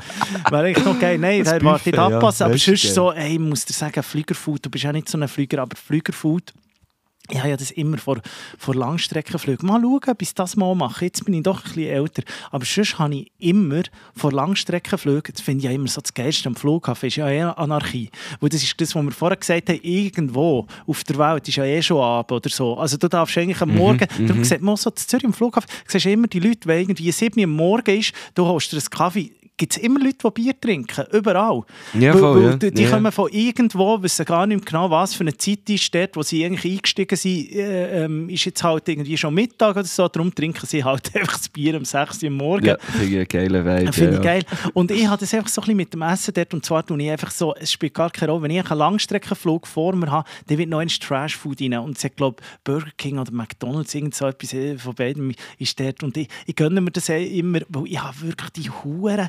Wäre 0.49 0.67
echt 0.67 0.85
noch 0.85 0.99
geil. 0.99 1.17
Nein, 1.17 1.43
da 1.43 1.53
erwartet 1.53 1.95
Buffet, 1.95 1.95
ja, 1.95 2.07
Abpass. 2.07 2.41
aber 2.41 2.57
sonst 2.57 2.93
so, 2.93 3.11
ey, 3.11 3.33
ich 3.33 3.39
muss 3.39 3.65
dir 3.65 3.73
sagen, 3.73 4.03
Flügerfood, 4.03 4.65
du 4.65 4.69
bist 4.69 4.83
ja 4.83 4.91
nicht 4.91 5.09
so 5.09 5.17
ein 5.17 5.27
Flüger, 5.27 5.61
aber 5.61 5.75
Flügerfood, 5.75 6.53
ich 7.29 7.39
habe 7.39 7.49
ja 7.49 7.57
das 7.57 7.71
immer 7.71 7.97
vor, 7.97 8.19
vor 8.57 8.75
Langstreckenflügen. 8.75 9.67
Mal 9.67 9.81
schauen, 9.81 10.15
bis 10.17 10.29
ich 10.29 10.35
das 10.35 10.55
mal 10.55 10.73
mache. 10.75 11.05
Jetzt 11.05 11.23
bin 11.23 11.35
ich 11.35 11.43
doch 11.43 11.59
ein 11.59 11.63
bisschen 11.63 11.83
älter. 11.83 12.23
Aber 12.49 12.65
sonst 12.65 12.99
habe 12.99 13.15
ich 13.15 13.31
immer 13.39 13.83
vor 14.15 14.31
Langstreckenflügen, 14.31 15.33
das 15.33 15.41
finde 15.41 15.59
ich 15.59 15.65
ja 15.65 15.71
immer 15.71 15.87
so 15.87 16.01
das 16.01 16.13
Geilste 16.13 16.49
am 16.49 16.55
Flughafen, 16.55 17.07
ist 17.07 17.15
ja 17.15 17.29
eh 17.29 17.41
Anarchie. 17.41 18.09
Weil 18.39 18.49
das 18.49 18.63
ist 18.63 18.79
das, 18.81 18.95
was 18.95 19.03
wir 19.03 19.11
vorher 19.11 19.37
gesagt 19.37 19.69
haben, 19.69 19.79
irgendwo 19.81 20.65
auf 20.87 21.03
der 21.03 21.17
Welt 21.17 21.47
ist 21.47 21.55
ja 21.55 21.63
eh 21.63 21.81
schon 21.81 22.01
Abend 22.01 22.31
oder 22.31 22.49
so. 22.49 22.77
Also 22.77 22.97
du 22.97 23.07
darfst 23.07 23.37
eigentlich 23.37 23.61
am 23.61 23.75
Morgen, 23.75 24.07
darum 24.27 24.43
sieht 24.43 24.61
man 24.61 24.73
auch 24.73 24.77
so 24.77 24.89
zu 24.89 25.07
Zürich 25.07 25.25
am 25.25 25.33
Flughafen, 25.33 25.69
siehst 25.87 26.05
immer 26.07 26.27
die 26.27 26.39
Leute, 26.39 26.67
wenn 26.67 26.81
irgendwie 26.81 27.11
7 27.11 27.39
Uhr 27.39 27.43
am 27.45 27.51
Morgen 27.51 27.99
ist, 27.99 28.13
du 28.35 28.45
holst 28.45 28.71
dir 28.71 28.77
einen 28.77 28.89
Kaffee, 28.89 29.31
gibt 29.57 29.75
es 29.77 29.81
immer 29.83 29.99
Leute, 29.99 30.17
die 30.25 30.31
Bier 30.31 30.59
trinken, 30.59 31.05
überall. 31.11 31.61
Ja, 31.93 32.13
Weil- 32.13 32.19
voll, 32.19 32.35
weil 32.43 32.49
ja. 32.63 32.69
Die, 32.71 32.81
Ja. 32.83 32.89
kommen 32.89 33.11
von 33.11 33.29
irgendwo, 33.31 34.01
wissen 34.01 34.25
gar 34.25 34.47
nicht 34.47 34.65
genau, 34.65 34.89
was 34.89 35.13
für 35.13 35.21
eine 35.21 35.37
Zeit 35.37 35.69
ist 35.69 35.93
dort, 35.93 36.15
wo 36.15 36.23
sie 36.23 36.43
eigentlich 36.43 36.73
eingestiegen 36.77 37.15
sind, 37.15 37.51
äh, 37.51 38.05
ähm, 38.05 38.27
ist 38.29 38.45
jetzt 38.45 38.63
halt 38.63 38.87
irgendwie 38.89 39.15
schon 39.17 39.33
Mittag 39.35 39.75
oder 39.75 39.83
so, 39.83 40.07
darum 40.07 40.33
trinken 40.33 40.65
sie 40.65 40.83
halt 40.83 41.11
einfach 41.15 41.37
das 41.37 41.47
Bier 41.49 41.77
um 41.77 41.85
6 41.85 42.23
Uhr 42.23 42.29
am 42.29 42.37
Morgen. 42.37 42.65
ja, 42.65 42.77
finde 42.79 43.21
ich 43.21 43.29
geilen 43.29 43.63
Vibe. 43.65 43.93
Finde 43.93 44.11
ja, 44.13 44.17
ich 44.17 44.23
geil. 44.23 44.43
Und 44.73 44.89
ich 44.91 45.05
habe 45.07 45.19
das 45.19 45.33
einfach 45.33 45.49
so 45.49 45.61
ein 45.61 45.65
bisschen 45.65 45.77
mit 45.77 45.93
dem 45.93 46.01
Essen 46.01 46.33
dort. 46.33 46.53
Und 46.55 46.65
zwar 46.65 46.85
tue 46.85 47.01
ich 47.03 47.11
einfach 47.11 47.29
so, 47.31 47.53
es 47.55 47.71
spielt 47.71 47.93
gar 47.93 48.09
keine 48.09 48.31
Rolle, 48.31 48.43
wenn 48.43 48.51
ich 48.51 48.69
einen 48.71 48.79
Langstreckenflug 48.79 49.67
vor 49.67 49.95
mir 49.95 50.09
habe, 50.09 50.27
dann 50.47 50.57
wird 50.57 50.69
noch 50.69 50.79
ein 50.79 50.87
Trash-Food 50.87 51.61
rein. 51.61 51.77
Und 51.79 51.97
es 51.97 52.03
hat, 52.03 52.15
glaube 52.17 52.41
Burger 52.63 52.89
King 52.97 53.19
oder 53.19 53.31
McDonalds, 53.31 53.93
irgend 53.93 54.15
so 54.15 54.25
etwas 54.25 54.53
äh, 54.53 54.77
von 54.77 54.95
beiden 54.95 55.35
ist 55.59 55.79
dort. 55.79 56.01
Und 56.03 56.17
ich, 56.17 56.27
ich 56.47 56.55
gönne 56.55 56.81
mir 56.81 56.91
das 56.91 57.09
eh 57.09 57.25
immer, 57.37 57.59
weil 57.69 57.85
ich 57.87 58.01
habe 58.01 58.21
wirklich 58.21 58.49
die 58.51 58.69
Huren, 58.69 59.27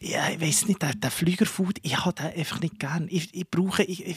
ja, 0.00 0.28
ich 0.30 0.40
weiß 0.40 0.68
nicht, 0.68 0.82
der, 0.82 0.92
der 0.94 1.10
Flügerfood, 1.10 1.78
ich 1.82 1.96
habe 1.96 2.12
den 2.14 2.26
einfach 2.38 2.60
nicht 2.60 2.78
gern. 2.78 3.06
Ich, 3.10 3.34
ich 3.34 3.48
brauche, 3.50 3.82
ich, 3.84 4.04
ich, 4.06 4.16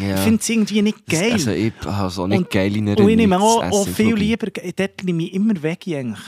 Ja. 0.00 0.14
ich 0.14 0.20
finde 0.20 0.40
es 0.40 0.48
irgendwie 0.48 0.82
nicht 0.82 1.06
geil. 1.06 1.32
Also 1.32 1.50
ich 1.50 1.72
habe 1.84 2.10
so 2.10 2.26
nicht 2.26 2.38
Und- 2.38 2.50
geil 2.50 2.76
in 2.76 2.88
Und 2.88 3.08
ich 3.08 3.16
nehme 3.16 3.40
auch, 3.40 3.62
auch 3.64 3.84
viel 3.88 4.10
vorbei. 4.10 4.20
lieber, 4.20 4.46
dort 4.76 5.02
nehme 5.04 5.24
ich 5.24 5.34
immer 5.34 5.60
weg 5.62 5.84
eigentlich. 5.88 6.20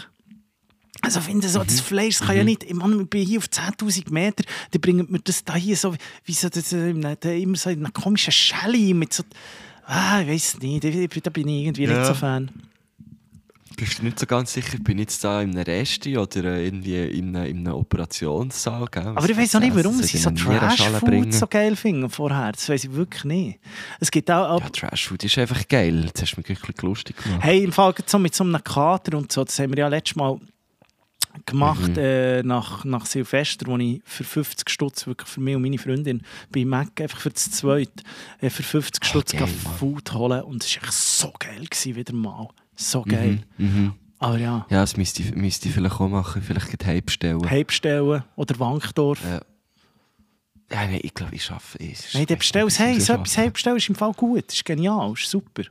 Also 1.02 1.20
ich 1.20 1.26
finde 1.26 1.46
so, 1.48 1.60
Mhm. 1.60 1.66
das 1.66 1.80
Fleisch 1.80 2.18
das 2.18 2.26
kann 2.26 2.36
ja 2.36 2.42
nicht, 2.42 2.64
ich, 2.64 2.74
meine, 2.74 3.02
ich 3.02 3.08
bin 3.10 3.24
hier 3.24 3.38
auf 3.38 3.46
10'000 3.48 4.10
Meter, 4.10 4.42
die 4.72 4.78
bringen 4.78 5.06
mir 5.10 5.20
das 5.20 5.44
da 5.44 5.54
hier 5.54 5.76
so, 5.76 5.94
wie 6.24 6.32
so, 6.32 6.48
das, 6.48 6.72
äh, 6.72 6.94
da 7.20 7.30
immer 7.30 7.56
so 7.56 7.70
in 7.70 7.80
einer 7.80 7.92
komischen 7.92 8.32
Schelle 8.32 8.94
mit 8.94 9.12
so, 9.12 9.22
ah, 9.84 10.22
ich 10.22 10.28
weiß 10.28 10.58
nicht, 10.62 10.84
ich- 10.84 10.96
ich- 11.16 11.22
da 11.22 11.30
bin 11.30 11.46
ich 11.48 11.64
irgendwie 11.64 11.84
Ja. 11.84 11.98
nicht 11.98 12.06
so 12.06 12.14
Fan. 12.14 12.50
Bist 13.76 13.98
du 13.98 14.04
nicht 14.04 14.18
so 14.18 14.26
ganz 14.26 14.52
sicher, 14.54 14.78
bin 14.78 14.96
ich 14.98 15.02
jetzt 15.02 15.22
da 15.22 15.42
in 15.42 15.50
einem 15.50 15.62
Resti 15.64 16.16
oder 16.16 16.44
äh, 16.44 16.64
irgendwie 16.66 16.96
in 16.96 17.36
einem, 17.36 17.46
in 17.46 17.58
einem 17.68 17.74
Operationssaal? 17.76 18.86
Gell? 18.90 19.06
Aber 19.08 19.28
ich 19.28 19.36
weiß 19.36 19.56
auch 19.56 19.60
nicht, 19.60 19.76
warum 19.76 20.02
sie 20.02 20.16
so 20.16 20.30
Trash-Food 20.30 21.34
so 21.34 21.46
geil 21.46 21.76
finden 21.76 22.08
vorher, 22.10 22.52
das 22.52 22.68
weiß 22.68 22.84
ich 22.84 22.92
wirklich 22.92 23.24
nicht. 23.24 23.60
Es 24.00 24.10
gibt 24.10 24.30
auch, 24.30 24.60
Ja, 24.60 24.68
Trash-Food 24.68 25.24
ist 25.24 25.36
einfach 25.38 25.68
geil. 25.68 26.04
Jetzt 26.06 26.22
hast 26.22 26.32
du 26.36 26.40
mich 26.40 26.48
wirklich 26.48 26.82
lustig 26.82 27.16
gemacht. 27.22 27.42
Hey, 27.42 27.64
im 27.64 27.72
Fall 27.72 27.94
so 28.06 28.18
mit 28.18 28.34
so 28.34 28.44
einem 28.44 28.62
Kater 28.64 29.16
und 29.18 29.30
so, 29.30 29.44
das 29.44 29.58
haben 29.58 29.70
wir 29.72 29.78
ja 29.78 29.88
letztes 29.88 30.16
Mal 30.16 30.38
gemacht 31.44 31.90
Mhm. 31.90 31.98
äh, 31.98 32.42
nach, 32.42 32.84
nach 32.86 33.04
Silvester, 33.04 33.66
wo 33.66 33.76
ich 33.76 34.00
für 34.06 34.24
50 34.24 34.70
Stutz 34.70 35.06
wirklich 35.06 35.28
für 35.28 35.40
mich 35.40 35.54
und 35.54 35.60
meine 35.62 35.76
Freundin 35.78 36.22
bei 36.50 36.64
Mac 36.64 36.98
einfach 36.98 37.20
für 37.20 37.28
das 37.30 37.50
Zweite 37.50 37.92
äh, 38.40 38.48
für 38.48 38.62
50 38.62 39.04
Stutz 39.04 39.34
Mann. 39.34 39.46
Food 39.78 40.14
holen 40.14 40.42
und 40.44 40.64
es 40.64 40.74
war 40.76 40.84
echt 40.84 40.92
so 40.94 41.32
geil 41.38 41.66
gewesen, 41.68 41.94
wieder 41.94 42.14
mal. 42.14 42.48
So 42.76 43.02
geil. 43.02 43.42
Mhm. 43.58 43.94
Aber 44.18 44.38
ja, 44.38 44.66
Ja, 44.70 44.80
das 44.80 44.96
müsste, 44.96 45.22
ich- 45.22 45.34
müsste 45.34 45.68
ich 45.68 45.74
vielleicht 45.74 45.94
auch 46.00 46.08
machen. 46.08 46.42
Vielleicht 46.42 46.78
gleich 46.78 46.86
heimstellen. 46.96 47.48
Heimstellen 47.50 48.22
oder 48.36 48.58
Wankdorf. 48.58 49.20
Ja. 49.24 49.40
Ja, 50.70 50.84
nein, 50.86 51.00
ich 51.02 51.14
glaube, 51.14 51.34
ich 51.34 51.44
schaffe 51.44 51.78
es. 51.78 52.12
Nein, 52.14 52.26
dann 52.26 52.38
bestellst 52.38 52.78
hey, 52.80 52.98
so 53.00 53.12
etwas 53.12 53.36
heimstellen 53.38 53.76
ist 53.76 53.88
im 53.88 53.94
Fall 53.94 54.12
gut, 54.12 54.52
ist 54.52 54.64
genial, 54.64 55.12
ist 55.12 55.30
super. 55.30 55.62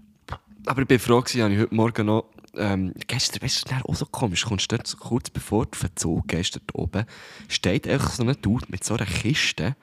Aber 0.67 0.81
ich 0.81 0.87
bin 0.87 0.99
froh, 0.99 1.21
habe 1.21 1.53
ich 1.53 1.59
heute 1.59 1.75
Morgen 1.75 2.05
noch. 2.05 2.25
Ähm, 2.57 2.93
gestern, 3.07 3.41
weißt 3.43 3.69
du, 3.69 3.75
auch 3.89 3.95
so 3.95 4.05
komisch. 4.05 4.45
Kommst 4.45 4.71
du 4.71 4.77
dort 4.77 4.97
kurz 4.97 5.29
bevor 5.29 5.65
du 5.65 5.77
verzogen 5.77 6.23
gehst, 6.27 6.55
dort 6.55 6.73
oben, 6.73 7.05
steht 7.49 7.87
einfach 7.87 8.11
so 8.11 8.23
ein 8.23 8.35
Dude 8.41 8.65
mit 8.69 8.83
so 8.85 8.95
einer 8.95 9.05
Kiste, 9.05 9.75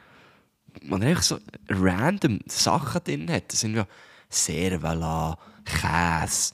wo 0.88 0.96
er 0.96 1.02
einfach 1.08 1.22
so 1.22 1.38
random 1.68 2.40
Sachen 2.46 3.04
drin 3.04 3.30
hat. 3.30 3.52
Das 3.52 3.60
sind 3.60 3.74
ja 3.76 3.86
Servala, 4.30 5.36
Käse, 5.66 6.52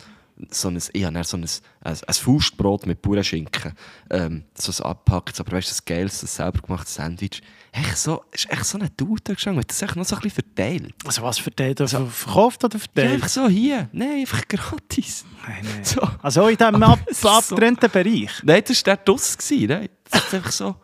so 0.51 0.69
ein, 0.69 0.81
ich 0.93 1.05
habe 1.05 1.25
so 1.25 1.37
ein, 1.37 1.45
ein, 1.45 1.97
ein 2.07 2.15
Faustbrot 2.15 2.87
mit 2.87 3.03
puren 3.03 3.25
Schinken. 3.25 3.73
Ähm, 4.11 4.45
so 4.55 4.71
ein 4.83 4.91
abgepackt, 4.91 5.39
aber 5.41 5.53
weißt 5.53 5.69
du, 5.69 5.71
das 5.71 5.85
geiles, 5.85 6.21
das 6.21 6.37
selber 6.37 6.61
gemachtes 6.61 6.95
Sandwich. 6.95 7.43
Echt 7.73 7.99
so, 7.99 8.25
ist 8.33 8.51
echt 8.51 8.65
so 8.65 8.79
ein 8.79 8.89
Dude 8.97 9.21
da 9.25 9.35
gestanden, 9.35 9.63
das 9.67 9.83
echt 9.83 9.97
noch 9.97 10.05
so 10.05 10.17
ein 10.17 10.23
bisschen 10.23 10.43
verteilt. 10.45 10.95
Also 11.05 11.23
was 11.23 11.39
verteilt, 11.39 11.81
also 11.81 12.07
verkauft 12.07 12.65
oder 12.65 12.75
Ja, 12.77 12.81
verteilt? 12.81 13.13
einfach 13.15 13.29
so 13.29 13.49
hier. 13.49 13.89
Nein, 13.93 14.21
einfach 14.21 14.47
gratis. 14.49 15.25
Nein, 15.47 15.65
nein. 15.65 15.85
So. 15.85 16.01
Also 16.23 16.47
in 16.49 16.57
diesem 16.57 16.83
ab, 16.83 16.99
es 17.07 17.13
ist 17.13 17.21
so- 17.23 17.29
abgetrennten 17.31 17.91
Bereich. 17.91 18.31
Nein, 18.43 18.63
das 18.67 18.79
war 18.87 18.97
der 18.97 19.05
Duss. 19.05 19.37
Nein, 19.51 19.89
das 20.11 20.25
ist 20.25 20.35
einfach 20.35 20.53
so. 20.53 20.77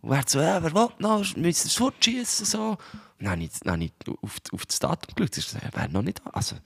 Und 0.00 0.12
er 0.12 0.22
so, 0.26 0.40
ja, 0.40 0.62
wer 0.62 0.72
will 0.74 0.88
noch, 1.00 1.24
wir 1.34 1.42
müssen 1.42 1.66
es 1.66 1.74
fortschießen. 1.74 2.46
So. 2.46 2.70
Und 2.70 2.78
dann 3.18 3.30
habe 3.32 3.42
ich, 3.42 3.50
dann 3.60 3.72
habe 3.74 3.84
ich 3.84 3.92
auf, 4.22 4.36
auf 4.52 4.66
das 4.66 4.78
Datum 4.78 5.14
geschaut. 5.16 5.34
So, 5.34 5.58
er 5.60 5.74
wäre 5.74 5.88
noch 5.90 6.02
nicht 6.02 6.20
da. 6.24 6.30
Also, 6.30 6.56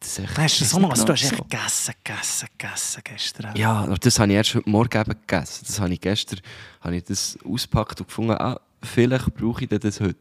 das 0.00 0.18
echt. 0.18 0.38
Hast 0.38 0.60
du 0.60 0.64
nicht 0.64 0.78
noch, 0.78 1.04
du 1.04 1.12
hast 1.12 1.22
echt 1.22 1.36
gegessen, 1.36 1.94
gegessen, 2.02 2.48
gegessen 2.58 3.00
gestern. 3.04 3.56
Ja, 3.56 3.72
aber 3.80 3.96
das 3.96 4.18
habe 4.18 4.30
ich 4.30 4.36
erst 4.36 4.54
heute 4.54 4.70
Morgen 4.70 5.00
eben 5.00 5.16
gegessen. 5.26 5.64
Das 5.66 5.80
habe 5.80 5.92
ich 5.92 6.00
gestern 6.00 6.40
habe 6.80 6.96
ich 6.96 7.04
das 7.04 7.38
ausgepackt 7.44 8.00
und 8.00 8.08
gefunden, 8.08 8.32
ah, 8.32 8.60
vielleicht 8.82 9.34
brauche 9.34 9.64
ich 9.64 9.70
das 9.70 10.00
heute. 10.00 10.16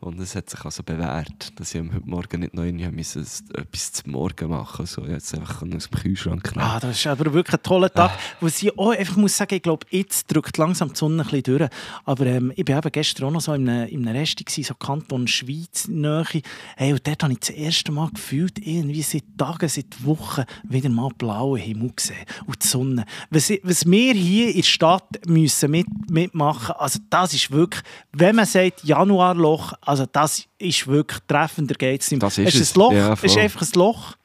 Und 0.00 0.20
es 0.20 0.36
hat 0.36 0.48
sich 0.48 0.64
also 0.64 0.84
bewährt, 0.84 1.58
dass 1.58 1.74
ich 1.74 1.80
heute 1.80 2.08
Morgen 2.08 2.40
nicht 2.40 2.54
noch 2.54 2.62
irgendwie 2.62 2.88
müssen, 2.88 3.26
etwas 3.54 3.92
zum 3.92 4.12
Morgen 4.12 4.48
machen 4.48 4.82
musste. 4.82 5.00
So, 5.00 5.06
ich 5.06 5.12
jetzt 5.12 5.34
einfach 5.34 5.62
aus 5.62 5.88
dem 5.88 5.98
Kühlschrank 6.00 6.54
nehmen. 6.54 6.68
Ah, 6.68 6.78
das 6.78 6.98
ist 6.98 7.06
aber 7.08 7.32
wirklich 7.32 7.54
ein 7.54 7.62
toller 7.64 7.92
Tag. 7.92 8.12
Wo 8.40 8.46
ich 8.46 8.78
auch 8.78 8.90
einfach 8.90 9.16
muss 9.16 9.36
sagen, 9.36 9.56
ich 9.56 9.62
glaube, 9.62 9.86
jetzt 9.90 10.32
drückt 10.32 10.56
langsam 10.56 10.90
die 10.90 10.96
Sonne 10.96 11.24
ein 11.24 11.28
bisschen 11.28 11.58
durch. 11.58 11.70
Aber 12.04 12.26
ähm, 12.26 12.52
ich 12.54 12.68
war 12.68 12.78
eben 12.78 12.92
gestern 12.92 13.26
auch 13.26 13.30
noch 13.32 13.40
so 13.40 13.54
in 13.54 13.68
einem, 13.68 13.88
in 13.88 14.06
einem 14.06 14.16
Rest, 14.16 14.38
gewesen, 14.38 14.62
so 14.62 14.74
Kanton 14.74 15.26
Schweiz 15.26 15.88
Nähe. 15.88 16.42
Hey, 16.76 16.92
und 16.92 17.04
dort 17.04 17.22
habe 17.24 17.32
ich 17.32 17.40
das 17.40 17.50
erste 17.50 17.90
Mal 17.90 18.10
gefühlt, 18.10 18.64
irgendwie 18.64 19.02
seit 19.02 19.24
Tagen, 19.36 19.68
seit 19.68 20.04
Wochen, 20.04 20.44
wieder 20.62 20.90
mal 20.90 21.10
blauen 21.18 21.58
Himmel 21.60 21.92
gesehen. 21.96 22.24
Und 22.46 22.62
die 22.62 22.68
Sonne. 22.68 23.04
Was, 23.30 23.50
was 23.64 23.84
wir 23.84 24.14
hier 24.14 24.48
in 24.50 24.56
der 24.56 24.62
Stadt 24.62 25.26
müssen 25.26 25.72
mit, 25.72 25.86
mitmachen 26.08 26.76
also 26.78 27.00
das 27.10 27.34
ist 27.34 27.50
wirklich, 27.50 27.82
wenn 28.12 28.36
man 28.36 28.46
sagt 28.46 28.84
Januarloch, 28.84 29.72
also 29.88 30.04
das 30.04 30.44
ist 30.58 30.86
wirklich 30.86 31.18
treffender 31.26 31.74
geht 31.74 32.02
es 32.02 32.10
nicht. 32.10 32.22
Das 32.22 32.36
ist 32.36 32.54
es 32.54 32.60
es. 32.60 32.76
ein 32.76 32.78
Loch, 32.78 32.92
Ja, 32.92 33.14
es 33.14 33.24
ist 33.24 33.38
einfach 33.38 33.62
ein 33.62 33.72
Loch. 33.74 34.16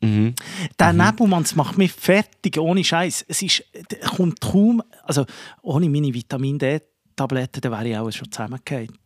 Mhm. 0.00 0.34
Der 0.78 0.92
Nebelmann, 0.92 1.42
das 1.42 1.56
macht 1.56 1.76
mich 1.76 1.92
fertig, 1.92 2.56
ohne 2.56 2.84
Scheiß. 2.84 3.24
Es 3.26 3.42
ist, 3.42 3.64
kommt 4.14 4.40
kaum, 4.40 4.80
also 5.02 5.26
ohne 5.62 5.88
meine 5.88 6.14
Vitamin 6.14 6.56
D-Tabletten, 6.56 7.60
dann 7.60 7.72
wäre 7.72 7.88
ich 7.88 7.96
auch 7.96 8.10
schon 8.12 8.30
zusammengefallen. 8.30 8.96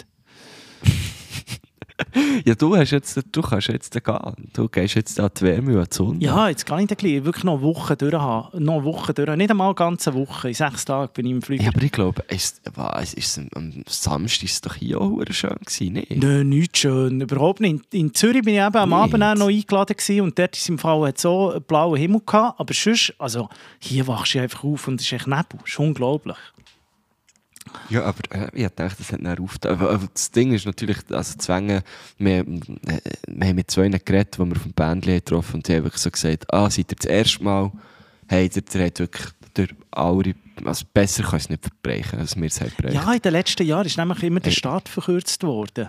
Ja, 2.45 2.55
du, 2.55 2.77
hast 2.77 2.91
jetzt, 2.91 3.21
du 3.31 3.43
kannst 3.43 3.69
jetzt 3.69 3.93
gehen. 4.05 4.19
Du 4.53 4.69
gehst 4.69 4.95
jetzt 4.95 5.21
an 5.21 5.31
die 5.39 5.43
Wärme 5.43 5.79
und 5.79 5.93
Sonne. 5.95 6.19
Ja, 6.21 6.49
jetzt 6.49 6.67
kann 6.67 6.81
ich 6.81 6.87
dann 6.89 6.97
gleich 6.97 7.25
wirklich 7.25 7.45
noch 7.45 7.55
eine 7.55 7.63
Woche 7.63 7.97
durch 7.97 8.15
haben. 8.15 8.65
Noch 8.65 8.75
eine 8.77 8.85
Woche 8.85 9.15
durch. 9.15 9.37
Nicht 9.37 9.51
einmal 9.51 9.69
eine 9.69 9.75
ganze 9.75 10.13
Woche. 10.15 10.49
In 10.49 10.55
sechs 10.55 10.85
Tagen 10.85 11.13
bin 11.15 11.27
ich 11.27 11.33
im 11.33 11.43
Flieger. 11.43 11.65
Ja, 11.65 11.69
aber 11.75 11.83
ich 11.83 11.93
glaube, 11.93 12.23
ist, 12.29 12.61
was, 12.75 13.15
ist, 13.15 13.39
es- 13.39 13.47
am 13.55 13.85
Samstag 13.87 14.43
war 14.43 14.47
es 14.47 14.61
doch 14.61 14.75
hier 14.75 15.01
auch 15.01 15.21
schön, 15.31 15.51
gewesen, 15.65 15.93
nicht? 15.93 16.11
Nein, 16.17 16.49
nicht 16.49 16.79
schön. 16.79 17.21
Überhaupt 17.21 17.61
nicht. 17.61 17.93
In, 17.93 18.01
in 18.07 18.15
Zürich 18.15 18.43
bin 18.43 18.55
ich 18.55 18.61
eben 18.61 18.77
am 18.77 18.89
Nicht? 18.91 18.99
Abend 18.99 19.23
auch 19.23 19.35
noch 19.37 19.49
eingeladen 19.49 19.97
gewesen 19.97 20.21
und 20.23 20.39
dort 20.39 20.57
ist 20.57 20.69
im 20.69 20.79
Fall 20.79 21.07
hat 21.09 21.19
so 21.19 21.51
einen 21.53 21.63
blauen 21.63 21.97
Himmel 21.99 22.23
gehabt. 22.27 22.59
Aber 22.59 22.75
sonst, 22.75 23.15
also 23.19 23.49
hier 23.79 24.07
wachst 24.07 24.35
du 24.35 24.41
einfach 24.41 24.65
auf 24.65 24.89
und 24.89 25.01
es 25.01 25.07
ist 25.07 25.13
echt 25.13 25.27
Nebel. 25.27 25.45
Das 25.61 25.69
ist 25.71 25.79
unglaublich. 25.79 26.37
Ja, 27.91 28.05
aber 28.05 28.21
äh, 28.31 28.49
ich 28.53 28.69
dachte, 28.69 28.97
das 28.99 29.13
hat 29.13 29.23
nicht 29.23 29.41
aufgetan. 29.41 29.73
Aber, 29.73 29.91
aber 29.91 30.09
das 30.13 30.31
Ding 30.31 30.53
ist 30.53 30.67
natürlich, 30.67 30.99
also 31.11 31.39
Zwänge, 31.39 31.83
wir, 32.19 32.41
äh, 32.41 33.01
wir 33.29 33.49
haben 33.49 33.57
mit 33.57 33.71
zwei 33.71 33.89
geredet, 33.89 34.37
die 34.37 34.45
wir 34.45 34.55
dem 34.55 34.73
Bändchen 34.73 35.15
getroffen 35.15 35.57
und 35.57 35.69
die 35.69 35.75
haben 35.77 35.85
wirklich 35.85 36.03
so 36.03 36.11
gesagt, 36.11 36.53
ah, 36.53 36.69
seid 36.71 36.93
ihr 36.93 36.97
das 36.97 37.07
erste 37.07 37.45
Mal, 37.45 37.73
hey, 38.29 38.51
ihr, 38.55 38.63
ihr 38.75 38.85
habt 38.85 38.99
wirklich 38.99 39.27
durch 39.55 39.75
alle, 39.91 40.35
also 40.65 40.85
besser 40.93 41.23
kann 41.23 41.37
ich 41.37 41.45
es 41.45 41.51
nicht 41.51 41.63
verbrechen, 41.63 42.19
als 42.19 42.37
wir 42.37 42.47
es 42.47 42.61
haben 42.61 42.71
verbrechen. 42.71 42.97
Ja, 42.97 43.13
in 43.13 43.21
den 43.21 43.33
letzten 43.33 43.67
Jahren 43.67 43.87
ist 43.87 43.99
nämlich 43.99 44.23
immer 44.23 44.41
der 44.41 44.53
Hey. 44.53 44.81
Verkürzt 44.87 45.43
worden. 45.43 45.89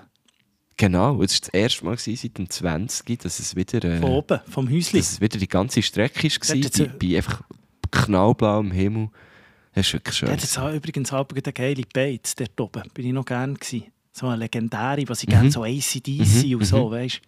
Genau, 0.75 1.21
es 1.21 1.33
war 1.33 1.39
das 1.39 1.49
erste 1.49 1.85
Mal 1.85 1.95
gewesen, 1.95 2.19
seit 2.21 2.37
dem 2.37 2.49
20, 2.49 3.19
dass 3.19 3.39
es 3.39 3.55
wieder... 3.55 3.83
Äh, 3.83 3.99
Von 3.99 4.09
oben, 4.09 4.39
vom 4.49 4.69
Häuschen. 4.69 4.99
dass 4.99 5.13
es 5.13 5.21
wieder 5.21 5.37
die 5.37 5.47
ganze 5.47 5.81
Strecke 5.81 6.27
war, 6.27 6.87
bei, 6.87 7.07
bei 7.07 7.17
einfach 7.17 7.43
knallblauem 7.91 8.71
Himmel. 8.71 9.09
Das 9.75 9.87
ist 9.87 9.93
wirklich 9.93 10.15
schön. 10.15 10.27
Der 10.27 10.37
hat 10.37 10.43
jetzt 10.43 10.57
übrigens 10.57 11.11
auch 11.13 11.27
eine 11.29 11.53
geile 11.53 11.83
Bates 11.93 12.35
dort 12.35 12.59
oben. 12.59 12.83
Bin 12.93 13.07
ich 13.07 13.13
noch 13.13 13.25
gerne 13.25 13.53
gewesen. 13.55 13.92
So 14.15 14.27
eine 14.27 14.37
legendäre, 14.37 15.03
was 15.07 15.23
ich 15.23 15.29
gerne 15.29 15.49
so 15.49 15.63
ACDC 15.63 16.45
Mhm, 16.45 16.55
und 16.55 16.65
so, 16.65 16.87
mhm. 16.87 16.91
weißt 16.91 17.21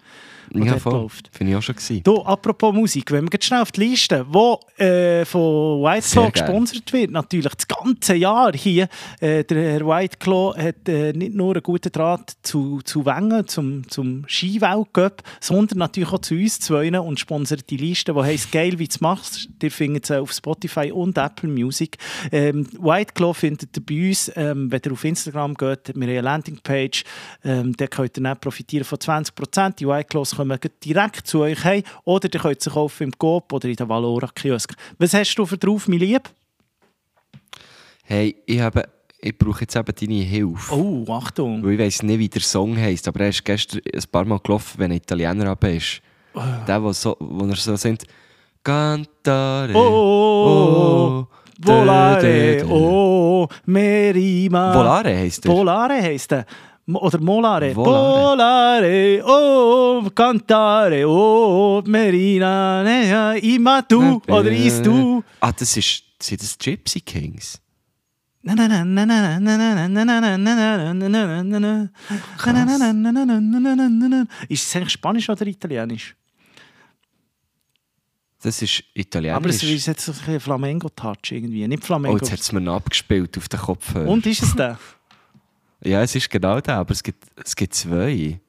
du, 0.52 0.60
ja, 0.66 0.78
voll. 0.78 0.94
läuft. 0.94 1.30
Finde 1.32 1.52
ich 1.52 1.58
auch 1.58 1.62
schon 1.62 1.76
gewesen. 1.76 2.04
Du, 2.04 2.22
apropos 2.22 2.74
Musik, 2.74 3.12
wenn 3.12 3.26
wir 3.26 3.30
jetzt 3.34 3.46
schnell 3.46 3.62
auf 3.62 3.72
die 3.72 3.82
Liste, 3.82 4.26
die 4.28 4.84
äh, 4.84 5.26
von 5.26 5.82
White 5.82 6.08
Claw 6.12 6.32
gesponsert 6.32 6.94
wird, 6.94 7.12
natürlich 7.12 7.52
das 7.52 7.68
ganze 7.68 8.16
Jahr 8.16 8.54
hier. 8.54 8.88
Äh, 9.20 9.44
der 9.44 9.74
Herr 9.74 9.88
White 9.88 10.18
Claw 10.18 10.54
hat 10.58 10.88
äh, 10.88 11.14
nicht 11.14 11.34
nur 11.34 11.54
einen 11.54 11.64
guten 11.64 11.92
Draht 11.92 12.34
zu, 12.44 12.82
zu 12.84 13.06
Wengen, 13.06 13.48
zum, 13.48 13.88
zum 13.90 14.26
Skiweltcup, 14.28 15.24
sondern 15.40 15.80
natürlich 15.80 16.12
auch 16.12 16.20
zu 16.20 16.36
uns 16.36 16.60
zwei 16.60 17.00
und 17.00 17.20
sponsert 17.20 17.70
die 17.70 17.78
Liste, 17.78 18.14
die 18.14 18.22
heisst 18.22 18.52
«Geil, 18.52 18.78
wie 18.80 18.88
du 18.88 18.98
machst». 19.00 19.50
Ihr 19.62 19.72
findet 19.72 20.06
sie 20.06 20.20
auf 20.20 20.32
Spotify 20.32 20.92
und 20.92 21.18
Apple 21.18 21.50
Music. 21.50 21.98
Ähm, 22.32 22.68
White 22.80 23.14
Claw 23.14 23.34
findet 23.34 23.76
ihr 23.78 23.86
bei 23.86 24.10
uns, 24.10 24.32
ähm, 24.36 24.72
wenn 24.72 24.82
ihr 24.86 24.92
auf 24.92 25.04
Instagram 25.04 25.56
geht, 25.56 25.88
wir 25.88 25.94
haben 25.94 26.04
eine 26.04 26.22
Landingpage, 26.22 26.75
ähm, 27.44 27.74
da 27.78 27.88
könnt 27.88 28.18
ihr 28.18 28.24
dann 28.24 28.40
profitieren 28.40 28.86
von 28.86 28.98
20%. 28.98 29.76
Die 29.76 29.88
White 29.88 30.10
Claws 30.10 30.36
kommen 30.36 30.60
direkt 30.84 31.28
zu 31.28 31.42
euch 31.42 31.64
heim 31.64 31.84
oder 32.04 32.30
ihr 32.32 32.40
könnt 32.40 32.62
sie 32.62 32.70
kaufen 32.70 33.04
im 33.04 33.12
Coop 33.18 33.52
oder 33.54 33.68
in 33.68 33.76
der 33.76 33.90
Valora 33.90 34.30
Kiosk. 34.34 34.74
Was 34.98 35.14
hast 35.14 35.36
du 35.36 35.46
für 35.46 35.58
drauf, 35.58 35.88
mein 35.88 36.00
Lieb? 36.00 36.30
Hey, 38.04 38.36
ich, 38.46 38.60
habe, 38.60 38.88
ich 39.20 39.38
brauche 39.38 39.62
jetzt 39.62 39.76
eben 39.76 39.96
deine 40.00 40.24
Hilfe. 40.24 40.76
Oh, 40.76 41.06
Achtung. 41.12 41.64
Weil 41.64 41.74
ich 41.74 41.80
weiss 41.80 42.04
nicht, 42.04 42.20
wie 42.20 42.30
der 42.30 42.42
Song 42.42 42.78
heisst, 42.78 43.08
aber 43.08 43.22
er 43.22 43.30
ist 43.30 43.44
gestern 43.44 43.82
ein 43.92 44.04
paar 44.12 44.26
Mal 44.26 44.40
gelaufen, 44.40 44.80
wenn 44.80 44.92
ein 44.92 44.98
Italiener 44.98 45.50
ab 45.50 45.64
ist. 45.64 46.02
Der, 46.68 46.84
wo, 46.84 46.92
so, 46.92 47.16
wo 47.20 47.46
er 47.46 47.56
so 47.56 47.76
singt 47.76 48.04
Cantare. 48.66 49.74
Oh, 49.74 49.86
Volare, 49.86 51.28
dö, 51.28 51.45
dö. 51.58 52.66
oh, 52.70 53.48
Merima. 53.66 54.74
Volare 54.74 55.16
heisst 55.16 55.46
er. 55.46 55.52
Volare 55.52 56.02
heisst 56.02 56.32
er. 56.32 56.46
Oder 56.88 57.20
Molare. 57.20 57.74
Volare. 57.74 58.36
Volare, 58.36 59.22
oh, 59.24 60.10
cantare, 60.14 61.04
oh, 61.06 61.82
Merina, 61.86 62.84
ne, 62.84 63.40
ima 63.42 63.82
tu, 63.82 64.22
oder 64.28 64.52
is 64.52 64.82
du. 64.82 65.24
Ah, 65.40 65.52
das 65.52 65.78
ist, 65.78 66.04
sind 66.22 66.42
das 66.42 66.58
Gypsy 66.58 67.02
Kings? 67.02 67.60
Ist 74.48 74.68
es 74.68 74.76
eigentlich 74.76 74.92
Spanisch 74.92 75.30
oder 75.30 75.48
Italienisch? 75.48 76.16
Das 78.46 78.62
ist 78.62 78.84
italienisch. 78.94 79.36
Aber 79.36 79.50
es 79.50 79.64
ist 79.64 79.88
jetzt 79.88 80.06
so 80.06 80.14
ein 80.28 80.40
Flamengo-Touch 80.40 81.32
irgendwie. 81.32 81.68
Nicht 81.68 81.82
oh, 81.82 81.86
Flamengo. 81.88 82.18
jetzt 82.18 82.32
hat 82.32 82.40
es 82.40 82.52
mir 82.52 82.72
abgespielt 82.72 83.36
auf 83.40 83.50
den 83.50 83.60
Kopf. 83.60 83.96
Und 83.96 84.24
ist 84.28 84.44
es 84.44 84.56
der? 84.56 84.78
Ja, 85.84 86.02
es 86.02 86.16
ist 86.16 86.30
genau 86.32 86.60
der, 86.62 86.78
aber 86.78 86.92
es 86.92 87.04
gibt, 87.04 87.26
es 87.44 87.56
gibt 87.56 87.74
zwei. 87.76 88.40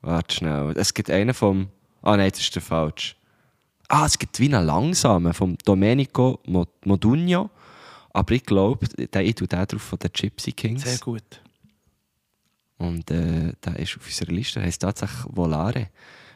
Warte 0.00 0.34
schnell. 0.34 0.74
Es 0.76 0.92
gibt 0.94 1.10
einen 1.10 1.34
vom. 1.34 1.68
Ah 2.02 2.16
nein, 2.16 2.30
das 2.30 2.40
ist 2.40 2.54
der 2.54 2.62
falsch. 2.62 3.16
Ah, 3.88 4.06
es 4.06 4.18
gibt 4.18 4.38
wie 4.38 4.52
einen 4.54 4.64
langsamen 4.66 5.34
vom 5.34 5.56
Domenico 5.64 6.38
Mo- 6.46 6.68
Modugno. 6.84 7.50
Aber 8.12 8.32
ich 8.34 8.44
glaube, 8.44 8.86
der, 8.88 9.24
ich 9.24 9.34
tue 9.36 9.48
den 9.48 9.66
drauf 9.66 9.82
von 9.82 9.98
den 9.98 10.10
Gypsy 10.12 10.52
Kings. 10.52 10.82
Sehr 10.82 10.98
gut. 10.98 11.42
Und 12.78 13.10
äh, 13.10 13.52
der 13.64 13.78
ist 13.78 13.96
auf 13.96 14.06
unserer 14.06 14.32
Liste, 14.32 14.60
der 14.60 14.66
heisst 14.66 14.82
tatsächlich 14.82 15.24
Volare. 15.30 15.88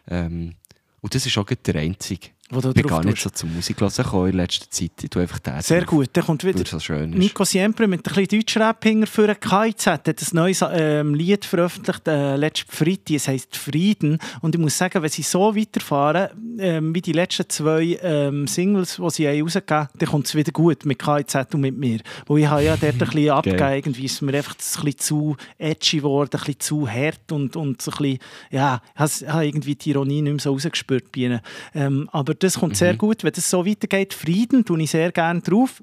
Ähm, 0.09 0.55
und 1.01 1.15
das 1.15 1.27
ist 1.27 1.37
auch 1.37 1.45
der 1.45 1.75
einzige. 1.77 2.29
Wo 2.55 2.61
du 2.61 2.69
Ich 2.69 2.75
bin 2.75 2.87
gar 2.87 3.05
nicht 3.05 3.23
tust. 3.23 3.37
so 3.39 3.47
zur 3.47 3.49
Musik 3.49 3.81
hören 3.81 3.93
gekommen 3.95 4.31
in 4.31 4.37
letzter 4.37 4.71
Zeit. 4.71 4.93
Ich 5.03 5.11
tue 5.11 5.23
einfach 5.23 5.39
den 5.39 5.61
Sehr 5.61 5.85
gut. 5.85 6.11
Dann 6.13 6.25
kommt 6.25 6.45
Weil 6.45 6.55
wieder 6.55 6.69
so 6.69 6.79
schön 6.79 7.13
ist. 7.13 7.19
Nico 7.19 7.45
Siempre 7.45 7.87
mit 7.87 8.01
ein 8.07 8.15
bisschen 8.15 8.41
Deutschrap 8.41 8.85
für 9.07 9.35
KIZ 9.35 9.87
hat 9.87 10.09
ein 10.09 10.17
neues 10.33 10.65
ähm, 10.71 11.15
Lied 11.15 11.45
veröffentlicht, 11.45 12.07
äh, 12.09 12.37
letzten 12.37 12.71
Freitag. 12.71 13.17
Es 13.17 13.29
heisst 13.29 13.57
Frieden. 13.57 14.19
Und 14.41 14.55
ich 14.55 14.61
muss 14.61 14.77
sagen, 14.77 15.03
wenn 15.03 15.11
sie 15.11 15.23
so 15.23 15.57
weiterfahren, 15.57 16.59
ähm, 16.59 16.95
wie 16.95 17.01
die 17.01 17.13
letzten 17.13 17.49
zwei 17.49 17.99
ähm, 18.03 18.47
Singles, 18.47 18.97
die 18.97 19.11
sie 19.11 19.27
rausgegeben 19.41 19.77
haben, 19.77 19.89
dann 19.99 20.09
kommt 20.09 20.27
es 20.27 20.35
wieder 20.35 20.53
gut 20.53 20.85
mit 20.85 20.99
KIZ 20.99 21.55
und 21.55 21.61
mit 21.61 21.77
mir. 21.77 22.01
Wo 22.27 22.37
ich 22.37 22.47
habe 22.47 22.63
ja 22.63 22.77
dort 22.77 22.95
ein 22.95 22.99
bisschen 22.99 23.31
abgegeben, 23.31 23.73
irgendwie 23.73 24.05
ist 24.05 24.23
mir 24.23 24.35
einfach 24.37 24.55
ein 24.55 24.85
bisschen 24.85 24.99
zu 24.99 25.37
edgy 25.59 25.99
geworden, 25.99 26.31
ein 26.33 26.39
bisschen 26.39 26.61
zu 26.61 26.89
hart 26.89 27.33
und, 27.33 27.57
und 27.57 27.83
so 27.83 27.91
ein 27.93 27.97
bisschen, 27.99 28.19
ja, 28.51 28.81
ich 28.95 29.29
habe 29.29 29.47
irgendwie 29.47 29.75
die 29.75 29.91
Ironie 29.91 30.23
nicht 30.23 30.33
mehr 30.33 30.41
so 30.41 30.53
rausgespürt 30.53 31.13
bei 31.13 31.23
ihnen. 31.23 31.41
Ähm, 31.75 32.09
aber 32.13 32.35
das 32.45 32.59
kommt 32.59 32.77
sehr 32.77 32.97
gut, 32.97 33.25
wenn 33.25 33.33
das 33.33 33.49
so 33.49 33.67
weitergeht. 33.67 34.15
Frieden 34.15 34.65
tue 34.65 34.83
ich 34.83 34.91
sehr 34.91 35.11
gerne 35.13 35.41
drauf. 35.41 35.83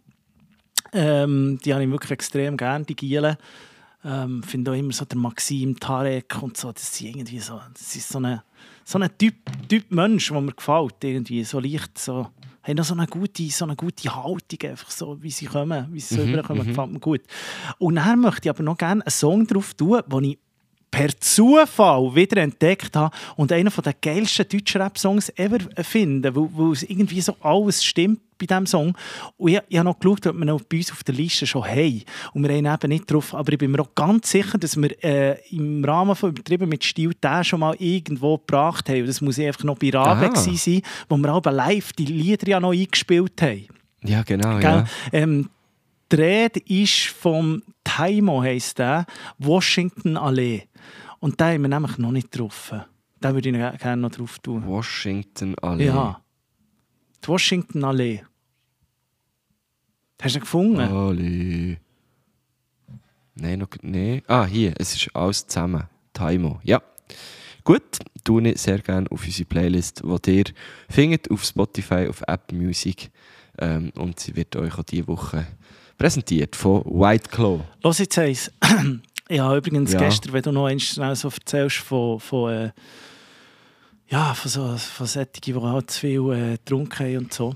Ähm, 0.93 1.59
die 1.63 1.73
habe 1.73 1.83
ich 1.83 1.91
wirklich 1.91 2.11
extrem 2.11 2.57
gerne, 2.57 2.85
die 2.85 2.95
Gielen. 2.95 3.37
Ähm, 4.03 4.41
finde 4.41 4.71
auch 4.71 4.75
immer 4.75 4.93
so 4.93 5.05
der 5.05 5.17
Maxim 5.17 5.79
Tarek 5.79 6.41
und 6.41 6.57
so, 6.57 6.71
das 6.71 6.95
sind 6.95 7.15
irgendwie 7.15 7.37
so, 7.37 7.61
das 7.71 7.95
ist 7.95 8.09
so 8.09 8.19
ein 8.19 8.41
so 8.83 8.97
Typ, 8.99 9.35
typ 9.69 9.91
Mensch, 9.91 10.29
der 10.29 10.41
mir 10.41 10.53
gefällt, 10.53 11.03
irgendwie 11.03 11.43
so 11.43 11.59
leicht, 11.59 11.99
so, 11.99 12.27
haben 12.63 12.75
noch 12.75 12.83
so 12.83 12.95
eine 12.95 13.05
gute, 13.05 13.47
so 13.49 13.65
eine 13.65 13.75
gute 13.75 14.15
Haltung, 14.15 14.69
einfach 14.69 14.89
so, 14.89 15.21
wie 15.21 15.29
sie 15.29 15.45
kommen, 15.45 15.87
wie 15.91 15.99
sie 15.99 16.15
so 16.15 16.21
rüberkommen, 16.23 16.65
gefällt 16.65 16.91
mir 16.91 16.99
gut. 16.99 17.21
Und 17.77 17.95
dann 17.95 18.19
möchte 18.19 18.47
ich 18.47 18.49
aber 18.49 18.63
noch 18.63 18.77
gerne 18.77 19.03
einen 19.03 19.11
Song 19.11 19.45
drauf 19.45 19.75
tun, 19.75 20.01
den 20.11 20.23
ich 20.23 20.39
per 20.91 21.17
Zufall 21.19 22.13
wieder 22.13 22.41
entdeckt 22.41 22.95
habe 22.95 23.15
und 23.37 23.51
einen 23.51 23.71
der 23.83 23.95
geilsten 24.01 24.47
deutschen 24.47 24.81
Rap-Songs 24.81 25.29
ever 25.37 25.59
finde, 25.83 26.35
weil, 26.35 26.49
weil 26.53 26.73
es 26.73 26.83
irgendwie 26.83 27.21
so 27.21 27.35
alles 27.41 27.83
stimmt 27.83 28.19
bei 28.37 28.45
diesem 28.45 28.65
Song. 28.65 28.97
Und 29.37 29.51
ich, 29.51 29.59
ich 29.69 29.77
habe 29.77 29.89
noch 29.89 29.99
geschaut, 29.99 30.27
ob 30.27 30.37
wir 30.37 30.45
noch 30.45 30.61
bei 30.63 30.77
uns 30.77 30.91
auf 30.91 31.03
der 31.03 31.15
Liste 31.15 31.47
schon 31.47 31.63
haben. 31.63 32.03
Und 32.33 32.47
wir 32.47 32.55
haben 32.55 32.65
eben 32.65 32.89
nicht 32.89 33.11
drauf, 33.11 33.33
aber 33.33 33.53
ich 33.53 33.59
bin 33.59 33.71
mir 33.71 33.81
auch 33.81 33.95
ganz 33.95 34.31
sicher, 34.31 34.57
dass 34.57 34.75
wir 34.75 35.03
äh, 35.03 35.37
im 35.51 35.83
Rahmen 35.85 36.15
von 36.15 36.31
«Übertrieben 36.31 36.67
mit 36.67 36.83
Stil» 36.83 37.13
den 37.13 37.43
schon 37.43 37.59
mal 37.61 37.75
irgendwo 37.79 38.37
gebracht 38.37 38.89
haben. 38.89 39.01
Und 39.01 39.07
das 39.07 39.21
muss 39.21 39.39
einfach 39.39 39.63
noch 39.63 39.77
bei 39.77 39.91
Rabe 39.91 40.29
gewesen 40.29 40.57
sein, 40.57 40.81
wo 41.07 41.17
wir 41.17 41.29
aber 41.29 41.51
live 41.51 41.93
die 41.93 42.05
Lieder 42.05 42.47
ja 42.47 42.59
noch 42.59 42.73
eingespielt 42.73 43.41
haben. 43.41 43.67
Ja, 44.03 44.23
genau. 44.23 44.57
Gell? 44.57 44.63
Ja. 44.63 44.85
Ähm, 45.13 45.49
die 46.11 46.15
Rede 46.15 46.59
ist 46.67 47.07
vom 47.07 47.63
Taimo, 47.83 48.41
heisst 48.41 48.79
der, 48.79 49.05
Washington 49.37 50.17
Allee. 50.17 50.63
Und 51.19 51.39
da 51.39 51.51
haben 51.51 51.61
wir 51.61 51.69
nämlich 51.69 51.97
noch 51.97 52.11
nicht 52.11 52.31
getroffen. 52.31 52.81
Da 53.19 53.33
würde 53.33 53.49
ich 53.49 53.55
ge- 53.55 53.77
gerne 53.77 54.01
noch 54.01 54.11
drauf 54.11 54.39
tun. 54.39 54.65
Washington 54.65 55.55
Allee. 55.59 55.85
Ja. 55.85 56.21
Die 57.23 57.27
Washington 57.27 57.83
Allee. 57.83 58.23
Hast 60.21 60.35
du 60.35 60.39
ihn 60.39 60.41
gefunden? 60.41 60.79
Allee. 60.79 61.77
Nein, 63.35 63.59
noch 63.59 63.69
nee. 63.81 64.21
Ah, 64.27 64.45
hier, 64.45 64.73
es 64.77 64.95
ist 64.95 65.15
alles 65.15 65.47
zusammen. 65.47 65.83
Taimo. 66.13 66.59
Ja. 66.63 66.81
Gut, 67.63 67.99
tue 68.23 68.49
ich 68.49 68.59
sehr 68.61 68.79
gerne 68.79 69.09
auf 69.11 69.23
unsere 69.23 69.45
Playlist, 69.47 70.01
die 70.25 70.37
ihr 70.37 70.45
findet 70.89 71.29
auf 71.31 71.43
Spotify, 71.43 72.07
auf 72.09 72.21
Apple 72.27 72.57
Music. 72.57 73.11
Ähm, 73.59 73.91
und 73.95 74.19
sie 74.19 74.35
wird 74.35 74.55
euch 74.55 74.77
auch 74.77 74.83
diese 74.83 75.07
Woche 75.07 75.45
präsentiert 76.01 76.55
von 76.55 76.83
White 76.85 77.29
Claw. 77.29 77.59
Los 77.83 77.99
jetzt 77.99 78.17
eins. 78.17 78.51
Ich 79.29 79.39
habe 79.39 79.57
übrigens 79.59 79.93
Ja. 79.93 79.99
gestern, 79.99 80.33
wenn 80.33 80.41
du 80.41 80.51
noch 80.51 80.65
eins 80.65 80.83
schnell 80.83 81.15
so 81.15 81.29
erzählst 81.29 81.77
von, 81.77 82.19
von, 82.19 82.51
äh, 82.51 82.71
ja, 84.09 84.33
von, 84.33 84.51
so, 84.51 84.75
von 84.77 85.07
solchen, 85.07 85.29
die 85.45 85.55
halt 85.55 85.89
zu 85.89 85.99
viel 86.01 86.19
äh, 86.33 86.51
getrunken 86.57 86.99
haben 87.05 87.17
und 87.19 87.33
so. 87.33 87.55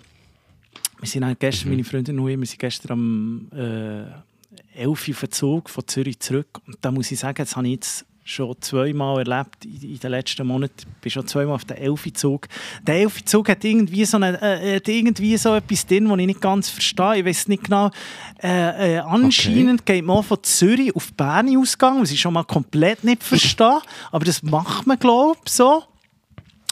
Wir 1.01 1.09
sind 1.09 1.25
halt 1.25 1.37
gestern, 1.41 1.71
meine 1.71 1.83
Freundin 1.83 2.17
und 2.17 2.29
ich, 2.29 2.39
wir 2.39 2.45
sind 2.45 2.59
gestern 2.59 2.91
am 2.93 3.51
äh, 3.51 4.79
11 4.81 5.07
Uhr 5.09 5.13
auf 5.15 5.19
den 5.19 5.31
Zug 5.31 5.69
von 5.69 5.85
Zürich 5.85 6.17
zurück. 6.21 6.61
Und 6.65 6.77
da 6.79 6.91
muss 6.91 7.11
ich 7.11 7.19
sagen, 7.19 7.35
das 7.39 7.57
habe 7.57 7.67
ich 7.67 7.73
jetzt 7.73 8.05
schon 8.27 8.55
zweimal 8.59 9.19
erlebt 9.19 9.65
in, 9.65 9.99
den 9.99 10.11
letzten 10.11 10.47
Monaten. 10.47 10.73
Ich 10.79 11.01
bin 11.01 11.11
schon 11.11 11.27
zweimal 11.27 11.53
auf 11.55 11.65
den 11.65 11.77
Elfi-Zug. 11.77 12.47
Der 12.85 12.95
Elfi-Zug 12.95 13.47
hat 13.47 13.63
irgendwie 13.63 14.03
so, 14.03 14.17
eine, 14.17 14.41
äh, 14.41 14.77
hat 14.77 14.87
irgendwie 14.87 15.37
so 15.37 15.53
etwas 15.53 15.85
drin, 15.85 16.09
das 16.09 16.17
ich 16.17 16.25
nicht 16.25 16.41
ganz 16.41 16.67
verstehe. 16.69 17.19
Ich 17.19 17.25
weiß 17.25 17.47
nicht 17.49 17.65
genau. 17.65 17.91
Äh, 18.41 18.95
äh, 18.95 18.99
anscheinend 18.99 19.85
geht 19.85 20.03
man 20.03 20.23
von 20.23 20.41
Zürich 20.41 20.95
auf 20.95 21.13
Bern 21.13 21.55
ausgegangen, 21.55 22.01
was 22.01 22.11
ich 22.11 22.19
schon 22.19 22.33
mal 22.33 22.43
komplett 22.43 23.03
nicht 23.03 23.23
verstehe. 23.23 23.79
Aber 24.11 24.25
das 24.25 24.41
macht 24.41 24.87
man, 24.87 24.97
glaube 24.97 25.37
ich, 25.45 25.51
so. 25.51 25.83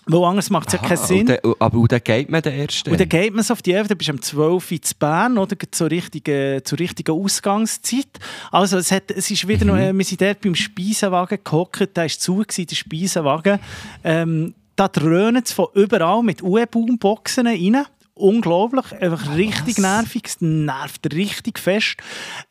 Weil 0.05 0.23
anders 0.25 0.49
macht 0.49 0.67
es 0.67 0.73
ja 0.73 0.79
keinen 0.79 0.97
Sinn. 0.97 1.19
und 1.21 1.29
dann- 1.29 1.53
aber 1.59 1.87
dann 1.87 2.01
geht 2.03 2.29
man 2.29 2.41
den 2.41 2.53
ersten. 2.53 2.91
Und 2.91 2.99
dann 2.99 3.07
geht 3.07 3.33
man 3.33 3.43
so 3.43 3.53
auf 3.53 3.61
die 3.61 3.71
11, 3.71 3.87
dann 3.87 3.97
bist 3.97 4.09
du 4.09 4.13
um 4.13 4.21
12 4.21 4.71
Uhr 4.71 4.81
zu 4.81 4.95
Bern, 4.95 5.37
oder? 5.37 5.55
Zur 5.71 5.89
richtigen, 5.89 6.63
zur 6.65 6.79
richtigen 6.79 7.11
Ausgangszeit. 7.11 8.07
Also 8.51 8.77
es, 8.77 8.91
hat, 8.91 9.11
es 9.11 9.31
ist 9.31 9.47
wieder 9.47 9.63
noch, 9.65 9.77
äh, 9.77 9.93
wir 9.93 10.03
sind 10.05 10.19
dort 10.21 10.41
beim 10.41 10.55
Speisenwagen 10.55 11.39
gehockt, 11.43 11.89
da 11.93 12.01
war 12.01 12.09
zu, 12.09 12.37
gewesen, 12.37 12.67
der 12.67 12.75
Speisenwagen. 12.75 13.59
Ähm, 14.03 14.53
da 14.75 14.87
dröhnt 14.87 15.45
es 15.47 15.53
von 15.53 15.67
überall 15.73 16.21
mit 16.23 16.41
UE-Boomboxen 16.41 17.47
rein. 17.47 17.85
Unglaublich, 18.15 18.91
einfach 19.01 19.35
richtig 19.35 19.77
nervig, 19.79 20.23
es 20.25 20.37
nervt 20.41 21.13
richtig 21.13 21.57
fest. 21.59 21.95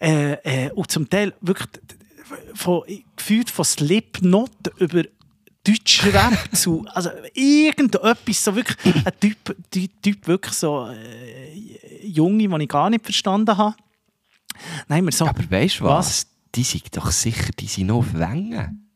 Äh, 0.00 0.32
äh, 0.66 0.70
und 0.72 0.90
zum 0.90 1.08
Teil 1.08 1.34
wirklich 1.40 1.68
von, 2.54 2.82
gefühlt 3.16 3.50
von 3.50 3.64
Slipknot 3.64 4.50
über 4.78 5.02
Deutschrap 5.64 6.32
zu, 6.56 6.84
also 6.92 7.10
irgendetwas, 7.34 8.42
so 8.44 8.54
wirklich 8.56 8.76
ein 9.06 9.12
Typ, 9.20 9.56
ty- 9.70 9.88
typ 10.02 10.26
wirklich 10.26 10.54
so 10.54 10.88
äh, 10.88 12.04
Junge, 12.06 12.48
den 12.48 12.60
ich 12.60 12.68
gar 12.68 12.90
nicht 12.90 13.04
verstanden 13.04 13.56
habe. 13.56 13.76
Haben 14.88 15.04
wir 15.06 15.12
so, 15.12 15.26
aber 15.26 15.48
weißt 15.50 15.80
du 15.80 15.84
Was? 15.84 16.06
was? 16.06 16.26
Die 16.54 16.64
sind 16.64 16.94
doch 16.96 17.10
sicher, 17.10 17.50
die 17.58 17.66
sind 17.66 17.86
noch 17.86 17.98
auf 17.98 18.12
Wengen. 18.12 18.90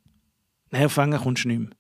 nein, 0.71 0.85
auf 0.87 0.97
Engen 0.97 1.19
kommst 1.21 1.45
du 1.45 1.49
nicht 1.49 1.61
mehr. 1.61 1.71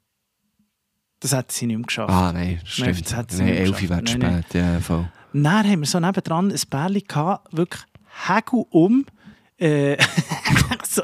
Das 1.21 1.33
hat 1.33 1.51
sie 1.53 1.67
nicht 1.67 1.77
mehr 1.77 1.87
geschafft. 1.87 2.11
Ah, 2.13 2.33
nein, 2.33 2.61
stimmt. 2.65 3.05
das 3.05 3.15
hat 3.15 3.31
sie 3.31 3.39
nein, 3.39 3.47
nicht 3.51 3.59
elf 3.61 3.81
geschafft. 3.81 3.91
wird 3.91 4.19
Nein, 4.21 4.33
nein. 4.33 4.45
spät. 4.49 4.55
Ja, 4.63 4.81
voll. 4.81 5.11
Dann 5.33 5.47
haben 5.69 5.81
wir 5.81 5.87
so 5.87 5.99
nebendran 6.01 6.51
ein 6.53 6.61
Bärli 6.71 7.01
gehabt, 7.03 7.55
wirklich 7.57 7.83
Hegel 8.27 8.65
um. 8.71 9.05
Äh, 9.59 9.97
so, 10.97 11.03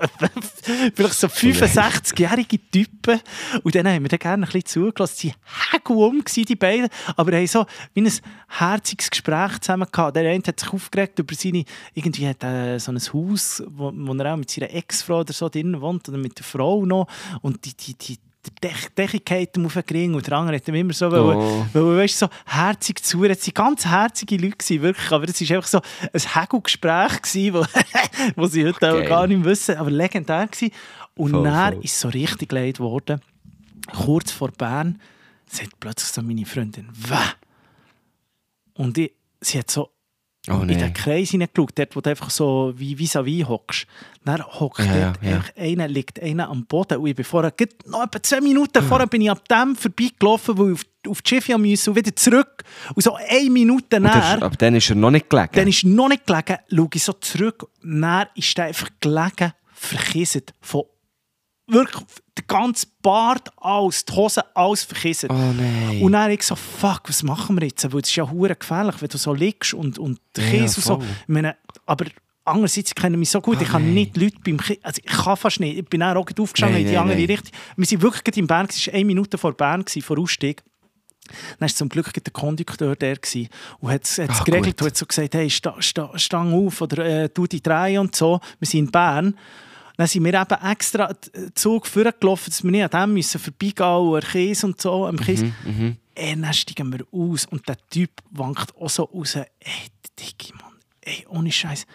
vielleicht 0.94 1.14
so 1.14 1.26
65-jährige 1.26 2.58
Typen. 2.70 3.20
Und 3.62 3.74
dann 3.74 3.88
haben 3.88 4.02
wir 4.02 4.08
dann 4.08 4.18
gerne 4.18 4.46
ein 4.46 4.52
bisschen 4.52 4.66
zugelassen. 4.66 5.14
Sie 5.16 5.34
waren 5.72 5.96
um, 5.96 6.24
die 6.24 6.56
beiden. 6.56 6.88
Aber 7.16 7.36
haben 7.36 7.46
so 7.46 7.66
wie 7.94 8.02
ein 8.02 8.12
herziges 8.48 9.10
Gespräch 9.10 9.58
zusammen 9.60 9.86
gehabt. 9.90 10.16
Der 10.16 10.30
eine 10.30 10.42
hat 10.46 10.60
sich 10.60 10.72
aufgeregt 10.72 11.18
über 11.18 11.34
seine, 11.34 11.64
irgendwie 11.94 12.28
hat 12.28 12.42
er 12.42 12.80
so 12.80 12.92
ein 12.92 12.98
Haus, 12.98 13.62
wo, 13.66 13.92
wo 13.94 14.14
er 14.14 14.32
auch 14.32 14.36
mit 14.36 14.50
seiner 14.50 14.72
Ex-Frau 14.72 15.20
oder 15.20 15.32
so 15.32 15.48
drin 15.48 15.80
wohnt, 15.80 16.08
oder 16.08 16.18
mit 16.18 16.38
der 16.38 16.44
Frau 16.44 16.84
noch. 16.84 17.06
Und 17.40 17.64
die, 17.64 17.74
die, 17.74 17.94
die, 17.94 18.18
der 18.62 18.70
ihm 19.56 19.66
auf 19.66 19.74
den 19.74 19.82
Ring 19.90 20.14
und 20.14 20.26
der 20.26 20.36
andere 20.36 20.56
hat 20.56 20.68
immer 20.68 20.92
so, 20.92 21.06
Oh. 21.06 21.10
weil, 21.72 21.84
weil 21.84 21.98
weißt, 21.98 22.18
so 22.18 22.28
herzig 22.46 23.02
zu, 23.04 23.24
es 23.24 23.46
waren 23.46 23.54
ganz 23.54 23.86
herzige 23.86 24.36
Leute, 24.36 24.56
gewesen, 24.56 24.82
wirklich, 24.82 25.12
aber 25.12 25.28
es 25.28 25.40
war 25.48 25.56
einfach 25.56 25.68
so 25.68 25.80
ein 26.12 26.42
Hegelgespräch, 26.42 27.22
gewesen, 27.22 27.54
wo, 27.54 27.64
wo 28.42 28.46
sie 28.46 28.64
heute 28.66 28.90
auch 28.92 28.98
Geil. 28.98 29.08
gar 29.08 29.26
nicht 29.26 29.44
wissen, 29.44 29.76
aber 29.76 29.90
legendär 29.90 30.46
gewesen. 30.48 30.72
Und 31.14 31.30
Voll, 31.32 31.44
dann 31.44 31.74
voll. 31.74 31.84
ist 31.84 32.00
so 32.00 32.08
richtig 32.08 32.50
leid 32.52 32.78
geworden. 32.78 33.20
Kurz 33.92 34.32
vor 34.32 34.50
Bern 34.50 35.00
sagt 35.46 35.78
plötzlich 35.78 36.10
so 36.10 36.22
meine 36.22 36.46
Freundin, 36.46 36.88
«Wäh!» 36.92 37.16
Und 38.74 38.96
ich, 38.98 39.12
sie 39.40 39.58
hat 39.58 39.70
so 39.70 39.90
Oh, 40.50 40.54
in 40.62 40.66
nee. 40.66 40.76
den 40.76 40.92
Kreis 40.92 41.30
hineingeschaut, 41.30 41.78
dort, 41.78 41.94
wo 41.94 42.00
du 42.00 42.10
einfach 42.10 42.28
so 42.28 42.72
wie 42.76 42.96
vis-à-vis 42.96 43.46
hockst. 43.46 43.86
Dann 44.24 44.42
hockt 44.44 44.80
Ja, 44.80 45.12
dort 45.12 45.22
ja. 45.22 45.36
einfach 45.36 45.56
einer, 45.56 45.86
liegt 45.86 46.20
einer 46.20 46.48
am 46.48 46.66
Boden. 46.66 46.98
Und 46.98 47.06
ich 47.06 47.14
bin 47.14 47.24
vorher, 47.24 47.52
noch 47.86 48.02
etwa 48.02 48.20
zwei 48.20 48.40
Minuten 48.40 48.82
vorher 48.82 49.06
bin 49.06 49.22
ich 49.22 49.30
ab 49.30 49.46
dem 49.48 49.76
vorbeigelaufen, 49.76 50.58
wo 50.58 50.66
ich 50.70 50.72
auf, 50.74 50.84
auf 51.10 51.22
die 51.22 51.28
Schiffe 51.28 51.56
musste 51.56 51.90
und 51.90 51.96
wieder 51.96 52.16
zurück. 52.16 52.64
Und 52.94 53.02
so 53.02 53.14
eine 53.14 53.50
Minute 53.50 54.00
näher, 54.00 54.38
aber 54.42 54.56
dann 54.56 54.74
ist 54.74 54.90
er 54.90 54.96
noch 54.96 55.12
nicht 55.12 55.30
gelegen. 55.30 55.52
dann 55.52 55.68
ist 55.68 55.84
noch 55.84 56.08
nicht 56.08 56.26
gelegen, 56.26 56.56
schaue 56.74 56.88
ich 56.92 57.04
so 57.04 57.12
zurück. 57.12 57.68
Dann 57.84 58.26
ist 58.34 58.58
der 58.58 58.64
einfach 58.64 58.88
gelegen, 58.98 59.52
verkissen. 59.72 60.42
Von 60.60 60.84
wirklich 61.68 62.04
der 62.38 62.44
ganze 62.46 62.86
Bart, 63.02 63.50
alles, 63.58 64.04
die 64.06 64.12
Hose, 64.14 64.42
alles 64.56 64.84
verkissen. 64.84 65.28
oh 65.30 65.34
nein. 65.34 66.00
Und 66.02 66.12
dann 66.12 66.30
ich 66.30 66.42
so, 66.42 66.54
fuck, 66.56 67.02
was 67.08 67.22
machen 67.22 67.56
wir 67.60 67.66
jetzt? 67.66 67.84
Weil 67.92 68.00
es 68.00 68.08
ist 68.08 68.16
ja 68.16 68.30
hure 68.30 68.56
gefährlich, 68.56 68.96
wenn 69.00 69.08
du 69.08 69.18
so 69.18 69.34
liegst 69.34 69.74
und, 69.74 69.98
und 69.98 70.18
der 70.36 70.44
Ja, 70.44 70.50
Käse 70.62 70.76
und 70.76 70.84
so. 70.84 71.02
Ich 71.22 71.28
meine, 71.28 71.56
aber 71.84 72.06
andererseits, 72.44 72.90
ich 72.90 72.94
kenne 72.94 73.16
mich 73.18 73.28
so 73.30 73.40
gut, 73.42 73.58
Ah, 73.58 73.62
ich 73.62 73.68
kann 73.68 73.82
nein. 73.84 73.94
nicht 73.94 74.16
Leute 74.16 74.36
beim 74.44 74.56
Käse, 74.56 74.78
also 74.82 75.00
ich 75.04 75.10
kann 75.12 75.36
fast 75.36 75.60
nicht. 75.60 75.76
Ich 75.78 75.84
bin 75.84 76.00
dann 76.00 76.16
auch 76.16 76.24
gerade 76.24 76.40
aufgestanden 76.40 76.76
Nein, 76.76 76.82
in 76.86 76.88
die 76.88 76.94
nein, 76.94 77.02
andere 77.02 77.18
nein. 77.18 77.26
Richtung. 77.26 77.52
Wir 77.76 77.86
sind 77.86 78.00
wirklich 78.02 78.36
in 78.38 78.46
Bern, 78.46 78.66
es 78.70 78.86
war 78.86 78.94
eine 78.94 79.04
Minute 79.04 79.36
vor 79.36 79.52
Bern, 79.52 79.84
vor 80.02 80.18
Ausstieg. 80.18 80.62
Dann 81.28 81.60
war 81.60 81.68
zum 81.68 81.88
Glück 81.88 82.12
der 82.12 82.32
Kondukteur 82.32 82.96
der 82.96 83.16
gewesen 83.16 83.48
und 83.78 83.90
hat 83.92 84.04
es 84.04 84.18
Ah, 84.18 84.26
geregelt 84.42 84.78
gut. 84.78 84.82
und 84.82 84.86
hat 84.88 84.96
so 84.96 85.06
gesagt, 85.06 85.34
hey, 85.34 85.48
sta, 85.50 85.76
sta, 85.80 86.10
stang 86.18 86.52
auf 86.52 86.80
oder 86.80 87.04
äh, 87.04 87.28
tu 87.28 87.46
die 87.46 87.62
drei 87.62 88.00
und 88.00 88.16
so. 88.16 88.40
Wir 88.58 88.66
sind 88.66 88.86
in 88.86 88.90
Bern. 88.90 89.38
Dann 89.96 90.06
sind 90.06 90.24
wir 90.24 90.34
eben 90.34 90.70
extra 90.70 91.12
den 91.12 91.54
Zug 91.54 91.86
vorgelaufen, 91.86 92.50
dass 92.50 92.64
wir 92.64 92.70
nicht 92.70 92.94
an 92.94 93.08
dem 93.08 93.14
müssen 93.14 93.40
vorbeigehen 93.40 94.20
Käse 94.20 94.66
und 94.66 94.80
so. 94.80 95.06
Am 95.06 95.16
Käse. 95.18 95.52
Mhm. 95.64 95.96
Ey, 96.14 96.40
dann 96.40 96.52
steigen 96.52 96.92
wir 96.92 97.06
aus 97.10 97.46
und 97.46 97.66
der 97.68 97.76
Typ 97.88 98.10
wankt 98.30 98.74
auch 98.76 98.90
so 98.90 99.04
raus. 99.04 99.36
Ey, 99.36 99.46
Dicke 100.18 100.54
Mann, 100.56 100.74
ey, 101.00 101.26
ohne 101.28 101.50
Scheiß. 101.50 101.86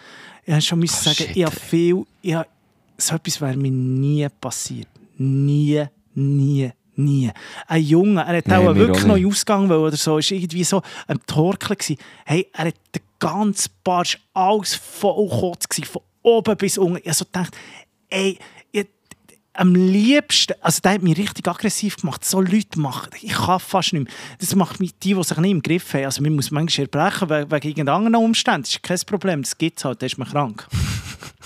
Ich 0.44 0.54
musste 0.54 0.68
schon 0.68 0.82
Oh, 0.82 0.86
sagen, 0.86 1.16
shit, 1.16 1.36
ich 1.36 1.44
habe 1.44 1.54
viel, 1.56 2.04
ich 2.22 2.34
habe, 2.34 2.48
so 2.96 3.14
etwas 3.14 3.40
wäre 3.40 3.56
mir 3.56 3.70
nie 3.70 4.26
passiert. 4.40 4.88
Nie, 5.18 5.84
nie, 6.14 6.70
nie. 6.96 7.30
Ein 7.66 7.82
Junge, 7.82 8.22
er 8.22 8.38
hat 8.38 8.46
Nein, 8.48 8.66
auch 8.66 8.74
wirklich 8.74 9.04
noch 9.06 9.18
Ausgang 9.24 9.68
wollen 9.68 9.82
oder 9.82 9.96
so, 9.96 10.18
ist 10.18 10.30
irgendwie 10.30 10.64
so 10.64 10.82
ein 11.06 11.20
Torkel 11.26 11.76
gewesen. 11.76 11.98
Hey, 12.24 12.48
er 12.52 12.66
hat 12.66 12.74
den 12.94 13.02
ganzen 13.18 13.70
Barsch 13.84 14.18
alles 14.34 14.74
voll 14.74 15.28
Kotz 15.28 15.68
gewesen, 15.68 15.88
von 15.90 16.02
oben 16.22 16.56
bis 16.56 16.76
unten. 16.78 16.96
Ich 16.96 17.04
habe 17.04 17.14
so 17.14 17.24
gedacht, 17.24 17.56
ey, 18.10 18.38
am 19.58 19.74
liebsten, 19.74 20.54
also 20.60 20.80
der 20.80 20.92
hat 20.92 21.02
mich 21.02 21.18
richtig 21.18 21.48
aggressiv 21.48 21.96
gemacht. 21.96 22.24
So 22.24 22.40
Leute 22.40 22.78
machen, 22.78 23.10
ich 23.20 23.32
kann 23.32 23.58
fast 23.58 23.92
nicht 23.92 24.04
mehr. 24.04 24.12
Das 24.38 24.54
macht 24.54 24.78
mich 24.78 24.96
die, 25.00 25.14
die 25.14 25.24
sich 25.24 25.36
nicht 25.38 25.50
im 25.50 25.62
Griff 25.62 25.92
haben. 25.94 26.04
Also 26.04 26.22
man 26.22 26.34
muss 26.34 26.52
manchmal 26.52 26.86
erbrechen 26.92 27.28
wegen, 27.28 27.68
irgendeinen 27.68 27.88
anderen 27.88 28.24
Umständen. 28.24 28.62
Das 28.62 28.70
ist 28.70 28.82
kein 28.82 29.00
Problem, 29.00 29.42
das 29.42 29.58
gibt 29.58 29.78
es 29.78 29.84
halt, 29.84 30.00
da 30.00 30.06
ist 30.06 30.16
man 30.16 30.28
krank. 30.28 30.66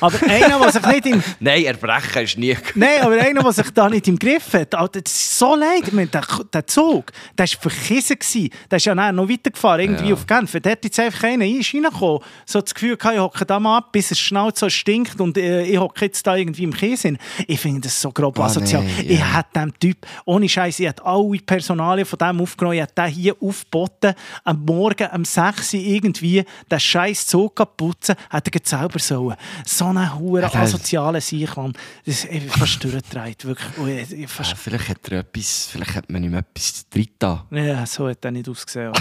aber 0.00 0.22
einer, 0.28 0.58
der 0.58 0.72
sich 0.72 0.86
nicht 0.86 1.06
im... 1.06 1.22
Nein, 1.40 1.64
erbrechen 1.64 2.22
ist 2.22 2.38
nie. 2.38 2.56
Nein, 2.74 3.00
aber 3.02 3.20
einer, 3.20 3.42
der 3.42 3.52
sich 3.52 3.70
da 3.70 3.88
nicht 3.88 4.08
im 4.08 4.18
Griff 4.18 4.52
hat, 4.54 4.74
Alter, 4.74 5.00
das 5.00 5.12
ist 5.12 5.38
so 5.38 5.54
leid. 5.54 5.82
Ich 5.86 5.92
meine, 5.92 6.08
der, 6.08 6.24
der 6.52 6.66
Zug, 6.66 7.12
der 7.36 7.46
war 7.46 7.70
verkissen. 7.70 8.48
Der 8.70 8.76
ist 8.76 8.84
ja 8.86 8.94
dann 8.94 9.14
noch 9.16 9.28
weitergefahren, 9.28 9.80
irgendwie 9.80 10.08
Ja. 10.08 10.14
auf 10.14 10.26
Genf. 10.26 10.52
Dort 10.52 10.84
jetzt 10.84 10.98
einfach 11.00 11.24
einer 11.24 11.46
ist 11.46 11.72
reingekommen, 11.74 12.20
so 12.46 12.60
das 12.60 12.74
Gefühl 12.74 12.96
gehabt, 12.96 13.14
ich 13.14 13.20
hocke 13.20 13.46
da 13.46 13.58
mal 13.60 13.78
ab, 13.78 13.92
bis 13.92 14.10
es 14.10 14.18
schnauzt 14.18 14.58
so 14.58 14.68
stinkt 14.68 15.20
und 15.20 15.36
äh, 15.38 15.62
ich 15.64 15.78
hocke 15.78 16.04
jetzt 16.06 16.26
da 16.26 16.36
irgendwie 16.36 16.64
im 16.64 16.72
Käse. 16.74 17.16
Ich 17.46 17.60
finde 17.60 17.82
das 17.82 18.00
so 18.00 18.10
grob 18.12 18.38
Oh, 18.38 18.42
asozial. 18.42 18.82
nein, 18.82 18.92
Ich 19.08 19.18
ja. 19.18 19.36
hätte 19.38 19.48
dem 19.60 19.78
Typ, 19.78 20.06
ohne 20.24 20.48
Scheiß, 20.48 20.80
ich 20.80 20.86
hätte 20.86 21.04
alle 21.04 21.38
Personalien 21.38 22.06
von 22.06 22.18
dem 22.18 22.40
aufgenommen, 22.40 22.76
ich 22.76 22.82
hätte 22.82 22.94
den 23.02 23.06
hier 23.06 23.34
aufgeboten, 23.40 24.14
am 24.44 24.64
Morgen 24.64 25.08
um 25.14 25.24
6 25.24 25.74
Uhr 25.74 25.80
irgendwie 25.80 26.44
den 26.70 26.80
scheiß 26.80 27.26
Zug 27.26 27.54
putzen, 27.76 28.14
hätte 28.30 28.50
er 28.52 28.60
selber 28.64 28.98
sollen. 28.98 29.36
So 29.78 29.84
eine 29.86 30.18
hure 30.18 30.42
Ja, 30.42 30.48
der- 30.48 30.60
asoziale 30.62 31.20
Sicht, 31.20 31.56
Mann. 31.56 31.72
Das 32.04 32.24
ist 32.24 32.50
fast 32.50 32.82
durchgedreht, 32.82 33.44
wirklich. 33.44 34.10
Ich 34.12 34.18
Ja, 34.22 34.26
fast, 34.26 34.56
vielleicht 34.56 34.88
hat 34.88 35.08
er 35.12 35.20
etwas, 35.20 35.68
vielleicht 35.70 35.94
hat 35.94 36.10
man 36.10 36.24
ihm 36.24 36.34
etwas 36.34 36.88
drin 36.88 37.08
da. 37.18 37.46
ja, 37.52 37.86
so 37.86 38.08
hat 38.08 38.24
er 38.24 38.32
nicht 38.32 38.48
ausgesehen. 38.48 38.92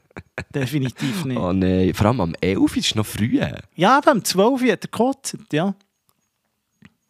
Definitiv 0.54 1.24
nicht. 1.24 1.36
Oh 1.38 1.52
nein, 1.52 1.92
vor 1.94 2.06
allem 2.06 2.20
am 2.20 2.34
11 2.40 2.76
ist 2.76 2.86
es 2.86 2.94
noch 2.94 3.06
früh. 3.06 3.40
Ja, 3.74 3.98
aber 3.98 4.12
um 4.12 4.24
12 4.24 4.62
Uhr 4.62 4.72
hat 4.72 4.84
er 4.84 4.88
gekotzt, 4.90 5.36
ja. 5.52 5.74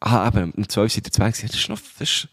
Ah, 0.00 0.24
aber 0.24 0.44
um 0.56 0.66
12 0.68 0.92
sind 0.92 1.06
er 1.06 1.12
20. 1.12 1.50
Das 1.50 1.60
ist 1.60 1.68
noch... 1.68 1.78
Das 1.98 2.08
ist, 2.08 2.28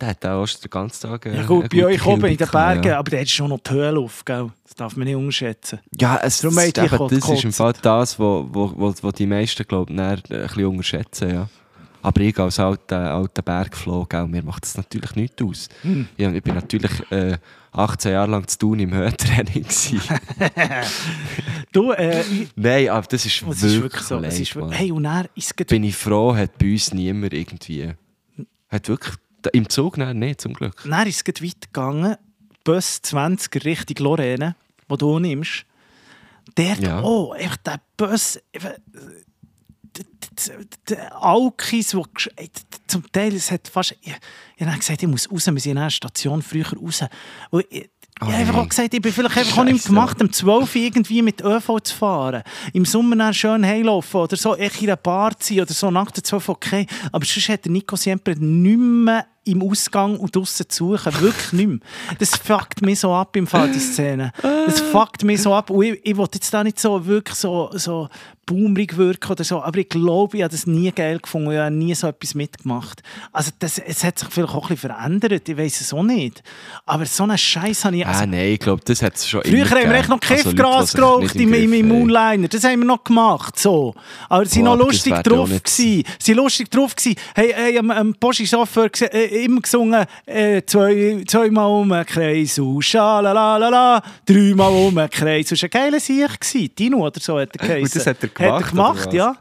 der 0.00 0.08
hat 0.08 0.26
auch 0.26 0.46
den 0.46 0.70
ganzen 0.70 1.08
Tag... 1.10 1.26
äh, 1.26 1.36
Ja 1.36 1.42
gut, 1.46 1.68
bei 1.70 1.84
euch 1.86 2.04
oben 2.06 2.24
in 2.26 2.36
den 2.36 2.48
Bergen, 2.48 2.82
Ja, 2.88 2.98
aber 2.98 3.10
der 3.10 3.20
hat 3.20 3.28
schon 3.28 3.48
noch 3.50 3.60
die 3.60 3.70
Höhe 3.70 3.96
auf, 3.98 4.24
gell? 4.24 4.50
Das 4.64 4.74
darf 4.74 4.96
man 4.96 5.06
nicht 5.06 5.16
unterschätzen. 5.16 5.78
ja 6.00 6.18
es, 6.22 6.40
Darum 6.40 6.56
das, 6.56 6.66
hat 6.68 6.76
die 6.76 6.80
eben, 6.94 7.08
das 7.20 7.28
ist 7.30 7.44
im. 7.44 7.52
Fall 7.52 7.72
das, 7.82 8.18
wo, 8.18 8.48
wo, 8.50 8.72
wo, 8.76 8.94
wo 9.02 9.10
die 9.10 9.26
meisten, 9.26 9.66
glaube 9.66 9.92
ich, 9.92 9.96
dann 9.96 10.10
ein 10.14 10.22
bisschen 10.22 10.66
unterschätzen, 10.66 11.30
ja. 11.34 11.48
Aber 12.04 12.20
ich 12.20 12.36
als 12.36 12.58
alter, 12.58 13.14
alter 13.14 13.42
Bergfloh, 13.42 14.04
gell, 14.06 14.26
mir 14.26 14.42
macht 14.42 14.64
das 14.64 14.76
natürlich 14.76 15.14
nichts 15.14 15.40
aus. 15.40 15.68
Hm. 15.82 16.08
Ich 16.16 16.42
bin 16.42 16.54
natürlich 16.56 16.90
äh, 17.12 17.38
18 17.70 18.12
Jahre 18.12 18.30
lang 18.32 18.48
zu 18.48 18.58
tun 18.58 18.80
im 18.80 18.92
Höhentraining 18.92 19.62
gewesen. 19.62 20.00
Du, 21.72 21.92
äh, 21.92 22.22
Nein, 22.56 22.88
aber 22.88 23.06
das 23.06 23.24
ist 23.24 23.36
es 23.36 23.42
wirklich, 23.46 23.62
ist 23.74 23.82
wirklich 23.82 24.02
so. 24.02 24.16
Es 24.16 24.22
leid, 24.22 24.40
ist, 24.40 24.56
wirklich- 24.56 24.78
hey, 24.78 24.92
und 24.92 25.04
er 25.04 25.26
ist 25.34 25.54
bin 25.66 25.84
ich 25.84 25.96
froh, 25.96 26.34
hat 26.36 26.58
bei 26.58 26.72
uns 26.72 26.92
niemand 26.92 27.32
irgendwie. 27.32 27.92
Hat 28.68 28.88
wirklich. 28.88 29.14
Im 29.52 29.68
Zug 29.68 29.98
nein, 29.98 30.18
nicht, 30.18 30.40
zum 30.40 30.54
Glück. 30.54 30.82
Dann 30.84 31.06
ist 31.06 31.16
es 31.16 31.24
gleich 31.24 31.42
weitergegangen. 31.50 32.16
Bus 32.64 33.02
20 33.02 33.64
Richtung 33.64 34.04
Lorraine, 34.04 34.54
wo 34.88 34.96
du 34.96 35.18
nimmst. 35.18 35.64
Der, 36.56 36.76
Ja. 36.78 37.02
oh, 37.02 37.32
einfach 37.32 37.56
der 37.58 37.80
Bus, 37.96 38.38
einfach, 38.54 38.74
Alkis, 41.20 41.94
wo 41.94 42.06
zum 42.86 43.10
Teil, 43.12 43.34
es 43.34 43.50
hat 43.50 43.68
fast, 43.68 43.96
ich, 44.02 44.14
ich 44.56 44.66
habe 44.66 44.78
gesagt, 44.78 45.02
ich 45.02 45.08
muss 45.08 45.30
raus, 45.30 45.46
wir 45.46 45.60
sind 45.60 45.72
in 45.72 45.78
einer 45.78 45.90
Station 45.90 46.42
früher 46.42 46.72
raus. 46.72 47.04
Und 47.50 47.64
ich, 47.70 47.90
Oh 48.20 48.26
ich 48.26 48.32
habe 48.32 48.40
einfach 48.42 48.54
nein. 48.54 48.64
auch 48.64 48.68
gesagt, 48.68 48.94
ich 48.94 49.02
bin 49.02 49.12
vielleicht 49.12 49.36
einfach 49.36 49.58
auch 49.58 49.64
nicht 49.64 49.86
gemacht, 49.86 50.20
um 50.20 50.30
12 50.30 50.76
Uhr 50.76 50.82
irgendwie 50.82 51.22
mit 51.22 51.40
ÖV 51.40 51.80
zu 51.82 51.96
fahren. 51.96 52.42
Im 52.72 52.84
Sommer 52.84 53.16
dann 53.16 53.34
schön 53.34 53.64
heimlaufen 53.66 54.20
oder 54.20 54.36
so, 54.36 54.54
echt 54.54 54.80
in 54.80 54.88
einer 54.88 54.96
Bar 54.96 55.32
sein 55.40 55.60
oder 55.60 55.72
so 55.72 55.90
nach 55.90 56.10
der 56.10 56.22
12 56.22 56.48
okay. 56.50 56.86
Aber 57.10 57.24
sonst 57.24 57.48
hat 57.48 57.64
der 57.64 57.72
Nico 57.72 57.96
Siempre 57.96 58.36
nicht 58.36 58.78
mehr 58.78 59.26
im 59.44 59.62
Ausgang 59.62 60.16
und 60.18 60.34
draussen 60.36 60.68
zu 60.68 60.96
suchen. 60.96 61.20
Wirklich 61.20 61.52
nicht 61.52 61.68
mehr. 61.68 61.78
Das 62.18 62.30
fuckt 62.30 62.82
mich 62.82 63.00
so 63.00 63.12
ab 63.14 63.34
im 63.36 63.46
Fall, 63.46 63.70
die 63.72 63.80
Szene. 63.80 64.32
Das 64.40 64.80
fuckt 64.80 65.24
mich 65.24 65.42
so 65.42 65.54
ab. 65.54 65.70
Und 65.70 65.82
ich, 65.84 66.00
ich 66.04 66.16
will 66.16 66.26
jetzt 66.32 66.52
da 66.54 66.62
nicht 66.62 66.78
so 66.78 67.04
wirklich 67.06 67.36
so, 67.36 67.70
so 67.74 68.08
boomerig 68.44 68.96
wirken 68.96 69.30
oder 69.32 69.44
so, 69.44 69.62
aber 69.62 69.78
ich 69.78 69.88
glaube, 69.88 70.36
ich 70.36 70.42
habe 70.42 70.50
das 70.50 70.66
nie 70.66 70.90
geil 70.90 71.20
gefunden. 71.20 71.52
Ich 71.52 71.58
habe 71.58 71.70
nie 71.70 71.94
so 71.94 72.08
etwas 72.08 72.34
mitgemacht. 72.34 73.00
Also 73.32 73.52
das, 73.60 73.78
es 73.78 74.02
hat 74.02 74.18
sich 74.18 74.28
vielleicht 74.30 74.52
auch 74.52 74.64
ein 74.68 74.74
bisschen 74.74 74.90
verändert, 74.90 75.48
ich 75.48 75.56
weiß 75.56 75.80
es 75.80 75.92
auch 75.92 76.02
nicht. 76.02 76.42
Aber 76.84 77.06
so 77.06 77.22
einen 77.22 77.38
Scheiß 77.38 77.84
habe 77.84 77.98
ich... 77.98 78.04
ah, 78.06 78.10
Also, 78.10 78.26
nein, 78.26 78.48
ich 78.52 78.58
glaube, 78.58 78.82
das 78.84 79.00
hat 79.00 79.14
es 79.14 79.28
schon 79.28 79.42
Früher 79.42 79.64
haben 79.70 79.90
wir 79.90 79.94
echt 79.94 80.08
noch. 80.08 80.20
Also 80.28 80.34
Kiffgras 80.50 80.90
sich 80.90 80.96
geraucht 81.00 81.34
im, 81.36 81.54
im, 81.54 81.72
im. 81.72 81.88
Moonliner. 81.88 82.48
Das 82.48 82.64
haben 82.64 82.80
wir 82.80 82.86
noch 82.86 83.04
gemacht. 83.04 83.58
So. 83.60 83.94
Aber 84.28 84.44
sie 84.44 84.58
waren 84.64 84.76
noch 84.78 84.86
lustig 84.86 85.14
drauf. 85.22 85.48
Sie 85.66 86.04
waren 86.26 86.34
lustig 86.36 86.68
drauf. 86.70 86.96
Gewesen. 86.96 87.16
Hey, 87.36 87.52
hey, 87.54 87.78
am 87.78 88.14
Porsche-Chauffeur 88.18 88.86
gese- 88.86 89.12
äh, 89.12 89.26
immer 89.32 89.60
gesungen, 89.60 90.04
äh, 90.26 90.62
zwei, 90.64 91.22
zweimal 91.26 91.70
um 91.70 91.88
den 91.88 92.06
Kreis 92.06 92.58
aus, 92.58 92.84
schalalalala, 92.84 94.02
dreimal 94.26 94.72
um 94.72 94.94
den 94.94 95.10
Kreis. 95.10 95.48
Das 95.48 95.62
war 95.62 95.68
ein 95.68 95.70
geiler 95.70 96.00
Sieg. 96.00 96.76
Dino 96.76 96.98
oder 96.98 97.20
so 97.20 97.38
hat 97.38 97.56
er 97.56 97.66
geheißen. 97.66 97.94
das 98.04 98.06
hat 98.06 98.22
er 98.22 98.28
Hat 98.28 98.62
er 98.62 98.68
gemacht, 98.70 99.10
gemacht, 99.10 99.12
ja. 99.12 99.36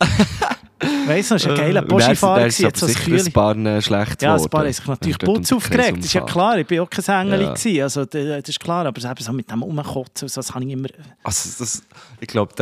Weißt 0.80 1.30
du, 1.30 1.34
das 1.34 1.46
war 1.46 1.52
ein 1.52 1.58
geiler 1.58 2.14
so 2.14 2.26
aber 2.26 2.34
ein 2.42 2.50
sicher 2.50 3.26
ein 3.26 3.32
paar 3.32 3.56
äh, 3.56 3.82
schlecht 3.82 4.22
ja, 4.22 4.36
ein 4.36 4.48
paar 4.48 4.64
haben 4.64 4.72
sich 4.72 4.86
natürlich 4.86 5.18
putz 5.18 5.52
aufgeregt, 5.52 5.98
das 5.98 6.06
ist 6.06 6.12
ja 6.12 6.20
klar. 6.20 6.58
Ich 6.58 6.70
war 6.70 6.82
auch 6.82 6.90
kein 6.90 7.26
Engel. 7.26 7.42
Ja. 7.42 7.52
gewesen. 7.52 7.82
Also, 7.82 8.04
das 8.04 8.48
ist 8.48 8.60
klar, 8.60 8.86
aber 8.86 8.98
eben 8.98 9.24
so 9.24 9.32
mit 9.32 9.50
dem 9.50 9.62
Umkotzen, 9.62 10.26
und 10.26 10.30
so, 10.30 10.40
das 10.40 10.54
habe 10.54 10.64
ich 10.64 10.72
immer... 10.72 10.88
Also 11.24 11.58
das, 11.58 11.82
ich 12.20 12.28
glaube, 12.28 12.54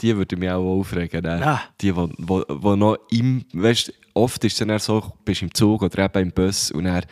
die 0.00 0.16
würde 0.16 0.36
mich 0.36 0.50
auch 0.50 0.78
aufregen. 0.78 1.22
Ne? 1.22 1.40
Ja. 1.40 1.62
Die, 1.80 1.94
wo, 1.94 2.08
wo, 2.18 2.44
wo 2.48 2.76
noch 2.76 2.96
im, 3.10 3.44
weißt, 3.52 3.92
oft 4.14 4.44
ist 4.44 4.60
es 4.60 4.66
dann 4.66 4.78
so, 4.78 5.00
du 5.00 5.12
bist 5.24 5.42
im 5.42 5.52
Zug 5.52 5.82
oder 5.82 6.04
eben 6.04 6.22
im 6.22 6.32
Bus 6.32 6.70
und 6.70 6.84
dann 6.84 7.02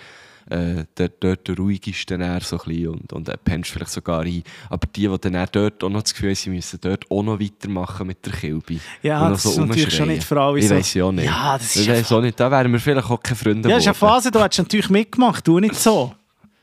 äh, 0.51 0.84
dort, 0.94 1.12
dort 1.20 1.59
ruhig 1.59 1.86
ist 1.86 2.11
dann 2.11 2.20
eher 2.20 2.40
so 2.40 2.59
ein 2.59 2.64
bisschen 2.66 2.88
und, 2.88 3.12
und 3.12 3.28
dann 3.28 3.36
pennst 3.44 3.70
du 3.70 3.74
vielleicht 3.74 3.92
sogar 3.92 4.22
ein. 4.22 4.42
Aber 4.68 4.86
die, 4.94 5.09
die 5.09 5.18
dann 5.20 5.48
dort 5.53 5.82
auch 5.82 5.88
noch 5.88 6.03
das 6.03 6.12
Gefühl 6.12 6.30
haben, 6.30 6.36
sie 6.36 6.51
müssen 6.51 6.78
dort 6.80 7.11
auch 7.11 7.22
noch 7.22 7.40
weitermachen 7.40 8.07
mit 8.07 8.24
der 8.26 8.32
Kilbe. 8.32 8.80
Ja, 9.03 9.26
und 9.26 9.32
das 9.32 9.44
ist 9.44 9.57
natürlich 9.57 9.94
schon 9.94 10.09
nicht 10.09 10.30
alle 10.32 10.59
Ich 10.59 10.68
so. 10.68 10.74
weiss 10.74 10.94
ja 10.94 11.05
auch 11.05 11.12
nicht. 11.12 11.26
Ja, 11.26 11.57
das 11.59 11.76
ist 11.76 11.88
weiss 11.88 12.12
auch 12.12 12.20
nicht. 12.20 12.38
Da 12.38 12.51
wären 12.51 12.72
wir 12.72 12.80
vielleicht 12.80 13.11
auch 13.11 13.22
keine 13.22 13.36
Freunde 13.36 13.68
Ja, 13.68 13.76
das 13.76 13.84
ist 13.84 13.88
eine. 13.88 13.94
Phase, 13.94 14.30
du 14.30 14.42
hättest 14.42 14.59
natürlich 14.61 14.90
mitgemacht, 14.90 15.46
du 15.46 15.59
nicht 15.59 15.76
so. 15.76 16.14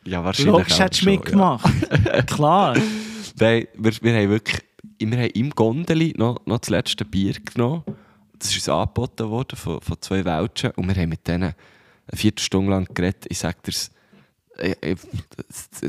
Ja, 0.06 0.24
wahrscheinlich 0.24 0.54
Logisch 0.54 0.74
auch 0.74 0.80
hättest 0.80 1.02
du 1.02 1.06
schon, 1.06 1.14
ja. 1.14 1.20
mitgemacht. 1.20 2.28
Klar. 2.28 2.78
Nein, 3.40 3.68
wir, 3.76 3.92
wir 4.02 4.14
haben 4.14 4.30
wirklich 4.30 4.62
wir 5.00 5.18
haben 5.18 5.30
im 5.32 5.50
Gondeli 5.52 6.14
noch, 6.18 6.40
noch 6.46 6.60
das 6.60 6.70
letzte 6.70 7.06
Bier 7.06 7.34
genommen. 7.34 7.84
Das 8.40 8.50
ist 8.50 8.56
uns 8.56 8.70
angeboten 8.70 9.30
worden 9.30 9.56
von, 9.56 9.82
von 9.82 9.98
zwei 10.00 10.24
Welschen 10.26 10.72
und 10.72 10.88
wir 10.88 10.96
haben 10.96 11.10
mit 11.10 11.28
denen 11.28 11.54
eine 12.10 12.18
Viertelstunde 12.20 12.72
lang 12.72 12.88
geredet. 12.94 13.26
Ich 13.30 13.40
sage 13.40 13.58
dir's, 13.66 13.92
äh, 14.58 14.76
äh, 14.82 14.96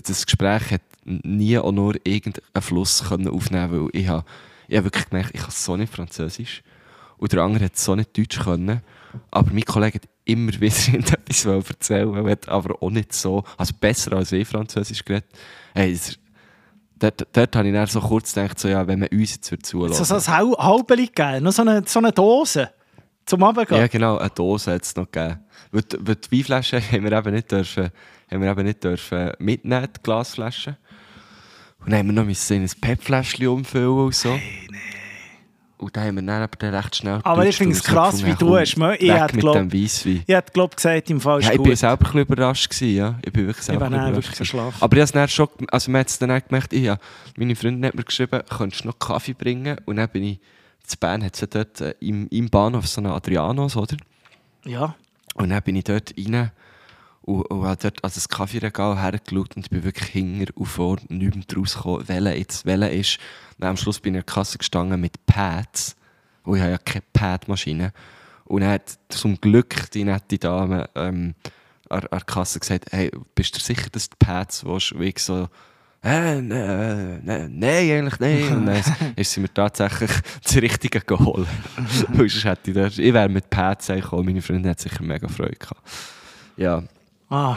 das- 0.02 0.26
Gespräch 0.26 0.70
hat 0.72 0.82
nie 1.04 1.58
auch 1.58 1.72
nur 1.72 1.94
irgendeinen 2.04 2.62
Fluss 2.62 3.04
können 3.08 3.28
aufnehmen 3.28 3.72
weil 3.72 4.00
ich 4.00 4.08
habe 4.08 4.24
ich 4.68 4.76
habe 4.76 4.84
wirklich 4.86 5.08
gemerkt, 5.08 5.30
ich 5.34 5.40
kann 5.40 5.50
so 5.50 5.76
nicht 5.76 5.92
Französisch. 5.92 6.62
Und 7.16 7.32
der 7.32 7.40
andere 7.42 7.64
hat 7.64 7.76
so 7.78 7.94
nicht 7.96 8.16
Deutsch 8.16 8.38
können. 8.38 8.82
Aber 9.30 9.50
mein 9.50 9.64
Kollege 9.64 9.94
hat 9.96 10.08
immer 10.26 10.52
wieder 10.60 10.98
etwas 10.98 11.44
erzählen 11.46 12.14
er 12.14 12.30
hat 12.30 12.48
aber 12.48 12.82
auch 12.82 12.90
nicht 12.90 13.14
so, 13.14 13.42
also 13.56 13.72
besser 13.80 14.12
als 14.12 14.30
ich 14.32 14.46
Französisch 14.46 15.02
geredet. 15.04 15.24
Hey, 15.74 15.92
das, 15.94 16.18
dort, 16.98 17.26
dort 17.32 17.56
habe 17.56 17.68
ich 17.68 17.74
dann 17.74 17.86
so 17.86 18.00
kurz 18.00 18.34
gedacht, 18.34 18.58
so, 18.58 18.68
ja, 18.68 18.86
wenn 18.86 18.98
man 18.98 19.08
uns 19.08 19.30
jetzt 19.32 19.66
zulassen 19.66 20.04
So, 20.04 20.18
so 20.18 20.30
ein 20.30 20.56
Halbeli 20.58 21.06
gegeben, 21.06 21.44
noch 21.44 21.52
so 21.52 21.62
eine, 21.62 21.82
so 21.86 21.98
eine 21.98 22.12
Dose 22.12 22.70
zum 23.28 23.42
Abendgehen. 23.44 23.80
Ja, 23.80 23.86
genau, 23.86 24.18
eine 24.18 24.30
Dose 24.30 24.72
hat 24.72 24.82
es 24.84 24.96
noch 24.96 25.10
gegeben. 25.10 25.40
Weil, 25.70 25.82
die- 25.82 25.96
weil 26.00 26.14
die 26.16 26.38
Weinflaschen 26.38 26.80
haben 26.92 27.04
wir 27.04 27.12
eben 27.12 27.34
nicht 27.34 27.50
dürfen, 27.52 27.90
haben 28.30 28.42
wir 28.42 28.50
eben 28.50 28.64
nicht 28.64 28.82
dürfen 28.82 29.32
mitnehmen, 29.38 29.88
die 29.96 30.02
Glasflaschen. 30.02 30.76
Und 31.80 31.90
dann 31.92 32.00
haben 32.00 32.06
wir 32.08 32.12
noch 32.14 32.22
in 32.50 32.62
ein 32.62 32.70
PET-Fläschchen 32.80 33.46
umfüllen 33.48 33.88
und 34.06 34.14
so. 34.14 34.36
Und 35.76 35.96
dann 35.96 36.06
haben 36.08 36.16
wir 36.16 36.22
dann 36.22 36.42
aber 36.42 36.72
recht 36.76 36.96
schnell 36.96 37.20
Aber 37.22 37.46
ich 37.46 37.56
finde 37.56 37.74
es 37.76 37.84
krass, 37.84 38.24
wie 38.24 38.34
du 38.34 38.56
hast. 38.56 38.76
Ich 38.98 39.12
hätte 39.12 39.38
glaub-. 39.38 39.72
Ich 39.72 40.34
hätte, 40.34 40.52
glaube 40.52 40.74
gesagt, 40.74 41.08
im 41.08 41.20
Fall 41.20 41.38
ist 41.38 41.46
Ja, 41.46 41.52
ich 41.52 41.62
bin 41.62 41.76
selber 41.76 41.94
ein 41.94 41.98
bisschen 42.04 42.20
überrascht 42.20 42.68
gewesen, 42.70 42.96
ja. 42.96 43.18
Ich 43.24 43.32
bin 43.32 43.46
wirklich 43.46 43.64
selber 43.64 43.88
bin 43.88 44.00
bisschen 44.00 44.16
wirklich 44.16 44.52
überrascht. 44.54 44.82
Aber 44.82 44.96
ich 44.96 45.02
habe 45.12 45.20
es 45.24 45.32
schon, 45.32 45.48
also 45.70 45.90
man 45.92 46.00
hat 46.00 46.08
es 46.08 46.18
dann 46.18 46.42
gemerkt, 46.48 46.72
ich, 46.72 46.82
ja, 46.82 46.98
meine 47.36 47.54
Freundin 47.54 47.86
hat 47.86 47.94
mir 47.94 48.02
geschrieben, 48.02 48.40
könntest 48.48 48.82
du 48.82 48.88
noch 48.88 48.98
Kaffee 48.98 49.34
bringen? 49.34 49.76
Und 49.84 49.96
dann 49.96 50.08
bin 50.08 50.24
ich, 50.24 50.40
zu 50.88 50.96
Bern 50.98 51.24
hat 51.24 51.34
es 51.34 51.40
ja 51.40 51.46
dort 51.46 51.80
äh, 51.80 51.94
im, 52.00 52.28
im 52.28 52.48
Bahnhof 52.48 52.86
so 52.86 53.00
einen 53.00 53.12
Adrianos, 53.12 53.76
oder? 53.76 53.96
Ja. 54.64 54.94
Und 55.34 55.50
dann 55.50 55.62
bin 55.62 55.76
ich 55.76 55.84
dort 55.84 56.14
rein 56.18 56.50
und, 57.22 57.42
und 57.42 57.64
habe 57.64 57.76
dort 57.80 58.02
an 58.02 58.10
das 58.12 58.28
Kaffeeregal 58.28 58.98
hergeschaut 58.98 59.54
und 59.54 59.66
ich 59.66 59.70
bin 59.70 59.84
wirklich 59.84 60.08
hinter 60.08 60.52
und 60.56 60.66
vor 60.66 60.98
nichts 61.08 61.56
rausgekommen, 61.56 62.08
welcher 62.08 62.36
jetzt 62.36 62.66
welcher 62.66 62.90
ist. 62.90 63.18
Und 63.58 63.66
am 63.66 63.76
Schluss 63.76 64.00
bin 64.00 64.14
ich 64.14 64.20
an 64.20 64.26
der 64.26 64.34
Kasse 64.34 64.58
gestanden 64.58 65.00
mit 65.00 65.26
Pads. 65.26 65.96
Und 66.44 66.56
ich 66.56 66.62
habe 66.62 66.72
ja 66.72 66.78
keine 66.78 67.04
Pad-Maschine. 67.12 67.92
Und 68.46 68.62
dann 68.62 68.70
hat 68.70 68.98
zum 69.10 69.38
Glück 69.38 69.90
die 69.90 70.04
nette 70.04 70.38
Dame 70.38 70.88
ähm, 70.94 71.34
an, 71.90 72.00
an 72.00 72.08
der 72.10 72.20
Kasse 72.20 72.60
gesagt, 72.60 72.86
hey, 72.90 73.10
bist 73.34 73.54
du 73.54 73.60
sicher, 73.60 73.90
dass 73.90 74.08
du 74.08 74.16
die 74.18 74.24
Pads 74.24 74.64
willst? 74.64 74.92
Und 74.92 75.02
ich 75.02 75.18
so, 75.18 75.48
äh, 76.02 76.40
nein, 76.40 77.20
nein, 77.24 77.52
nein, 77.58 77.64
eigentlich 77.64 78.20
nicht. 78.20 78.50
Und 78.50 78.66
dann 78.66 78.82
ist 79.16 79.32
sie 79.32 79.40
mir 79.40 79.52
tatsächlich 79.52 80.10
das 80.44 80.56
Richtige 80.56 81.00
geholt. 81.00 81.48
Weil 82.08 82.28
sonst 82.28 82.44
hätte 82.44 82.70
ich, 82.70 82.98
ich 82.98 83.12
wäre 83.12 83.28
mit 83.28 83.50
Pads 83.50 83.88
gekommen, 83.88 84.26
meine 84.26 84.42
Freundin 84.42 84.70
hat 84.70 84.80
sicher 84.80 85.02
mega 85.02 85.28
Freude 85.28 85.56
gehabt. 85.56 85.82
Ja, 86.56 86.82
Ah, 87.30 87.56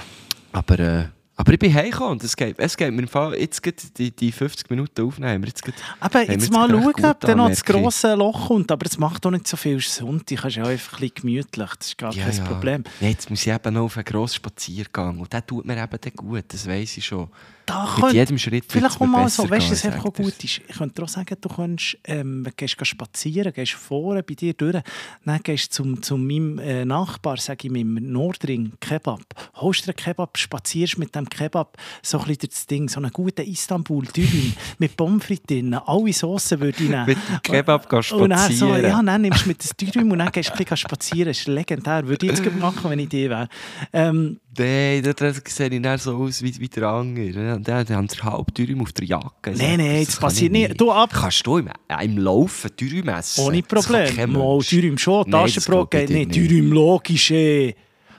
aber, 0.52 0.80
äh, 0.80 1.06
aber 1.42 1.54
ich 1.54 1.60
bin 1.60 1.74
heimgekommen 1.74 2.14
und 2.14 2.24
es 2.24 2.36
geht, 2.36 2.58
es 2.60 2.78
geht 2.78 2.94
mir 2.94 3.02
im 3.02 3.08
Fall, 3.08 3.36
jetzt 3.36 3.62
geht 3.64 3.98
die, 3.98 4.12
die 4.12 4.32
50 4.32 4.70
Minuten 4.70 5.02
aufnehmen. 5.02 5.44
Jetzt 5.44 5.64
geht, 5.64 5.74
Aber 6.00 6.20
jetzt 6.22 6.30
jetzt 6.30 6.52
mal 6.52 6.70
schauen, 6.70 7.06
ob 7.06 7.20
dann 7.22 7.38
noch 7.38 7.50
das 7.50 7.64
grosse 7.66 8.14
Loch 8.16 8.48
kommt. 8.48 8.72
Aber 8.72 8.86
es 8.86 8.98
macht 8.98 9.26
auch 9.26 9.32
nicht 9.32 9.48
so 9.48 9.58
viel 9.58 9.80
Sonntag. 9.82 10.40
Es 10.40 10.46
ist 10.46 10.56
ja 10.58 10.66
einfach 10.66 10.94
ein 10.94 11.00
bisschen 11.00 11.16
gemütlich. 11.16 11.70
Das 11.78 11.88
ist 11.88 11.98
gar 11.98 12.14
kein 12.14 12.44
Problem. 12.44 12.84
Ja, 13.00 13.08
jetzt 13.10 13.30
muss 13.30 13.42
ich 13.46 13.52
eben 13.52 13.74
noch 13.74 13.84
auf 13.84 13.98
einen 13.98 14.06
grossen 14.06 14.36
Spaziergang 14.36 15.20
und 15.20 15.34
der 15.34 15.46
tut 15.46 15.66
mir 15.66 15.82
eben 15.82 15.98
dann 16.00 16.14
gut, 16.16 16.46
das 16.48 16.68
weiss 16.68 16.96
ich 16.98 17.06
schon. 17.06 17.28
Da 17.66 17.84
Mit 17.86 17.96
könnt- 18.02 18.14
jedem 18.14 18.38
Schritt 18.40 18.66
Vielleicht 18.68 19.00
auch 19.00 19.06
mal 19.06 19.30
so, 19.30 19.48
weißt 19.50 19.68
du, 19.68 19.72
was 19.72 19.86
einfach 19.86 20.06
auch 20.06 20.14
gut 20.14 20.44
ist. 20.44 20.62
Ich 20.68 20.76
könnte 20.78 21.04
auch 21.04 21.08
sagen, 21.08 21.38
du 21.40 21.48
könntest, 21.48 21.98
ähm, 22.06 22.46
gehst 22.58 22.76
geh 22.78 22.86
spazieren, 22.86 23.54
gehst 23.54 23.74
vorne 23.74 24.24
bei 24.24 24.34
dir 24.34 24.54
durch, 24.54 24.82
dann 25.24 25.40
gehst 25.44 25.72
du 25.78 25.84
zum, 25.84 26.02
zu 26.02 26.18
meinem 26.18 26.58
äh, 26.58 26.84
Nachbar, 26.86 27.38
sage 27.38 27.68
ich 27.68 27.72
meinem 27.72 28.12
Nordring, 28.12 28.74
Kebab, 28.80 29.22
holst 29.56 29.86
dir 29.86 29.90
einen 29.90 29.96
Kebab, 29.96 30.38
spazierst 30.40 30.98
mit 30.98 31.16
dem 31.16 31.30
Kebab 31.32 31.78
so 32.04 32.20
ein 32.20 32.26
bisschen 32.28 32.50
das 32.50 32.68
Ding, 32.68 32.90
so 32.90 33.00
einen 33.00 33.12
guten 33.12 33.42
istanbul 33.46 34.06
dürüm 34.06 34.54
mit 34.78 34.96
Pommes 34.96 35.24
frites 35.26 35.48
drin, 35.48 35.74
alle 35.74 36.14
Soßen 36.14 36.60
würde 36.60 36.84
ich 36.84 36.90
nehmen. 36.90 37.06
Mit 37.08 37.18
dem 37.18 37.42
Kebab 37.42 37.90
gehen 37.90 38.20
Und 38.20 38.30
dann 38.30 38.52
so, 38.52 38.68
spazieren. 38.68 38.84
ja, 38.92 39.02
dann 39.02 39.22
nimmst 39.22 39.46
du 39.46 39.48
mit 39.50 39.64
das 39.64 39.72
Dürüm 39.76 40.12
und 40.12 40.20
dann 40.20 40.32
gehst 40.32 40.52
du 40.56 40.64
ein 40.64 40.78
spazieren. 40.78 41.28
Das 41.30 41.40
ist 41.40 41.48
legendär. 41.48 42.08
Würde 42.08 42.26
ich 42.26 42.32
jetzt 42.38 42.56
machen, 42.60 42.90
wenn 42.90 43.00
ich 43.00 43.10
die 43.10 43.30
wäre. 43.30 43.48
Ähm, 43.94 44.40
Nein, 44.58 45.02
da, 45.16 45.34
sehe 45.46 45.70
ich 45.70 45.82
dann 45.82 45.98
so 45.98 46.18
aus 46.18 46.42
wie, 46.44 46.60
wie 46.60 46.68
der 46.68 46.84
andere. 46.90 47.60
Der, 47.62 47.84
der 47.86 47.98
hat 47.98 48.24
halb 48.24 48.54
Dürüm 48.54 48.82
auf 48.82 48.92
der 48.92 49.06
Jacke. 49.06 49.52
Nein, 49.56 49.78
nein, 49.78 50.04
das 50.06 50.18
passiert 50.20 50.54
ich 50.54 50.68
nicht. 50.68 50.82
Du, 50.82 50.92
ab- 50.92 51.12
Kannst 51.14 51.48
du 51.48 51.58
im, 51.60 51.70
im 52.02 52.18
Laufen 52.18 52.70
Dürüm 52.78 53.08
essen? 53.08 53.46
Ohne 53.46 53.64
Problem. 53.64 54.34
Mal. 54.34 54.60
Dürüm 54.60 54.98
schon, 54.98 55.32
Taschenbrot 55.32 55.92
geht 55.92 56.10
nicht. 56.10 56.36
Dürüm 56.36 56.72
logisch, 56.74 57.32
eh. 57.32 57.76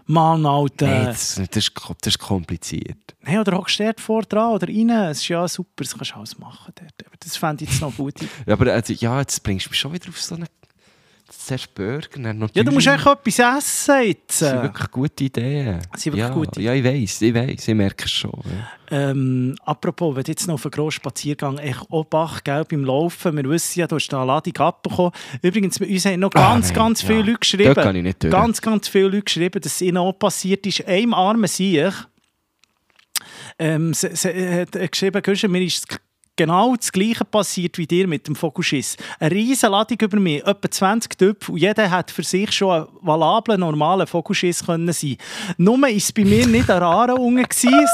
Mann, 0.06 0.44
Alter. 0.46 0.86
Nein, 0.86 0.96
Nein, 0.96 1.06
das, 1.06 1.34
das, 1.36 1.56
ist, 1.56 1.72
das 1.76 2.14
ist 2.14 2.18
kompliziert. 2.18 3.14
oder 3.26 3.56
hockst 3.56 3.78
du 3.78 3.84
dort 3.84 4.00
vor 4.00 4.22
dran 4.22 4.52
oder 4.52 4.68
rein. 4.68 4.90
Es 4.90 5.18
ist 5.18 5.28
ja 5.28 5.46
super, 5.46 5.84
das 5.84 5.94
kannst 5.94 6.10
du 6.12 6.16
alles 6.16 6.38
machen 6.38 6.72
dort. 6.74 7.06
Aber 7.06 7.16
das 7.18 7.36
fände 7.36 7.64
ich 7.64 7.70
jetzt 7.70 7.80
noch 7.80 7.96
gut. 7.96 8.14
Ja, 8.46 8.54
aber 8.54 8.72
also, 8.72 8.92
ja, 8.92 9.20
jetzt 9.20 9.42
bringst 9.42 9.66
du 9.66 9.70
mich 9.70 9.78
schon 9.78 9.92
wieder 9.92 10.08
auf 10.08 10.20
so 10.20 10.34
eine... 10.34 10.46
Zuerst 11.34 11.74
Burger, 11.74 12.20
Ja, 12.52 12.62
du 12.62 12.72
musst 12.72 12.86
eigentlich 12.86 13.06
etwas 13.06 13.38
essen 13.38 14.02
jetzt. 14.04 14.42
Das 14.42 14.50
sind 14.50 14.62
wirklich 14.62 14.90
gute 14.90 15.24
Ideen. 15.24 15.80
Das 15.90 16.02
sind 16.02 16.12
wirklich 16.12 16.28
ja, 16.28 16.34
gute 16.34 16.60
Ja, 16.60 16.74
ich 16.74 16.84
weiss, 16.84 17.22
ich 17.22 17.34
weiss, 17.34 17.66
ich 17.66 17.74
merke 17.74 18.04
es 18.04 18.10
schon. 18.10 18.30
Ja. 18.44 19.10
Ähm, 19.10 19.56
apropos, 19.64 20.14
wenn 20.14 20.24
du 20.24 20.30
jetzt 20.30 20.46
noch 20.46 20.54
auf 20.54 20.66
einen 20.66 20.72
grossen 20.72 20.96
Spaziergang 20.96 21.56
echt 21.58 21.80
auch 21.90 22.04
Bach, 22.04 22.44
gell, 22.44 22.64
beim 22.68 22.84
Laufen, 22.84 23.34
wir 23.36 23.44
wissen 23.44 23.80
ja, 23.80 23.86
du 23.86 23.96
hast 23.96 24.08
da 24.08 24.18
eine 24.18 24.26
Ladung 24.26 24.56
abbekommen. 24.58 25.12
Übrigens, 25.40 25.80
uns 25.80 26.04
haben 26.04 26.20
noch 26.20 26.30
Ah, 26.34 26.52
ganz, 26.52 26.66
nein, 26.68 26.74
ganz 26.76 27.02
ja. 27.02 27.08
viele 27.08 27.18
Leute 27.20 27.30
Dort 27.32 27.40
geschrieben. 27.40 27.74
kann 27.74 27.96
ich 27.96 28.02
nicht 28.02 28.22
durch. 28.22 28.32
Ganz, 28.32 28.60
ganz 28.62 28.88
viele 28.88 29.08
Leute 29.08 29.22
geschrieben, 29.22 29.60
dass 29.62 29.72
es 29.74 29.80
ihnen 29.80 29.96
auch 29.96 30.12
passiert 30.12 30.66
ist. 30.66 30.86
Einem 30.86 31.14
armen 31.14 31.48
Sieg 31.48 31.92
ähm, 33.58 33.94
sie, 33.94 34.14
sie 34.14 34.60
hat 34.60 34.72
geschrieben, 34.90 35.22
«Güsche, 35.22 35.48
mir 35.48 35.62
ist 35.62 35.86
genau 36.42 36.74
das 36.74 36.90
Gleiche 36.90 37.24
passiert 37.24 37.78
wie 37.78 37.86
dir 37.86 38.08
mit 38.08 38.26
dem 38.26 38.34
Vogelschiss. 38.34 38.96
Eine 39.20 39.30
riesige 39.30 39.70
Ladung 39.70 39.98
über 40.02 40.18
mich, 40.18 40.44
etwa 40.44 40.68
20 40.70 41.16
Töpfe 41.16 41.52
und 41.52 41.58
jeder 41.58 41.88
hat 41.90 42.10
für 42.10 42.24
sich 42.24 42.50
schon 42.50 42.70
ein 42.82 42.86
valabler, 43.00 43.56
normaler 43.56 44.06
Vogelschiss 44.08 44.66
können 44.66 44.92
sein. 44.92 45.16
Nur 45.56 45.80
war 45.80 45.88
es 45.88 46.12
bei 46.12 46.24
mir 46.24 46.46
nicht 46.48 46.68
eine 46.68 46.80
Rare 46.80 47.14
unten, 47.14 47.44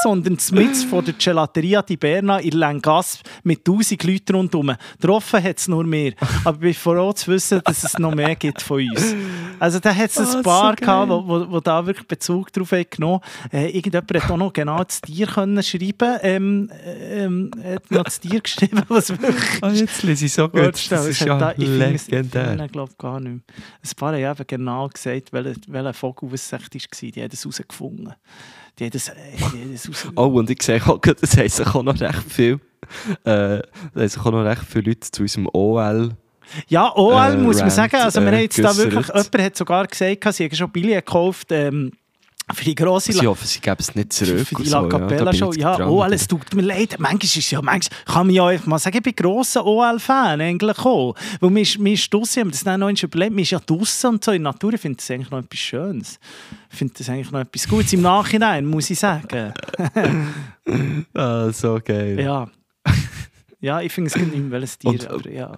sondern 0.03 0.37
mitten 0.51 0.73
von 0.89 1.05
der 1.05 1.13
Gelateria 1.13 1.81
di 1.83 1.95
Berna 1.95 2.39
in 2.39 2.53
Langas 2.53 3.19
mit 3.43 3.59
1000 3.67 4.03
Leuten 4.03 4.35
rundherum. 4.35 4.75
Getroffen 4.99 5.43
hat 5.43 5.57
es 5.59 5.67
nur 5.67 5.83
mehr. 5.83 6.13
Aber 6.43 6.55
ich 6.57 6.61
bin 6.61 6.73
froh 6.73 7.13
zu 7.13 7.31
wissen, 7.31 7.61
dass 7.63 7.83
es 7.83 7.99
noch 7.99 8.15
mehr 8.15 8.35
gibt 8.35 8.61
von 8.63 8.81
uns. 8.81 9.15
Also 9.59 9.79
da 9.79 9.93
hat 9.93 10.09
es 10.09 10.17
Ah, 10.17 10.21
ein 10.21 10.27
so 10.27 10.41
paar 10.41 10.75
geil. 10.75 10.85
gehabt, 10.85 11.09
wo, 11.11 11.27
wo, 11.27 11.51
wo 11.51 11.59
da 11.59 11.85
wirklich 11.85 12.07
Bezug 12.07 12.51
drauf 12.53 12.71
hat 12.71 12.91
genommen. 12.91 13.19
Äh, 13.53 13.67
irgendjemand 13.69 14.23
hat 14.23 14.31
auch 14.31 14.37
noch 14.37 14.53
genau 14.53 14.83
das 14.83 15.01
Tier 15.01 15.27
können 15.27 15.61
schreiben. 15.61 16.17
Ähm, 16.23 16.71
ähm, 17.11 17.51
hat 17.63 17.91
noch 17.91 18.03
das 18.03 18.19
Tier 18.19 18.38
geschrieben, 18.41 18.83
was 18.87 19.09
wirklich 19.09 19.35
Ah, 19.63 19.71
jetzt 19.71 20.03
lese 20.03 20.25
ich 20.25 20.33
so 20.33 20.47
gut. 20.49 20.61
Das 20.73 20.91
es 20.91 21.05
ist 21.07 21.21
hat 21.21 21.27
da- 21.29 21.51
ja 21.51 21.53
ich 21.57 21.63
Ich 21.63 22.07
legendär. 22.07 22.47
finde 22.49 22.67
glaube 22.69 22.93
gar 22.97 23.19
nicht 23.19 23.31
mehr. 23.31 23.41
Ein 23.83 23.95
paar 23.95 24.13
haben 24.13 24.19
eben 24.39 24.47
genau 24.47 24.87
gesagt, 24.89 25.31
welcher, 25.33 25.55
welcher 25.67 25.93
Vogel 25.93 26.29
es 26.33 26.51
echt 26.53 26.75
war. 26.75 27.11
Die 27.11 27.21
haben 27.21 27.29
es 27.31 27.43
herausgefunden. 27.43 28.13
Die 28.77 28.83
haben 28.85 28.91
es, 28.93 29.09
äh, 29.09 29.13
die 29.37 29.43
haben 29.43 30.13
Oh, 30.15 30.27
und 30.39 30.49
ich 30.49 30.61
sehe 30.63 30.81
auch, 30.85 30.99
das 30.99 31.37
heisst 31.37 31.57
sich 31.57 31.67
auch 31.67 31.83
noch 31.83 31.99
recht 31.99 32.23
viel. 32.31 32.59
Äh, 33.23 33.59
da 33.59 33.61
haben 33.95 34.09
auch 34.19 34.31
noch 34.31 34.43
recht 34.45 34.63
viele 34.67 34.85
Leute 34.89 35.11
zu 35.11 35.21
unserem 35.23 35.47
OL. 35.53 36.11
Ja, 36.67 36.91
OL 36.95 37.33
äh, 37.33 37.37
muss 37.37 37.57
man 37.57 37.65
Rant, 37.65 37.73
sagen. 37.73 37.95
Also, 37.97 38.21
wir 38.21 38.27
äh, 38.29 38.35
haben 38.35 38.41
jetzt 38.41 38.57
da 38.59 38.75
wirklich, 38.75 39.05
geäussert. 39.07 39.33
jemand 39.33 39.45
hat 39.45 39.57
sogar 39.57 39.85
gesagt, 39.87 40.33
sie 40.33 40.43
haben 40.45 40.55
schon 40.55 40.71
Billionen 40.71 40.95
gekauft 40.99 41.47
ähm, 41.51 41.91
für 42.53 42.63
die 42.65 42.75
grosse 42.75 43.13
Sie 43.13 43.27
hoffen, 43.27 43.45
sie 43.47 43.59
geben 43.59 43.75
es 43.79 43.95
nicht 43.95 44.13
zurück. 44.13 44.47
Für 44.47 44.55
die 44.55 44.69
La 44.69 44.81
ja. 44.81 44.87
Da 44.87 44.97
Capella 44.99 45.23
bin 45.25 45.33
ich 45.33 45.39
Show. 45.39 45.45
jetzt 45.51 45.57
Ja, 45.61 45.75
dran. 45.77 45.89
oh, 45.89 46.01
alles 46.01 46.27
tut 46.27 46.53
mir 46.55 46.61
leid. 46.63 46.95
Manchmal 46.99 47.23
ist 47.23 47.37
es 47.37 47.51
ja, 47.51 47.61
manchmal 47.61 47.99
kann 48.05 48.27
man 48.27 48.35
ja 48.35 48.45
einfach 48.47 48.65
mal 48.67 48.79
sagen, 48.79 48.97
ich 48.97 49.03
bin 49.03 49.15
grosser 49.15 49.65
OL-Fan 49.65 50.41
eigentlich 50.41 50.79
auch. 50.79 51.15
Weil 51.39 51.49
mir 51.49 51.61
ist, 51.61 51.77
mir 51.79 51.93
ist 51.93 52.13
draussen, 52.13 52.31
ich 52.33 52.39
habe 52.41 52.51
das 52.51 52.63
dann 52.63 52.79
noch 52.79 52.89
überlegt, 52.89 53.33
mir 53.33 53.41
ist 53.41 53.51
ja 53.51 53.59
draussen 53.59 54.07
und 54.11 54.23
so 54.23 54.31
in 54.31 54.43
der 54.43 54.51
Natur, 54.53 54.73
ich 54.73 54.81
finde 54.81 54.97
das 54.97 55.11
eigentlich 55.11 55.29
noch 55.31 55.39
etwas 55.39 55.59
Schönes. 55.59 56.19
Ich 56.71 56.77
finde 56.77 56.93
das 56.97 57.09
eigentlich 57.09 57.31
noch 57.31 57.39
etwas 57.41 57.67
Gutes 57.67 57.93
im 57.93 58.01
Nachhinein, 58.01 58.65
muss 58.65 58.89
ich 58.89 58.99
sagen. 58.99 59.53
Ah, 61.15 61.51
so 61.51 61.79
geil. 61.83 62.19
Ja. 62.19 62.47
Ja, 63.59 63.81
ich 63.81 63.91
finde 63.91 64.09
es 64.09 64.15
nicht 64.15 64.35
mehr 64.35 64.51
welches 64.51 64.77
Tier, 64.77 64.91
Und, 64.91 65.03
äh, 65.03 65.07
aber 65.07 65.29
ja. 65.31 65.57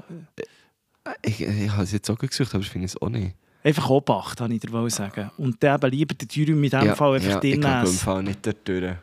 Ich, 1.22 1.42
ich 1.42 1.70
habe 1.72 1.84
es 1.84 1.92
jetzt 1.92 2.10
auch 2.10 2.18
gesucht, 2.18 2.54
aber 2.56 2.64
ich 2.64 2.70
finde 2.70 2.86
es 2.86 3.00
auch 3.02 3.10
nicht. 3.10 3.36
Einfach 3.64 3.90
Obacht, 3.90 4.40
kann 4.40 4.52
ich 4.52 4.60
dir 4.60 4.72
wohl 4.72 4.90
sagen. 4.90 5.30
Und 5.38 5.62
dann 5.62 5.76
eben 5.76 5.92
lieber 5.92 6.16
den 6.16 6.28
Dürüm 6.28 6.64
in 6.64 6.70
diesem 6.70 6.96
Fall 6.96 7.16
einfach 7.16 7.30
ja, 7.30 7.36
ich 7.36 7.52
drin 7.52 7.62
glaube 7.62 7.88
im. 7.90 7.94
Fall 7.96 8.24
nicht 8.24 8.46
dort 8.46 8.68
durch. 8.68 8.96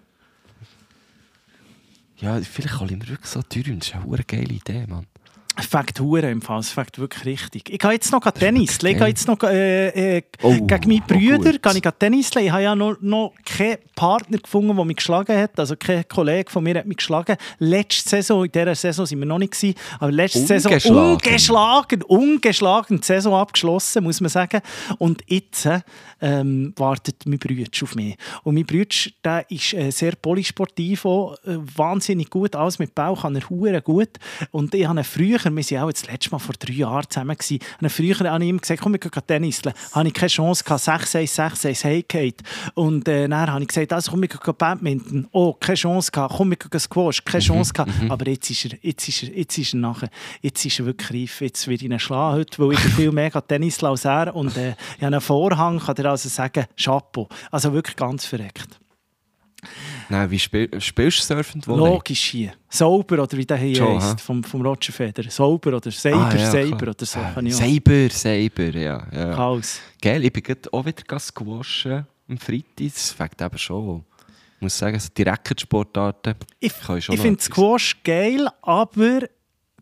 Ja, 2.17 2.41
vielleicht 2.41 2.81
hole 2.81 2.91
ich 2.91 2.99
mir 2.99 3.09
wirklich 3.09 3.31
so 3.31 3.41
Dürüm. 3.43 3.79
Das 3.79 3.89
ist 3.89 3.95
eine 3.95 4.25
geile 4.25 4.53
Idee, 4.53 4.87
Mann. 4.89 5.07
Es 5.59 5.67
fängt 5.67 5.99
Hure 5.99 6.31
im 6.31 6.41
Fall, 6.41 6.61
es 6.61 6.71
fängt 6.71 6.99
wirklich 6.99 7.25
richtig. 7.25 7.69
Ich 7.71 7.81
gehe 7.81 7.91
jetzt 7.91 8.13
noch 8.13 8.21
Tennis. 8.31 8.79
Ich 8.81 8.97
gehe 8.97 9.07
jetzt 9.09 9.27
noch 9.27 9.43
äh, 9.43 10.19
äh, 10.19 10.23
Oh, 10.41 10.53
gegen 10.53 10.89
meine 10.89 11.01
oh, 11.01 11.07
Brüder 11.09 11.59
gehe 11.59 11.73
ich 11.75 11.93
Tennis. 11.99 12.31
Ich 12.37 12.51
habe 12.51 12.63
ja 12.63 12.77
noch, 12.77 12.97
noch 13.01 13.33
keinen 13.45 13.79
Partner 13.97 14.39
gefunden, 14.39 14.77
der 14.77 14.85
mich 14.85 14.97
geschlagen 14.97 15.37
hat. 15.37 15.59
Also 15.59 15.75
kein 15.75 16.07
Kollege 16.07 16.49
von 16.49 16.63
mir 16.63 16.79
hat 16.79 16.87
mich 16.87 16.99
geschlagen. 16.99 17.37
Letzte 17.59 18.09
Saison, 18.09 18.45
in 18.45 18.53
dieser 18.53 18.77
Saison 18.77 19.05
sind 19.05 19.19
wir 19.19 19.27
noch 19.27 19.39
nicht 19.39 19.53
gewesen, 19.53 19.75
aber 19.99 20.13
letzte 20.13 20.47
Saison 20.47 20.71
Ungeschlagen. 20.71 21.13
ungeschlagen, 21.13 22.03
ungeschlagen 22.03 23.01
die 23.01 23.07
Saison 23.07 23.35
abgeschlossen, 23.35 24.05
muss 24.05 24.21
man 24.21 24.31
sagen. 24.31 24.61
Und 24.99 25.25
jetzt 25.27 25.69
ähm, 26.21 26.73
wartet 26.77 27.25
mein 27.27 27.39
Bruder 27.41 27.65
auf 27.83 27.95
mich. 27.97 28.17
Und 28.45 28.55
mein 28.55 28.65
Bruder, 28.65 28.95
der 29.25 29.51
ist 29.51 29.75
äh, 29.75 29.91
sehr 29.91 30.13
polysportiv, 30.13 31.05
auch, 31.05 31.35
äh, 31.45 31.59
wahnsinnig 31.77 32.31
gut, 32.31 32.55
alles 32.55 32.79
mit 32.79 32.95
Bau 32.95 33.17
kann 33.17 33.35
er 33.35 33.49
hure 33.51 33.83
gut. 33.83 34.11
Und 34.53 34.73
ich 34.75 34.87
habe 34.87 35.01
ihn 35.01 35.05
früher, 35.49 35.71
wir 35.71 35.79
waren 35.79 35.89
auch 35.89 35.93
das 35.93 36.07
letzte 36.07 36.31
Mal 36.31 36.39
vor 36.39 36.55
drei 36.59 36.73
Jahren 36.73 37.09
zusammen, 37.09 37.37
gewesen, 37.37 37.59
habe 37.79 37.91
früher 37.91 38.19
habe 38.19 38.45
ich 38.45 38.51
ihm 38.51 38.61
gesagt, 38.61 38.81
komm, 38.81 38.93
wir 38.93 38.99
gehen 38.99 39.23
Tenniseln. 39.27 39.75
Habe 39.93 40.09
ich 40.09 40.15
keine 40.15 40.29
Chance 40.29 40.65
gehabt, 40.65 40.83
6-1, 40.83 41.35
6-1, 41.35 41.85
heimgefallen. 41.85 42.35
Und 42.75 43.09
äh, 43.09 43.29
dann 43.29 43.51
habe 43.51 43.63
ich 43.63 43.69
gesagt, 43.69 43.93
also 43.93 44.11
komm, 44.11 44.23
wir 44.23 44.29
gehen 44.29 44.55
Badminton. 44.57 45.29
Oh, 45.33 45.55
keine 45.55 45.77
Chance 45.77 46.11
gehabt, 46.11 46.35
komm, 46.37 46.51
wir 46.51 46.57
gehen 46.57 46.81
Squash, 46.81 47.25
keine 47.25 47.43
Chance 47.43 47.73
gehabt. 47.73 47.93
Aber 48.09 48.27
jetzt 48.29 48.51
ist 48.51 48.67
er, 48.67 48.79
jetzt 48.83 49.09
ist 49.09 49.23
er, 49.23 49.37
jetzt 49.37 49.59
ist 49.59 49.75
er 49.75 49.81
nachher, 49.81 50.11
jetzt 50.41 50.65
ist 50.65 50.79
er 50.79 50.87
wirklich 50.87 51.23
reif. 51.23 51.41
Jetzt 51.41 51.67
wird 51.69 51.83
ich 51.83 51.91
ihn 51.91 51.99
schlagen 51.99 52.39
heute, 52.39 52.59
weil 52.59 52.73
ich 52.73 52.81
viel 52.81 53.13
mehr 53.13 53.31
Tennis 53.47 53.83
als 53.83 54.05
er. 54.05 54.35
Und 54.35 54.57
äh, 54.57 54.75
ich 54.97 55.03
habe 55.03 55.07
einen 55.07 55.21
Vorhang, 55.21 55.79
kann 55.79 55.97
er 55.97 56.07
also 56.07 56.29
sagen, 56.29 56.67
Chapeau. 56.77 57.29
Also 57.51 57.73
wirklich 57.73 57.97
ganz 57.97 58.25
verreckt. 58.25 58.79
Nein, 60.11 60.31
wie 60.31 60.39
spiel, 60.39 60.69
spielst 60.81 61.19
du 61.19 61.35
Surfend 61.35 61.67
Volley? 61.67 61.91
Logisch 61.91 62.25
hier. 62.31 62.53
Sauber 62.71 63.23
oder 63.23 63.37
wie 63.37 63.45
der 63.45 63.57
hier 63.59 63.77
Schon, 63.77 64.03
heisst, 64.03 64.21
vom, 64.21 64.43
vom 64.43 64.63
Roger 64.63 64.93
Federer. 64.93 65.31
Sauber 65.31 65.77
oder 65.77 65.91
Saber, 65.91 66.17
Ah, 66.29 66.35
ja, 66.35 66.51
Saber 66.51 66.77
klar. 66.77 66.91
oder 66.95 67.07
so. 67.07 67.19
Kann 67.35 67.47
ich 67.47 67.55
auch. 67.55 67.59
Saber, 67.59 68.09
Saber, 68.11 68.79
ja. 68.79 69.07
ja. 69.13 69.35
Chaos. 69.35 69.81
Geil, 70.01 70.25
ich 70.25 70.33
bin 70.33 70.45
auch 70.73 70.85
wieder 70.87 71.19
squashen 71.19 72.07
am 72.29 72.39
Freitag. 72.39 72.95
Das 72.95 73.11
fängt 73.13 73.41
eben 73.41 73.59
schon. 73.59 74.05
Ich 74.57 74.63
muss 74.63 74.79
sagen, 74.79 74.99
so 74.99 75.09
die 75.17 75.23
Racketsportarten 75.23 76.35
Ich, 76.59 76.73
ich 76.97 77.09
ich 77.11 77.21
finde. 77.21 77.41
Squash 77.43 78.03
geil, 78.03 78.49
aber 78.63 79.21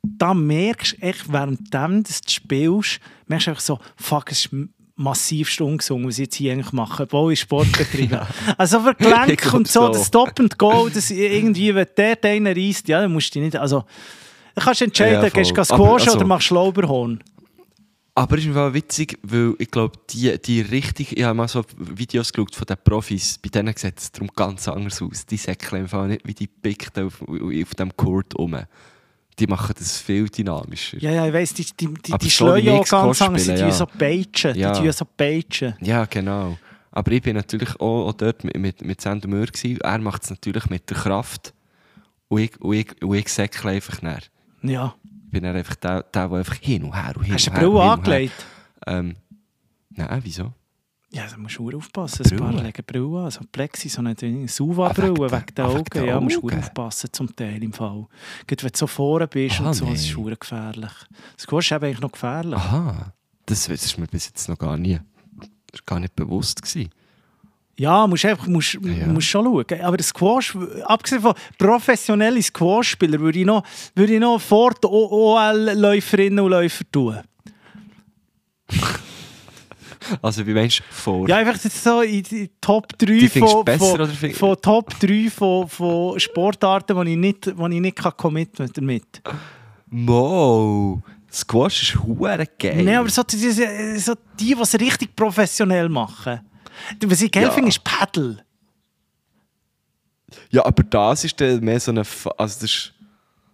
da 0.03 0.35
merkst 0.35 0.95
du 0.99 1.03
echt, 1.03 1.33
während 1.33 1.73
du 1.73 2.03
das 2.03 2.21
spielst, 2.29 3.01
merkst 3.27 3.47
du 3.47 3.51
einfach 3.53 3.63
so, 3.63 3.79
fuck, 3.97 4.31
es 4.33 4.45
ist 4.47 4.53
massivst 4.97 5.61
ungesungen, 5.61 6.09
was 6.09 6.15
ich 6.15 6.25
jetzt 6.25 6.35
hier 6.37 6.53
eigentlich 6.53 6.73
mache, 6.73 7.05
obwohl 7.05 7.35
ich 7.35 7.41
Sport 7.41 7.71
betreibe. 7.73 8.27
also 8.59 8.81
für 8.81 8.95
Gelenk 8.95 9.53
und 9.55 9.69
so, 9.69 9.87
so. 9.87 9.93
das 9.93 10.07
Stop 10.07 10.41
and 10.41 10.59
Go, 10.59 10.89
das 10.89 11.11
irgendwie, 11.11 11.75
wenn 11.75 11.87
der 11.97 12.25
einen 12.25 12.57
reisst, 12.57 12.89
ja, 12.89 13.03
dann 13.03 13.13
musst 13.13 13.35
du 13.35 13.41
nicht, 13.41 13.57
also 13.57 13.85
du 14.55 14.63
kannst 14.65 14.83
entscheiden, 14.83 15.23
Ja, 15.23 15.29
gehst 15.29 15.51
du 15.51 15.55
Aber 15.55 15.65
squashen 15.65 16.09
also- 16.09 16.19
oder 16.19 16.27
machst 16.27 16.47
du 16.47 16.55
Schlauberhorn. 16.55 17.23
Aber 18.19 18.39
es 18.39 18.47
ist 18.47 18.55
Fall 18.55 18.73
witzig, 18.73 19.19
weil 19.25 19.55
ich 19.59 19.71
glaube, 19.71 19.99
die, 20.09 20.41
die 20.41 20.63
richtig, 20.63 21.15
ich 21.15 21.23
habe 21.23 21.35
mal 21.35 21.49
so 21.49 21.63
Videos 21.77 22.33
geschaut 22.33 22.55
von 22.55 22.65
den 22.65 22.79
Profis, 22.83 23.37
bei 23.37 23.51
denen 23.51 23.75
sieht 23.77 23.99
es 23.99 24.11
darum 24.11 24.31
ganz 24.35 24.69
anders 24.69 25.03
aus. 25.03 25.27
Die 25.27 25.37
säckeln 25.37 25.83
im 25.83 25.89
Fall 25.89 26.09
nicht 26.09 26.27
wie 26.27 26.33
die 26.33 26.47
Pickten 26.47 27.09
auf, 27.09 27.21
auf 27.21 27.75
dem 27.75 27.95
Court 27.95 28.35
rum. 28.39 28.57
Die 29.39 29.47
machen 29.47 29.75
das 29.79 29.99
viel 29.99 30.29
dynamischer. 30.29 30.99
Ja, 30.99 31.11
ja, 31.11 31.27
ich 31.27 31.33
weiss, 31.33 31.53
die, 31.53 31.65
die, 31.79 31.93
die, 31.93 32.13
Aber 32.13 32.19
die 32.25 32.29
ja 32.29 32.57
ich 32.57 32.71
auch 32.71 32.89
ganz 32.89 33.21
anders, 33.23 33.45
tun 33.45 33.57
ja. 33.57 33.71
so 33.71 33.87
peitschen, 33.87 34.55
Ja. 34.57 34.73
die 34.73 34.81
tun 34.81 34.93
so 34.93 35.05
peitschen. 35.05 35.75
Ja, 35.83 36.07
genau. 36.07 36.57
Aber 36.91 37.13
ich 37.13 37.21
bin 37.21 37.37
natürlich 37.37 37.79
auch, 37.79 38.09
auch 38.09 38.13
dort 38.15 38.43
mit, 38.45 38.57
mit, 38.57 38.83
mit 38.83 39.01
Sandro 39.03 39.29
Möhr. 39.29 39.47
gewesen. 39.47 39.79
Er 39.83 39.99
macht 39.99 40.23
es 40.25 40.31
natürlich 40.31 40.71
mit 40.71 40.89
der 40.89 40.97
Kraft. 40.97 41.53
Und 42.29 42.41
ich, 42.41 42.61
und 42.61 42.75
ich, 42.75 43.03
und 43.03 43.15
ich 43.15 43.29
säckle 43.29 43.73
einfach 43.73 44.01
näher. 44.01 44.23
Ja. 44.63 44.95
Ich 45.27 45.31
bin 45.31 45.43
dann 45.43 45.55
einfach 45.55 45.75
der, 45.75 46.03
der, 46.05 46.29
der 46.29 46.39
einfach 46.39 46.57
hin 46.57 46.85
und 46.85 46.95
her 46.95 47.13
und 47.17 47.25
hin 47.25 47.35
Hast 47.35 47.47
du 47.49 47.51
und 47.51 47.57
eine 47.59 47.67
her. 47.67 47.71
Brille 47.71 47.91
angelegt? 47.93 48.47
Ähm, 48.87 49.17
nein, 49.91 50.21
wieso? 50.23 50.53
Ja, 51.13 51.25
da 51.31 51.37
musst 51.37 51.57
du 51.59 51.71
aufpassen. 51.71 52.27
Ein 52.31 52.37
paar 52.37 52.53
legen 52.53 52.83
Brille 52.85 53.25
an. 53.25 53.31
So 53.31 53.41
Plexi, 53.51 53.89
so 53.89 54.01
eine 54.01 54.15
Suva-Brille 54.49 55.15
wegen 55.15 55.31
der- 55.31 55.45
den 55.47 55.65
Augen. 55.65 56.05
Ja, 56.07 56.21
musst 56.21 56.43
du 56.43 56.51
aufpassen, 56.51 57.11
zum 57.13 57.35
Teil 57.35 57.63
im 57.63 57.73
Fall. 57.73 58.07
Gerade 58.47 58.63
wenn 58.65 58.71
du 58.73 58.79
so 58.79 58.87
vorne 58.87 59.29
bist 59.29 59.61
Ah, 59.61 59.69
und 59.69 59.75
so, 59.75 59.87
das 59.87 60.01
ist 60.01 60.11
verdammt 60.11 60.41
gefährlich. 60.41 60.91
Das 61.37 61.43
ist 61.45 61.73
eben 61.73 61.85
eigentlich 61.85 62.01
noch 62.01 62.13
gefährlich. 62.13 62.55
Aha, 62.59 63.13
das, 63.47 63.67
das 63.69 63.85
ist 63.87 63.99
mir 63.99 64.07
bis 64.09 64.27
jetzt 64.27 64.49
noch 64.49 64.59
gar 64.59 64.77
nie, 64.77 64.99
das 65.39 65.49
ist 65.81 65.87
gar 65.87 66.01
nicht 66.01 66.15
bewusst 66.17 66.61
gewesen. 66.61 66.91
Ja, 67.79 68.07
musst 68.07 68.25
einfach 68.25 68.47
musst, 68.47 68.75
ja. 68.75 69.07
musst 69.07 69.29
schon 69.29 69.45
schauen. 69.45 69.81
Aber 69.83 69.97
das 69.99 70.09
Squash, 70.09 70.57
abgesehen 70.87 71.21
von 71.23 71.35
professionellen 71.59 72.43
Squash-Spielern, 72.43 73.21
würde 73.21 73.39
ich 73.39 73.45
noch, 73.47 73.63
würde 73.95 74.15
ich 74.15 74.21
noch 74.21 74.41
die 74.41 74.87
OL-Läuferinnen 74.87 76.41
und 76.41 76.51
Läufer 76.51 76.85
tun. 76.91 77.19
Also 80.23 80.47
wie 80.47 80.53
meinst 80.55 80.81
du 80.81 80.83
vor? 80.91 81.29
Ja, 81.29 81.37
einfach 81.37 81.63
jetzt 81.63 81.83
so 81.83 82.01
in 82.03 82.23
die 82.23 82.51
Top 82.61 82.97
3 82.99 83.07
Die 83.07 83.29
von, 83.29 83.65
besser, 83.65 83.97
von, 84.07 84.09
find- 84.11 84.37
von 84.37 84.57
Top 84.61 84.99
3 85.01 85.31
von, 85.31 85.69
von 85.69 86.19
Sportarten, 86.21 87.01
die 87.05 87.13
ich 87.13 87.17
nicht, 87.19 87.57
wo 87.59 87.67
ich 87.67 87.81
nicht 87.81 87.97
kann 87.97 88.13
committen 88.17 88.71
damit. 88.75 89.23
Mo, 89.89 91.03
Squash 91.33 91.83
ist 91.83 92.03
hure 92.03 92.47
geil. 92.59 92.83
Nein, 92.85 92.97
aber 92.97 93.09
so, 93.09 93.23
die, 93.23 93.37
die, 93.37 93.99
so 93.99 94.15
die, 94.39 94.55
die 94.55 94.61
es 94.61 94.75
richtig 94.75 95.15
professionell 95.15 95.89
machen. 95.89 96.41
Was 97.07 97.23
ich 97.23 97.31
geil 97.31 97.45
Ja. 97.45 97.51
finde, 97.51 97.69
ist 97.69 97.83
Paddle. 97.85 98.39
Ja, 100.51 100.65
aber 100.65 100.83
das 100.83 101.25
ist 101.25 101.41
dann 101.41 101.61
mehr 101.61 101.81
so 101.81 101.91
eine... 101.93 102.05
Fa- 102.05 102.35
Also 102.37 102.55
das 102.61 102.65
ist, 102.71 102.93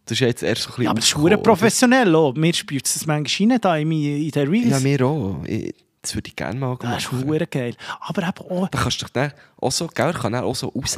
das 0.05 0.13
ist 0.17 0.21
ja 0.21 0.27
jetzt 0.27 0.43
erst 0.43 0.63
so 0.63 0.69
ein 0.69 0.71
bisschen 0.73 0.85
Ja, 0.85 0.91
aber 0.91 1.01
das 1.01 1.37
ist 1.37 1.43
professionell. 1.43 2.15
Auch. 2.17 2.35
Mir 2.35 2.53
spielt 2.55 2.87
es 2.87 3.07
manchmal 3.07 3.51
rein 3.51 3.61
da 3.61 3.77
in, 3.77 3.93
in 3.93 4.31
den? 4.31 4.49
Reels. 4.49 4.71
Ja, 4.71 4.81
mir 4.81 5.07
auch. 5.07 5.45
Ich, 5.47 5.75
das 6.03 6.15
würde 6.15 6.29
ich 6.29 6.37
gerne 6.37 6.59
mal 6.59 6.77
das 6.81 7.05
ist 7.05 7.13
machen. 7.13 7.27
verdammt 7.29 7.51
geil. 7.51 7.75
Aber 8.01 8.23
eben 8.23 8.51
auch, 8.51 8.69
Da 8.69 8.79
kannst 8.79 9.01
du 9.01 9.05
dich 9.07 9.13
dann 9.13 9.33
auch 9.61 9.73
so, 9.73 9.87
gell, 9.87 10.13
kann 10.13 10.35
er 10.35 10.45
auch 10.45 10.55
so 10.57 10.69
raus. 10.69 10.97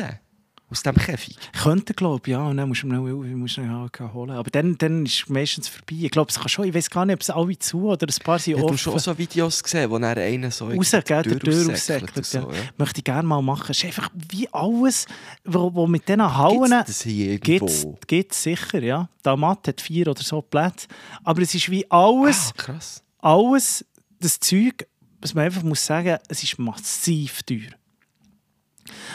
Aus 0.71 0.83
dem 0.83 0.95
Käfig. 0.97 1.37
könnte 1.63 1.93
glaube 1.93 2.23
ich, 2.25 2.33
ja, 2.33 2.43
und 2.47 2.57
dann 2.57 2.67
musst 2.69 2.83
du 2.83 2.87
musst 2.89 3.59
du 3.59 3.61
noch 3.61 3.89
ja, 3.97 4.13
holen. 4.15 4.31
Aber 4.31 4.51
dann, 4.51 4.77
dann 4.79 5.05
ist 5.05 5.23
es 5.25 5.29
meistens 5.29 5.69
vorbei. 5.69 5.97
Ich 6.01 6.11
glaube, 6.11 6.31
es 6.31 6.39
kann 6.39 6.49
schon, 6.49 6.67
ich 6.67 6.75
weiß 6.75 6.89
gar 6.89 7.05
nicht, 7.05 7.15
ob 7.15 7.21
es 7.21 7.29
alle 7.31 7.57
zu 7.59 7.91
oder 7.91 8.07
ein 8.09 8.25
paar 8.25 8.39
sind 8.39 8.55
Ja, 8.55 8.59
du 8.61 8.65
offen. 8.65 8.75
hast 8.75 8.81
schon 8.83 8.99
so 8.99 9.17
Videos 9.19 9.63
gesehen, 9.63 9.91
wo 9.91 9.99
er 9.99 10.17
einen 10.17 10.51
so 10.51 10.65
raus, 10.69 10.91
gell, 10.91 11.03
der 11.05 11.23
durch 11.23 11.39
Tür 11.41 11.73
aussäckelt 11.73 12.17
aussäckelt. 12.17 12.17
und 12.17 12.25
so, 12.27 12.39
ja. 12.51 12.69
Möchte 12.79 12.99
ich 13.01 13.05
gerne 13.05 13.29
mal 13.29 13.43
machen. 13.43 13.67
Es 13.71 13.79
ist 13.79 13.85
einfach 13.85 14.09
wie 14.31 14.49
alles, 14.53 15.07
wo, 15.45 15.73
wo 15.75 15.87
mit 15.87 16.09
diesen 16.09 16.37
Hauen... 16.37 16.71
Gibt's 16.71 16.87
das 16.87 17.03
hier 17.03 17.33
irgendwo? 17.33 17.99
Gibt 18.07 18.33
es 18.33 18.43
sicher, 18.43 18.83
ja. 18.83 19.09
Der 19.23 19.37
Matt 19.37 19.69
hat 19.69 19.81
vier 19.83 20.09
oder 20.09 20.23
so 20.23 20.41
Plätze. 20.41 20.89
Aber 21.23 21.43
es 21.43 21.55
ist 21.55 21.71
wie 21.71 21.89
alles, 21.91 22.53
Ah, 22.57 22.63
krass. 22.63 23.03
alles 23.19 23.85
das 24.19 24.41
Zeug, 24.41 24.87
was 25.25 25.33
man 25.35 25.45
einfach 25.47 25.63
muss 25.63 25.85
sagen, 25.85 26.19
es 26.29 26.43
ist 26.43 26.59
massiv 26.59 27.43
teuer. 27.45 27.71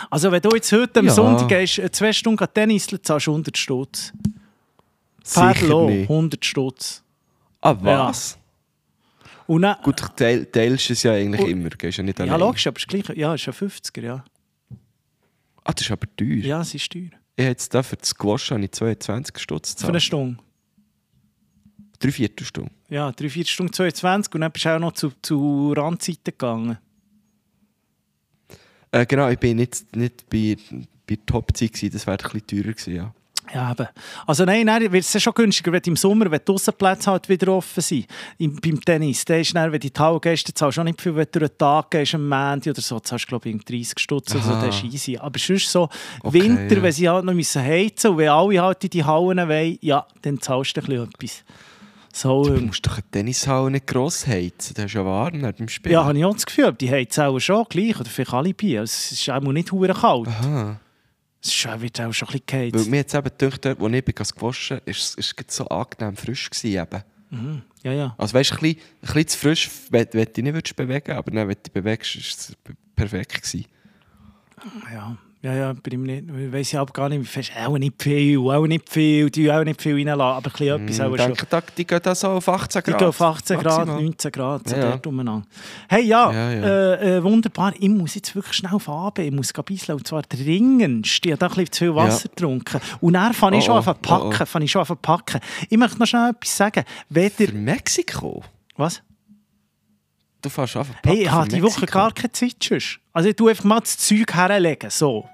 Also 0.09 0.31
wenn 0.31 0.41
du 0.41 0.49
jetzt 0.55 0.71
heute 0.71 0.99
am 1.01 1.05
Ja. 1.05 1.13
Sonntag 1.13 1.47
gehst, 1.49 1.77
äh, 1.77 1.91
zwei 1.91 2.11
Stunden 2.11 2.43
Tennis, 2.51 2.87
zahlst 3.03 3.27
du 3.27 3.31
100 3.31 3.55
Stutz. 3.55 4.11
Nicht. 5.23 5.63
100 6.09 6.43
Stutz. 6.43 7.03
Ah, 7.61 7.75
was? 7.79 8.39
Und 9.45 9.61
dann, 9.61 9.77
Gut, 9.83 10.01
du 10.01 10.07
teil, 10.15 10.45
teilst 10.47 10.89
es 10.89 11.03
ja 11.03 11.13
eigentlich 11.13 11.41
Und- 11.41 11.49
immer, 11.51 11.69
gehst 11.69 11.99
ja 11.99 12.03
nicht 12.03 12.17
ja, 12.17 12.35
logisch, 12.35 12.65
aber 12.65 12.77
es 12.77 12.83
ist 12.83 12.87
gleich, 12.87 13.17
ja, 13.17 13.35
es 13.35 13.41
ist 13.41 13.45
ja 13.47 13.53
50er, 13.53 14.01
ja. 14.01 14.25
Ah, 15.63 15.73
das 15.73 15.81
ist 15.85 15.91
aber 15.91 16.07
teuer. 16.17 16.27
Ja, 16.37 16.61
es 16.61 16.73
ist 16.73 16.91
teuer. 16.91 17.09
Ich 17.35 17.43
habe 17.45 17.51
jetzt 17.51 17.71
da 17.73 17.83
für 17.83 17.95
das 17.97 18.09
Squash 18.09 18.49
habe 18.49 18.63
ich 18.63 18.71
22 18.71 19.37
Stutz 19.37 19.73
Für 19.73 19.87
eine 19.89 19.99
gezahlt. 19.99 20.03
Stunde. 20.03 20.37
Drei 21.99 22.11
Viertelstunden. 22.11 22.73
Ja, 22.89 23.11
3, 23.11 23.29
4 23.29 23.45
Stunden 23.45 23.73
22 23.73 24.33
und 24.33 24.41
dann 24.41 24.51
bist 24.51 24.65
du 24.65 24.75
auch 24.75 24.79
noch 24.79 24.93
zu, 24.93 25.11
zu 25.21 25.73
Randzeiten 25.75 26.23
gegangen. 26.25 26.77
Äh, 28.91 29.05
genau, 29.05 29.29
ich 29.29 29.37
bin 29.37 29.57
nicht, 29.57 29.95
nicht 29.95 30.29
bei, 30.29 30.57
bei 31.07 31.17
Top-Zeit 31.25 31.73
gewesen, 31.73 31.93
das 31.93 32.07
wäre 32.07 32.17
ein 32.17 32.23
bisschen 32.23 32.47
teurer 32.47 32.73
gewesen, 32.73 32.95
ja. 32.95 33.13
Ja, 33.53 33.71
eben. 33.71 33.87
Also 34.27 34.45
nein, 34.45 34.65
nein 34.65 34.91
wird 34.91 35.03
es 35.03 35.13
ja 35.13 35.19
schon 35.19 35.33
günstiger, 35.33 35.71
wenn 35.71 35.81
im 35.85 35.95
Sommer, 35.95 36.29
wenn 36.29 36.41
die 36.47 36.51
Aussenplätze 36.51 37.09
halt 37.09 37.27
wieder 37.29 37.51
offen 37.51 37.81
sind. 37.81 38.05
Im, 38.37 38.55
beim 38.55 38.79
Tennis, 38.79 39.25
dann 39.25 39.39
ist 39.39 39.55
dann, 39.55 39.71
wenn 39.71 39.79
die 39.79 39.91
Halle 39.97 40.19
gehst, 40.19 40.51
zahlst 40.55 40.77
du 40.77 40.81
auch 40.81 40.85
nicht 40.85 41.01
viel, 41.01 41.15
wenn 41.15 41.27
du 41.31 41.39
einen 41.39 41.57
Tag 41.57 41.89
gehst, 41.89 42.13
am 42.13 42.27
Montag 42.27 42.71
oder 42.71 42.81
so, 42.81 42.99
zahlst 42.99 43.25
du 43.25 43.29
glaube 43.29 43.49
ich 43.49 43.63
30 43.63 43.97
Stutz 43.97 44.35
oder 44.35 44.43
so, 44.43 44.51
das 44.51 44.75
ist 44.75 44.83
easy. 44.83 45.17
Aber 45.17 45.39
sonst 45.39 45.71
so 45.71 45.89
Okay, 46.21 46.43
Winter, 46.43 46.75
ja. 46.75 46.83
wenn 46.83 46.91
sie 46.91 47.09
halt 47.09 47.25
noch 47.25 47.33
müssen 47.33 47.63
heizen 47.63 48.11
und 48.11 48.17
wenn 48.17 48.29
alle 48.29 48.61
halt 48.61 48.83
in 48.83 48.89
die 48.91 49.03
Hallen 49.03 49.49
wollen, 49.49 49.77
ja, 49.81 50.05
dann 50.21 50.39
zahlst 50.39 50.77
du 50.77 50.81
ein 50.81 50.85
bisschen 50.85 51.09
etwas. 51.09 51.43
So, 52.11 52.43
Du 52.43 52.59
musst 52.61 52.85
doch 52.85 52.93
eine 52.93 53.03
Tennishalle 53.11 53.71
nicht 53.71 53.87
gross 53.87 54.25
heizen, 54.25 54.73
das 54.73 54.85
ist 54.85 54.93
ja 54.93 55.05
warm 55.05 55.39
dem 55.55 55.67
Spiel. 55.69 55.91
ja, 55.91 56.03
habe 56.05 56.17
ich 56.17 56.25
auch 56.25 56.33
das 56.33 56.45
Gefühl, 56.45 56.73
die 56.73 56.89
heizen 56.89 57.21
auch 57.23 57.39
schon 57.39 57.65
gleich, 57.69 57.99
oder 57.99 58.09
vielleicht 58.09 58.33
alle 58.33 58.53
bei. 58.53 58.73
Es 58.75 59.11
ist 59.11 59.29
auch 59.29 59.39
nicht 59.41 59.71
hure 59.71 59.93
kalt. 59.93 60.27
Aha. 60.27 60.79
Es 61.41 61.65
wird 61.79 62.01
auch 62.01 62.11
schon 62.11 62.27
ein 62.27 62.31
bisschen 62.31 62.45
geheizt. 62.47 62.75
Weil 62.75 62.85
mir 62.85 62.97
jetzt 62.97 63.13
eben 63.13 63.23
gedacht, 63.37 63.63
dort, 63.63 63.79
wo 63.79 63.87
ich 63.87 64.03
bin 64.03 64.15
gewaschen 64.15 64.77
bin, 64.83 64.91
ist 64.91 65.17
es 65.19 65.33
ist 65.33 65.51
so 65.51 65.65
angenehm 65.67 66.17
frisch 66.17 66.49
gewesen 66.49 66.81
eben. 66.81 67.61
Ja, 67.83 67.93
ja. 67.93 68.15
Also 68.17 68.33
weißt 68.33 68.51
du, 68.51 68.55
ein, 68.55 68.59
bisschen- 68.59 68.79
ein 68.81 69.01
bisschen 69.13 69.27
zu 69.27 69.37
frisch, 69.37 69.69
wenn, 69.91 70.07
wenn 70.11 70.25
du 70.25 70.31
dich 70.33 70.43
nicht 70.43 70.75
bewegen 70.75 71.11
aber 71.13 71.31
dann, 71.31 71.47
wenn 71.47 71.55
du 71.55 71.61
dich 71.61 71.71
bewegst, 71.71 72.15
ist 72.15 72.39
es 72.39 72.57
perfekt 72.95 73.41
gewesen. 73.43 73.65
Ja, 74.91 75.15
Ja, 75.41 75.53
ja, 75.53 75.71
bei 75.71 75.91
ihm 75.91 76.03
nicht. 76.03 76.25
Ich 76.37 76.51
weiss 76.51 76.71
ja 76.73 76.83
gar 76.83 77.07
nicht, 77.07 77.21
wie 77.21 77.25
fest. 77.25 77.51
Auch 77.65 77.77
nicht 77.77 78.03
viel, 78.03 78.37
auch 78.39 78.67
nicht 78.67 78.89
viel, 78.89 79.29
die 79.29 79.49
auch 79.49 79.63
nicht 79.63 79.81
viel 79.81 79.93
reinlassen, 79.95 80.21
aber 80.21 80.47
ein 80.47 80.51
bisschen 80.51 80.81
etwas 80.89 80.99
auch 80.99 81.05
schon. 81.17 81.17
denke, 81.17 81.45
da- 81.49 81.63
die 81.77 81.87
gehen 81.87 81.99
da 82.03 82.13
so 82.13 82.27
auf 82.27 82.49
18 82.49 82.81
Die 82.85 82.89
Grad. 82.91 82.99
gehen 82.99 83.07
auf 83.07 83.21
18 83.21 83.59
Grad, 83.61 83.77
Maximal. 83.77 84.01
19 84.03 84.31
Grad, 84.33 84.67
so 84.69 84.75
Ja, 84.75 84.81
ja. 84.83 84.89
dort 84.91 85.07
umeinander. 85.07 85.47
Hey, 85.87 86.03
ja, 86.03 86.29
Ja, 86.33 86.51
ja. 86.51 86.65
Äh, 86.95 87.17
äh, 87.17 87.23
wunderbar. 87.23 87.71
Ich 87.79 87.87
muss 87.87 88.15
jetzt 88.15 88.35
wirklich 88.35 88.53
schnell 88.55 88.77
fahren. 88.79 89.13
Ich 89.19 89.31
muss 89.31 89.53
bisseln, 89.53 89.97
und 89.97 90.05
zwar 90.05 90.23
dringendst. 90.23 91.25
Ich 91.25 91.31
habe 91.31 91.37
da 91.39 91.45
ein 91.45 91.49
bisschen 91.53 91.71
zu 91.71 91.79
viel 91.85 91.95
Wasser 91.95 92.27
getrunken. 92.27 92.81
Und 92.99 93.13
dann 93.13 93.33
fange 93.33 93.59
ich 93.59 93.63
Oh, 93.63 93.67
schon 93.81 93.87
oh, 93.87 93.89
an 93.91 93.95
packen. 94.01 94.23
oh, 94.25 94.57
oh. 94.57 94.59
Ich 94.59 94.71
schon 94.71 94.81
an 94.81 94.87
zu 94.87 94.95
packen. 94.97 95.39
Ich 95.69 95.77
möchte 95.77 95.99
noch 95.99 96.05
schnell 96.07 96.31
etwas 96.31 96.57
sagen. 96.57 96.83
Weder, 97.09 97.29
Für 97.47 97.53
Mexiko? 97.53 98.43
was? 98.75 99.01
Du 100.41 100.49
fährst 100.49 100.77
einfach 100.77 100.95
Hey, 101.05 101.23
ich 101.23 101.31
habe 101.31 101.47
die 101.49 101.61
Woche 101.61 101.85
gar 101.85 102.11
keine 102.13 102.31
Zeit. 102.31 102.55
sonst. 102.63 102.99
Also 103.13 103.29
ich 103.29 103.35
tue 103.35 103.49
einfach 103.51 103.63
mal 103.65 103.79
das 103.79 103.97
Zeug 103.97 104.33
herlegen. 104.33 104.89
So. 104.89 105.27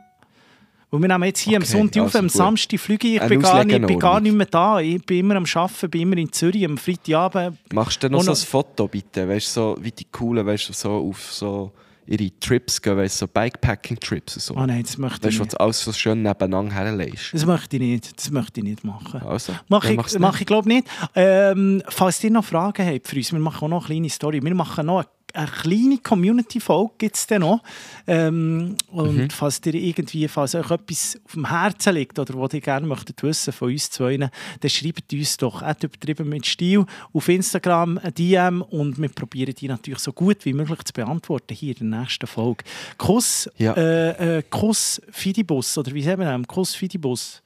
Und 0.90 1.02
wir 1.02 1.08
nehmen 1.10 1.24
jetzt 1.26 1.40
hier 1.42 1.58
am 1.58 1.64
Okay, 1.64 1.72
Sonntag 1.74 2.00
auf, 2.02 2.06
also 2.08 2.20
am 2.20 2.26
gut. 2.28 2.32
Samstag 2.36 2.80
fliege 2.80 3.08
ich. 3.08 3.16
Ich 3.22 3.28
bin 3.28 3.42
gar, 3.42 3.64
nicht, 3.66 3.86
bin 3.86 4.00
gar 4.00 4.20
nicht 4.20 4.34
mehr 4.34 4.46
da. 4.46 4.80
Ich 4.80 5.04
bin 5.06 5.20
immer 5.20 5.36
am 5.36 5.46
Arbeiten, 5.54 5.90
bin 5.90 6.02
immer 6.02 6.18
in 6.18 6.32
Zürich. 6.32 6.64
Am 6.66 6.78
Freitagabend 6.78 7.58
Machst 7.74 7.98
du 7.98 8.08
denn 8.08 8.14
noch 8.14 8.20
Und 8.20 8.26
so 8.26 8.32
noch- 8.32 8.40
ein 8.40 8.46
Foto, 8.46 8.88
bitte? 8.88 9.28
Weißt 9.28 9.48
du, 9.58 9.62
so, 9.62 9.78
wie 9.82 9.92
die 9.92 10.06
coolen, 10.06 10.46
weißt 10.46 10.70
du, 10.70 10.74
so 10.74 10.92
auf 10.92 11.32
so 11.34 11.72
ihre 12.08 12.40
Trips 12.40 12.82
gehen, 12.82 12.98
weißt 12.98 13.18
so 13.18 13.28
Bikepacking-Trips 13.28 14.36
und 14.36 14.42
so. 14.42 14.56
Ah 14.56 14.68
nein, 14.68 14.84
das 14.84 14.98
möchte 14.98 15.28
ich 15.30 15.34
weißt 15.34 15.36
du, 15.36 15.40
wo 15.40 15.44
nicht. 15.44 15.54
du 15.54 15.60
alles 15.60 15.84
so 15.84 15.94
schön 15.94 16.22
nebeneinander 16.22 16.74
herlegst. 16.74 17.34
Das 17.34 17.46
möchte 17.46 17.76
ich 17.78 17.82
nicht. 17.82 18.18
Das 18.18 18.32
möchte 18.32 18.60
ich 18.60 18.64
nicht 18.66 18.84
machen. 18.84 19.22
Also, 19.22 19.54
Mach 19.68 19.86
dann 19.86 20.00
ich, 20.00 20.20
mach 20.20 20.40
ich 20.40 20.46
glaube 20.46 20.68
nicht. 20.68 20.88
Ähm, 21.16 21.82
falls 21.88 22.24
ihr 22.24 22.32
noch 22.32 22.46
Fragen 22.46 22.86
habt 22.86 23.08
für 23.08 23.16
uns, 23.16 23.32
wir 23.32 23.40
machen 23.40 23.66
auch 23.66 23.70
noch 23.70 23.86
eine 23.86 23.96
kleine 23.96 24.10
Story. 24.10 24.42
Wir 24.42 24.56
machen 24.56 24.86
noch 24.86 25.00
eine, 25.00 25.08
eine 25.36 25.48
kleine 25.48 25.98
Community-Folge, 26.00 26.94
gibt 26.98 27.16
es 27.16 27.28
dann 27.28 27.42
noch. 27.42 27.62
Ähm, 28.08 28.76
und 28.92 29.16
Mhm. 29.18 29.30
falls 29.30 29.62
ihr 29.66 29.74
irgendwie, 29.76 30.28
falls 30.28 30.56
euch 30.56 30.70
etwas 30.72 31.18
auf 31.26 31.34
dem 31.34 31.50
Herzen 31.50 31.94
liegt 31.96 32.18
oder 32.20 32.34
was 32.40 32.54
ihr 32.54 32.62
gerne 32.62 32.86
möchtet 32.88 33.22
wissen 33.24 33.54
von 33.54 33.72
uns 33.72 33.90
zwei, 33.90 34.18
dann 34.18 34.30
schreibt 34.70 35.12
uns 35.14 35.38
doch 35.38 35.62
at 35.62 35.84
übertrieben 35.84 36.30
mit 36.30 36.46
Stil 36.46 36.86
auf 37.14 37.28
Instagram 37.30 38.00
DM 38.18 38.62
und 38.62 39.00
wir 39.02 39.10
probieren 39.10 39.54
die 39.56 39.68
natürlich 39.68 40.00
so 40.00 40.14
gut 40.14 40.46
wie 40.46 40.54
möglich 40.54 40.84
zu 40.84 40.94
beantworten 40.94 41.54
hier 41.56 41.80
in 41.80 41.92
der 41.92 42.02
nächsten 42.02 42.28
Folge. 42.28 42.64
Kuss, 42.98 43.50
Ja. 43.58 43.74
äh, 43.74 44.38
äh, 44.40 44.44
Kuss 44.50 45.02
Fidibus, 45.12 45.78
oder 45.78 45.92
wie 45.94 46.02
sagen 46.04 46.22
wir 46.22 46.38
das? 46.38 46.48
Kuss 46.48 46.76
Fidibus. 46.76 47.42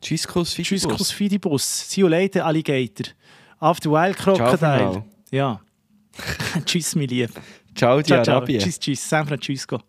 Tschüss, 0.00 0.26
Kuss, 0.28 0.54
Tschüss, 0.54 0.68
Fidibus. 0.68 0.98
Kuss 0.98 1.10
Fidibus. 1.10 1.88
See 1.90 2.02
you 2.02 2.08
later, 2.08 2.44
Alligator. 2.44 3.06
After 3.58 3.90
Wild 3.90 4.16
for 4.18 4.34
Crocodile. 4.36 5.02
Ja. 5.30 5.60
tschüss, 6.64 6.94
mein 6.94 7.08
Lieb. 7.08 7.30
Ciao, 7.74 8.02
Ciao, 8.02 8.22
ciao. 8.22 8.36
Arabien. 8.38 8.60
Tschüss, 8.60 8.78
tschüss. 8.78 9.08
San 9.08 9.26
Francisco. 9.26 9.80